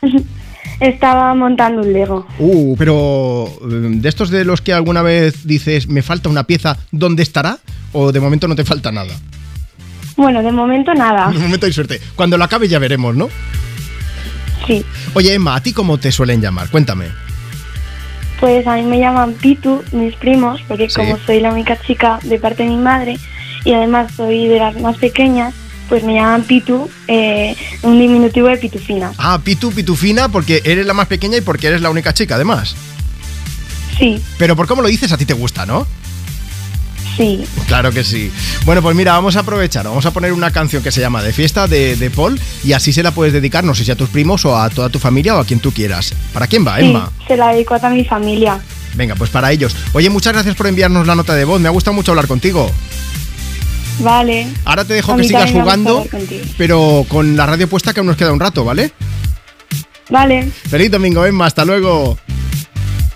Estaba 0.80 1.34
montando 1.34 1.82
un 1.82 1.92
Lego. 1.92 2.26
Uh, 2.38 2.76
pero 2.76 3.48
eh, 3.48 3.98
de 4.00 4.08
estos 4.08 4.30
de 4.30 4.44
los 4.44 4.60
que 4.60 4.72
alguna 4.72 5.02
vez 5.02 5.46
dices, 5.46 5.88
me 5.88 6.02
falta 6.02 6.28
una 6.28 6.44
pieza, 6.44 6.78
¿dónde 6.92 7.22
estará? 7.22 7.58
¿O 7.92 8.12
de 8.12 8.20
momento 8.20 8.46
no 8.46 8.54
te 8.54 8.64
falta 8.64 8.92
nada? 8.92 9.12
Bueno, 10.18 10.42
de 10.42 10.50
momento 10.50 10.92
nada. 10.94 11.30
De 11.30 11.38
momento 11.38 11.64
hay 11.66 11.72
suerte. 11.72 12.00
Cuando 12.16 12.36
lo 12.36 12.42
acabe 12.42 12.66
ya 12.68 12.80
veremos, 12.80 13.14
¿no? 13.14 13.28
Sí. 14.66 14.84
Oye, 15.14 15.32
Emma, 15.32 15.54
¿a 15.54 15.62
ti 15.62 15.72
cómo 15.72 15.96
te 15.98 16.10
suelen 16.10 16.42
llamar? 16.42 16.68
Cuéntame. 16.70 17.06
Pues 18.40 18.66
a 18.66 18.74
mí 18.74 18.82
me 18.82 18.98
llaman 18.98 19.34
Pitu, 19.34 19.82
mis 19.92 20.16
primos, 20.16 20.60
porque 20.66 20.90
Sí. 20.90 20.96
como 20.96 21.16
soy 21.24 21.40
la 21.40 21.52
única 21.52 21.80
chica 21.80 22.18
de 22.24 22.38
parte 22.40 22.64
de 22.64 22.68
mi 22.70 22.76
madre 22.76 23.16
y 23.64 23.72
además 23.72 24.12
soy 24.16 24.48
de 24.48 24.58
las 24.58 24.80
más 24.80 24.96
pequeñas, 24.96 25.54
pues 25.88 26.02
me 26.02 26.14
llaman 26.14 26.42
Pitu, 26.42 26.90
eh, 27.06 27.54
un 27.82 27.98
diminutivo 28.00 28.48
de 28.48 28.56
Pitufina. 28.58 29.12
Ah, 29.18 29.40
Pitu, 29.42 29.70
Pitufina, 29.72 30.28
porque 30.28 30.62
eres 30.64 30.84
la 30.84 30.94
más 30.94 31.06
pequeña 31.06 31.36
y 31.38 31.42
porque 31.42 31.68
eres 31.68 31.80
la 31.80 31.90
única 31.90 32.12
chica, 32.12 32.34
además. 32.34 32.74
Sí, 33.96 34.20
Pero 34.36 34.56
por 34.56 34.66
cómo 34.66 34.82
lo 34.82 34.88
dices, 34.88 35.12
a 35.12 35.16
ti 35.16 35.24
te 35.26 35.34
gusta, 35.34 35.64
¿no? 35.64 35.86
Sí. 37.18 37.44
Claro 37.66 37.92
que 37.92 38.02
sí. 38.02 38.32
Bueno, 38.64 38.80
pues 38.80 38.96
mira, 38.96 39.12
vamos 39.12 39.36
a 39.36 39.40
aprovechar. 39.40 39.84
Vamos 39.84 40.06
a 40.06 40.10
poner 40.12 40.32
una 40.32 40.50
canción 40.50 40.82
que 40.82 40.90
se 40.90 41.00
llama 41.02 41.22
De 41.22 41.34
Fiesta 41.34 41.66
de, 41.68 41.96
de 41.96 42.10
Paul 42.10 42.40
y 42.64 42.72
así 42.72 42.94
se 42.94 43.02
la 43.02 43.10
puedes 43.10 43.34
dedicar, 43.34 43.62
no 43.64 43.74
sé 43.74 43.84
si 43.84 43.90
a 43.90 43.96
tus 43.96 44.08
primos 44.08 44.46
o 44.46 44.56
a 44.56 44.70
toda 44.70 44.88
tu 44.88 44.98
familia 44.98 45.34
o 45.36 45.38
a 45.40 45.44
quien 45.44 45.60
tú 45.60 45.70
quieras. 45.72 46.14
¿Para 46.32 46.46
quién 46.46 46.66
va, 46.66 46.78
Sí, 46.78 46.86
Emma? 46.86 47.12
se 47.26 47.36
la 47.36 47.48
dedico 47.52 47.74
a 47.74 47.78
toda 47.78 47.90
mi 47.90 48.04
familia. 48.06 48.58
Venga, 48.94 49.14
pues 49.14 49.28
para 49.30 49.52
ellos. 49.52 49.76
Oye, 49.92 50.08
muchas 50.08 50.32
gracias 50.32 50.54
por 50.54 50.66
enviarnos 50.66 51.06
la 51.06 51.14
nota 51.14 51.34
de 51.34 51.44
voz. 51.44 51.60
Me 51.60 51.68
ha 51.68 51.72
gustado 51.72 51.94
mucho 51.94 52.12
hablar 52.12 52.26
contigo. 52.26 52.70
Vale. 54.00 54.46
Ahora 54.64 54.84
te 54.84 54.94
dejo 54.94 55.12
A 55.12 55.16
que 55.16 55.24
sigas 55.24 55.50
jugando, 55.50 56.06
pero 56.56 57.04
con 57.08 57.36
la 57.36 57.46
radio 57.46 57.68
puesta 57.68 57.92
que 57.92 58.00
aún 58.00 58.06
nos 58.06 58.16
queda 58.16 58.32
un 58.32 58.40
rato, 58.40 58.64
¿vale? 58.64 58.92
Vale, 60.10 60.50
Feliz 60.70 60.90
domingo, 60.90 61.26
Emma. 61.26 61.46
Hasta 61.46 61.64
luego. 61.64 62.16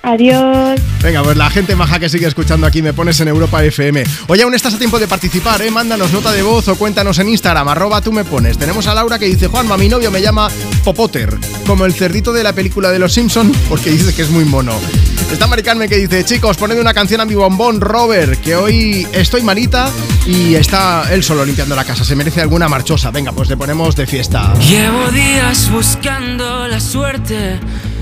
Adiós. 0.03 0.81
Venga, 1.03 1.23
pues 1.23 1.37
la 1.37 1.51
gente 1.51 1.77
maja 1.77 1.99
que 1.99 2.09
sigue 2.09 2.27
escuchando 2.27 2.67
aquí 2.67 2.83
me 2.83 2.93
pones 2.93 3.19
en 3.21 3.29
Europa 3.29 3.65
FM. 3.65 4.05
Oye, 4.29 4.43
aún 4.43 4.55
estás 4.55 4.75
a 4.75 4.79
tiempo 4.79 4.99
de 4.99 5.09
participar, 5.09 5.63
¿eh? 5.63 5.71
Mándanos 5.71 6.13
nota 6.13 6.33
de 6.33 6.43
voz 6.43 6.69
o 6.69 6.77
cuéntanos 6.77 7.19
en 7.19 7.29
Instagram, 7.29 7.69
arroba 7.69 8.01
tú 8.01 8.13
me 8.13 8.25
pones. 8.25 8.59
Tenemos 8.59 8.87
a 8.87 8.95
Laura 8.95 9.19
que 9.19 9.27
dice, 9.27 9.47
Juanma, 9.47 9.77
mi 9.77 9.89
novio 9.89 10.11
me 10.11 10.21
llama 10.21 10.49
Popotter, 10.85 11.37
como 11.67 11.85
el 11.87 11.95
cerdito 11.95 12.33
de 12.33 12.43
la 12.43 12.53
película 12.53 12.91
de 12.91 12.99
los 12.99 13.13
Simpson, 13.13 13.53
porque 13.69 13.91
dice 13.91 14.15
que 14.15 14.23
es 14.23 14.31
muy 14.31 14.45
mono. 14.45 14.75
Está 15.33 15.47
Mari 15.47 15.63
Carmen 15.63 15.89
que 15.89 15.97
dice, 15.97 16.25
chicos, 16.25 16.59
poned 16.59 16.79
una 16.79 16.93
canción 16.93 17.21
a 17.23 17.25
mi 17.25 17.35
bombón 17.35 17.81
Robert, 17.81 18.39
que 18.43 18.55
hoy 18.55 19.07
estoy 19.13 19.43
malita 19.43 19.91
y 20.27 20.55
está 20.55 21.07
él 21.11 21.23
solo 21.23 21.45
limpiando 21.45 21.75
la 21.75 21.85
casa. 21.85 22.05
Se 22.05 22.15
merece 22.15 22.43
alguna 22.43 22.69
marchosa. 22.69 23.11
Venga, 23.11 23.33
pues 23.33 23.49
le 23.49 23.57
ponemos 23.57 23.97
de 23.97 24.07
fiesta. 24.07 24.53
Llevo 24.69 25.11
días 25.11 25.71
buscando 25.71 26.69
la 26.69 26.81
suerte, 26.81 27.59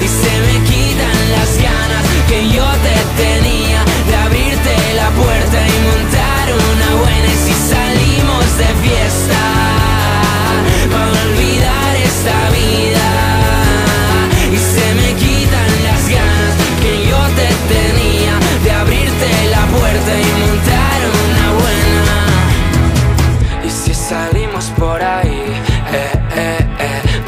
Y 0.00 0.08
se 0.08 0.40
me 0.46 0.64
quitan 0.64 1.18
las 1.36 1.58
ganas 1.58 2.04
que 2.28 2.48
yo 2.48 2.64
te 2.86 3.22
tenía 3.22 3.84
de 4.08 4.16
abrirte 4.16 4.94
la 4.94 5.10
puerta 5.10 5.58
y 5.66 5.76
montar 5.88 6.52
una 6.52 7.02
buena. 7.02 7.30
Si 7.44 7.52
salimos 7.52 8.58
de 8.58 8.66
fiesta, 8.82 9.63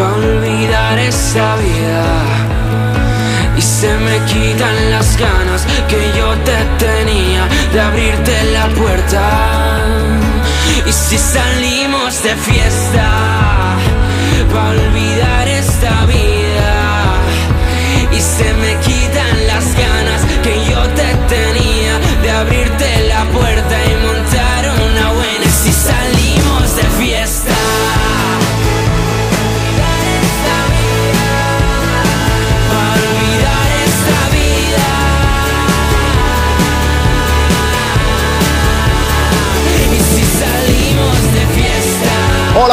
va 0.00 0.08
a 0.08 0.14
olvidar 0.14 0.98
esa 0.98 1.56
vida. 1.56 2.04
Y 3.56 3.62
se 3.62 3.92
me 4.06 4.16
quitan 4.30 4.90
las 4.90 5.16
ganas 5.16 5.66
que 5.88 6.00
yo 6.18 6.28
te 6.48 6.58
tenía 6.84 7.46
de 7.72 7.80
abrirte 7.80 8.44
la 8.52 8.66
puerta. 8.68 9.22
Y 10.86 10.92
si 10.92 11.18
salimos 11.18 12.22
de 12.22 12.34
fiesta, 12.36 13.08
va 14.54 14.66
a 14.66 14.70
olvidar 14.70 15.48
esta 15.48 16.06
vida. 16.06 16.72
Y 18.12 18.20
se 18.20 18.52
me 18.54 18.72
quitan 18.86 19.46
las 19.46 19.66
ganas 19.84 20.20
que 20.44 20.54
yo 20.70 20.80
te 20.98 21.08
tenía 21.34 21.92
de 22.22 22.30
abrirte 22.30 22.88
la 23.08 23.24
puerta 23.36 23.76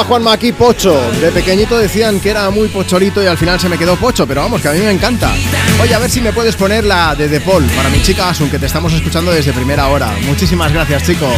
Juanma, 0.04 0.34
aquí 0.34 0.52
Pocho. 0.52 1.00
De 1.22 1.32
pequeñito 1.32 1.78
decían 1.78 2.20
que 2.20 2.30
era 2.30 2.50
muy 2.50 2.68
pocholito 2.68 3.24
y 3.24 3.28
al 3.28 3.38
final 3.38 3.60
se 3.60 3.70
me 3.70 3.78
quedó 3.78 3.96
Pocho, 3.96 4.28
pero 4.28 4.42
vamos, 4.42 4.62
que 4.62 4.68
a 4.68 4.72
mí 4.74 4.80
me 4.80 4.92
encanta. 4.92 5.32
Oye, 5.82 5.94
a 5.94 6.00
ver 6.00 6.10
si 6.10 6.22
me 6.22 6.34
puedes 6.34 6.56
poner 6.56 6.84
la 6.84 7.16
de 7.16 7.28
De 7.28 7.40
Paul 7.42 7.64
para 7.76 7.90
mi 7.90 8.02
chica 8.02 8.30
Asun, 8.30 8.50
que 8.50 8.60
te 8.60 8.66
estamos 8.66 8.94
escuchando 8.94 9.32
desde 9.32 9.54
primera 9.54 9.88
hora. 9.88 10.14
Muchísimas 10.26 10.72
gracias, 10.72 11.04
chicos. 11.04 11.34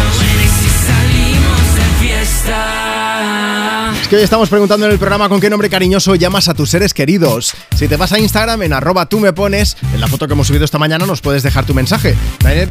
Que 4.09 4.15
hoy 4.15 4.23
estamos 4.23 4.49
preguntando 4.49 4.87
en 4.87 4.91
el 4.91 4.97
programa 4.97 5.29
con 5.29 5.39
qué 5.39 5.51
nombre 5.51 5.69
cariñoso 5.69 6.15
llamas 6.15 6.47
a 6.47 6.55
tus 6.55 6.71
seres 6.71 6.95
queridos. 6.95 7.53
Si 7.77 7.87
te 7.87 7.95
vas 7.95 8.11
a 8.11 8.17
Instagram 8.17 8.63
en 8.63 8.73
arroba 8.73 9.05
tú 9.05 9.19
me 9.19 9.33
pones, 9.33 9.77
en 9.93 10.01
la 10.01 10.07
foto 10.07 10.25
que 10.25 10.33
hemos 10.33 10.47
subido 10.47 10.65
esta 10.65 10.79
mañana 10.79 11.05
nos 11.05 11.21
puedes 11.21 11.43
dejar 11.43 11.67
tu 11.67 11.75
mensaje. 11.75 12.15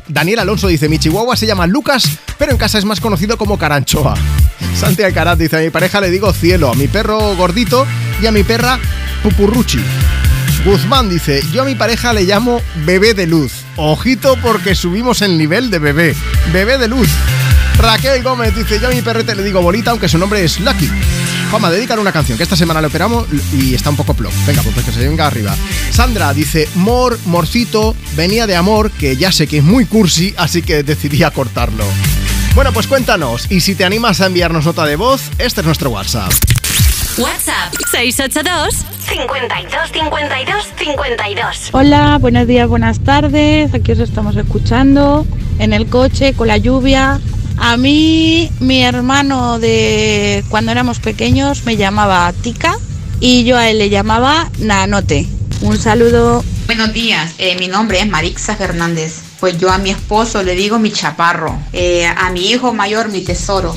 Daniel 0.08 0.40
Alonso 0.40 0.66
dice, 0.66 0.88
mi 0.88 0.98
chihuahua 0.98 1.36
se 1.36 1.46
llama 1.46 1.68
Lucas, 1.68 2.18
pero 2.38 2.50
en 2.50 2.58
casa 2.58 2.76
es 2.76 2.84
más 2.84 3.00
conocido 3.00 3.38
como 3.38 3.56
Caranchoa. 3.56 4.14
Santi 4.74 5.04
Alcaraz 5.04 5.38
dice, 5.38 5.58
a 5.58 5.60
mi 5.60 5.70
pareja 5.70 6.00
le 6.00 6.10
digo 6.10 6.32
cielo, 6.32 6.72
a 6.72 6.74
mi 6.74 6.88
perro 6.88 7.36
gordito 7.36 7.86
y 8.20 8.26
a 8.26 8.32
mi 8.32 8.42
perra 8.42 8.80
Pupurruchi. 9.22 9.78
Guzmán 10.64 11.08
dice, 11.08 11.44
yo 11.52 11.62
a 11.62 11.64
mi 11.64 11.76
pareja 11.76 12.12
le 12.12 12.24
llamo 12.24 12.60
bebé 12.84 13.14
de 13.14 13.28
luz. 13.28 13.52
Ojito 13.76 14.36
porque 14.42 14.74
subimos 14.74 15.22
el 15.22 15.38
nivel 15.38 15.70
de 15.70 15.78
bebé. 15.78 16.16
Bebé 16.52 16.78
de 16.78 16.88
luz. 16.88 17.08
Raquel 17.78 18.24
Gómez 18.24 18.56
dice, 18.56 18.80
yo 18.80 18.88
a 18.88 18.90
mi 18.90 19.02
perrete 19.02 19.36
le 19.36 19.44
digo 19.44 19.62
bolita, 19.62 19.92
aunque 19.92 20.08
su 20.08 20.18
nombre 20.18 20.42
es 20.42 20.58
Lucky. 20.58 20.90
Juanma, 21.50 21.70
dedican 21.70 21.98
una 21.98 22.12
canción 22.12 22.36
que 22.36 22.44
esta 22.44 22.56
semana 22.56 22.80
le 22.80 22.88
operamos 22.88 23.26
y 23.54 23.74
está 23.74 23.88
un 23.88 23.96
poco 23.96 24.14
plop. 24.14 24.32
Venga, 24.46 24.62
pues 24.62 24.84
que 24.84 24.92
se 24.92 25.08
venga 25.08 25.26
arriba. 25.26 25.54
Sandra 25.90 26.34
dice, 26.34 26.68
Mor, 26.74 27.18
Morcito, 27.24 27.96
venía 28.16 28.46
de 28.46 28.54
amor, 28.54 28.90
que 28.90 29.16
ya 29.16 29.32
sé 29.32 29.46
que 29.46 29.58
es 29.58 29.64
muy 29.64 29.86
cursi, 29.86 30.34
así 30.36 30.62
que 30.62 30.82
decidí 30.82 31.22
cortarlo. 31.34 31.84
Bueno, 32.54 32.72
pues 32.72 32.86
cuéntanos, 32.86 33.50
y 33.50 33.60
si 33.60 33.74
te 33.74 33.84
animas 33.84 34.20
a 34.20 34.26
enviarnos 34.26 34.66
nota 34.66 34.84
de 34.84 34.96
voz, 34.96 35.22
este 35.38 35.60
es 35.60 35.66
nuestro 35.66 35.90
WhatsApp. 35.90 36.32
WhatsApp 37.16 37.74
682 37.90 38.84
52 39.08 39.90
52 39.92 40.66
52. 40.76 41.68
Hola, 41.72 42.18
buenos 42.18 42.46
días, 42.46 42.68
buenas 42.68 43.00
tardes. 43.00 43.74
Aquí 43.74 43.92
os 43.92 43.98
estamos 43.98 44.36
escuchando 44.36 45.26
en 45.58 45.72
el 45.72 45.86
coche 45.86 46.34
con 46.34 46.48
la 46.48 46.58
lluvia. 46.58 47.20
A 47.60 47.76
mí, 47.76 48.50
mi 48.60 48.82
hermano 48.82 49.58
de 49.58 50.44
cuando 50.48 50.70
éramos 50.70 51.00
pequeños 51.00 51.64
me 51.64 51.76
llamaba 51.76 52.32
Tica 52.40 52.78
y 53.18 53.42
yo 53.44 53.56
a 53.56 53.68
él 53.68 53.78
le 53.78 53.90
llamaba 53.90 54.48
Nanote. 54.58 55.26
Un 55.62 55.76
saludo. 55.76 56.44
Buenos 56.66 56.92
días, 56.92 57.32
eh, 57.38 57.56
mi 57.58 57.66
nombre 57.66 57.98
es 57.98 58.08
Marixa 58.08 58.54
Fernández. 58.54 59.22
Pues 59.40 59.58
yo 59.58 59.70
a 59.70 59.78
mi 59.78 59.90
esposo 59.90 60.44
le 60.44 60.54
digo 60.54 60.78
mi 60.78 60.92
chaparro, 60.92 61.58
eh, 61.72 62.06
a 62.06 62.30
mi 62.30 62.48
hijo 62.48 62.72
mayor 62.72 63.08
mi 63.10 63.22
tesoro, 63.22 63.74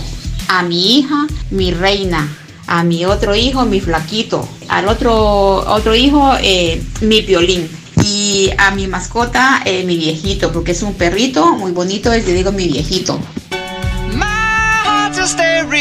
a 0.47 0.61
mi 0.61 0.99
hija 0.99 1.25
mi 1.49 1.71
reina, 1.71 2.37
a 2.67 2.83
mi 2.83 3.05
otro 3.05 3.35
hijo 3.35 3.65
mi 3.65 3.81
flaquito, 3.81 4.47
al 4.67 4.87
otro, 4.87 5.15
otro 5.15 5.95
hijo 5.95 6.35
eh, 6.39 6.83
mi 7.01 7.21
violín 7.21 7.67
y 8.03 8.51
a 8.59 8.71
mi 8.71 8.87
mascota 8.87 9.63
mi 9.65 9.97
viejito, 9.97 10.51
porque 10.51 10.71
es 10.71 10.83
un 10.83 10.93
perrito 10.93 11.55
muy 11.57 11.71
bonito, 11.71 12.11
le 12.11 12.21
digo 12.21 12.51
mi 12.51 12.67
viejito. 12.67 13.19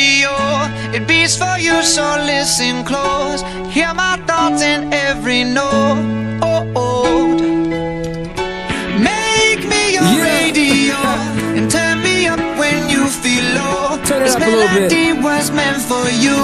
Stereo. 0.01 0.95
It 0.95 1.07
beats 1.07 1.37
for 1.37 1.59
you, 1.59 1.83
so 1.83 2.03
listen 2.25 2.85
close. 2.85 3.43
Hear 3.73 3.93
my 3.95 4.17
thoughts 4.27 4.63
in 4.63 4.93
every 4.93 5.45
note. 5.45 6.41
Oh, 6.43 6.73
oh. 6.77 7.29
Make 8.99 9.63
me 9.69 9.95
your 9.95 10.11
radio 10.23 10.97
and 11.57 11.71
turn 11.71 12.03
me 12.03 12.27
up 12.27 12.41
when 12.59 12.89
you 12.89 13.07
feel 13.07 13.45
low. 13.55 14.03
Turn 14.05 14.23
this 14.23 14.35
up 14.35 14.43
a 14.43 14.47
little 14.47 14.69
bit. 14.69 14.91
melody 14.93 15.13
was 15.23 15.51
meant 15.51 15.83
for 15.83 16.09
you. 16.25 16.37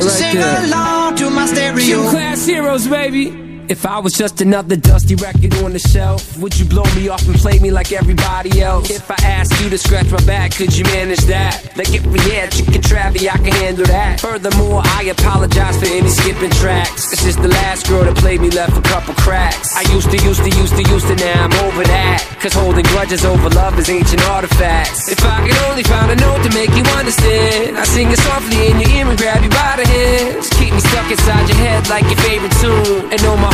so 0.00 0.08
right 0.08 0.18
sing 0.20 0.34
there. 0.36 0.64
along 0.66 1.16
to 1.16 1.30
my 1.30 1.46
stereo. 1.46 1.84
Gym 1.84 2.10
class 2.10 2.46
heroes, 2.46 2.86
baby. 2.88 3.53
If 3.66 3.86
I 3.86 3.98
was 3.98 4.12
just 4.12 4.42
another 4.42 4.76
dusty 4.76 5.14
record 5.14 5.54
on 5.64 5.72
the 5.72 5.78
shelf, 5.78 6.36
would 6.36 6.52
you 6.58 6.66
blow 6.66 6.84
me 6.96 7.08
off 7.08 7.26
and 7.26 7.34
play 7.36 7.58
me 7.58 7.70
like 7.70 7.92
everybody 7.92 8.60
else? 8.60 8.90
If 8.90 9.10
I 9.10 9.16
asked 9.24 9.58
you 9.62 9.70
to 9.70 9.78
scratch 9.78 10.10
my 10.10 10.20
back, 10.26 10.52
could 10.54 10.76
you 10.76 10.84
manage 10.84 11.24
that? 11.32 11.72
Like 11.74 11.88
if 11.94 12.04
we 12.04 12.20
had 12.28 12.52
chicken 12.52 12.82
travy, 12.84 13.24
I 13.24 13.40
can 13.40 13.52
handle 13.64 13.86
that. 13.86 14.20
Furthermore, 14.20 14.82
I 14.84 15.04
apologize 15.04 15.80
for 15.80 15.86
any 15.86 16.08
skipping 16.08 16.50
tracks. 16.60 17.08
This 17.08 17.24
is 17.24 17.36
the 17.36 17.48
last 17.48 17.88
girl 17.88 18.04
that 18.04 18.16
played 18.16 18.42
me 18.42 18.50
left 18.50 18.76
a 18.76 18.82
couple 18.82 19.14
cracks. 19.14 19.74
I 19.74 19.88
used 19.94 20.10
to, 20.10 20.18
used 20.20 20.44
to, 20.44 20.50
used 20.60 20.76
to, 20.76 20.84
used 20.84 21.08
to, 21.08 21.16
now 21.16 21.48
I'm 21.48 21.54
over 21.64 21.84
that. 21.84 22.20
Cause 22.44 22.52
holding 22.52 22.84
grudges 22.92 23.24
over 23.24 23.48
love 23.48 23.78
is 23.78 23.88
ancient 23.88 24.20
artifacts. 24.28 25.08
If 25.08 25.24
I 25.24 25.40
could 25.40 25.56
only 25.72 25.84
find 25.84 26.12
a 26.12 26.16
note 26.16 26.44
to 26.44 26.52
make 26.52 26.68
you 26.76 26.84
understand, 26.92 27.78
I 27.78 27.84
sing 27.84 28.12
it 28.12 28.18
softly 28.18 28.68
in 28.68 28.80
your 28.80 28.90
ear 28.92 29.08
and 29.08 29.16
grab 29.16 29.42
you 29.42 29.48
by 29.48 29.80
the 29.80 29.88
hands. 29.88 30.50
Keep 30.60 30.74
me 30.74 30.80
stuck 30.80 31.10
inside 31.10 31.48
your 31.48 31.56
head 31.56 31.88
like 31.88 32.04
your 32.04 32.20
favorite 32.20 32.52
tune. 32.60 33.08
And 33.08 33.22
know 33.24 33.36
my 33.40 33.53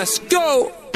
Let's 0.00 0.18
go. 0.18 0.72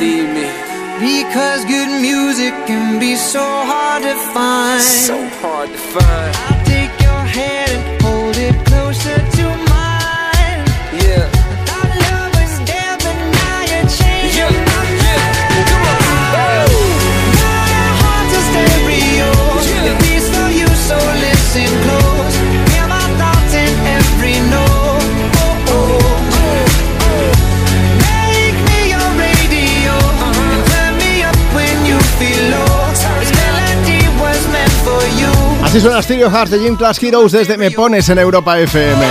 me. 0.00 0.48
Because 0.98 1.64
good 1.64 2.00
music 2.00 2.52
can 2.66 2.98
be 2.98 3.16
so 3.16 3.40
hard 3.40 4.02
to 4.02 4.14
find. 4.32 4.82
So 4.82 5.28
hard 5.40 5.70
to 5.70 5.78
find. 5.78 6.55
Así 35.76 35.82
Así 35.82 35.88
suena 35.88 36.02
Stereo 36.02 36.30
Heart 36.30 36.50
de 36.52 36.58
Gym 36.58 36.74
Class 36.74 37.02
Heroes 37.02 37.32
desde 37.32 37.58
Me 37.58 37.70
Pones 37.70 38.08
en 38.08 38.18
Europa 38.18 38.58
FM. 38.58 39.04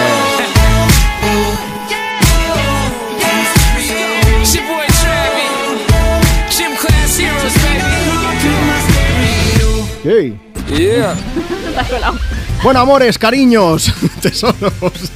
Hey. 10.03 10.40
Yeah. 10.76 11.16
Bueno, 12.64 12.80
amores, 12.80 13.19
cariños, 13.19 13.94
tesoros. 14.24 15.11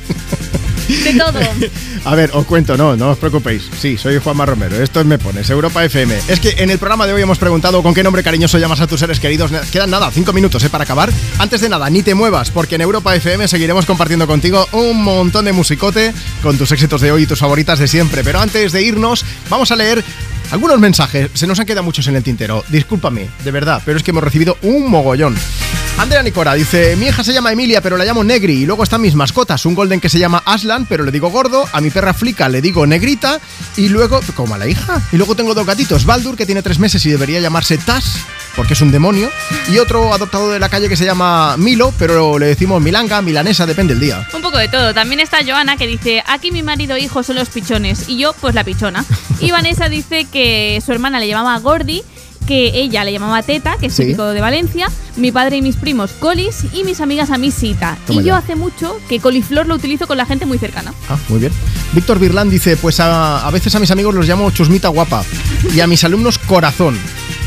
De 0.90 1.14
todo. 1.14 1.40
A 2.06 2.16
ver, 2.16 2.32
os 2.34 2.46
cuento, 2.46 2.76
no, 2.76 2.96
no 2.96 3.12
os 3.12 3.18
preocupéis. 3.20 3.70
Sí, 3.80 3.96
soy 3.96 4.18
Juanma 4.18 4.46
Romero, 4.46 4.82
esto 4.82 5.00
es 5.00 5.06
Me 5.06 5.20
Pones, 5.20 5.48
Europa 5.52 5.86
FM. 5.86 6.18
Es 6.28 6.40
que 6.40 6.56
en 6.58 6.72
el 6.72 6.80
programa 6.80 7.06
de 7.06 7.14
hoy 7.14 7.22
hemos 7.22 7.38
preguntado 7.38 7.84
con 7.84 7.94
qué 7.94 8.02
nombre 8.02 8.24
cariñoso 8.24 8.58
llamas 8.58 8.82
a 8.82 8.88
tus 8.88 9.00
seres 9.00 9.20
queridos. 9.20 9.52
Quedan 9.72 9.92
nada, 9.92 10.10
cinco 10.10 10.34
minutos 10.34 10.64
¿eh? 10.64 10.70
para 10.70 10.86
acabar. 10.86 11.12
Antes 11.38 11.62
de 11.62 11.70
nada, 11.70 11.88
ni 11.92 12.02
te 12.02 12.16
muevas, 12.16 12.50
porque 12.50 12.76
en 12.76 12.82
Europa 12.82 13.16
FM 13.16 13.48
seguiremos 13.48 13.86
compartiendo 13.86 14.26
contigo 14.26 14.68
un 14.72 15.04
montón 15.04 15.46
de 15.46 15.54
musicote 15.54 16.12
con 16.42 16.58
tus 16.58 16.72
éxitos 16.72 17.02
de 17.02 17.12
hoy 17.12 17.24
y 17.24 17.28
tus 17.28 17.40
favoritas 17.40 17.78
de 17.78 17.88
siempre. 17.88 18.24
Pero 18.24 18.40
antes 18.40 18.72
de 18.72 18.82
irnos, 18.82 19.24
vamos 19.48 19.72
a 19.72 19.76
leer 19.76 20.04
algunos 20.50 20.80
mensajes. 20.80 21.30
Se 21.36 21.46
nos 21.46 21.60
han 21.60 21.68
quedado 21.68 21.84
muchos 21.84 22.08
en 22.08 22.16
el 22.16 22.24
tintero. 22.24 22.64
Discúlpame, 22.70 23.30
de 23.44 23.52
verdad, 23.52 23.82
pero 23.86 23.98
es 23.98 24.04
que 24.04 24.10
hemos 24.10 24.24
recibido 24.24 24.58
un 24.64 24.90
mogollón. 24.90 25.36
Andrea 26.00 26.24
Nicora 26.24 26.54
dice, 26.54 26.96
mi 26.96 27.08
hija 27.08 27.26
se 27.26 27.34
llama 27.34 27.52
Emilia, 27.52 27.82
pero 27.82 27.98
la 27.98 28.06
llamo 28.06 28.24
Negri. 28.24 28.54
Y 28.54 28.66
luego 28.66 28.84
están 28.84 29.02
mis 29.02 29.16
mascotas, 29.16 29.66
un 29.66 29.76
golden 29.76 30.00
que 30.00 30.08
se 30.08 30.18
llama 30.18 30.42
Aslan, 30.46 30.86
pero 30.86 31.04
le 31.04 31.12
digo 31.12 31.30
gordo. 31.30 31.68
A 31.74 31.82
mi 31.82 31.90
perra 31.90 32.14
Flica 32.14 32.48
le 32.48 32.62
digo 32.62 32.88
negrita. 32.88 33.42
Y 33.76 33.90
luego, 33.90 34.22
como 34.34 34.56
a 34.56 34.58
la 34.58 34.66
hija. 34.66 35.02
Y 35.12 35.18
luego 35.18 35.36
tengo 35.36 35.54
dos 35.54 35.66
gatitos, 35.66 36.06
Baldur, 36.06 36.38
que 36.38 36.46
tiene 36.46 36.62
tres 36.62 36.80
meses 36.80 37.06
y 37.06 37.10
debería 37.10 37.42
llamarse 37.42 37.78
Tas, 37.78 38.16
porque 38.56 38.76
es 38.76 38.82
un 38.82 38.92
demonio. 38.92 39.30
Y 39.70 39.80
otro 39.80 40.14
adoptado 40.14 40.50
de 40.50 40.60
la 40.60 40.70
calle 40.70 40.88
que 40.88 40.96
se 40.96 41.04
llama 41.04 41.58
Milo, 41.58 41.94
pero 42.00 42.40
le 42.40 42.46
decimos 42.46 42.82
Milanga, 42.82 43.22
milanesa, 43.22 43.66
depende 43.66 43.94
del 43.94 44.02
día. 44.02 44.26
Un 44.34 44.42
poco 44.42 44.58
de 44.58 44.70
todo. 44.70 44.94
También 44.94 45.20
está 45.20 45.40
Joana 45.46 45.76
que 45.76 45.86
dice, 45.86 46.24
aquí 46.28 46.52
mi 46.52 46.64
marido 46.64 46.96
e 46.96 47.02
hijo 47.02 47.24
son 47.24 47.36
los 47.36 47.50
pichones 47.50 48.08
y 48.08 48.18
yo 48.18 48.32
pues 48.40 48.56
la 48.56 48.64
pichona. 48.64 49.04
Y 49.42 49.52
Vanessa 49.52 49.88
dice 49.88 50.26
que 50.26 50.82
su 50.86 50.92
hermana 50.92 51.18
le 51.18 51.28
llamaba 51.30 51.58
Gordi, 51.60 52.04
que 52.50 52.72
ella 52.82 53.04
le 53.04 53.12
llamaba 53.12 53.44
Teta, 53.44 53.78
que 53.80 53.86
es 53.86 53.94
Sí. 53.94 54.06
típico 54.06 54.26
de 54.26 54.42
Valencia, 54.42 54.90
mi 55.18 55.32
padre 55.32 55.58
y 55.58 55.62
mis 55.62 55.76
primos 55.76 56.10
Colis 56.14 56.64
y 56.74 56.84
mis 56.84 57.00
amigas 57.00 57.30
Amisita. 57.30 57.96
Toma 58.08 58.22
y 58.22 58.24
yo 58.26 58.30
ya. 58.34 58.38
hace 58.38 58.56
mucho 58.56 58.98
que 59.08 59.20
coliflor 59.20 59.68
lo 59.68 59.76
utilizo 59.76 60.08
con 60.08 60.18
la 60.18 60.26
gente 60.26 60.48
muy 60.48 60.58
cercana. 60.58 60.92
Ah, 61.10 61.18
muy 61.30 61.40
bien. 61.40 61.52
Víctor 61.94 62.18
Virlán 62.18 62.50
dice, 62.50 62.76
pues 62.76 63.00
a, 63.00 63.46
a 63.48 63.52
veces 63.52 63.76
a 63.76 63.80
mis 63.80 63.92
amigos 63.92 64.16
los 64.16 64.28
llamo 64.28 64.50
chusmita 64.50 64.88
guapa 64.88 65.24
y 65.76 65.80
a 65.80 65.86
mis 65.86 66.04
alumnos 66.04 66.40
corazón. 66.40 66.98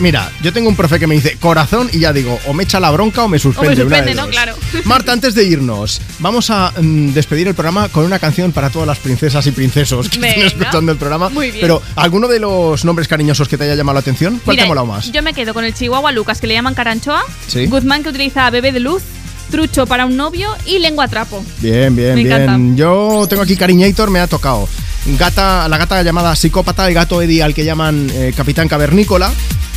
Mira, 0.01 0.31
yo 0.43 0.53
tengo 0.53 0.69
un 0.69 0.77
profe 0.77 0.99
que 0.99 1.07
me 1.07 1.15
dice 1.15 1.37
corazón 1.39 1.89
y 1.93 1.99
ya 2.01 2.13
digo, 2.13 2.39
o 2.47 2.55
me 2.55 2.63
echa 2.65 2.81
la 2.81 2.91
bronca 2.91 3.25
o 3.25 3.29
me 3.29 3.37
O 3.39 3.41
suspende. 3.41 3.77
me 3.77 3.85
una 3.85 3.97
de 4.03 4.13
suspende, 4.15 4.23
¿no? 4.23 4.29
Claro. 4.29 4.55
Marta, 4.85 5.13
antes 5.13 5.35
de 5.35 5.45
irnos, 5.45 6.01
vamos 6.19 6.49
a 6.51 6.73
mm, 6.81 7.09
despedir 7.13 7.47
el 7.49 7.55
programa 7.55 7.89
con 7.89 8.05
una 8.05 8.19
canción 8.19 8.53
para 8.53 8.71
todas 8.71 8.87
las 8.89 8.99
princesas 8.99 9.47
y 9.47 9.51
princesos 9.53 10.09
que 10.09 10.19
Venga. 10.19 10.29
estén 10.37 10.47
escuchando 10.61 10.93
el 10.93 10.99
programa. 10.99 11.29
Muy 11.29 11.51
bien. 11.51 11.61
Pero, 11.61 11.83
¿alguno 11.97 12.27
de 12.29 12.39
los 12.41 12.85
nombres 12.85 13.07
cariñosos 13.09 13.49
que 13.49 13.59
te 13.59 13.65
haya 13.65 13.75
llamado 13.75 13.95
la 13.95 14.01
atención? 14.01 14.41
¿Cuál 14.45 14.57
te 14.57 14.63
Mira, 14.63 14.65
ha 14.65 14.69
molado 14.69 14.87
más? 14.87 14.92
Yo 15.13 15.23
me 15.23 15.33
quedo 15.35 15.55
con 15.55 15.65
el 15.65 15.75
Chihuahua 15.75 16.13
Lucas, 16.13 16.41
que 16.41 16.47
le 16.47 16.55
llaman 16.55 16.75
Caranchoa, 16.75 17.23
Sí. 17.47 17.67
Guzmán, 17.67 18.03
que 18.03 18.09
utiliza 18.11 18.49
bebé 18.51 18.73
de 18.73 18.81
luz, 18.81 19.03
Trucho 19.51 19.87
para 19.87 20.07
un 20.07 20.17
novio 20.17 20.49
y 20.65 20.79
lengua 20.79 21.09
trapo. 21.09 21.45
Bien, 21.61 21.95
bien, 21.95 22.15
Me 22.15 22.25
bien. 22.25 22.33
encanta. 22.43 22.77
Yo 22.77 23.27
tengo 23.29 23.43
aquí 23.43 23.55
Cariñator, 23.57 24.09
me 24.11 24.19
ha 24.21 24.27
tocado. 24.27 24.67
Gata, 25.19 25.69
la 25.69 25.77
gata 25.79 26.03
llamada 26.03 26.35
Psicópata, 26.37 26.89
el 26.89 26.95
gato 26.95 27.21
Eddie 27.21 27.43
al 27.43 27.53
que 27.55 27.65
llaman 27.65 28.09
eh, 28.15 28.33
Capitán 28.37 28.69
Cavernícola, 28.69 29.31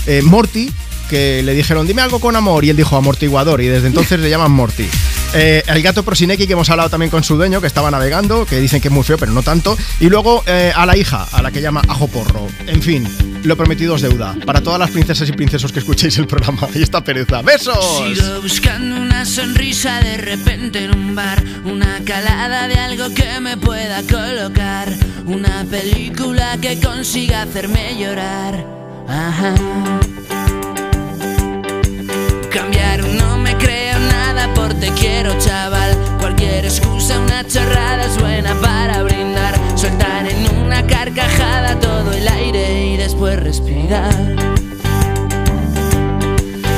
eh, 0.06 0.22
Morty, 0.24 0.72
que 1.10 1.42
le 1.44 1.54
dijeron 1.54 1.88
dime 1.88 2.02
algo 2.02 2.20
con 2.20 2.36
amor 2.36 2.66
y 2.66 2.70
él 2.70 2.78
dijo 2.78 2.96
amortiguador 2.96 3.62
y 3.62 3.68
desde 3.68 3.88
entonces 3.88 4.20
le 4.20 4.30
llaman 4.30 4.52
Morty. 4.52 4.88
Eh, 5.34 5.64
el 5.68 5.82
gato 5.82 6.04
Prosineki 6.04 6.48
que 6.48 6.54
hemos 6.54 6.70
hablado 6.70 6.90
también 6.90 7.10
con 7.10 7.24
su 7.24 7.36
dueño 7.36 7.60
que 7.60 7.68
estaba 7.68 7.92
navegando, 7.92 8.46
que 8.46 8.60
dicen 8.60 8.80
que 8.80 8.88
es 8.88 8.94
muy 8.94 9.04
feo 9.04 9.18
pero 9.18 9.32
no 9.32 9.44
tanto. 9.44 9.78
Y 10.00 10.08
luego 10.08 10.44
eh, 10.48 10.72
a 10.74 10.86
la 10.86 10.96
hija, 10.96 11.28
a 11.32 11.42
la 11.42 11.52
que 11.52 11.62
llama 11.62 11.82
Ajo 11.88 12.08
Porro. 12.08 12.48
En 12.68 12.82
fin, 12.82 13.06
lo 13.44 13.58
prometido 13.58 13.96
es 13.96 14.02
deuda. 14.02 14.36
Para 14.46 14.62
todas 14.62 14.80
las 14.80 14.92
princesas 14.92 15.28
y 15.28 15.34
princesos 15.34 15.72
que 15.72 15.80
escuchéis 15.80 16.18
el 16.18 16.28
programa. 16.28 16.68
Ahí 16.74 16.82
está 16.82 17.04
pereza. 17.04 17.42
¡Besos! 17.42 18.04
Sigo 18.16 18.42
buscando 18.42 18.96
una 18.96 19.26
sonrisa 19.26 20.00
de 20.00 20.18
repente 20.18 20.86
en 20.86 20.98
un 20.98 21.16
bar, 21.16 21.44
una 21.66 22.00
calada 22.06 22.68
de 22.68 22.76
algo 22.76 23.14
que 23.14 23.40
me 23.42 23.58
pueda 23.58 24.02
colocar, 24.04 24.94
una 25.26 25.66
película 25.70 26.58
que 26.62 26.80
consiga 26.80 27.42
hacerme 27.42 27.98
llorar. 28.00 28.66
Ajá. 29.08 29.54
Te 34.80 34.92
quiero 34.92 35.38
chaval. 35.40 35.98
Cualquier 36.20 36.66
excusa, 36.66 37.20
una 37.20 37.46
chorrada 37.48 38.06
es 38.06 38.20
buena 38.20 38.54
para 38.56 39.04
brindar. 39.04 39.56
Soltar 39.76 40.28
en 40.28 40.58
una 40.66 40.86
carcajada 40.86 41.80
todo 41.80 42.12
el 42.12 42.28
aire 42.28 42.94
y 42.94 42.98
después 42.98 43.40
respirar. 43.40 44.14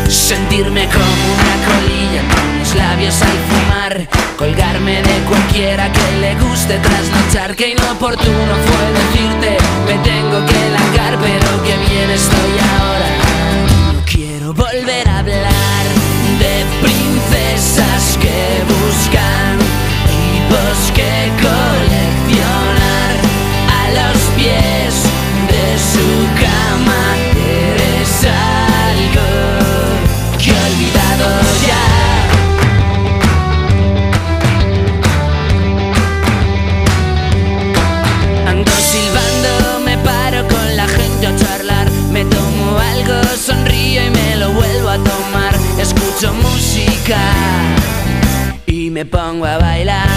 Sentirme 0.09 0.88
como 0.88 1.06
una 1.06 1.56
colilla 1.66 2.22
con 2.34 2.59
los 2.59 2.76
labios 2.76 3.22
al 3.22 3.38
fumar 3.50 4.08
Colgarme 4.38 5.01
de 5.01 5.19
cualquiera 5.27 5.92
que 5.92 6.17
le 6.22 6.35
guste 6.35 6.77
trasnochar 6.77 7.56
Que 7.56 7.72
inoportuno 7.72 8.53
fue 8.66 8.92
decirte 8.93 9.58
Me 9.85 9.98
tengo 10.03 10.45
que 10.45 10.69
largar 10.69 11.17
pero 11.22 11.64
que 11.64 11.77
bien 11.90 12.09
estoy 12.09 12.53
ahora 12.80 13.93
No 13.93 14.01
quiero 14.06 14.53
volver 14.53 15.08
a 15.09 15.19
hablar 15.19 15.47
me 48.98 49.06
pongo 49.06 49.45
a 49.45 49.59
bailar. 49.59 50.09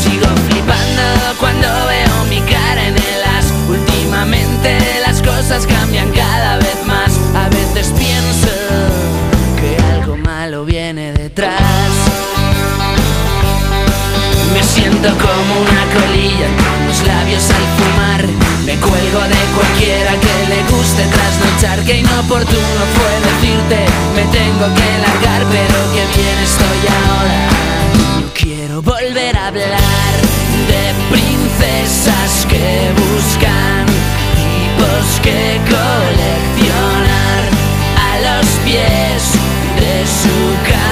Sigo 0.00 0.28
flipando 0.46 1.06
cuando 1.40 1.66
veo 1.88 2.24
mi 2.30 2.40
cara 2.42 2.86
en 2.86 2.94
el 2.94 3.20
as. 3.36 3.46
Últimamente 3.68 4.78
las 5.04 5.20
cosas 5.20 5.66
cambian 5.66 6.08
cada 6.12 6.58
vez 6.58 6.78
más. 6.86 7.18
A 7.34 7.48
veces 7.48 7.92
pienso 7.98 8.54
que 9.58 9.76
algo 9.92 10.16
malo 10.18 10.64
viene 10.64 11.14
detrás. 11.14 11.90
Me 14.54 14.62
siento 14.62 15.08
como 15.08 15.52
una 15.66 15.84
colilla 15.96 16.48
con 16.62 16.78
los 16.86 17.06
labios 17.08 17.42
al 17.50 17.66
fumar. 17.76 18.22
Me 18.64 18.76
cuelgo 18.76 19.20
de 19.34 19.42
cualquiera 19.56 20.12
que 20.12 20.34
le 20.48 20.60
guste 20.70 21.02
trasnochar. 21.58 21.84
Que 21.84 21.98
inoportuno 21.98 22.80
fue 22.94 23.20
decirte, 23.30 23.84
me 24.14 24.22
tengo 24.32 24.74
que 24.74 24.98
largar, 25.06 25.44
pero 25.50 25.92
que 25.92 26.20
bien 26.20 26.38
estoy 26.42 26.80
ahora. 27.06 27.48
No 28.20 28.32
quiero 28.34 28.82
volver 28.82 29.36
a 29.36 29.48
hablar 29.48 30.14
de 30.68 30.94
princesas 31.10 32.46
que 32.48 32.92
buscan 32.96 33.86
tipos 34.36 35.20
que 35.22 35.60
coleccionar 35.68 37.42
a 37.96 38.20
los 38.20 38.46
pies 38.64 39.32
de 39.76 40.06
su 40.06 40.70
cama. 40.70 40.87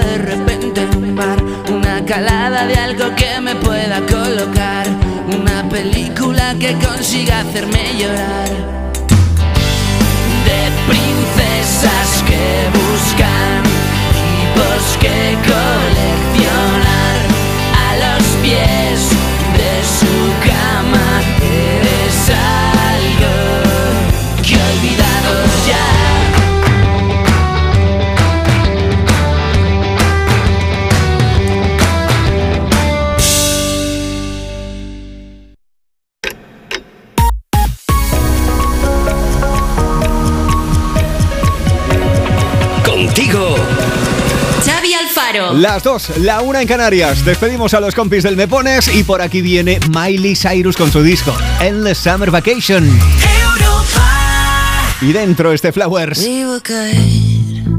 De 0.00 0.18
repente 0.18 0.82
en 0.82 0.96
un 1.02 1.16
bar, 1.16 1.42
una 1.70 2.04
calada 2.04 2.66
de 2.66 2.74
algo 2.74 3.14
que 3.16 3.40
me 3.40 3.54
pueda 3.56 4.00
colocar, 4.06 4.86
una 5.26 5.68
película 5.68 6.54
que 6.58 6.74
consiga 6.74 7.40
hacerme 7.40 7.94
llorar. 7.98 8.48
De 10.48 10.60
princesas 10.86 12.22
que 12.28 12.68
buscan 12.78 13.62
tipos 14.14 14.96
que 15.00 15.36
coleccionan 15.46 16.88
pies 18.42 19.17
Las 45.58 45.82
dos, 45.82 46.16
la 46.18 46.40
una 46.40 46.62
en 46.62 46.68
Canarias. 46.68 47.24
Despedimos 47.24 47.74
a 47.74 47.80
los 47.80 47.92
compis 47.92 48.22
del 48.22 48.36
Me 48.36 48.46
Pones 48.46 48.94
y 48.94 49.02
por 49.02 49.20
aquí 49.20 49.42
viene 49.42 49.80
Miley 49.88 50.36
Cyrus 50.36 50.76
con 50.76 50.92
su 50.92 51.02
disco 51.02 51.36
Endless 51.60 51.98
Summer 51.98 52.30
Vacation. 52.30 52.88
Y 55.00 55.12
dentro 55.12 55.52
este 55.52 55.72
Flowers. 55.72 56.20
We. 56.20 57.37